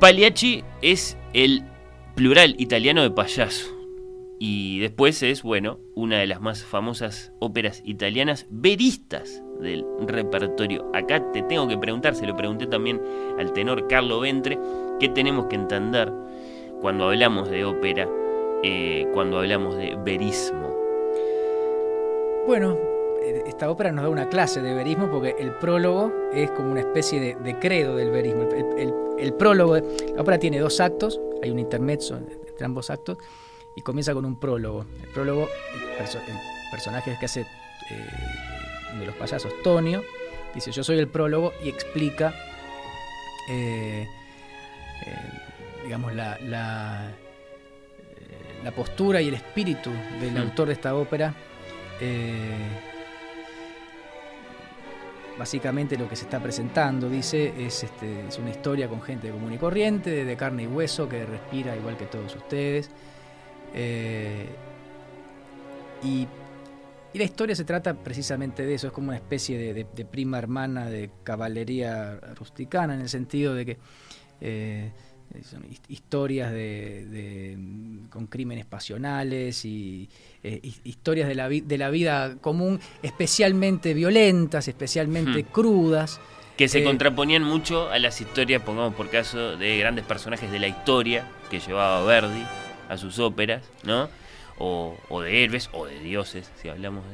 Pagliacci 0.00 0.64
es 0.80 1.18
el 1.34 1.64
plural 2.14 2.54
italiano 2.58 3.02
de 3.02 3.10
payaso. 3.10 3.75
Y 4.38 4.80
después 4.80 5.22
es, 5.22 5.42
bueno, 5.42 5.80
una 5.94 6.18
de 6.18 6.26
las 6.26 6.40
más 6.40 6.62
famosas 6.62 7.32
óperas 7.38 7.80
italianas 7.84 8.46
veristas 8.50 9.42
del 9.60 9.84
repertorio. 10.06 10.90
Acá 10.92 11.32
te 11.32 11.42
tengo 11.42 11.66
que 11.68 11.78
preguntar, 11.78 12.14
se 12.14 12.26
lo 12.26 12.36
pregunté 12.36 12.66
también 12.66 13.00
al 13.38 13.52
tenor 13.52 13.88
Carlo 13.88 14.20
Ventre, 14.20 14.58
¿qué 15.00 15.08
tenemos 15.08 15.46
que 15.46 15.56
entender 15.56 16.12
cuando 16.82 17.08
hablamos 17.08 17.48
de 17.48 17.64
ópera, 17.64 18.06
eh, 18.62 19.08
cuando 19.14 19.38
hablamos 19.38 19.76
de 19.76 19.96
verismo? 20.04 20.76
Bueno, 22.46 22.76
esta 23.46 23.70
ópera 23.70 23.90
nos 23.90 24.04
da 24.04 24.10
una 24.10 24.28
clase 24.28 24.60
de 24.60 24.74
verismo 24.74 25.10
porque 25.10 25.34
el 25.38 25.52
prólogo 25.52 26.12
es 26.34 26.50
como 26.50 26.72
una 26.72 26.80
especie 26.80 27.18
de, 27.18 27.34
de 27.36 27.58
credo 27.58 27.96
del 27.96 28.10
verismo. 28.10 28.42
El 29.18 29.32
prólogo, 29.32 29.76
la 29.76 30.20
ópera 30.20 30.38
tiene 30.38 30.58
dos 30.58 30.78
actos, 30.78 31.18
hay 31.42 31.50
un 31.50 31.58
intermezzo 31.58 32.18
entre 32.18 32.66
ambos 32.66 32.90
actos 32.90 33.16
y 33.76 33.82
comienza 33.82 34.12
con 34.14 34.24
un 34.24 34.36
prólogo. 34.40 34.86
El 35.02 35.08
prólogo, 35.10 35.48
el, 35.74 35.80
perso- 36.04 36.18
el 36.26 36.70
personaje 36.70 37.16
que 37.20 37.26
hace 37.26 37.42
eh, 37.42 37.46
uno 38.92 39.00
de 39.00 39.06
los 39.06 39.14
payasos, 39.16 39.52
Tonio, 39.62 40.02
dice 40.54 40.72
yo 40.72 40.82
soy 40.82 40.98
el 40.98 41.08
prólogo 41.08 41.52
y 41.62 41.68
explica, 41.68 42.34
eh, 43.50 44.08
eh, 45.06 45.14
digamos, 45.84 46.14
la, 46.14 46.38
la, 46.40 47.10
la 48.64 48.70
postura 48.72 49.20
y 49.20 49.28
el 49.28 49.34
espíritu 49.34 49.90
del 50.20 50.32
Mm. 50.32 50.38
autor 50.38 50.66
de 50.68 50.72
esta 50.72 50.94
ópera. 50.96 51.34
Básicamente 55.38 55.98
lo 55.98 56.08
que 56.08 56.16
se 56.16 56.24
está 56.24 56.40
presentando, 56.40 57.10
dice, 57.10 57.52
es, 57.66 57.84
este, 57.84 58.26
es 58.26 58.38
una 58.38 58.48
historia 58.50 58.88
con 58.88 59.02
gente 59.02 59.30
común 59.30 59.52
y 59.52 59.58
corriente, 59.58 60.24
de 60.24 60.36
carne 60.36 60.62
y 60.62 60.66
hueso, 60.66 61.10
que 61.10 61.26
respira 61.26 61.76
igual 61.76 61.98
que 61.98 62.06
todos 62.06 62.34
ustedes. 62.34 62.90
Eh, 63.76 64.46
y, 66.02 66.26
y 67.12 67.18
la 67.18 67.24
historia 67.24 67.54
se 67.54 67.64
trata 67.64 67.94
precisamente 67.94 68.64
de 68.66 68.74
eso, 68.74 68.86
es 68.88 68.92
como 68.92 69.08
una 69.08 69.16
especie 69.16 69.58
de, 69.58 69.74
de- 69.74 69.86
de 69.94 70.04
prima 70.04 70.38
hermana 70.38 70.88
de 70.90 71.10
caballería 71.24 72.18
rusticana, 72.36 72.94
en 72.94 73.00
el 73.02 73.08
sentido 73.08 73.54
de 73.54 73.66
que 73.66 73.76
eh, 74.40 74.92
son 75.42 75.64
his- 75.64 75.80
historias 75.88 76.52
de, 76.52 77.06
de, 77.06 77.58
con 78.10 78.26
crímenes 78.26 78.64
pasionales 78.66 79.64
y 79.64 80.08
eh, 80.42 80.60
his- 80.62 80.80
historias 80.84 81.28
de 81.28 81.34
la, 81.34 81.48
vi- 81.48 81.62
de 81.62 81.78
la 81.78 81.90
vida 81.90 82.36
común, 82.40 82.80
especialmente 83.02 83.94
violentas, 83.94 84.68
especialmente 84.68 85.42
Hmm. 85.42 85.46
crudas. 85.52 86.20
Que 86.56 86.68
se 86.68 86.78
Eh, 86.78 86.84
contraponían 86.84 87.42
mucho 87.42 87.90
a 87.90 87.98
las 87.98 88.18
historias, 88.20 88.62
pongamos 88.62 88.94
por 88.94 89.10
caso, 89.10 89.56
de 89.58 89.78
grandes 89.78 90.04
personajes 90.06 90.50
de 90.50 90.58
la 90.58 90.68
historia 90.68 91.26
que 91.50 91.60
llevaba 91.60 92.02
Verdi 92.04 92.42
a 92.88 92.96
sus 92.96 93.18
óperas, 93.18 93.62
¿no? 93.84 94.08
O, 94.58 94.96
o 95.08 95.20
de 95.20 95.44
héroes 95.44 95.68
o 95.72 95.86
de 95.86 95.98
dioses, 96.00 96.50
si 96.60 96.68
hablamos 96.68 97.04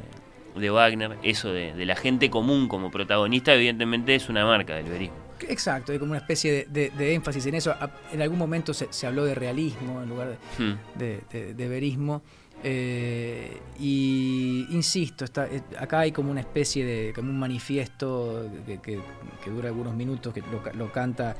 de, 0.54 0.60
de 0.60 0.70
Wagner. 0.70 1.16
Eso 1.22 1.52
de, 1.52 1.72
de 1.74 1.86
la 1.86 1.96
gente 1.96 2.30
común 2.30 2.68
como 2.68 2.90
protagonista, 2.90 3.54
evidentemente 3.54 4.14
es 4.14 4.28
una 4.28 4.44
marca 4.44 4.74
del 4.76 4.86
verismo. 4.86 5.16
Exacto, 5.48 5.90
hay 5.90 5.98
como 5.98 6.12
una 6.12 6.20
especie 6.20 6.66
de, 6.70 7.14
énfasis 7.14 7.44
en 7.46 7.56
eso. 7.56 7.74
En 8.12 8.22
algún 8.22 8.38
momento 8.38 8.72
se, 8.72 8.86
se 8.92 9.08
habló 9.08 9.24
de 9.24 9.34
realismo 9.34 10.00
en 10.02 10.08
lugar 10.08 10.28
de, 10.28 10.36
Hmm. 10.64 11.56
de, 11.56 11.68
verismo. 11.68 12.22
Eh, 12.62 13.58
y 13.80 14.66
insisto, 14.70 15.24
está, 15.24 15.46
eh, 15.48 15.62
acá 15.80 15.98
hay 16.00 16.12
como 16.12 16.30
una 16.30 16.38
especie 16.40 16.84
de, 16.84 17.12
como 17.12 17.30
un 17.30 17.38
manifiesto 17.40 18.48
que, 18.64 18.78
que- 18.80 19.00
que 19.42 19.50
dura 19.50 19.66
algunos 19.68 19.94
minutos, 19.96 20.32
que 20.32 20.42
lo, 20.42 20.62
ca- 20.62 20.72
lo 20.72 20.92
canta 20.92 21.34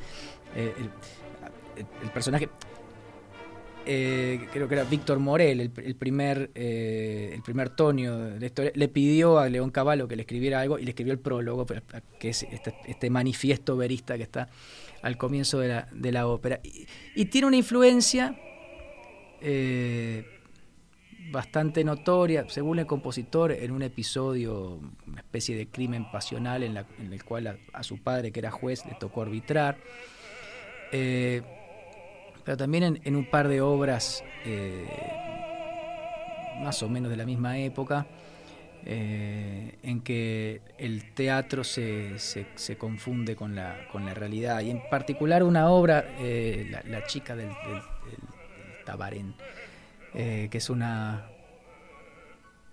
eh, 0.57 0.75
el 2.03 2.11
personaje. 2.11 2.49
Eh, 3.87 4.47
creo 4.53 4.69
que 4.69 4.75
era 4.75 4.85
Víctor 4.85 5.19
Morel, 5.19 5.61
el, 5.61 5.71
primer 5.97 6.51
eh, 6.55 7.33
el 7.35 7.43
primer 7.43 7.71
Tonio 7.71 8.17
de 8.17 8.41
la 8.41 8.47
historia, 8.47 8.73
le 8.75 8.89
pidió 8.89 9.39
a 9.39 9.49
León 9.49 9.71
Cavallo 9.71 10.07
que 10.07 10.17
le 10.17 10.23
escribiera 10.23 10.61
algo 10.61 10.79
y 10.79 10.85
le 10.85 10.91
escribió 10.91 11.13
el 11.13 11.19
prólogo, 11.19 11.67
pero- 11.67 11.83
que 12.19 12.29
es 12.31 12.45
este, 12.45 12.75
este 12.87 13.11
manifiesto 13.11 13.77
verista 13.77 14.17
que 14.17 14.23
está 14.23 14.49
al 15.03 15.17
comienzo 15.17 15.59
de 15.59 15.69
la, 15.69 15.89
de 15.91 16.13
la 16.13 16.29
ópera. 16.29 16.61
Y, 16.63 17.25
tiene 17.27 17.49
una 17.49 17.57
influencia 17.57 18.37
eh, 19.41 20.25
bastante 21.33 21.83
notoria, 21.83 22.47
según 22.49 22.79
el 22.79 22.87
compositor, 22.87 23.53
en 23.53 23.73
un 23.73 23.83
episodio, 23.83 24.81
una 25.07 25.21
especie 25.21 25.57
de 25.57 25.67
crimen 25.67 26.11
pasional 26.11 26.63
en, 26.63 26.77
el 26.77 27.25
cual 27.25 27.59
a, 27.73 27.83
su 27.83 27.99
padre, 27.99 28.31
que 28.31 28.39
era 28.39 28.51
juez, 28.53 28.87
le 28.87 28.95
tocó 28.95 29.23
arbitrar. 29.23 29.77
Pero 32.45 32.57
también 32.57 33.01
en, 33.05 33.17
un 33.17 33.25
par 33.25 33.49
de 33.49 33.61
obras 33.61 34.25
eh, 34.45 34.87
más 36.63 36.83
o 36.83 36.89
menos 36.89 37.11
de 37.11 37.17
la 37.17 37.25
misma 37.27 37.59
época, 37.59 38.07
eh, 38.85 39.79
en 39.83 40.01
que 40.01 40.61
el 40.79 41.13
teatro 41.15 41.63
se, 41.65 42.19
se- 42.19 42.47
confunde 42.77 43.37
con 43.37 43.55
la, 43.55 43.87
con 43.93 44.05
la 44.05 44.15
realidad. 44.15 44.61
Y 44.61 44.71
en 44.71 44.83
particular 44.91 45.43
una 45.43 45.69
obra, 45.71 46.05
eh, 46.19 46.67
la, 46.71 46.83
chica 47.07 47.37
del, 47.37 47.49
del- 47.49 47.57
del- 47.77 48.85
Tabarén, 48.85 49.35
que 50.13 50.51
es 50.53 50.69
una, 50.71 51.27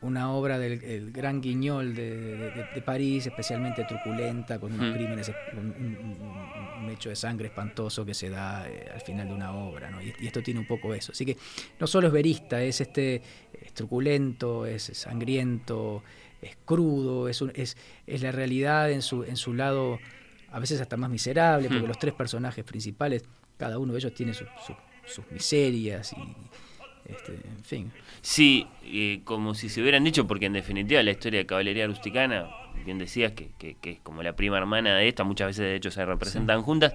una 0.01 0.31
obra 0.31 0.57
del 0.57 0.81
el 0.83 1.11
gran 1.11 1.41
guiñol 1.41 1.93
de, 1.93 2.09
de- 2.37 2.63
de 2.73 2.81
París, 2.81 3.25
especialmente 3.27 3.83
truculenta, 3.83 4.57
con 4.59 4.71
unos 4.71 4.89
Mm. 4.89 4.93
crímenes, 4.93 5.31
un, 5.53 5.59
un- 5.59 5.97
un- 5.97 6.83
un 6.83 6.89
hecho 6.89 7.09
de 7.09 7.15
sangre 7.17 7.47
espantoso 7.47 8.05
que 8.05 8.13
se 8.13 8.29
da 8.29 8.65
eh, 8.69 8.89
al 8.93 9.01
final 9.01 9.27
de 9.27 9.33
una 9.33 9.53
obra, 9.53 9.91
¿no? 9.91 10.01
y, 10.01 10.13
y 10.21 10.27
esto 10.27 10.41
tiene 10.41 10.61
un 10.61 10.65
poco 10.65 10.93
eso. 10.93 11.11
Así 11.11 11.25
que 11.25 11.35
no 11.79 11.87
solo 11.87 12.07
es 12.07 12.13
verista, 12.13 12.61
es 12.63 12.79
este 12.79 13.21
es 13.61 13.73
truculento, 13.73 14.65
es 14.65 14.83
sangriento, 14.83 16.01
es 16.41 16.55
crudo, 16.63 17.27
es, 17.27 17.41
un- 17.41 17.51
es, 17.55 17.75
es 18.07 18.21
la 18.21 18.31
realidad 18.31 18.89
en 18.91 19.01
su, 19.01 19.23
en 19.25 19.35
su 19.35 19.53
lado 19.53 19.99
a 20.51 20.59
veces 20.59 20.79
hasta 20.81 20.95
más 20.97 21.09
miserable, 21.09 21.67
porque 21.67 21.83
Hmm. 21.83 21.87
los 21.89 21.99
tres 21.99 22.13
personajes 22.13 22.63
principales, 22.63 23.23
cada 23.57 23.77
uno 23.77 23.91
de 23.93 23.99
ellos 23.99 24.13
tiene 24.13 24.33
su, 24.33 24.45
su- 24.65 24.75
sus 25.05 25.29
miserias 25.31 26.13
y, 26.13 26.15
este, 27.09 27.33
en 27.33 27.63
fin. 27.63 27.91
Sí, 28.21 28.67
eh, 28.83 29.21
como 29.23 29.53
si 29.53 29.69
se 29.69 29.81
hubieran 29.81 30.03
dicho, 30.03 30.27
porque 30.27 30.45
en 30.45 30.53
definitiva 30.53 31.01
la 31.03 31.11
historia 31.11 31.39
de 31.39 31.45
caballería 31.45 31.87
rusticana, 31.87 32.49
bien 32.85 32.97
decías 32.97 33.31
que, 33.33 33.49
que, 33.57 33.75
que 33.75 33.91
es 33.91 33.99
como 34.01 34.23
la 34.23 34.33
prima 34.33 34.57
hermana 34.57 34.95
de 34.95 35.07
esta, 35.07 35.23
muchas 35.23 35.47
veces 35.47 35.65
de 35.65 35.75
hecho 35.75 35.91
se 35.91 36.05
representan 36.05 36.61
juntas. 36.61 36.93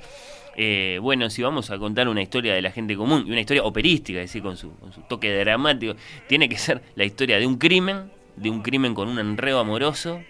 Eh, 0.56 0.98
bueno, 1.02 1.30
si 1.30 1.42
vamos 1.42 1.70
a 1.70 1.78
contar 1.78 2.08
una 2.08 2.22
historia 2.22 2.54
de 2.54 2.62
la 2.62 2.70
gente 2.70 2.96
común 2.96 3.24
y 3.26 3.30
una 3.30 3.40
historia 3.40 3.64
operística, 3.64 4.20
es 4.20 4.30
decir, 4.30 4.42
con 4.42 4.56
su, 4.56 4.72
con 4.76 4.92
su 4.92 5.00
toque 5.02 5.34
dramático, 5.36 5.94
tiene 6.28 6.48
que 6.48 6.56
ser 6.56 6.80
la 6.94 7.04
historia 7.04 7.38
de 7.38 7.46
un 7.46 7.58
crimen, 7.58 8.10
de 8.36 8.50
un 8.50 8.62
crimen 8.62 8.94
con 8.94 9.08
un 9.08 9.18
enredo 9.18 9.58
amoroso 9.58 10.22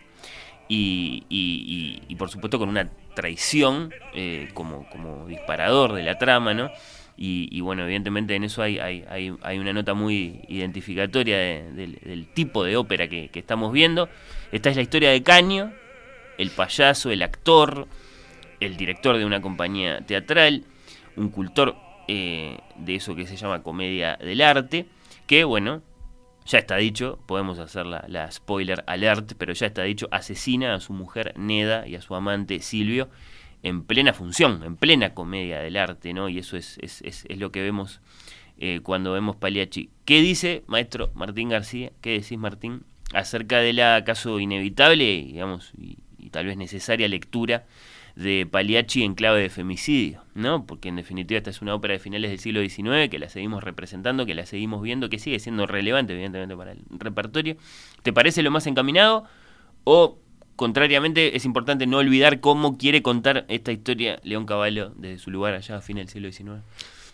y, 0.69 1.25
y, 1.29 2.01
y, 2.09 2.13
y 2.13 2.17
por 2.17 2.31
supuesto 2.31 2.59
con 2.59 2.69
una 2.69 2.91
traición 3.15 3.93
eh, 4.15 4.49
como, 4.55 4.89
como 4.89 5.27
disparador 5.27 5.93
de 5.93 6.03
la 6.03 6.17
trama, 6.17 6.55
¿no? 6.55 6.71
Y, 7.17 7.61
bueno, 7.61 7.85
evidentemente 7.85 8.35
en 8.35 8.43
eso 8.43 8.61
hay, 8.61 8.79
hay, 8.79 9.05
hay, 9.41 9.59
una 9.59 9.73
nota 9.73 9.95
muy 9.95 10.41
identificatoria 10.49 11.39
de, 11.39 11.73
de, 11.73 11.87
del 12.03 12.27
tipo 12.27 12.65
de 12.65 12.77
ópera 12.77 13.09
que, 13.09 13.29
que, 13.29 13.39
estamos 13.39 13.73
viendo. 13.73 14.09
Esta 14.51 14.71
es 14.71 14.77
la 14.77 14.83
historia 14.83 15.11
de 15.11 15.23
Caño, 15.23 15.73
el 16.39 16.51
payaso, 16.51 17.13
el 17.13 17.23
actor, 17.23 17.87
el 18.59 18.77
director 18.77 19.17
de 19.17 19.25
una 19.25 19.41
compañía 19.41 20.01
teatral, 20.01 20.65
un 21.17 21.29
cultor 21.31 21.77
eh, 22.09 22.59
de 22.77 22.97
eso 22.97 23.15
que 23.15 23.27
se 23.27 23.37
llama 23.37 23.63
comedia 23.63 24.17
del 24.17 24.41
arte, 24.41 24.87
que 25.27 25.45
bueno, 25.45 25.83
ya 26.47 26.59
está 26.59 26.77
dicho, 26.77 27.19
podemos 27.27 27.59
hacer 27.61 27.87
la, 27.87 28.05
la 28.09 28.31
spoiler 28.31 28.83
alert, 28.87 29.35
pero 29.39 29.53
ya 29.53 29.67
está 29.67 29.83
dicho, 29.83 30.09
asesina 30.11 30.75
a 30.75 30.81
su 30.81 30.93
mujer 30.93 31.33
Neda 31.37 31.87
y 31.87 31.95
a 31.95 32.03
su 32.03 32.15
amante 32.15 32.61
Silvio 32.61 33.09
en 33.65 33.83
plena 33.83 34.13
función, 34.13 34.63
en 34.63 34.77
plena 34.77 35.15
comedia 35.15 35.59
del 35.59 35.79
arte, 35.79 36.13
¿no? 36.13 36.29
Y 36.29 36.39
eso 36.39 36.59
es, 36.59 36.79
es, 36.83 37.01
es, 37.03 37.39
lo 37.39 37.51
que 37.51 37.63
vemos 37.63 38.03
eh, 38.59 38.81
cuando 38.83 39.13
vemos 39.13 39.37
Pagliacci. 39.37 39.89
¿Qué 40.05 40.21
dice, 40.21 40.63
maestro 40.67 41.11
Martín 41.15 41.49
García? 41.49 41.91
¿Qué 42.03 42.11
decís, 42.11 42.39
Martín? 42.39 42.85
Acerca 43.15 43.59
del 43.59 43.81
acaso 43.81 44.39
inevitable, 44.39 45.05
digamos, 45.05 45.73
y, 45.79 45.97
y, 46.19 46.29
tal 46.29 46.45
vez 46.45 46.59
necesaria 46.59 47.09
lectura 47.09 47.65
de 48.17 48.47
Pagliacci 48.49 49.03
en 49.03 49.15
clave 49.15 49.41
de 49.41 49.49
femicidio, 49.49 50.23
¿no? 50.35 50.67
Porque 50.67 50.91
en 50.91 50.97
definitiva 50.97 51.39
esta 51.39 51.51
es 51.51 51.63
una 51.63 51.75
ópera 51.75 51.95
de 51.95 52.01
finales 52.01 52.31
del 52.31 52.41
siglo 52.41 52.61
XIX 52.61 53.09
que 53.11 53.19
la 53.19 53.31
seguimos 53.31 53.65
representando, 53.65 54.27
que 54.27 54.35
la 54.35 54.45
seguimos 54.45 54.83
viendo, 54.83 55.09
que 55.09 55.19
sigue 55.19 55.41
siendo 55.41 55.67
relevante, 55.67 56.13
evidentemente, 56.13 56.55
para 56.55 56.73
el 56.73 56.83
repertorio. 56.91 57.57
¿Te 58.03 58.13
parece 58.13 58.43
lo 58.43 58.51
más 58.51 58.67
encaminado? 58.67 59.25
¿O 59.85 60.19
contrariamente, 60.57 61.37
es 61.37 61.45
importante 61.45 61.87
no 61.87 61.99
olvidar 61.99 62.41
cómo 62.41 62.77
quiere 62.77 63.03
contar 63.03 63.45
esta 63.49 63.73
historia 63.73 64.21
León 64.23 64.47
Caballo 64.47 64.93
desde 64.97 65.19
su 65.19 65.31
lugar 65.31 65.55
allá 65.55 65.77
a 65.77 65.81
fines 65.81 66.13
del 66.13 66.33
siglo 66.33 66.55
XIX. 66.55 66.65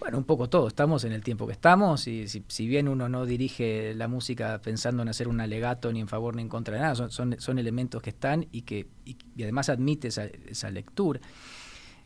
Bueno, 0.01 0.17
un 0.17 0.25
poco 0.25 0.49
todo. 0.49 0.67
Estamos 0.67 1.05
en 1.05 1.13
el 1.13 1.23
tiempo 1.23 1.47
que 1.47 1.53
estamos 1.53 2.07
y 2.07 2.27
si, 2.27 2.67
bien 2.67 2.89
uno 2.89 3.11
no 3.11 3.27
dirige 3.27 3.93
la 3.95 4.09
música 4.09 4.59
pensando 4.63 5.03
en 5.03 5.11
hacer 5.11 5.29
un 5.29 5.43
alegato 5.43 5.93
ni 5.93 6.01
en 6.01 6.09
favor 6.09 6.37
ni 6.37 6.43
en 6.43 6.49
contra 6.49 6.75
de 6.75 6.81
nada, 6.81 7.11
son, 7.11 7.59
elementos 7.59 8.01
que 8.01 8.11
están 8.11 8.47
y 8.51 8.63
que 8.63 8.87
y, 9.05 9.17
además 9.43 9.69
admite 9.69 10.09
esa, 10.09 10.25
esa 10.25 10.71
lectura. 10.71 11.21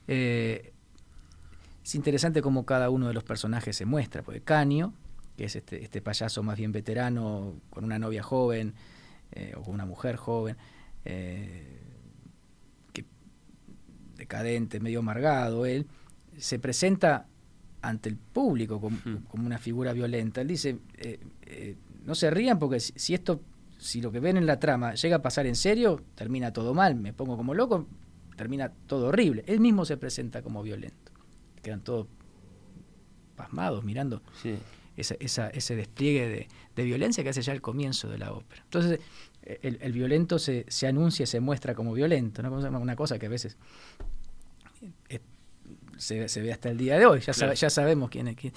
Eh, 0.09 0.73
es 1.85 1.95
interesante 1.95 2.43
cómo 2.43 2.67
cada 2.67 2.91
uno 2.91 3.07
de 3.09 3.15
los 3.15 3.25
personajes 3.25 3.77
se 3.77 3.85
muestra, 3.85 4.23
porque 4.23 4.41
Canio, 4.41 4.93
que 5.37 5.45
es 5.45 5.55
este, 5.55 5.83
este 5.83 6.01
payaso 6.01 6.43
más 6.43 6.57
bien 6.57 6.73
veterano, 6.73 7.55
con 7.71 7.85
una 7.85 7.99
novia 7.99 8.23
joven 8.23 8.75
eh, 9.33 9.53
o 9.57 9.63
con 9.63 9.75
una 9.75 9.85
mujer 9.85 10.17
joven, 10.17 10.57
eh, 11.05 11.81
que, 12.93 13.05
decadente, 14.17 14.81
medio 14.81 15.01
amargado 15.01 15.67
él, 15.67 15.87
se 16.39 16.59
presenta 16.59 17.27
ante 17.83 18.09
el 18.09 18.17
público 18.17 18.81
como, 18.81 18.97
hmm. 19.05 19.25
como 19.29 19.47
una 19.47 19.59
figura 19.59 19.93
violenta. 19.93 20.41
Él 20.41 20.49
dice, 20.49 20.79
eh, 20.97 21.21
eh, 21.43 21.77
no 22.05 22.15
se 22.15 22.31
rían 22.31 22.59
porque 22.59 22.81
si, 22.81 22.93
si, 22.97 23.15
esto, 23.15 23.41
si 23.79 24.01
lo 24.01 24.11
que 24.11 24.21
ven 24.21 24.37
en 24.37 24.47
la 24.47 24.59
trama 24.59 24.95
llega 24.95 25.17
a 25.17 25.23
pasar 25.23 25.47
en 25.47 25.57
serio, 25.57 26.03
termina 26.15 26.53
todo 26.53 26.75
mal, 26.75 26.95
me 26.95 27.13
pongo 27.13 27.37
como 27.37 27.55
loco, 27.55 27.87
termina 28.37 28.71
todo 28.87 29.09
horrible. 29.09 29.45
Él 29.47 29.61
mismo 29.61 29.85
se 29.85 29.97
presenta 29.97 30.43
como 30.43 30.63
violento. 30.63 31.13
Quedan 31.63 31.81
todos 31.81 32.07
pasmados 33.37 33.85
mirando 33.85 34.23
sí. 34.43 34.57
esa, 34.97 35.17
esa, 35.19 35.49
ese 35.49 35.77
despliegue 35.77 36.29
de, 36.29 36.49
de, 36.77 36.85
violencia 36.85 37.25
que 37.25 37.31
hace 37.31 37.43
ya 37.43 37.53
el 37.53 37.61
comienzo 37.61 38.09
de 38.09 38.19
la 38.19 38.33
ópera. 38.33 38.63
Entonces, 38.65 39.01
el, 39.45 39.79
el 39.81 39.93
violento 39.93 40.39
se, 40.39 40.65
se, 40.69 40.87
anuncia, 40.87 41.27
se 41.27 41.41
muestra 41.41 41.75
como 41.75 41.93
violento, 41.93 42.43
¿no? 42.43 42.53
una 42.53 42.97
cosa 42.97 43.19
que 43.19 43.27
a 43.27 43.29
veces 43.29 43.57
es, 45.09 45.21
se, 45.99 46.29
se, 46.29 46.41
ve 46.41 46.53
hasta 46.53 46.71
el 46.71 46.79
día 46.79 46.99
de 46.99 47.07
hoy, 47.07 47.21
ya, 47.21 47.33
claro. 47.33 47.55
ya 47.55 47.71
sabemos 47.71 48.11
quién 48.11 48.29
es 48.29 48.37
quién. 48.37 48.53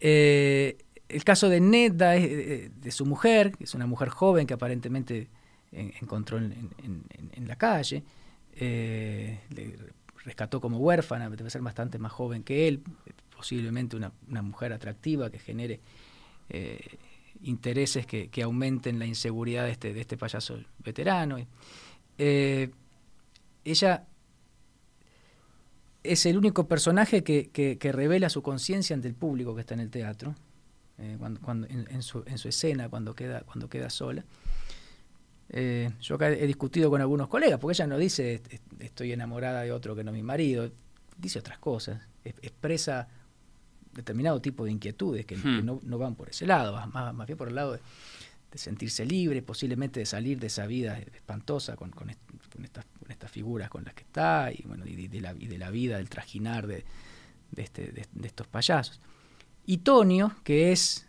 Eh, 0.00 0.78
el 1.08 1.24
caso 1.24 1.48
de 1.48 1.60
Neda 1.60 2.16
es 2.16 2.22
de, 2.22 2.70
de, 2.74 2.90
su 2.90 3.06
mujer, 3.06 3.52
que 3.52 3.64
es 3.64 3.74
una 3.74 3.86
mujer 3.86 4.08
joven 4.08 4.46
que 4.46 4.54
aparentemente 4.54 5.28
en, 5.72 5.92
encontró 6.00 6.38
en, 6.38 6.52
en, 6.82 7.04
en, 7.32 7.48
la 7.48 7.56
calle, 7.56 8.02
eh, 8.56 9.40
le 9.50 9.76
rescató 10.24 10.60
como 10.60 10.78
huérfana, 10.78 11.30
debe 11.30 11.50
ser 11.50 11.62
bastante 11.62 11.98
más 11.98 12.12
joven 12.12 12.42
que 12.42 12.68
él, 12.68 12.82
posiblemente 13.34 13.96
una, 13.96 14.12
una 14.28 14.42
mujer 14.42 14.72
atractiva 14.72 15.30
que 15.30 15.38
genere 15.38 15.80
eh, 16.50 16.98
intereses 17.42 18.06
que, 18.06 18.28
que, 18.28 18.42
aumenten 18.42 18.98
la 18.98 19.06
inseguridad 19.06 19.64
de 19.64 19.72
este, 19.72 19.92
de 19.92 20.00
este 20.00 20.16
payaso 20.16 20.58
veterano. 20.78 21.38
Eh, 22.18 22.70
ella 23.64 24.06
es 26.02 26.26
el 26.26 26.36
único 26.36 26.66
personaje 26.66 27.22
que, 27.22 27.50
que, 27.50 27.92
revela 27.92 28.28
su 28.28 28.42
conciencia 28.42 28.94
ante 28.94 29.08
el 29.08 29.14
público 29.14 29.54
que 29.54 29.60
está 29.60 29.74
en 29.74 29.80
el 29.80 29.90
teatro, 29.90 30.34
eh, 30.98 31.16
cuando, 31.18 31.40
cuando, 31.40 31.66
en, 31.68 31.86
en, 31.90 32.02
su, 32.02 32.22
en, 32.26 32.38
su, 32.38 32.48
escena, 32.48 32.88
cuando 32.88 33.14
queda, 33.14 33.42
cuando 33.42 33.68
queda 33.68 33.90
sola. 33.90 34.24
Eh, 35.50 35.90
yo 36.00 36.16
acá 36.16 36.30
he 36.30 36.46
discutido 36.46 36.90
con 36.90 37.00
algunos 37.00 37.28
colegas, 37.28 37.58
porque 37.58 37.74
ella 37.74 37.86
no 37.86 37.98
dice 37.98 38.42
estoy 38.80 39.12
enamorada 39.12 39.62
de 39.62 39.72
otro 39.72 39.96
que 39.96 40.04
no 40.04 40.12
mi 40.12 40.22
marido, 40.22 40.70
dice 41.16 41.38
otras 41.38 41.58
cosas, 41.58 42.00
expresa 42.24 43.08
determinado 43.98 44.40
tipo 44.40 44.64
de 44.64 44.70
inquietudes 44.70 45.26
que, 45.26 45.36
hmm. 45.36 45.56
que 45.56 45.62
no, 45.62 45.80
no, 45.82 45.98
van 45.98 46.14
por 46.14 46.28
ese 46.28 46.46
lado, 46.46 46.72
más, 46.88 47.14
más 47.14 47.26
bien 47.26 47.36
por 47.36 47.48
el 47.48 47.56
lado 47.56 47.72
de, 47.72 47.80
de, 48.52 48.58
sentirse 48.58 49.04
libre, 49.04 49.42
posiblemente 49.42 50.00
de 50.00 50.06
salir 50.06 50.38
de 50.38 50.46
esa 50.46 50.66
vida 50.66 50.98
espantosa 50.98 51.76
con, 51.76 51.90
con, 51.90 52.08
est 52.10 52.20
con, 52.52 52.64
estas, 52.64 52.86
con 52.98 53.10
estas, 53.10 53.30
figuras 53.30 53.68
con 53.68 53.84
las 53.84 53.94
que 53.94 54.02
está 54.02 54.50
y, 54.52 54.62
bueno, 54.66 54.86
y 54.86 55.08
de, 55.08 55.20
la, 55.20 55.34
y 55.38 55.46
de 55.48 55.58
la 55.58 55.70
vida, 55.70 55.96
del 55.96 56.08
trajinar 56.08 56.66
de, 56.66 56.84
de, 57.50 57.62
este, 57.62 57.92
de, 57.92 58.06
de 58.12 58.26
estos 58.26 58.46
payasos. 58.46 59.00
Y 59.66 59.78
Tonio, 59.78 60.34
que 60.44 60.72
es, 60.72 61.06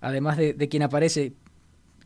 además 0.00 0.36
de, 0.36 0.52
de 0.52 0.68
quien 0.68 0.82
aparece 0.82 1.32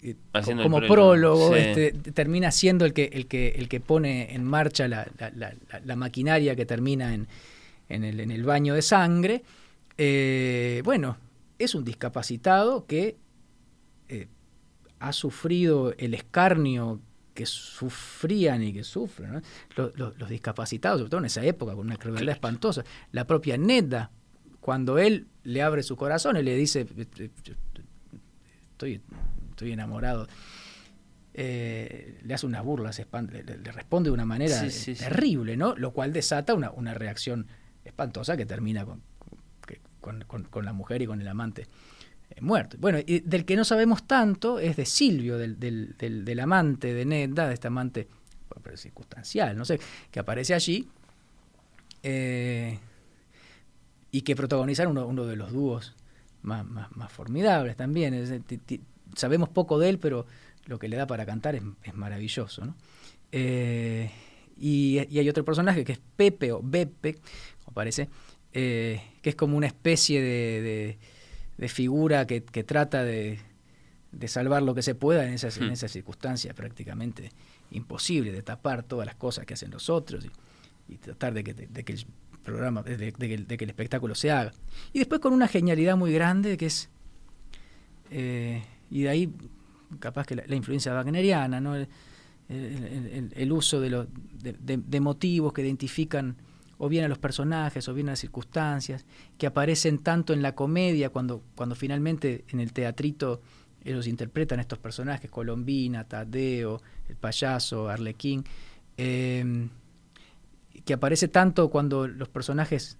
eh, 0.02 0.14
como 0.62 0.80
prólogo, 0.80 1.54
sí. 1.54 1.60
este, 1.60 1.92
termina 2.12 2.52
siendo 2.52 2.84
el 2.84 2.92
que, 2.92 3.10
el, 3.12 3.26
que, 3.26 3.48
el 3.48 3.68
que 3.68 3.80
pone 3.80 4.34
en 4.34 4.44
marcha 4.44 4.86
la, 4.86 5.08
la, 5.18 5.30
la, 5.30 5.54
la 5.84 5.96
maquinaria 5.96 6.54
que 6.54 6.66
termina 6.66 7.14
en, 7.14 7.26
en, 7.88 8.04
el, 8.04 8.20
en, 8.20 8.30
el, 8.30 8.44
baño 8.44 8.74
de 8.74 8.82
sangre. 8.82 9.42
Eh, 9.98 10.80
bueno, 10.84 11.16
es 11.58 11.74
un 11.74 11.84
discapacitado 11.84 12.86
que 12.86 13.18
eh, 14.08 14.28
ha 15.00 15.12
sufrido 15.12 15.92
el 15.98 16.14
escarnio 16.14 17.00
que 17.34 17.46
sufrían 17.46 18.62
y 18.62 18.72
que 18.72 18.82
sufren 18.82 19.34
¿no? 19.34 19.42
los, 19.76 19.96
los, 19.96 20.18
los, 20.18 20.28
discapacitados, 20.28 21.00
sobre 21.00 21.10
todo 21.10 21.20
en 21.20 21.26
esa 21.26 21.44
época, 21.44 21.74
con 21.74 21.86
una 21.86 21.96
crueldad 21.96 22.28
espantosa. 22.28 22.84
La 23.12 23.26
propia 23.26 23.56
Neda, 23.56 24.10
cuando 24.60 24.98
él 24.98 25.28
le 25.44 25.62
abre 25.62 25.82
su 25.82 25.96
corazón 25.96 26.36
y 26.36 26.42
le 26.42 26.56
dice, 26.56 26.86
estoy 28.70 29.00
estoy 29.58 29.72
enamorado. 29.72 30.28
Eh, 31.34 32.20
le 32.24 32.34
hace 32.34 32.46
unas 32.46 32.64
burlas, 32.64 33.00
le, 33.30 33.42
le, 33.42 33.72
responde 33.72 34.10
de 34.10 34.14
una 34.14 34.24
manera 34.24 34.58
sí, 34.58 34.70
sí, 34.70 34.94
terrible, 34.94 35.56
¿no? 35.56 35.76
Lo 35.76 35.92
cual 35.92 36.12
desata 36.12 36.54
una, 36.54 36.70
una 36.70 36.94
reacción 36.94 37.46
espantosa 37.84 38.36
que 38.36 38.46
termina 38.46 38.84
con, 38.84 39.02
con, 40.00 40.64
la 40.64 40.72
mujer 40.72 41.02
y 41.02 41.06
con 41.06 41.20
el 41.20 41.28
amante 41.28 41.66
eh, 42.30 42.40
muerto. 42.40 42.76
Bueno, 42.80 42.98
y 43.04 43.20
del 43.20 43.44
que 43.44 43.56
no 43.56 43.64
sabemos 43.64 44.06
tanto 44.06 44.58
es 44.58 44.76
de 44.76 44.86
Silvio, 44.86 45.38
del, 45.38 45.58
del, 45.58 45.94
del, 45.96 46.40
amante 46.40 46.94
de 46.94 47.04
Neda, 47.04 47.48
de 47.48 47.54
este 47.54 47.68
amante 47.68 48.08
circunstancial, 48.76 49.56
no 49.56 49.64
sé, 49.64 49.80
que 50.10 50.20
aparece 50.20 50.54
allí 50.54 50.88
eh, 52.02 52.78
y 54.10 54.22
que 54.22 54.36
protagonizaron 54.36 54.92
uno, 54.92 55.06
uno 55.06 55.26
de 55.26 55.36
los 55.36 55.52
dúos 55.52 55.94
más, 56.42 56.64
más, 56.66 57.12
formidables 57.12 57.76
también. 57.76 58.44
Sabemos 59.14 59.48
poco 59.48 59.78
de 59.78 59.88
él, 59.88 59.98
pero 59.98 60.26
lo 60.66 60.78
que 60.78 60.88
le 60.88 60.96
da 60.96 61.06
para 61.06 61.26
cantar 61.26 61.54
es, 61.54 61.62
maravilloso. 61.94 62.64
¿no? 62.64 62.74
Eh, 63.32 64.10
y, 64.56 64.98
hay 64.98 65.28
otro 65.28 65.44
personaje 65.44 65.84
que 65.84 65.92
es 65.92 66.00
Pepe 66.16 66.52
o 66.52 66.60
Bepe, 66.62 67.18
como 67.64 67.74
parece, 67.74 68.08
que 69.28 69.32
es 69.32 69.36
como 69.36 69.58
una 69.58 69.66
especie 69.66 70.22
de, 70.22 70.62
de, 70.62 70.98
de 71.58 71.68
figura 71.68 72.26
que, 72.26 72.42
que 72.42 72.64
trata 72.64 73.04
de, 73.04 73.38
de, 74.10 74.26
salvar 74.26 74.62
lo 74.62 74.74
que 74.74 74.80
se 74.80 74.94
pueda 74.94 75.26
en 75.26 75.34
esas, 75.34 75.58
en 75.58 75.70
esas 75.70 75.92
circunstancias 75.92 76.54
prácticamente 76.54 77.30
imposible, 77.70 78.32
de 78.32 78.40
tapar 78.40 78.84
todas 78.84 79.04
las 79.04 79.16
cosas 79.16 79.44
que 79.44 79.52
hacen 79.52 79.70
los 79.70 79.90
otros 79.90 80.24
y, 80.24 80.94
y 80.94 80.96
tratar 80.96 81.34
de 81.34 81.44
que, 81.44 81.52
de 81.52 81.84
que 81.84 81.92
el 81.92 82.06
programa, 82.42 82.82
de, 82.82 83.12
que 83.12 83.64
el 83.64 83.68
espectáculo 83.68 84.14
se 84.14 84.30
haga. 84.30 84.50
Y 84.94 84.98
después 84.98 85.20
con 85.20 85.34
una 85.34 85.46
genialidad 85.46 85.94
muy 85.98 86.10
grande 86.10 86.56
que 86.56 86.64
es, 86.64 86.88
eh, 88.10 88.62
y 88.90 89.02
de 89.02 89.08
ahí 89.10 89.30
capaz 90.00 90.24
que 90.24 90.36
la, 90.36 90.56
influencia 90.56 90.94
wagneriana, 90.94 91.60
¿no? 91.60 91.76
el, 91.76 93.52
uso 93.52 93.78
de, 93.78 94.06
de, 94.40 95.00
motivos 95.00 95.52
que 95.52 95.60
identifican 95.60 96.36
o 96.78 96.88
bien 96.88 97.04
a 97.04 97.08
los 97.08 97.18
personajes 97.18 97.88
o 97.88 97.94
bien 97.94 98.08
a 98.08 98.12
las 98.12 98.20
circunstancias, 98.20 99.04
que 99.36 99.46
aparecen 99.46 99.98
tanto 99.98 100.32
en 100.32 100.42
la 100.42 100.54
comedia, 100.54 101.10
cuando, 101.10 101.42
cuando 101.54 101.74
finalmente 101.74 102.44
en 102.48 102.60
el 102.60 102.72
teatrito 102.72 103.40
ellos 103.84 104.06
interpretan 104.06 104.60
estos 104.60 104.78
personajes, 104.78 105.30
Colombina, 105.30 106.04
Tadeo, 106.04 106.80
el 107.08 107.16
payaso, 107.16 107.88
Arlequín, 107.88 108.44
eh, 108.96 109.68
que 110.84 110.94
aparece 110.94 111.28
tanto 111.28 111.68
cuando 111.70 112.08
los 112.08 112.28
personajes 112.28 112.98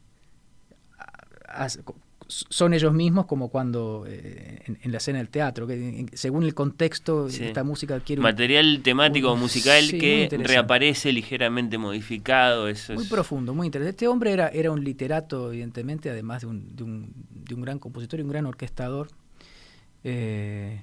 son 2.29 2.75
ellos 2.75 2.93
mismos 2.93 3.25
como 3.25 3.49
cuando 3.49 4.05
eh, 4.07 4.63
en, 4.83 4.93
la 4.93 4.99
escena 4.99 5.19
del 5.19 5.31
teatro, 5.31 5.67
que 5.67 6.07
según 6.13 6.45
el 6.45 6.55
contexto 6.55 7.27
esta 7.27 7.65
música 7.65 7.99
quiere... 8.01 8.21
Material 8.21 8.81
temático 8.83 9.35
musical 9.35 9.89
que 9.89 10.29
reaparece 10.39 11.11
ligeramente 11.13 11.79
modificado. 11.79 12.69
Eso 12.69 12.93
muy 12.93 13.07
profundo, 13.07 13.55
muy 13.55 13.67
interesante. 13.67 13.91
Este 13.91 14.09
hombre 14.09 14.33
era, 14.33 14.49
era 14.49 14.71
un 14.71 14.85
literato, 14.85 15.51
evidentemente, 15.51 16.11
además 16.11 16.43
de 16.43 16.49
un, 16.49 16.77
de 16.77 16.83
un, 16.85 17.13
de 17.31 17.55
un 17.55 17.63
gran 17.63 17.79
compositor 17.79 18.21
y 18.21 18.23
un 18.23 18.29
gran 18.29 18.45
orquestador. 18.45 19.09
Eh, 20.05 20.83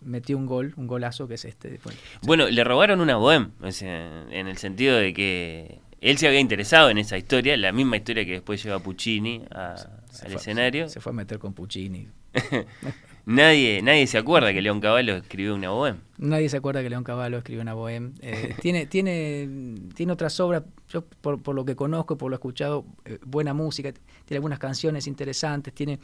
metió 0.00 0.36
un 0.36 0.46
gol, 0.46 0.74
un 0.76 0.88
golazo 0.88 1.28
que 1.28 1.34
es 1.34 1.44
este. 1.44 1.78
Bueno, 2.22 2.48
le 2.48 2.64
robaron 2.64 3.00
una 3.00 3.16
bohem, 3.16 3.52
en 3.62 4.46
el 4.48 4.56
sentido 4.58 4.96
de 4.96 5.14
que 5.14 5.78
él 6.00 6.16
se 6.16 6.26
había 6.26 6.40
interesado 6.40 6.90
en 6.90 6.98
esa 6.98 7.18
historia, 7.18 7.56
la 7.56 7.72
misma 7.72 7.96
historia 7.98 8.24
que 8.24 8.32
después 8.32 8.62
lleva 8.62 8.78
Puccini 8.78 9.44
al 9.50 10.32
escenario. 10.32 10.88
Se, 10.88 11.00
fue 11.00 11.10
a 11.10 11.14
meter 11.14 11.38
con 11.38 11.52
Puccini. 11.52 12.08
nadie, 13.26 13.82
nadie 13.82 14.06
se 14.06 14.16
acuerda 14.16 14.52
que 14.52 14.62
León 14.62 14.80
Cavallo 14.80 15.16
escribió 15.16 15.54
una 15.54 15.70
bohem. 15.70 15.98
Nadie 16.16 16.48
se 16.48 16.56
acuerda 16.56 16.82
que 16.82 16.88
León 16.88 17.04
Cavallo 17.04 17.36
escribió 17.36 17.60
una 17.60 17.74
bohem. 17.74 18.14
Eh, 18.22 18.54
tiene, 18.62 18.86
tiene, 18.86 19.46
tiene 19.94 20.12
otras 20.12 20.40
obras, 20.40 20.62
yo 20.88 21.04
por, 21.04 21.42
por, 21.42 21.54
lo 21.54 21.66
que 21.66 21.76
conozco, 21.76 22.16
por 22.16 22.30
lo 22.30 22.36
escuchado, 22.36 22.86
eh, 23.04 23.18
buena 23.26 23.52
música, 23.52 23.92
tiene 24.24 24.38
algunas 24.38 24.58
canciones 24.58 25.06
interesantes, 25.06 25.74
tiene, 25.74 25.98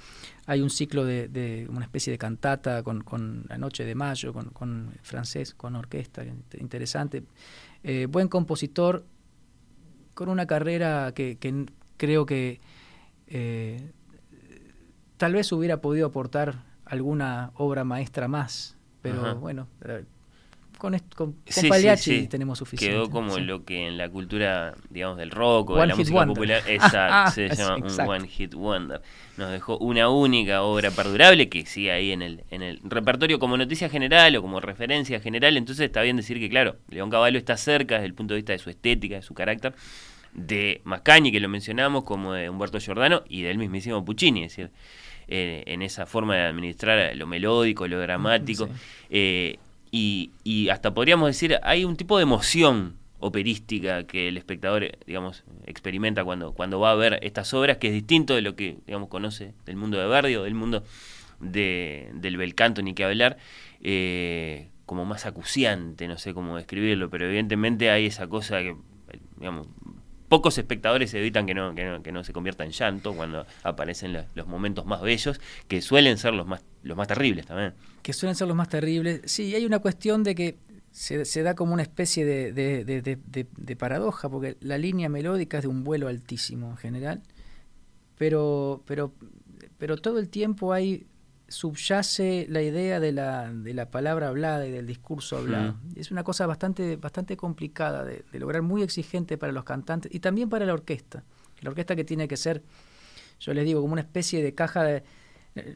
hay 0.45 0.61
un 0.61 0.69
ciclo 0.69 1.07
de, 1.07 1.67
una 1.71 1.85
especie 1.87 2.11
de 2.11 2.19
cantata 2.19 2.83
con, 2.83 3.03
con 3.03 3.47
La 3.49 3.57
Noche 3.57 3.87
de 3.87 3.95
Mayo, 3.95 4.35
con, 4.35 4.51
con 4.51 4.93
francés, 5.03 5.55
con 5.55 5.75
orquesta, 5.75 6.23
interesante. 6.59 7.23
Eh, 7.83 8.07
buen 8.11 8.29
compositor, 8.29 9.05
con 10.17 10.31
una 10.31 10.47
carrera 10.47 11.13
que, 11.15 11.37
creo 11.99 12.25
que 12.25 12.59
eh, 13.27 13.93
tal 15.19 15.35
vez 15.35 15.53
hubiera 15.53 15.83
podido 15.83 16.07
aportar 16.07 16.65
alguna 16.87 17.51
obra 17.55 17.85
maestra 17.85 18.27
más, 18.27 18.79
pero 19.03 19.37
bueno, 19.37 19.69
con, 21.15 21.33
con, 21.33 21.69
Pagliacci 21.69 22.29
tenemos 22.29 22.59
suficiente. 22.59 22.95
Quedó 22.95 23.11
como 23.11 23.39
lo 23.39 23.65
que 23.65 23.89
en 23.89 23.99
la 23.99 24.09
cultura, 24.09 24.75
digamos, 24.91 25.19
del 25.19 25.31
rock 25.31 25.71
o 25.71 25.81
de 25.81 25.87
la 25.87 25.97
música 25.97 26.27
popular 26.27 26.63
esa, 26.69 27.31
se 27.31 27.49
llama 27.57 27.77
un 27.77 28.01
One 28.01 28.29
Hit 28.29 28.55
Wonder. 28.55 29.01
Nos 29.37 29.51
dejó 29.51 29.79
una 29.79 30.09
única 30.09 30.63
obra 30.63 30.91
perdurable 30.91 31.49
que 31.49 31.67
sigue 31.67 31.93
ahí 31.93 32.13
en 32.13 32.23
el, 32.23 32.45
en 32.51 32.63
el 32.63 32.81
repertorio 32.85 33.39
como 33.39 33.57
noticia 33.57 33.89
general 33.89 34.37
o 34.37 34.43
como 34.43 34.61
referencia 34.61 35.21
general. 35.21 35.57
Entonces 35.57 35.87
está 35.87 36.03
bien 36.03 36.17
decir 36.17 36.39
que, 36.39 36.49
claro, 36.49 36.77
León 36.89 37.11
Caballo 37.11 37.39
está 37.39 37.57
cerca 37.57 37.97
desde 37.97 38.07
el 38.07 38.15
punto 38.15 38.35
de 38.35 38.39
vista 38.39 38.53
de 38.53 38.59
su 38.59 38.71
estética, 38.71 39.17
de 39.17 39.23
su 39.23 39.35
carácter, 39.35 39.75
de 40.33 40.81
Mascagni, 40.85 41.33
que 41.33 41.41
lo 41.41 41.49
mencionamos, 41.49 42.05
como 42.05 42.33
de 42.33 42.49
Humberto 42.49 42.79
Giordano 42.79 43.25
y 43.29 43.43
del 43.43 43.59
mismísimo 43.59 44.05
Puccini. 44.05 44.45
Es 44.45 44.57
decir, 44.57 44.71
eh, 45.29 45.65
en 45.67 45.83
esa 45.83 46.07
forma 46.07 46.37
de 46.37 46.43
administrar 46.43 47.17
lo 47.17 47.27
melódico, 47.27 47.89
lo 47.89 47.99
dramático. 48.01 48.69
Eh, 49.11 49.59
y, 49.91 50.69
hasta 50.71 50.95
podríamos 50.95 51.29
decir, 51.29 51.59
hay 51.63 51.85
un 51.85 51.97
tipo 51.97 52.17
de 52.17 52.25
emoción 52.25 52.97
operística 53.19 54.05
que 54.05 54.29
el 54.29 54.37
espectador, 54.37 54.99
digamos, 55.07 55.45
experimenta 55.65 56.25
cuando, 56.25 56.53
cuando 56.53 56.79
va 56.81 56.91
a 56.91 56.95
ver 56.95 57.19
estas 57.23 57.55
obras, 57.55 57.79
que 57.79 57.89
es 57.89 57.95
distinto 57.95 58.35
de 58.35 58.43
lo 58.43 58.57
que, 58.57 58.79
digamos, 58.87 59.09
conoce 59.09 59.55
del 59.65 59.77
mundo 59.77 59.99
de 59.99 60.07
Verdi 60.07 60.37
o 60.37 60.43
del 60.43 60.55
mundo 60.55 60.85
de, 61.41 62.11
del 62.15 62.37
bel 62.37 62.55
canto, 62.55 62.83
ni 62.83 62.95
que 62.95 63.05
hablar, 63.05 63.39
eh, 63.83 64.69
como 64.85 65.05
más 65.05 65.27
acuciante, 65.27 66.09
no 66.09 66.19
sé 66.19 66.35
cómo 66.35 66.57
describirlo, 66.57 67.11
pero 67.11 67.27
evidentemente 67.27 67.91
hay 67.91 68.07
esa 68.07 68.29
cosa 68.29 68.59
que, 68.59 68.77
digamos, 69.39 69.67
pocos 70.29 70.59
espectadores 70.59 71.13
evitan 71.15 71.47
que 71.47 71.55
no, 71.55 71.75
que 71.75 71.85
no, 71.85 72.03
que 72.03 72.13
no 72.13 72.25
se 72.25 72.33
convierta 72.33 72.65
en 72.65 72.73
llanto 72.73 73.15
cuando 73.15 73.47
aparecen 73.63 74.17
los 74.35 74.47
momentos 74.47 74.87
más 74.87 75.01
bellos, 75.01 75.41
que 75.69 75.81
suelen 75.83 76.19
ser 76.19 76.35
los 76.35 76.47
más, 76.47 76.65
los 76.83 76.97
más 76.97 77.09
terribles 77.09 77.47
también. 77.47 77.75
Que 78.03 78.13
suelen 78.13 78.35
ser 78.35 78.49
los 78.49 78.57
más 78.57 78.69
terribles. 78.69 79.23
Sí, 79.25 79.55
hay 79.55 79.65
una 79.65 79.79
cuestión 79.79 80.23
de 80.23 80.35
que 80.35 80.57
se, 80.91 81.25
se 81.25 81.43
da 81.43 81.55
como 81.55 81.75
una 81.75 81.83
especie 81.83 82.25
de, 82.25 82.53
de, 82.53 83.77
paradoja, 83.77 84.29
porque 84.31 84.57
la 84.61 84.79
línea 84.79 85.09
melódica 85.09 85.59
es 85.59 85.65
de 85.65 85.69
un 85.69 85.85
vuelo 85.85 86.09
altísimo 86.09 86.71
en 86.71 86.77
general, 86.79 87.23
pero, 88.17 88.83
pero, 88.87 89.13
pero 89.77 89.99
todo 89.99 90.19
el 90.19 90.31
tiempo 90.31 90.73
hay 90.73 91.07
subyace 91.49 92.47
la 92.49 92.63
idea 92.63 92.99
de 92.99 93.13
la, 93.13 93.53
de 93.53 93.73
la 93.73 93.91
palabra 93.91 94.29
hablada 94.29 94.67
y 94.67 94.73
del 94.73 94.87
discurso 94.87 95.39
hablado. 95.39 95.77
Es 95.95 96.11
una 96.11 96.25
cosa 96.25 96.47
bastante, 96.47 96.97
bastante 96.97 97.37
complicada 97.37 98.05
de, 98.05 98.25
lograr, 98.33 98.63
muy 98.63 98.83
exigente 98.83 99.39
para 99.39 99.53
los 99.53 99.65
cantantes 99.65 100.13
y 100.15 100.21
también 100.21 100.49
para 100.49 100.67
la 100.67 100.73
orquesta. 100.73 101.25
La 101.61 101.71
orquesta 101.71 101.95
que 101.95 102.05
tiene 102.05 102.27
que 102.27 102.37
ser, 102.37 102.63
yo 103.39 103.55
les 103.55 103.65
digo, 103.65 103.81
como 103.81 103.93
una 103.93 104.03
especie 104.03 104.43
de 104.43 104.55
caja 104.55 104.83
de... 104.85 105.05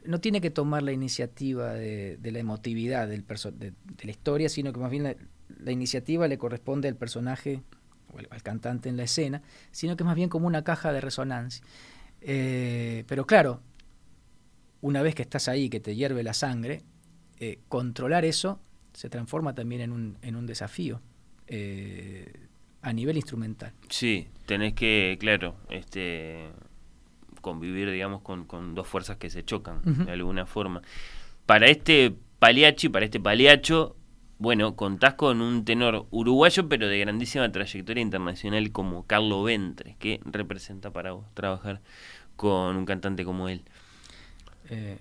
No 0.05 0.19
tiene 0.19 0.41
que 0.41 0.51
tomar 0.51 0.83
la 0.83 0.91
iniciativa 0.91 1.73
de, 1.73 2.19
la 2.21 2.39
emotividad 2.39 3.07
del 3.07 3.25
de, 3.25 3.73
la 4.03 4.11
historia, 4.11 4.49
sino 4.49 4.73
que 4.73 4.79
más 4.79 4.91
bien 4.91 5.03
la, 5.03 5.71
iniciativa 5.71 6.27
le 6.27 6.37
corresponde 6.37 6.87
al 6.87 6.95
personaje 6.95 7.63
o 8.13 8.19
al, 8.19 8.43
cantante 8.43 8.89
en 8.89 8.97
la 8.97 9.03
escena, 9.03 9.41
sino 9.71 9.95
que 9.95 10.03
es 10.03 10.05
más 10.05 10.15
bien 10.15 10.29
como 10.29 10.45
una 10.45 10.63
caja 10.63 10.91
de 10.91 11.01
resonancia. 11.01 11.63
Eh, 12.21 13.05
pero 13.07 13.25
claro, 13.25 13.61
una 14.81 15.01
vez 15.01 15.15
que 15.15 15.21
estás 15.21 15.47
ahí, 15.47 15.69
que 15.69 15.79
te 15.79 15.95
hierve 15.95 16.23
la 16.23 16.33
sangre, 16.33 16.81
eh, 17.39 17.59
controlar 17.69 18.25
eso 18.25 18.59
se 18.93 19.09
transforma 19.09 19.55
también 19.55 19.81
en 19.81 19.91
un, 19.91 20.17
en 20.21 20.35
un 20.35 20.45
desafío 20.45 21.01
eh, 21.47 22.47
a 22.81 22.93
nivel 22.93 23.15
instrumental. 23.15 23.73
Sí, 23.89 24.27
tenés 24.45 24.73
que, 24.73 25.17
claro, 25.19 25.55
este 25.69 26.49
convivir, 27.41 27.89
digamos, 27.89 28.21
con, 28.21 28.75
dos 28.75 28.87
fuerzas 28.87 29.17
que 29.17 29.29
se 29.29 29.43
chocan 29.43 29.81
de 30.05 30.11
alguna 30.11 30.45
forma. 30.45 30.81
Para 31.45 31.67
este 31.67 32.15
paliachi, 32.39 32.89
para 32.89 33.05
este 33.05 33.19
paliacho, 33.19 33.95
bueno, 34.37 34.75
contás 34.75 35.15
con 35.15 35.41
un 35.41 35.65
tenor 35.65 36.05
uruguayo, 36.11 36.69
pero 36.69 36.87
de 36.87 36.99
grandísima 36.99 37.51
trayectoria 37.51 38.01
internacional 38.01 38.71
como 38.71 39.05
Carlo 39.07 39.43
Ventre. 39.43 39.95
¿Qué 39.99 40.19
representa 40.25 40.91
para 40.91 41.13
vos 41.13 41.25
trabajar 41.33 41.81
con 42.35 42.75
un 42.75 42.85
cantante 42.85 43.25
como 43.25 43.49
él? 43.49 43.63
Eh, 44.71 44.97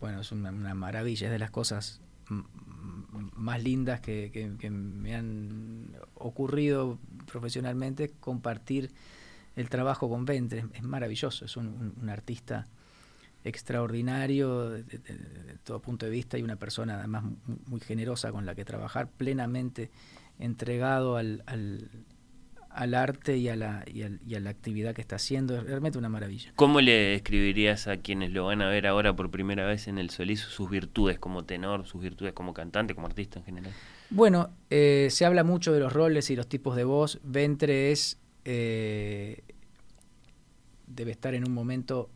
bueno, 0.00 0.20
es 0.20 0.30
una, 0.32 0.52
maravilla, 0.52 1.26
es 1.26 1.32
de 1.32 1.38
las 1.38 1.50
cosas 1.50 2.00
más 2.28 3.62
lindas 3.62 4.00
que, 4.00 4.30
me 4.70 5.16
han 5.16 5.96
ocurrido 6.14 6.98
profesionalmente 7.26 8.10
compartir 8.20 8.92
el 9.56 9.70
trabajo 9.70 10.10
con 10.10 10.26
Ventre. 10.26 10.66
Es 10.74 10.82
maravilloso, 10.82 11.46
es 11.46 11.56
un, 11.56 11.94
artista 12.08 12.68
extraordinario 13.44 14.70
desde 14.70 15.00
todo 15.64 15.80
punto 15.80 16.04
de 16.04 16.12
vista 16.12 16.36
y 16.36 16.42
una 16.42 16.56
persona 16.56 16.98
además 16.98 17.24
muy 17.66 17.80
generosa 17.80 18.30
con 18.30 18.44
la 18.44 18.54
que 18.54 18.66
trabajar, 18.66 19.08
plenamente 19.08 19.90
entregado 20.38 21.16
al 21.16 21.42
arte 22.74 23.36
y 23.36 23.48
a, 23.48 23.56
la, 23.56 23.84
y, 23.86 24.02
a, 24.02 24.40
la 24.40 24.50
actividad 24.50 24.94
que 24.94 25.00
está 25.00 25.16
haciendo. 25.16 25.56
Es 25.56 25.64
realmente 25.64 25.98
una 25.98 26.08
maravilla. 26.08 26.52
¿Cómo 26.56 26.80
le 26.80 27.14
escribirías 27.14 27.86
a 27.86 27.98
quienes 27.98 28.32
lo 28.32 28.46
van 28.46 28.62
a 28.62 28.68
ver 28.68 28.86
ahora 28.86 29.14
por 29.14 29.30
primera 29.30 29.66
vez 29.66 29.88
en 29.88 29.98
el 29.98 30.10
Solís 30.10 30.40
sus 30.40 30.68
virtudes 30.68 31.18
como 31.18 31.44
tenor, 31.44 31.86
sus 31.86 32.02
virtudes 32.02 32.32
como 32.32 32.52
cantante, 32.52 32.94
como 32.94 33.06
artista 33.06 33.38
en 33.38 33.44
general? 33.44 33.72
Bueno, 34.10 34.50
eh, 34.70 35.08
se 35.10 35.24
habla 35.24 35.44
mucho 35.44 35.72
de 35.72 35.80
los 35.80 35.92
roles 35.92 36.30
y 36.30 36.36
los 36.36 36.48
tipos 36.48 36.76
de 36.76 36.84
voz. 36.84 37.20
Ventre 37.22 37.92
es... 37.92 38.18
Eh, 38.44 39.42
debe 40.86 41.12
estar 41.12 41.34
en 41.34 41.46
un 41.46 41.54
momento 41.54 42.10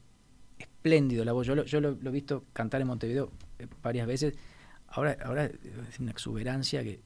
espléndido 0.59 1.24
la 1.24 1.32
voz. 1.32 1.47
Yo 1.47 1.55
lo, 1.55 1.64
yo 1.64 1.80
lo, 1.80 1.90
he 1.90 2.10
visto 2.10 2.44
cantar 2.52 2.80
en 2.80 2.86
Montevideo 2.86 3.30
eh, 3.59 3.66
varias 3.82 4.06
veces. 4.06 4.35
Ahora, 4.89 5.16
ahora 5.22 5.44
es 5.44 6.01
una 6.01 6.10
exuberancia 6.10 6.82
que 6.82 7.01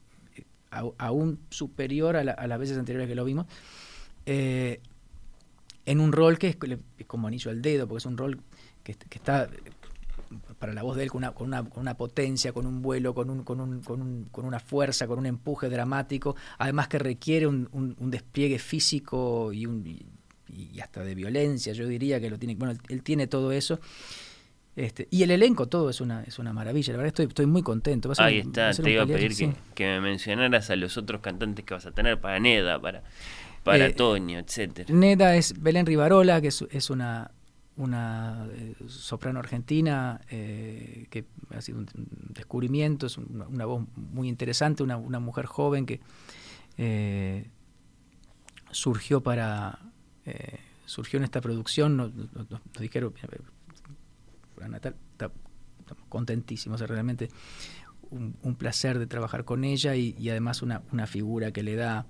aún 0.99 1.39
superior 1.51 2.17
a, 2.17 2.25
las 2.25 2.59
veces 2.59 2.79
anteriores 2.79 3.09
que 3.09 3.15
lo 3.15 3.25
vimos, 3.25 3.47
eh, 4.27 4.81
en 5.85 6.01
un 6.01 6.13
rol 6.13 6.39
que 6.39 6.49
es, 6.49 6.57
como 7.07 7.29
anillo 7.29 7.51
al 7.51 7.61
dedo, 7.61 7.87
porque 7.87 7.99
es 7.99 8.07
un 8.07 8.17
rol 8.17 8.41
que, 8.83 8.97
está 9.11 9.49
para 10.59 10.73
la 10.73 10.83
voz 10.83 10.97
de 10.97 11.03
él 11.03 11.11
con 11.11 11.19
una, 11.19 11.33
con 11.33 11.49
una, 11.49 11.69
con 11.69 11.81
una 11.81 11.97
potencia, 11.97 12.53
con 12.53 12.67
un 12.67 12.81
vuelo, 12.83 13.15
con, 13.15 13.29
un, 13.29 13.43
con, 13.43 13.61
un, 13.61 13.81
con, 13.81 14.01
un, 14.01 14.25
con 14.31 14.45
una 14.45 14.61
fuerza, 14.61 15.07
con 15.07 15.19
un 15.19 15.27
empuje 15.27 15.69
dramático, 15.69 16.37
además 16.59 16.89
que 16.89 16.99
requiere 16.99 17.47
un, 17.47 17.97
despliegue 18.11 18.59
físico 18.59 19.53
y, 19.53 19.67
y, 20.49 20.81
hasta 20.81 21.05
de 21.05 21.15
violencia, 21.15 21.73
yo 21.73 21.87
diría 21.87 22.21
que 22.21 22.31
lo 22.31 22.39
tiene, 22.39 22.55
bueno, 22.55 22.79
él 22.89 23.03
tiene 23.03 23.27
todo 23.27 23.53
eso. 23.53 23.81
Este, 24.75 25.07
y 25.11 25.23
el 25.23 25.31
elenco 25.31 25.67
todo 25.69 25.91
es 25.91 26.01
una, 26.01 26.23
es 26.23 26.39
una 26.39 26.53
maravilla, 26.55 26.93
la 26.93 26.97
verdad 26.99 27.09
estoy, 27.09 27.27
estoy 27.27 27.45
muy 27.47 27.63
contento. 27.63 28.09
Va 28.09 28.13
a 28.13 28.17
ser 28.17 28.25
Ahí 28.25 28.41
un- 28.41 28.47
va 28.47 28.71
está, 28.71 28.81
a 28.81 28.85
te 28.85 28.91
iba 28.91 29.03
a 29.03 29.07
pedir 29.07 29.29
que, 29.29 29.35
sí. 29.35 29.53
que 29.75 29.85
me 29.85 30.01
mencionaras 30.01 30.71
a 30.71 30.77
los 30.77 30.97
otros 30.97 31.21
cantantes 31.21 31.65
que 31.65 31.75
vas 31.75 31.85
a 31.85 31.91
tener 31.91 32.19
para 32.21 32.41
Neda, 32.41 32.81
para, 32.81 33.03
para 33.65 33.87
Eh, 33.87 33.93
Toño, 33.93 34.39
etcétera. 34.39 34.93
Neda 34.95 35.37
es 35.37 35.61
Belén 35.61 35.85
Rivarola, 35.85 36.41
que 36.41 36.49
es, 36.49 36.65
es 36.71 36.89
una, 36.89 37.31
una 37.77 38.47
eh, 38.55 38.75
soprano 38.89 39.41
argentina 39.41 40.23
eh, 40.31 41.07
que 41.11 41.27
ha 41.55 41.61
sido 41.61 41.79
un 41.81 41.87
descubrimiento, 42.31 43.07
es 43.07 43.19
una, 43.19 43.47
una 43.49 43.67
voz 43.67 43.85
muy 43.95 44.27
interesante, 44.29 44.83
una, 44.83 44.97
una 44.97 45.21
mujer 45.21 45.45
joven 45.45 45.85
que 45.85 46.01
eh, 46.79 47.47
surgió 48.71 49.21
para 49.23 49.79
surgió 50.87 51.17
en 51.19 51.25
esta 51.25 51.41
producción, 51.41 51.97
nos, 51.97 52.15
nos- 52.15 52.51
nos 52.51 52.61
dijeron, 52.79 53.13
Fran 54.63 54.71
Natal, 54.71 54.95
está- 55.13 55.33
estamos 55.81 56.05
contentísimos, 56.09 56.81
es 56.81 56.89
realmente 56.89 57.29
un, 58.11 58.55
placer 58.57 58.99
de 59.01 59.07
trabajar 59.09 59.45
con 59.45 59.65
ella 59.65 59.97
y, 59.97 60.29
además 60.31 60.63
una, 60.63 60.83
una 60.93 61.07
figura 61.09 61.51
que 61.51 61.63
le 61.65 61.75
da 61.75 62.07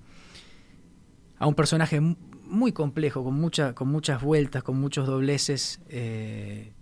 a 1.39 1.47
un 1.47 1.55
personaje 1.55 1.99
mu- 1.99 2.15
muy 2.45 2.73
complejo, 2.73 3.23
con, 3.23 3.33
mucha, 3.35 3.73
con 3.73 3.87
muchas 3.87 4.21
vueltas, 4.21 4.61
con 4.63 4.79
muchos 4.79 5.07
dobleces, 5.07 5.81
eh, 5.89 6.73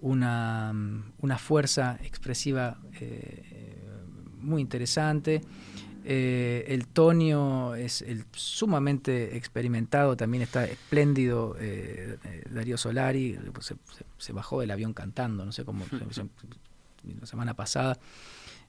una, 0.00 0.74
una 1.20 1.38
fuerza 1.38 1.98
expresiva 2.02 2.78
eh, 3.00 3.84
muy 4.40 4.60
interesante. 4.62 5.42
Eh, 6.08 6.64
el 6.68 6.86
Tonio 6.86 7.74
es 7.74 8.00
el 8.00 8.24
sumamente 8.32 9.36
experimentado, 9.36 10.16
también 10.16 10.42
está 10.44 10.64
espléndido 10.64 11.56
eh, 11.58 12.16
eh, 12.24 12.42
Darío 12.48 12.78
Solari, 12.78 13.36
pues 13.52 13.74
se, 14.18 14.32
bajó 14.32 14.60
del 14.60 14.70
avión 14.70 14.92
cantando, 14.94 15.44
no 15.44 15.50
sé 15.50 15.64
cómo, 15.64 15.84
la 17.20 17.26
semana 17.26 17.54
pasada, 17.54 17.98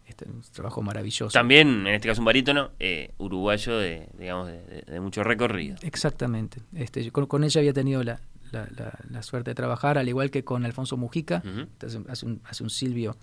este, 0.07 0.25
un 0.25 0.41
trabajo 0.51 0.81
maravilloso. 0.81 1.31
También, 1.31 1.85
en 1.85 1.93
este 1.93 2.07
caso, 2.07 2.21
un 2.21 2.25
barítono 2.25 2.71
eh, 2.79 3.11
uruguayo 3.19 3.77
de, 3.77 4.07
digamos, 4.17 4.47
de, 4.47 4.63
de- 4.63 4.81
de 4.91 4.99
mucho 4.99 5.23
recorrido. 5.23 5.75
Exactamente. 5.83 6.61
Este, 6.73 7.03
yo 7.03 7.11
con, 7.11 7.27
con 7.27 7.43
ella 7.43 7.59
había 7.59 7.73
tenido 7.73 8.03
la, 8.03 8.19
la- 8.51 8.67
la- 8.75 8.97
la 9.11 9.21
suerte 9.21 9.51
de 9.51 9.55
trabajar, 9.55 9.97
al 9.99 10.07
igual 10.09 10.31
que 10.31 10.43
con 10.43 10.65
Alfonso 10.65 10.97
Mujica. 10.97 11.43
Entonces, 11.45 12.01
hace, 12.09 12.25
un, 12.25 12.41
hace 12.45 12.63
un 12.63 12.69
Silvio 12.71 13.15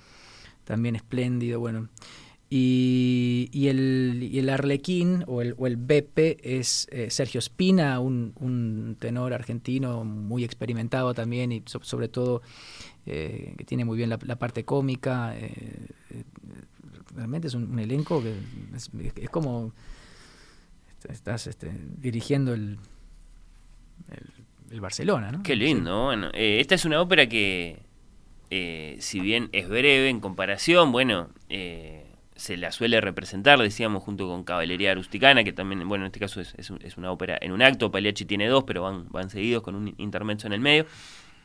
también 0.64 0.94
espléndido. 0.94 1.58
Bueno. 1.58 1.88
Y, 2.50 3.48
y 3.52 3.68
el, 3.68 4.28
y 4.30 4.38
el 4.38 4.48
Arlequín 4.48 5.24
o 5.26 5.42
el, 5.42 5.54
o 5.58 5.66
el 5.66 5.76
Bepe 5.76 6.36
es 6.42 6.86
eh, 6.92 7.10
Sergio 7.10 7.40
Espina, 7.40 7.98
un, 7.98 8.32
un 8.38 8.96
tenor 9.00 9.32
argentino 9.32 10.04
muy 10.04 10.44
experimentado 10.44 11.14
también 11.14 11.50
y 11.50 11.62
so- 11.66 11.82
sobre 11.82 12.08
todo 12.08 12.42
eh, 13.06 13.54
que 13.58 13.64
tiene 13.64 13.84
muy 13.84 13.96
bien 13.96 14.08
la, 14.10 14.18
la 14.22 14.36
parte 14.36 14.64
cómica. 14.64 15.34
eh, 15.36 15.88
realmente 17.16 17.48
es 17.48 17.54
un, 17.54 17.70
un 17.72 17.78
elenco 17.78 18.22
que 18.22 18.34
es, 18.76 18.90
es 19.16 19.30
como 19.30 19.72
estás 21.08 21.46
este, 21.46 21.72
dirigiendo 21.98 22.54
el, 22.54 22.78
el, 24.10 24.30
el 24.70 24.80
Barcelona, 24.80 25.32
¿no? 25.32 25.42
Qué 25.42 25.56
lindo. 25.56 26.04
Bueno, 26.04 26.30
esta 26.34 26.74
es 26.76 26.84
una 26.84 27.00
ópera 27.00 27.28
que, 27.28 27.80
si 29.00 29.20
bien 29.20 29.48
es 29.52 29.68
breve 29.68 30.08
en 30.08 30.20
comparación, 30.20 30.92
bueno, 30.92 31.30
eh, 31.48 32.03
se 32.36 32.56
la 32.56 32.72
suele 32.72 33.00
representar, 33.00 33.58
decíamos, 33.60 34.02
junto 34.02 34.26
con 34.28 34.42
Caballería 34.44 34.94
Rusticana, 34.94 35.44
que 35.44 35.52
también, 35.52 35.86
bueno, 35.88 36.04
en 36.04 36.06
este 36.06 36.20
caso 36.20 36.40
es, 36.40 36.54
es 36.56 36.70
un- 36.70 36.80
es 36.82 36.96
una 36.96 37.10
ópera 37.12 37.38
en 37.40 37.52
un 37.52 37.62
acto. 37.62 37.90
Pagliacci 37.90 38.24
tiene 38.24 38.48
dos, 38.48 38.64
pero 38.64 38.82
van, 38.82 39.06
van 39.10 39.30
seguidos 39.30 39.62
con 39.62 39.74
un 39.76 39.94
intermezzo 39.98 40.46
en 40.48 40.52
el 40.52 40.60
medio. 40.60 40.86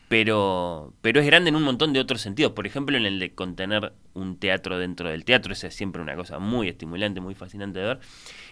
Pero, 0.08 0.92
pero 1.01 1.19
es 1.19 1.26
grande 1.27 1.50
en 1.50 1.56
un 1.56 1.61
montón 1.61 1.93
de 1.93 2.00
otros 2.00 2.22
sentidos. 2.22 2.53
Por 2.53 2.66
ejemplo, 2.66 2.98
en 2.98 3.06
el 3.06 3.19
de 3.19 3.32
contener 3.35 3.93
un 4.16 4.38
teatro 4.38 4.80
dentro 4.80 5.08
del 5.09 5.24
teatro. 5.24 5.53
Esa 5.53 5.68
es 5.68 5.76
siempre 5.76 6.01
una 6.01 6.16
cosa 6.16 6.40
muy 6.40 6.68
estimulante, 6.68 7.22
muy 7.22 7.35
fascinante 7.35 7.77
de 7.80 7.85
ver. 7.85 8.00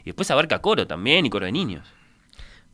Y 0.01 0.05
después 0.05 0.29
abarca 0.29 0.59
coro 0.61 0.85
también 0.85 1.25
y 1.25 1.31
coro 1.31 1.47
de 1.47 1.51
niños. 1.51 1.87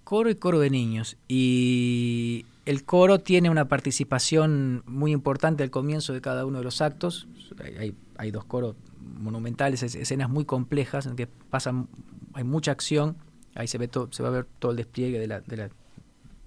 Coro 0.04 0.30
y 0.30 0.36
coro 0.36 0.60
de 0.60 0.70
niños. 0.70 1.18
Y 1.28 2.46
el 2.66 2.84
coro 2.84 3.20
tiene 3.20 3.50
una 3.50 3.68
participación 3.68 4.84
muy 4.86 5.12
importante 5.12 5.64
al 5.64 5.72
comienzo 5.72 6.14
de 6.14 6.22
cada 6.22 6.46
uno 6.46 6.58
de 6.60 6.64
los 6.64 6.82
actos. 6.82 7.28
Hay, 7.64 7.96
hay- 8.18 8.32
dos 8.32 8.46
coros 8.46 8.76
monumentales, 9.20 9.84
es- 9.84 9.96
escenas 9.96 10.30
muy 10.30 10.46
complejas 10.46 11.06
en 11.06 11.16
que 11.16 11.28
pasan, 11.28 11.88
hay 12.34 12.44
mucha 12.44 12.72
acción. 12.72 13.16
Ahí 13.56 13.68
se 13.68 13.78
ve 13.78 13.88
todo, 13.88 14.10
se 14.12 14.24
va 14.24 14.30
a 14.30 14.32
ver 14.32 14.48
todo 14.60 14.72
el 14.72 14.78
despliegue 14.78 15.20
de 15.20 15.28
la, 15.28 15.42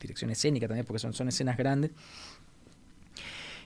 dirección 0.01 0.31
escénica 0.31 0.69
también, 0.69 0.85
porque 0.87 0.99
son, 0.99 1.13
son 1.15 1.29
escenas 1.29 1.57
grandes. 1.57 1.91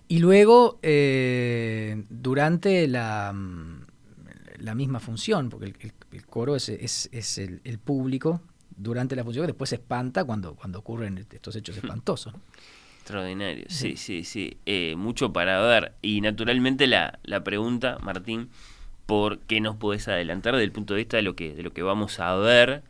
Y 0.09 0.19
luego, 0.19 0.79
eh, 0.83 2.05
durante 2.09 2.87
la, 2.89 3.35
la 4.59 4.75
misma 4.75 5.01
función, 5.01 5.49
porque 5.51 5.75
el, 6.13 6.27
coro 6.27 6.57
es, 6.57 6.69
es- 6.69 7.39
el 7.39 7.79
público 7.79 8.41
durante 8.83 9.15
la 9.17 9.25
función, 9.25 9.45
que 9.45 9.53
después 9.53 9.71
se 9.71 9.77
espanta 9.77 10.25
cuando, 10.25 10.55
cuando 10.55 10.79
ocurren 10.79 11.19
estos 11.31 11.55
hechos 11.57 11.77
espantosos. 11.77 12.33
¿no? 12.33 12.41
Extraordinario, 13.01 13.65
sí, 13.69 13.97
sí, 13.97 14.25
sí. 14.25 14.57
Eh, 14.67 14.95
mucho 14.97 15.33
para 15.33 15.61
ver. 15.63 15.93
Y 16.03 16.21
naturalmente 16.21 16.87
la, 16.87 17.19
la 17.25 17.43
pregunta, 17.43 17.99
Martín, 18.03 18.49
¿por 19.07 19.39
qué 19.41 19.61
nos 19.61 19.77
podés 19.77 20.07
adelantar 20.09 20.55
desde 20.55 20.65
el 20.65 20.73
punto 20.73 20.95
de 20.95 20.99
vista 20.99 21.17
de 21.17 21.23
lo 21.23 21.35
que, 21.35 21.55
de 21.55 21.63
lo 21.63 21.73
que 21.73 21.83
vamos 21.83 22.21
a 22.21 22.35
ver 22.37 22.83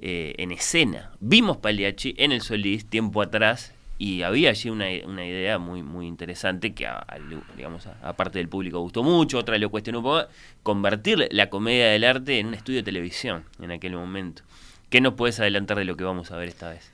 eh, 0.00 0.34
en 0.38 0.52
escena? 0.52 1.10
Vimos 1.20 1.56
Pagliacci 1.56 2.14
en 2.18 2.32
el 2.32 2.42
Solís 2.42 2.86
tiempo 2.86 3.20
atrás 3.22 3.72
y 3.98 4.22
había 4.22 4.50
allí 4.50 4.70
una, 4.70 4.86
una 5.06 5.26
idea 5.26 5.58
muy, 5.58 5.82
muy 5.82 6.06
interesante 6.06 6.72
que 6.72 6.86
a, 6.86 6.98
a- 6.98 7.18
digamos, 7.56 7.86
a, 7.88 7.98
a 8.08 8.12
parte 8.16 8.38
del 8.38 8.48
público 8.48 8.78
gustó 8.78 9.02
mucho, 9.02 9.38
otra 9.38 9.58
lo 9.58 9.70
cuestionó 9.70 9.98
un 9.98 10.04
poco, 10.04 10.26
convertir 10.62 11.26
la 11.32 11.50
comedia 11.50 11.86
del 11.88 12.04
arte 12.04 12.38
en 12.38 12.46
un 12.46 12.54
estudio 12.54 12.78
de 12.80 12.84
televisión 12.84 13.44
en 13.60 13.72
aquel 13.72 13.94
momento. 13.94 14.42
¿Qué 14.90 15.00
nos 15.00 15.14
puedes 15.14 15.38
adelantar 15.40 15.76
de 15.78 15.84
lo 15.84 15.96
que 15.96 16.04
vamos 16.04 16.30
a 16.30 16.36
ver 16.36 16.48
esta 16.48 16.70
vez? 16.70 16.90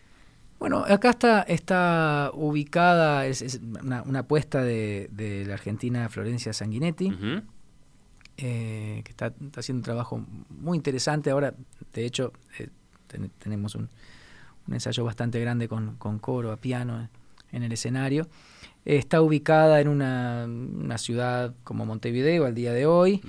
Bueno, 0.59 0.79
acá 0.87 1.11
está, 1.11 1.43
está 1.43 2.31
ubicada, 2.33 3.27
es, 3.27 3.43
es 3.43 3.61
una, 3.83 4.03
una 4.03 4.21
apuesta 4.21 4.63
de, 4.63 5.09
de 5.13 5.45
la 5.45 5.55
argentina 5.55 6.09
Florencia 6.09 6.53
Sanguinetti, 6.53 7.13
eh, 8.37 9.03
que 9.05 9.11
está, 9.11 9.27
está 9.27 9.61
haciendo 9.61 9.81
un 9.81 9.85
trabajo 9.85 10.25
muy 10.51 10.77
interesante. 10.77 11.31
Ahora, 11.31 11.55
de 11.93 12.05
hecho, 12.05 12.33
eh, 12.59 12.69
ten- 13.07 13.31
tenemos 13.39 13.75
un, 13.75 13.89
un 14.67 14.75
ensayo 14.75 15.05
bastante 15.05 15.41
grande 15.41 15.69
con, 15.69 15.97
con 15.97 16.19
coro 16.19 16.51
a 16.53 16.57
piano 16.57 17.09
en 17.53 17.63
el 17.63 17.73
escenario. 17.73 18.27
Está 18.85 19.23
ubicada 19.23 19.81
en 19.81 19.89
una, 19.89 20.45
una 20.47 20.99
ciudad 20.99 21.55
como 21.65 21.87
Montevideo 21.87 22.45
al 22.45 22.55
día 22.55 22.73
de 22.73 22.87
hoy. 22.87 23.23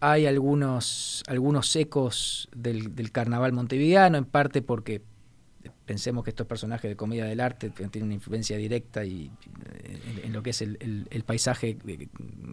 Hay 0.00 0.26
algunos, 0.26 1.22
algunos 1.26 1.74
ecos 1.76 2.48
del, 2.54 2.94
del 2.94 3.12
carnaval 3.12 3.52
montevideano, 3.52 4.16
en 4.16 4.24
parte 4.24 4.62
porque 4.62 5.02
pensemos 5.86 6.24
que 6.24 6.30
estos 6.30 6.46
personajes 6.48 6.90
de 6.90 6.96
comedia 6.96 7.24
del 7.24 7.38
arte 7.40 7.70
tienen 7.70 8.02
una 8.04 8.14
influencia 8.14 8.56
directa 8.56 9.04
y, 9.04 9.30
eh, 9.84 9.98
en, 10.18 10.26
en 10.26 10.32
lo 10.32 10.42
que 10.42 10.50
es 10.50 10.60
el, 10.60 10.76
el- 10.80 11.06
el 11.10 11.22
paisaje 11.22 11.78
eh, 11.86 12.08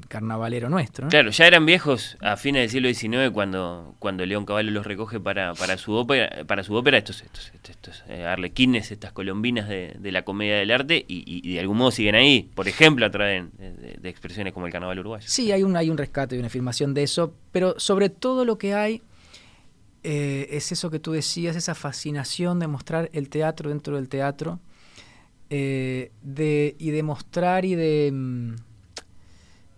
carnavalero 0.07 0.69
nuestro. 0.69 1.05
¿no? 1.05 1.09
Claro, 1.09 1.31
ya 1.31 1.47
eran 1.47 1.65
viejos 1.65 2.17
a 2.21 2.37
fines 2.37 2.61
del 2.61 2.93
siglo 2.95 3.17
XIX 3.19 3.31
cuando, 3.33 3.95
cuando 3.99 4.25
León 4.25 4.45
Caballo 4.45 4.69
los 4.71 4.85
recoge 4.85 5.19
para, 5.19 5.53
para 5.55 5.77
su 5.77 5.93
ópera, 5.93 6.43
para 6.45 6.63
su 6.63 6.75
ópera 6.75 6.97
estos, 6.99 7.21
estos, 7.23 7.51
estos, 7.53 7.69
estos, 7.71 8.03
eh, 8.07 8.23
arlequines, 8.25 8.91
estas 8.91 9.11
colombinas 9.11 9.67
de, 9.67 9.95
de 9.99 10.11
la 10.11 10.23
comedia 10.23 10.55
del 10.57 10.71
arte, 10.71 11.03
y, 11.07 11.19
y- 11.25 11.41
y 11.49 11.53
de 11.55 11.59
algún 11.59 11.77
modo 11.77 11.91
siguen 11.91 12.15
ahí. 12.15 12.49
Por 12.53 12.67
ejemplo, 12.67 13.05
a 13.05 13.11
través 13.11 13.45
de, 13.57 13.71
de- 13.73 13.97
de 13.99 14.09
expresiones 14.09 14.53
como 14.53 14.67
el 14.67 14.71
carnaval 14.71 14.99
uruguayo. 14.99 15.25
Sí, 15.27 15.51
hay 15.51 15.63
un, 15.63 15.75
hay 15.75 15.89
un 15.89 15.97
rescate 15.97 16.35
y 16.35 16.39
una 16.39 16.47
afirmación 16.47 16.93
de 16.93 17.03
eso, 17.03 17.33
pero 17.51 17.79
sobre 17.79 18.09
todo 18.09 18.45
lo 18.45 18.57
que 18.57 18.73
hay 18.75 19.01
eh, 20.03 20.49
es 20.51 20.71
eso 20.73 20.89
que 20.91 20.99
tú 20.99 21.13
decías, 21.13 21.55
esa 21.55 21.75
fascinación 21.75 22.59
de 22.59 22.67
mostrar 22.67 23.09
el 23.13 23.29
teatro 23.29 23.69
dentro 23.69 23.95
del 23.95 24.09
teatro 24.09 24.59
eh, 25.49 26.11
de, 26.21 26.75
y 26.77 26.91
de 26.91 27.03
mostrar 27.03 27.63
y 27.63 27.75
de, 27.75 28.11
mm, 28.13 28.55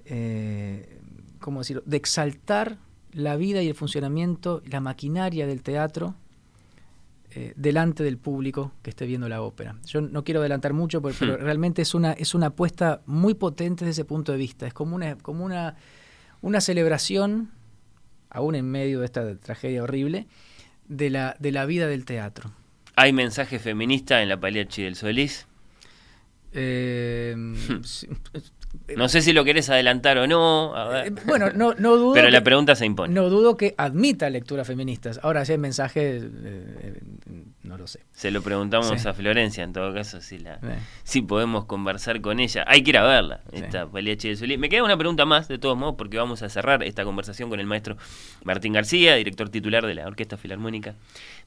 eh, 0.06 1.00
¿cómo 1.40 1.60
decirlo?, 1.60 1.84
de 1.86 1.98
exaltar 1.98 2.80
la 3.12 3.36
vida 3.36 3.62
y 3.62 3.68
el 3.68 3.76
funcionamiento, 3.76 4.64
la 4.66 4.82
maquinaria 4.82 5.48
del 5.48 5.62
teatro 5.62 6.16
delante 7.58 8.02
del 8.02 8.18
público 8.18 8.72
que 8.82 8.92
esté 8.92 9.06
viendo 9.06 9.28
la 9.28 9.42
ópera. 9.42 9.76
Yo 9.86 10.00
no 10.00 10.24
quiero 10.24 10.40
adelantar 10.40 10.72
mucho, 10.72 11.02
pero, 11.02 11.16
pero 11.20 11.36
realmente 11.36 11.82
es 11.82 11.94
una, 11.94 12.14
es 12.14 12.34
una 12.34 12.46
apuesta 12.46 13.02
muy 13.08 13.34
potente 13.34 13.84
desde 13.84 14.04
ese 14.04 14.06
punto 14.06 14.32
de 14.32 14.38
vista. 14.38 14.66
Es 14.66 14.74
como 14.74 14.96
una, 14.96 15.18
como 15.18 15.44
una, 15.44 15.76
una 16.42 16.62
celebración, 16.62 17.52
aún 18.36 18.54
en 18.56 18.70
medio 18.70 19.00
de 19.00 19.06
esta 19.06 19.36
tragedia 19.38 19.82
horrible, 19.82 20.28
de 20.88 21.10
la, 21.10 21.36
de 21.40 21.52
la 21.52 21.66
vida 21.66 21.88
del 21.88 22.06
teatro. 22.06 22.52
¿Hay 22.96 23.14
mensaje 23.14 23.60
feminista 23.60 24.22
en 24.22 24.30
la 24.30 24.40
Pagliacci 24.40 24.84
del 24.84 24.96
Solís? 24.96 25.48
Eh, 26.52 27.34
no 28.96 29.10
sé 29.10 29.22
si 29.22 29.34
lo 29.34 29.44
querés 29.44 29.70
adelantar 29.70 30.18
o 30.18 30.28
no. 30.28 30.74
Eh, 30.96 31.12
bueno, 31.26 31.52
no, 31.54 31.74
no 31.74 31.98
dudo. 31.98 32.14
Pero 32.14 32.30
la 32.30 32.44
pregunta 32.44 32.76
se 32.76 32.86
impone. 32.86 33.14
No 33.14 33.30
dudo 33.30 33.58
que 33.58 33.76
admita 33.78 34.30
lecturas 34.30 34.68
feministas. 34.68 35.20
Ahora, 35.24 35.46
si 35.46 35.54
hay 35.54 35.58
mensajes, 35.58 36.24
eh, 36.24 37.00
no 37.64 37.78
lo 37.78 37.88
sé. 37.88 38.02
Se 38.12 38.32
lo 38.32 38.42
preguntamos 38.42 39.06
a 39.06 39.14
Florencia, 39.14 39.64
en 39.64 39.74
todo 39.74 39.94
caso, 39.94 40.22
si, 40.22 40.40
la, 40.40 40.60
si 41.04 41.22
podemos 41.22 41.66
conversar 41.66 42.22
con 42.22 42.40
ella. 42.40 42.64
Hay 42.68 42.84
que 42.84 42.92
ir 42.92 42.98
a 42.98 43.04
verla, 43.04 43.42
esta 43.52 43.88
Paliachi 43.88 44.30
de 44.30 44.36
Solí. 44.36 44.58
Me 44.58 44.70
queda 44.70 44.84
una 44.84 44.98
pregunta 44.98 45.26
más, 45.26 45.48
de 45.48 45.58
todos 45.58 45.78
modos, 45.78 45.96
porque 45.98 46.18
vamos 46.18 46.42
a 46.44 46.50
cerrar 46.50 46.84
esta 46.84 47.04
conversación 47.04 47.50
con 47.50 47.60
el 47.60 47.66
maestro 47.66 47.98
Martín 48.44 48.74
García, 48.74 49.16
director 49.16 49.50
titular 49.50 49.86
de 49.86 49.96
la 49.96 50.08
Orquesta 50.08 50.38
Filarmónica 50.38 50.96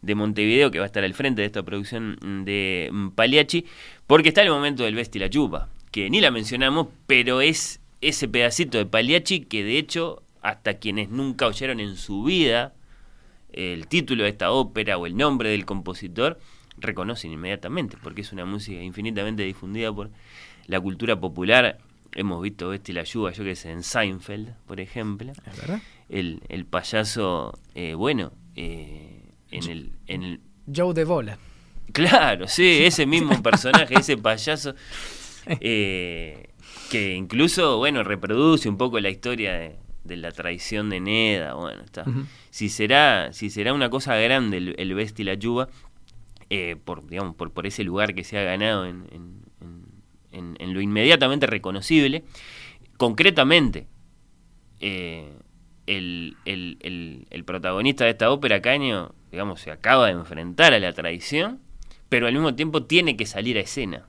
de 0.03 0.15
Montevideo, 0.15 0.71
que 0.71 0.79
va 0.79 0.85
a 0.85 0.87
estar 0.87 1.05
al 1.05 1.15
frente 1.15 1.43
de 1.43 1.47
esta 1.47 1.63
producción 1.63 2.19
de 2.45 2.91
Paliachi, 3.15 3.67
porque 4.07 4.29
está 4.29 4.43
el 4.43 4.51
momento 4.51 4.85
del 4.85 4.95
Besti 4.95 5.19
la 5.19 5.31
Chupa 5.31 5.69
que 5.91 6.11
ni 6.11 6.21
la 6.21 6.31
mencionamos, 6.31 6.89
pero 7.07 7.41
es 7.41 7.81
ese 8.01 8.29
pedacito 8.29 8.79
de 8.79 8.87
Pagliacci 8.87 9.41
que 9.41 9.65
de 9.65 9.79
hecho 9.79 10.23
hasta 10.43 10.75
quienes 10.75 11.11
nunca 11.11 11.47
oyeron 11.47 11.81
en 11.81 11.97
su 11.97 12.23
vida 12.23 12.75
el 13.53 13.89
título 13.89 14.25
de 14.25 14.31
esta 14.31 14.51
ópera 14.51 14.99
o 14.99 15.07
el 15.07 15.17
nombre 15.17 15.51
del 15.51 15.65
compositor 15.65 16.39
reconocen 16.77 17.33
inmediatamente, 17.33 17.97
porque 18.03 18.21
es 18.21 18.33
una 18.33 18.45
música 18.45 18.81
infinitamente 18.81 19.43
difundida 19.43 19.93
por 19.93 20.11
la 20.67 20.81
cultura 20.81 21.19
popular. 21.19 21.79
Hemos 22.13 22.43
visto 22.43 22.73
este 22.73 22.93
la 22.93 23.03
lluvia, 23.05 23.33
yo 23.33 23.45
que 23.45 23.57
sé, 23.57 23.71
en 23.71 23.83
Seinfeld, 23.83 24.55
por 24.67 24.81
ejemplo. 24.81 25.33
verdad? 25.45 25.83
El, 26.09 26.41
el 26.49 26.67
payaso, 26.67 27.59
eh, 27.75 27.95
bueno, 27.95 28.33
eh, 28.55 29.33
en, 29.51 29.71
el, 29.71 29.93
en 30.07 30.23
el... 30.23 30.41
Joe 30.75 30.95
de 30.95 31.05
Bola. 31.05 31.39
Claro, 31.93 32.47
sí, 32.49 32.85
ese 32.85 33.07
mismo 33.07 33.43
personaje, 33.43 33.95
ese 33.99 34.17
payaso 34.17 34.75
eh, 35.61 36.51
que 36.91 37.15
incluso, 37.15 37.79
bueno, 37.79 38.05
reproduce 38.05 38.69
un 38.69 38.77
poco 38.77 39.01
la 39.01 39.11
historia 39.11 39.55
de, 39.55 40.17
la 40.17 40.33
traición 40.33 40.91
de 40.91 41.01
Neda, 41.01 41.55
bueno, 41.55 41.83
está. 41.83 42.05
Si 42.51 42.69
será, 42.69 43.33
si 43.33 43.51
será 43.51 43.75
una 43.75 43.91
cosa 43.91 44.17
grande 44.17 44.57
el, 44.57 44.75
el 44.79 44.95
Besti 44.95 45.23
y 45.23 45.25
la 45.27 45.35
Yuba, 45.35 45.69
eh, 46.51 46.77
por, 46.83 47.07
digamos, 47.07 47.35
por, 47.35 47.53
por 47.53 47.67
ese 47.67 47.85
lugar 47.85 48.15
que 48.15 48.25
se 48.25 48.39
ha 48.39 48.43
ganado 48.43 48.87
en, 48.87 49.05
en, 49.11 50.75
lo 50.75 50.81
inmediatamente 50.81 51.47
reconocible, 51.47 52.25
concretamente, 52.97 53.87
eh, 54.81 55.33
el, 55.87 56.37
el, 56.45 57.27
el, 57.31 57.45
protagonista 57.45 58.05
de 58.05 58.11
esta 58.11 58.31
ópera, 58.31 58.61
Caño, 58.61 59.15
digamos, 59.31 59.61
se 59.61 59.71
acaba 59.71 60.07
de 60.07 60.13
enfrentar 60.13 60.75
a 60.75 60.79
la 60.79 60.93
traición, 60.93 61.61
pero 62.09 62.27
al 62.27 62.35
mismo 62.35 62.55
tiempo 62.55 62.85
tiene 62.85 63.17
que 63.17 63.27
salir 63.27 63.57
a 63.57 63.61
escena. 63.61 64.07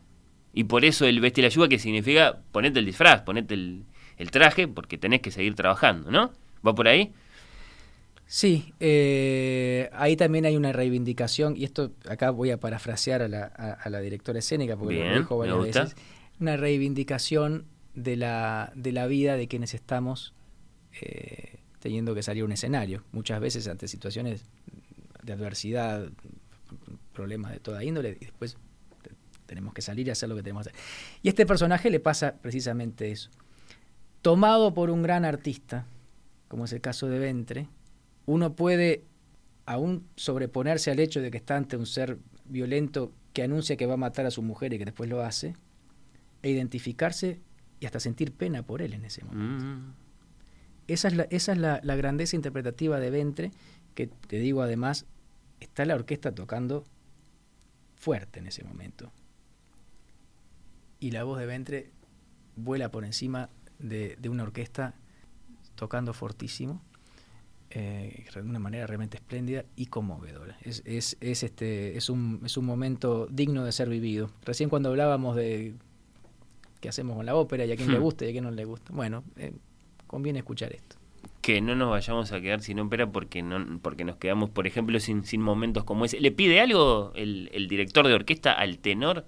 Y 0.54 0.64
por 0.66 0.86
eso 0.86 1.06
el 1.06 1.20
vestir 1.20 1.44
la 1.44 1.50
lluvia, 1.50 1.70
que 1.70 1.80
significa 1.80 2.40
ponete 2.52 2.80
el 2.80 2.86
disfraz, 2.86 3.22
ponete 3.22 3.54
el, 3.54 3.86
traje, 4.32 4.68
porque 4.68 4.98
tenés 4.98 5.22
que 5.22 5.32
seguir 5.32 5.56
trabajando, 5.56 6.12
¿no? 6.12 6.32
¿Va 6.66 6.76
por 6.76 6.88
ahí? 6.88 7.14
Sí, 8.26 8.74
eh, 8.80 9.90
ahí 9.94 10.16
también 10.16 10.46
hay 10.46 10.56
una 10.56 10.72
reivindicación, 10.72 11.56
y 11.56 11.64
esto 11.64 11.92
acá 12.08 12.30
voy 12.30 12.52
a 12.52 12.60
parafrasear 12.60 13.22
a 13.22 13.28
la, 13.28 13.46
a, 13.46 13.90
la 13.90 14.02
directora 14.02 14.40
escénica, 14.40 14.76
porque 14.76 15.10
lo 15.10 15.20
dijo 15.20 15.38
varias 15.38 15.62
veces, 15.62 15.96
una 16.40 16.58
reivindicación 16.58 17.66
de 17.96 18.18
la, 18.18 18.72
de 18.76 18.92
la 18.92 19.08
vida 19.08 19.36
de 19.36 19.48
quienes 19.48 19.74
estamos 19.74 20.34
eh, 21.02 21.60
teniendo 21.80 22.14
que 22.14 22.24
salir 22.24 22.44
a 22.44 22.46
un 22.46 22.52
escenario, 22.52 23.04
muchas 23.12 23.40
veces 23.40 23.68
ante 23.68 23.88
situaciones 23.88 24.46
de 25.24 25.34
adversidad, 25.34 26.10
problemas 27.14 27.54
de 27.54 27.60
toda 27.60 27.84
índole, 27.84 28.18
y 28.20 28.26
después 28.26 28.58
tenemos 29.50 29.74
que 29.74 29.82
salir 29.82 30.08
y 30.08 30.12
hacer 30.12 30.30
lo 30.30 30.36
que 30.36 30.44
tenemos 30.44 30.64
que 30.64 30.70
hacer. 30.70 30.82
Y 31.24 31.28
a 31.28 31.32
este 31.32 31.46
personaje 31.46 31.90
le 31.90 32.00
pasa 32.00 32.36
precisamente 32.42 33.12
eso. 33.12 33.32
Tomado 34.22 34.74
por 34.74 34.92
un 34.92 35.02
gran 35.02 35.26
artista, 35.26 35.86
como 36.48 36.66
es 36.66 36.74
el 36.74 36.82
caso 36.82 37.08
de 37.08 37.20
Ventre, 37.20 37.68
uno 38.26 38.54
puede 38.56 39.04
aún 39.66 40.08
sobreponerse 40.16 40.92
al 40.92 41.00
hecho 41.00 41.20
de 41.22 41.32
que 41.32 41.38
está 41.38 41.58
ante 41.58 41.78
un 41.78 41.86
ser 41.86 42.18
violento 42.46 43.12
que 43.34 43.44
anuncia 43.44 43.76
que 43.76 43.86
va 43.86 43.96
a 43.96 43.98
matar 43.98 44.26
a 44.26 44.32
su 44.32 44.42
mujer 44.42 44.74
y 44.74 44.78
que 44.78 44.86
después 44.86 45.10
lo 45.10 45.22
hace, 45.22 45.56
e 46.42 46.50
identificarse 46.50 47.40
y 47.80 47.86
hasta 47.86 48.00
sentir 48.00 48.32
pena 48.32 48.64
por 48.64 48.82
él 48.82 48.94
en 48.94 49.06
ese 49.06 49.24
momento. 49.24 49.66
Mm. 49.66 49.94
Esa 50.88 51.08
es, 51.08 51.16
la, 51.16 51.24
esa 51.30 51.52
es 51.52 51.58
la, 51.58 51.80
la, 51.84 51.96
grandeza 51.96 52.36
interpretativa 52.36 53.00
de 53.00 53.10
Ventre, 53.10 53.52
que 53.94 54.08
te 54.08 54.40
digo 54.40 54.62
además, 54.62 55.06
está 55.60 55.86
la 55.86 55.96
orquesta 55.96 56.34
tocando 56.34 56.84
fuerte 57.96 58.40
en 58.40 58.48
ese 58.48 58.64
momento 58.64 59.12
y 61.00 61.12
la 61.12 61.24
voz 61.24 61.40
de 61.40 61.46
Ventre 61.46 61.92
vuela 62.56 62.92
por 62.92 63.06
encima 63.06 63.50
de, 63.80 64.18
una 64.30 64.44
orquesta 64.44 64.96
tocando 65.76 66.14
fortísimo, 66.14 66.82
eh, 67.72 68.26
de 68.34 68.42
una 68.42 68.60
manera 68.60 68.88
realmente 68.88 69.18
espléndida 69.18 69.64
y 69.76 69.88
conmovedora. 69.88 70.58
Es, 70.62 70.82
es, 70.86 71.18
es, 71.22 71.44
este, 71.44 71.98
es, 71.98 72.10
un, 72.10 72.42
es 72.44 72.58
un 72.58 72.66
momento 72.66 73.28
digno 73.32 73.64
de 73.64 73.72
ser 73.72 73.90
vivido. 73.90 74.30
Recién 74.44 74.70
cuando 74.70 74.90
hablábamos 74.90 75.36
de 75.36 75.76
qué 76.82 76.90
hacemos 76.90 77.16
con 77.16 77.26
la 77.26 77.36
ópera 77.36 77.66
y 77.66 77.72
a 77.72 77.76
quién 77.76 77.92
le 77.92 78.00
hmm. 78.00 78.04
gusta 78.04 78.26
y 78.26 78.30
a 78.30 78.32
quién 78.32 78.44
no 78.44 78.52
le 78.52 78.66
gusta, 78.66 78.92
bueno, 78.94 79.24
eh, 79.38 79.54
conviene 80.08 80.40
escuchar 80.40 80.74
esto 80.74 80.98
que 81.42 81.62
no 81.62 81.74
nos 81.74 81.90
vayamos 81.90 82.32
a 82.32 82.42
quedar 82.42 82.62
sin 82.62 82.80
ópera 82.80 83.12
porque 83.12 83.42
no 83.42 83.80
porque 83.82 84.04
nos 84.04 84.18
quedamos, 84.18 84.50
por 84.50 84.68
ejemplo, 84.68 85.00
sin, 85.00 85.24
sin 85.24 85.42
momentos 85.42 85.84
como 85.84 86.06
ese. 86.06 86.20
¿Le 86.20 86.32
pide 86.32 86.60
algo 86.60 87.12
el, 87.16 87.50
el 87.54 87.68
director 87.68 88.06
de 88.08 88.14
orquesta 88.14 88.52
al 88.52 88.80
tenor 88.80 89.26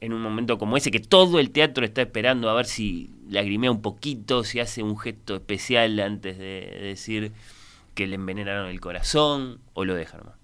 en 0.00 0.12
un 0.12 0.22
momento 0.22 0.58
como 0.58 0.76
ese, 0.76 0.90
que 0.90 1.00
todo 1.00 1.38
el 1.38 1.50
teatro 1.50 1.84
está 1.84 2.02
esperando 2.02 2.48
a 2.48 2.54
ver 2.54 2.66
si 2.66 3.10
lagrimea 3.28 3.70
un 3.70 3.82
poquito, 3.82 4.44
si 4.44 4.60
hace 4.60 4.82
un 4.82 4.98
gesto 4.98 5.36
especial 5.36 5.98
antes 6.00 6.38
de 6.38 6.78
decir 6.82 7.32
que 7.94 8.06
le 8.06 8.16
envenenaron 8.16 8.68
el 8.68 8.80
corazón 8.80 9.60
o 9.74 9.84
lo 9.84 9.94
deja 9.94 10.18
nomás. 10.18 10.34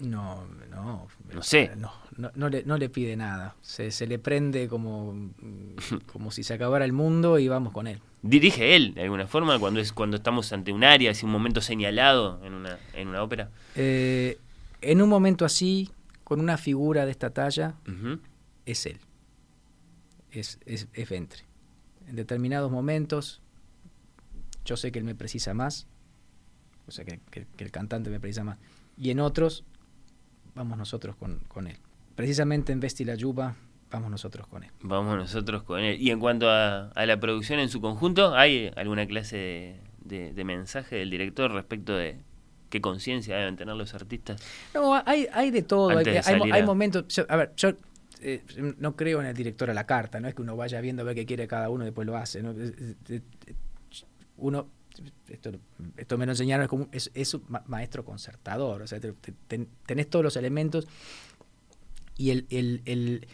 No, 0.00 0.46
no. 0.70 1.08
No 1.32 1.42
sé. 1.42 1.72
No, 1.76 2.30
no, 2.34 2.48
le, 2.48 2.62
no 2.64 2.76
le 2.76 2.88
pide 2.88 3.16
nada. 3.16 3.56
Se, 3.60 3.90
se 3.90 4.06
le 4.06 4.18
prende 4.18 4.68
como, 4.68 5.30
como 6.12 6.30
si 6.30 6.42
se 6.42 6.54
acabara 6.54 6.84
el 6.84 6.92
mundo 6.92 7.38
y 7.38 7.48
vamos 7.48 7.72
con 7.72 7.86
él. 7.86 8.00
¿Dirige 8.22 8.76
él 8.76 8.94
de 8.94 9.02
alguna 9.02 9.26
forma 9.26 9.58
cuando 9.58 9.80
es 9.80 9.92
cuando 9.92 10.18
estamos 10.18 10.52
ante 10.52 10.72
un 10.72 10.84
área, 10.84 11.10
así 11.10 11.24
un 11.24 11.32
momento 11.32 11.60
señalado 11.60 12.40
en 12.44 12.52
una, 12.52 12.78
en 12.92 13.08
una 13.08 13.22
ópera? 13.22 13.50
Eh, 13.74 14.38
en 14.82 15.00
un 15.02 15.08
momento 15.08 15.44
así, 15.44 15.90
con 16.22 16.38
una 16.40 16.58
figura 16.58 17.06
de 17.06 17.10
esta 17.10 17.30
talla, 17.30 17.74
es 18.70 18.86
él, 18.86 18.98
es, 20.30 20.58
es, 20.66 20.88
es 20.92 21.08
Ventre. 21.08 21.44
En 22.06 22.16
determinados 22.16 22.70
momentos, 22.70 23.40
yo 24.64 24.76
sé 24.76 24.92
que 24.92 24.98
él 24.98 25.04
me 25.04 25.14
precisa 25.14 25.54
más, 25.54 25.86
o 26.86 26.90
sea, 26.90 27.04
que, 27.04 27.20
el 27.58 27.70
cantante 27.70 28.10
me 28.10 28.20
precisa 28.20 28.44
más, 28.44 28.58
y 28.96 29.10
en 29.10 29.20
otros, 29.20 29.64
vamos 30.54 30.76
nosotros 30.76 31.16
con, 31.16 31.66
él. 31.66 31.76
Precisamente 32.14 32.72
en 32.72 32.80
Vesti 32.80 33.04
la 33.04 33.14
Yuba, 33.14 33.56
vamos 33.90 34.10
nosotros 34.10 34.46
con 34.46 34.64
él. 34.64 34.70
Vamos 34.82 35.16
nosotros 35.16 35.62
con 35.62 35.80
él. 35.80 36.00
Y 36.00 36.10
en 36.10 36.20
cuanto 36.20 36.50
a, 36.50 36.92
la 36.94 37.20
producción 37.20 37.60
en 37.60 37.68
su 37.68 37.80
conjunto, 37.80 38.34
¿hay 38.34 38.70
alguna 38.76 39.06
clase 39.06 39.80
de, 40.04 40.44
mensaje 40.44 40.96
del 40.96 41.10
director 41.10 41.50
respecto 41.52 41.96
de 41.96 42.18
qué 42.68 42.80
conciencia 42.80 43.36
deben 43.36 43.56
tener 43.56 43.74
los 43.74 43.94
artistas? 43.94 44.42
No, 44.74 45.00
hay, 45.06 45.28
hay 45.32 45.50
de 45.50 45.62
todo. 45.62 45.88
Hay, 45.96 46.04
hay, 46.06 46.62
momentos. 46.62 47.04
a 47.28 47.36
ver, 47.36 47.52
yo 47.56 47.72
eh, 48.22 48.42
no 48.78 48.96
creo 48.96 49.20
en 49.20 49.26
el 49.26 49.34
director 49.34 49.70
a 49.70 49.74
la 49.74 49.86
carta, 49.86 50.20
no 50.20 50.28
es 50.28 50.34
que 50.34 50.42
uno 50.42 50.56
vaya 50.56 50.80
viendo 50.80 51.02
a 51.02 51.04
ver 51.04 51.14
qué 51.14 51.26
quiere 51.26 51.48
cada 51.48 51.70
uno 51.70 51.84
y 51.84 51.86
después 51.86 52.06
lo 52.06 52.16
hace. 52.16 52.42
Uno, 54.36 54.68
esto, 55.28 55.52
esto 55.96 56.18
me 56.18 56.26
lo 56.26 56.32
enseñaron, 56.32 56.88
es, 56.92 57.34
un 57.34 57.44
maestro 57.66 58.04
concertador, 58.04 58.82
o 58.82 58.86
sea, 58.86 59.00
tenés 59.86 60.08
todos 60.08 60.24
los 60.24 60.36
elementos 60.36 60.86
y 62.16 62.30
el, 62.30 62.46
el, 62.50 63.26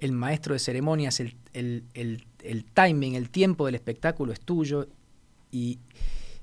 el, 0.00 0.12
maestro 0.12 0.54
de 0.54 0.58
ceremonias, 0.58 1.20
el, 1.20 1.36
el, 1.52 2.64
timing, 2.74 3.14
el 3.14 3.30
tiempo 3.30 3.66
del 3.66 3.76
espectáculo 3.76 4.32
es 4.32 4.40
tuyo 4.40 4.88
y, 5.50 5.78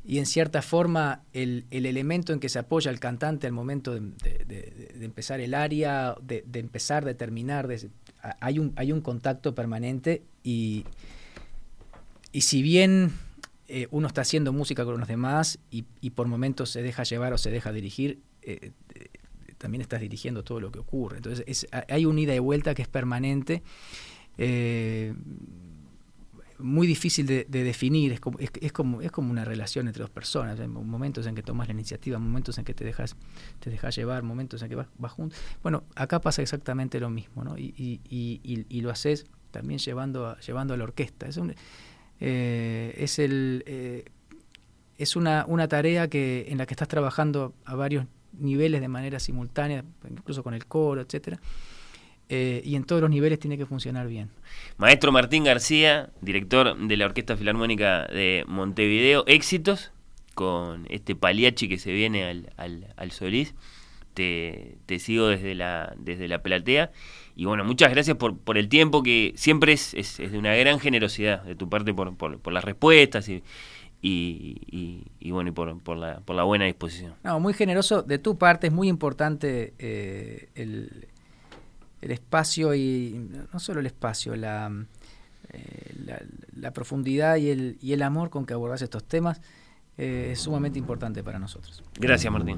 y 0.03 0.17
en 0.17 0.25
cierta 0.25 0.61
forma 0.61 1.23
el, 1.33 1.65
el, 1.71 1.85
elemento 1.85 2.33
en 2.33 2.39
que 2.39 2.49
se 2.49 2.59
apoya 2.59 2.89
el 2.89 2.99
cantante 2.99 3.47
al 3.47 3.53
momento 3.53 3.93
de, 3.93 4.93
empezar 5.01 5.39
el 5.41 5.53
área, 5.53 6.15
de, 6.21 6.43
empezar, 6.53 7.05
de 7.05 7.13
terminar, 7.13 7.67
hay, 8.39 8.59
un, 8.59 8.73
hay 8.75 8.91
un 8.91 9.01
contacto 9.01 9.53
permanente 9.53 10.23
y, 10.43 10.85
y 12.31 12.41
si 12.41 12.61
bien 12.61 13.11
eh, 13.67 13.87
uno 13.91 14.07
está 14.07 14.21
haciendo 14.21 14.53
música 14.53 14.85
con 14.85 14.99
los 14.99 15.07
demás 15.07 15.59
y, 15.69 15.85
y, 16.01 16.11
por 16.11 16.27
momentos 16.27 16.69
se 16.69 16.81
deja 16.81 17.03
llevar 17.03 17.33
o 17.33 17.37
se 17.37 17.51
deja 17.51 17.71
dirigir, 17.71 18.19
eh, 18.41 18.71
eh, 18.95 19.09
también 19.57 19.81
estás 19.81 19.99
dirigiendo 19.99 20.43
todo 20.43 20.61
lo 20.61 20.71
que 20.71 20.79
ocurre. 20.79 21.17
Entonces 21.17 21.67
hay 21.89 22.05
un 22.05 22.17
ida 22.17 22.33
y 22.33 22.39
vuelta 22.39 22.73
que 22.73 22.81
es 22.81 22.87
permanente 22.87 23.61
muy 26.59 26.87
difícil 26.87 27.25
de, 27.25 27.45
definir, 27.45 28.11
es 28.11 28.19
como, 28.19 28.37
es, 28.39 28.71
como, 28.71 29.01
es 29.01 29.11
como 29.11 29.31
una 29.31 29.45
relación 29.45 29.87
entre 29.87 30.01
dos 30.01 30.09
personas, 30.09 30.59
momentos 30.67 31.25
en 31.25 31.35
que 31.35 31.41
tomas 31.41 31.67
la 31.67 31.73
iniciativa, 31.73 32.19
momentos 32.19 32.57
en 32.57 32.65
que 32.65 32.73
te 32.73 32.83
dejas, 32.83 33.15
te 33.59 33.69
dejas 33.69 33.95
llevar, 33.95 34.23
momentos 34.23 34.61
en 34.61 34.69
que 34.69 34.75
vas, 34.75 34.87
juntos. 35.11 35.39
Bueno, 35.63 35.83
acá 35.95 36.21
pasa 36.21 36.41
exactamente 36.41 36.99
lo 36.99 37.09
mismo, 37.09 37.43
¿no? 37.43 37.57
Y, 37.57 38.81
lo 38.81 38.91
haces 38.91 39.25
también 39.51 39.79
llevando 39.79 40.27
a, 40.27 40.39
llevando 40.39 40.73
a 40.73 40.77
la 40.77 40.83
orquesta. 40.83 41.27
Es, 41.27 41.39
eh, 42.19 42.93
es, 42.97 43.19
el, 43.19 43.63
eh, 43.65 44.05
es 44.97 45.15
una, 45.15 45.45
una 45.47 45.67
tarea 45.67 46.09
que, 46.09 46.45
en 46.49 46.57
la 46.57 46.65
que 46.65 46.73
estás 46.73 46.87
trabajando 46.87 47.53
a 47.65 47.75
varios 47.75 48.05
niveles 48.33 48.81
de 48.81 48.87
manera 48.87 49.19
simultánea, 49.19 49.83
incluso 50.09 50.43
con 50.43 50.53
el 50.53 50.65
coro, 50.65 51.01
etcétera. 51.01 51.39
Eh, 52.29 52.61
y 52.63 52.75
en 52.75 52.83
todos 52.83 53.01
los 53.01 53.09
niveles 53.09 53.39
tiene 53.39 53.57
que 53.57 53.65
funcionar 53.65 54.07
bien. 54.07 54.29
Maestro 54.77 55.11
Martín 55.11 55.43
García, 55.43 56.11
director 56.21 56.77
de 56.77 56.95
la 56.95 57.05
Orquesta 57.05 57.35
Filarmónica 57.35 58.05
de 58.05 58.45
Montevideo, 58.47 59.23
éxitos 59.25 59.91
con 60.35 60.85
este 60.89 61.15
paliachi 61.15 61.67
que 61.67 61.79
se 61.79 61.91
viene 61.91 62.23
al, 62.25 62.53
al, 62.55 62.93
al 62.95 63.11
Solís. 63.11 63.55
Te, 64.13 64.75
te, 64.85 64.99
sigo 64.99 65.27
desde 65.27 65.55
la, 65.55 65.95
desde 65.97 66.27
la 66.27 66.43
platea. 66.43 66.91
Y 67.35 67.45
bueno, 67.45 67.63
muchas 67.63 67.89
gracias 67.91 68.17
por, 68.17 68.37
por 68.37 68.57
el 68.57 68.67
tiempo 68.67 69.01
que 69.01 69.33
siempre 69.35 69.71
es, 69.71 69.93
es, 69.93 70.19
es 70.19 70.31
de 70.31 70.37
una 70.37 70.53
gran 70.55 70.79
generosidad 70.79 71.43
de 71.43 71.55
tu 71.55 71.69
parte 71.69 71.93
por, 71.93 72.15
por, 72.17 72.39
por 72.39 72.51
las 72.51 72.63
respuestas 72.63 73.29
y, 73.29 73.43
y, 74.01 74.57
y, 74.69 75.03
y, 75.19 75.31
bueno, 75.31 75.51
y 75.51 75.53
por, 75.53 75.81
por, 75.81 75.97
la, 75.97 76.19
por 76.19 76.35
la 76.35 76.43
buena 76.43 76.65
disposición. 76.65 77.13
No, 77.23 77.39
muy 77.39 77.53
generoso 77.53 78.01
de 78.01 78.19
tu 78.19 78.37
parte, 78.37 78.67
es 78.67 78.73
muy 78.73 78.89
importante 78.89 79.73
eh, 79.79 80.49
el, 80.55 81.07
el 82.01 82.11
espacio 82.11 82.73
y 82.75 83.29
no 83.51 83.59
solo 83.59 83.79
el 83.79 83.85
espacio, 83.85 84.35
la, 84.35 84.71
eh, 85.51 85.95
la, 86.05 86.21
la, 86.55 86.71
profundidad 86.71 87.37
y 87.37 87.49
el, 87.49 87.77
y 87.81 87.93
el 87.93 88.01
amor 88.01 88.29
con 88.29 88.45
que 88.45 88.53
abordas 88.53 88.81
estos 88.81 89.03
temas 89.03 89.41
eh, 89.97 90.29
es 90.33 90.39
sumamente 90.39 90.79
importante 90.79 91.23
para 91.23 91.39
nosotros. 91.39 91.83
Gracias, 91.99 92.31
Martín. 92.31 92.57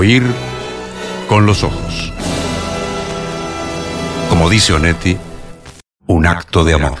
Oír 0.00 0.22
con 1.28 1.44
los 1.44 1.62
ojos. 1.62 2.10
Como 4.30 4.48
dice 4.48 4.72
Onetti, 4.72 5.18
un 6.06 6.26
acto 6.26 6.64
de 6.64 6.72
amor. 6.72 6.98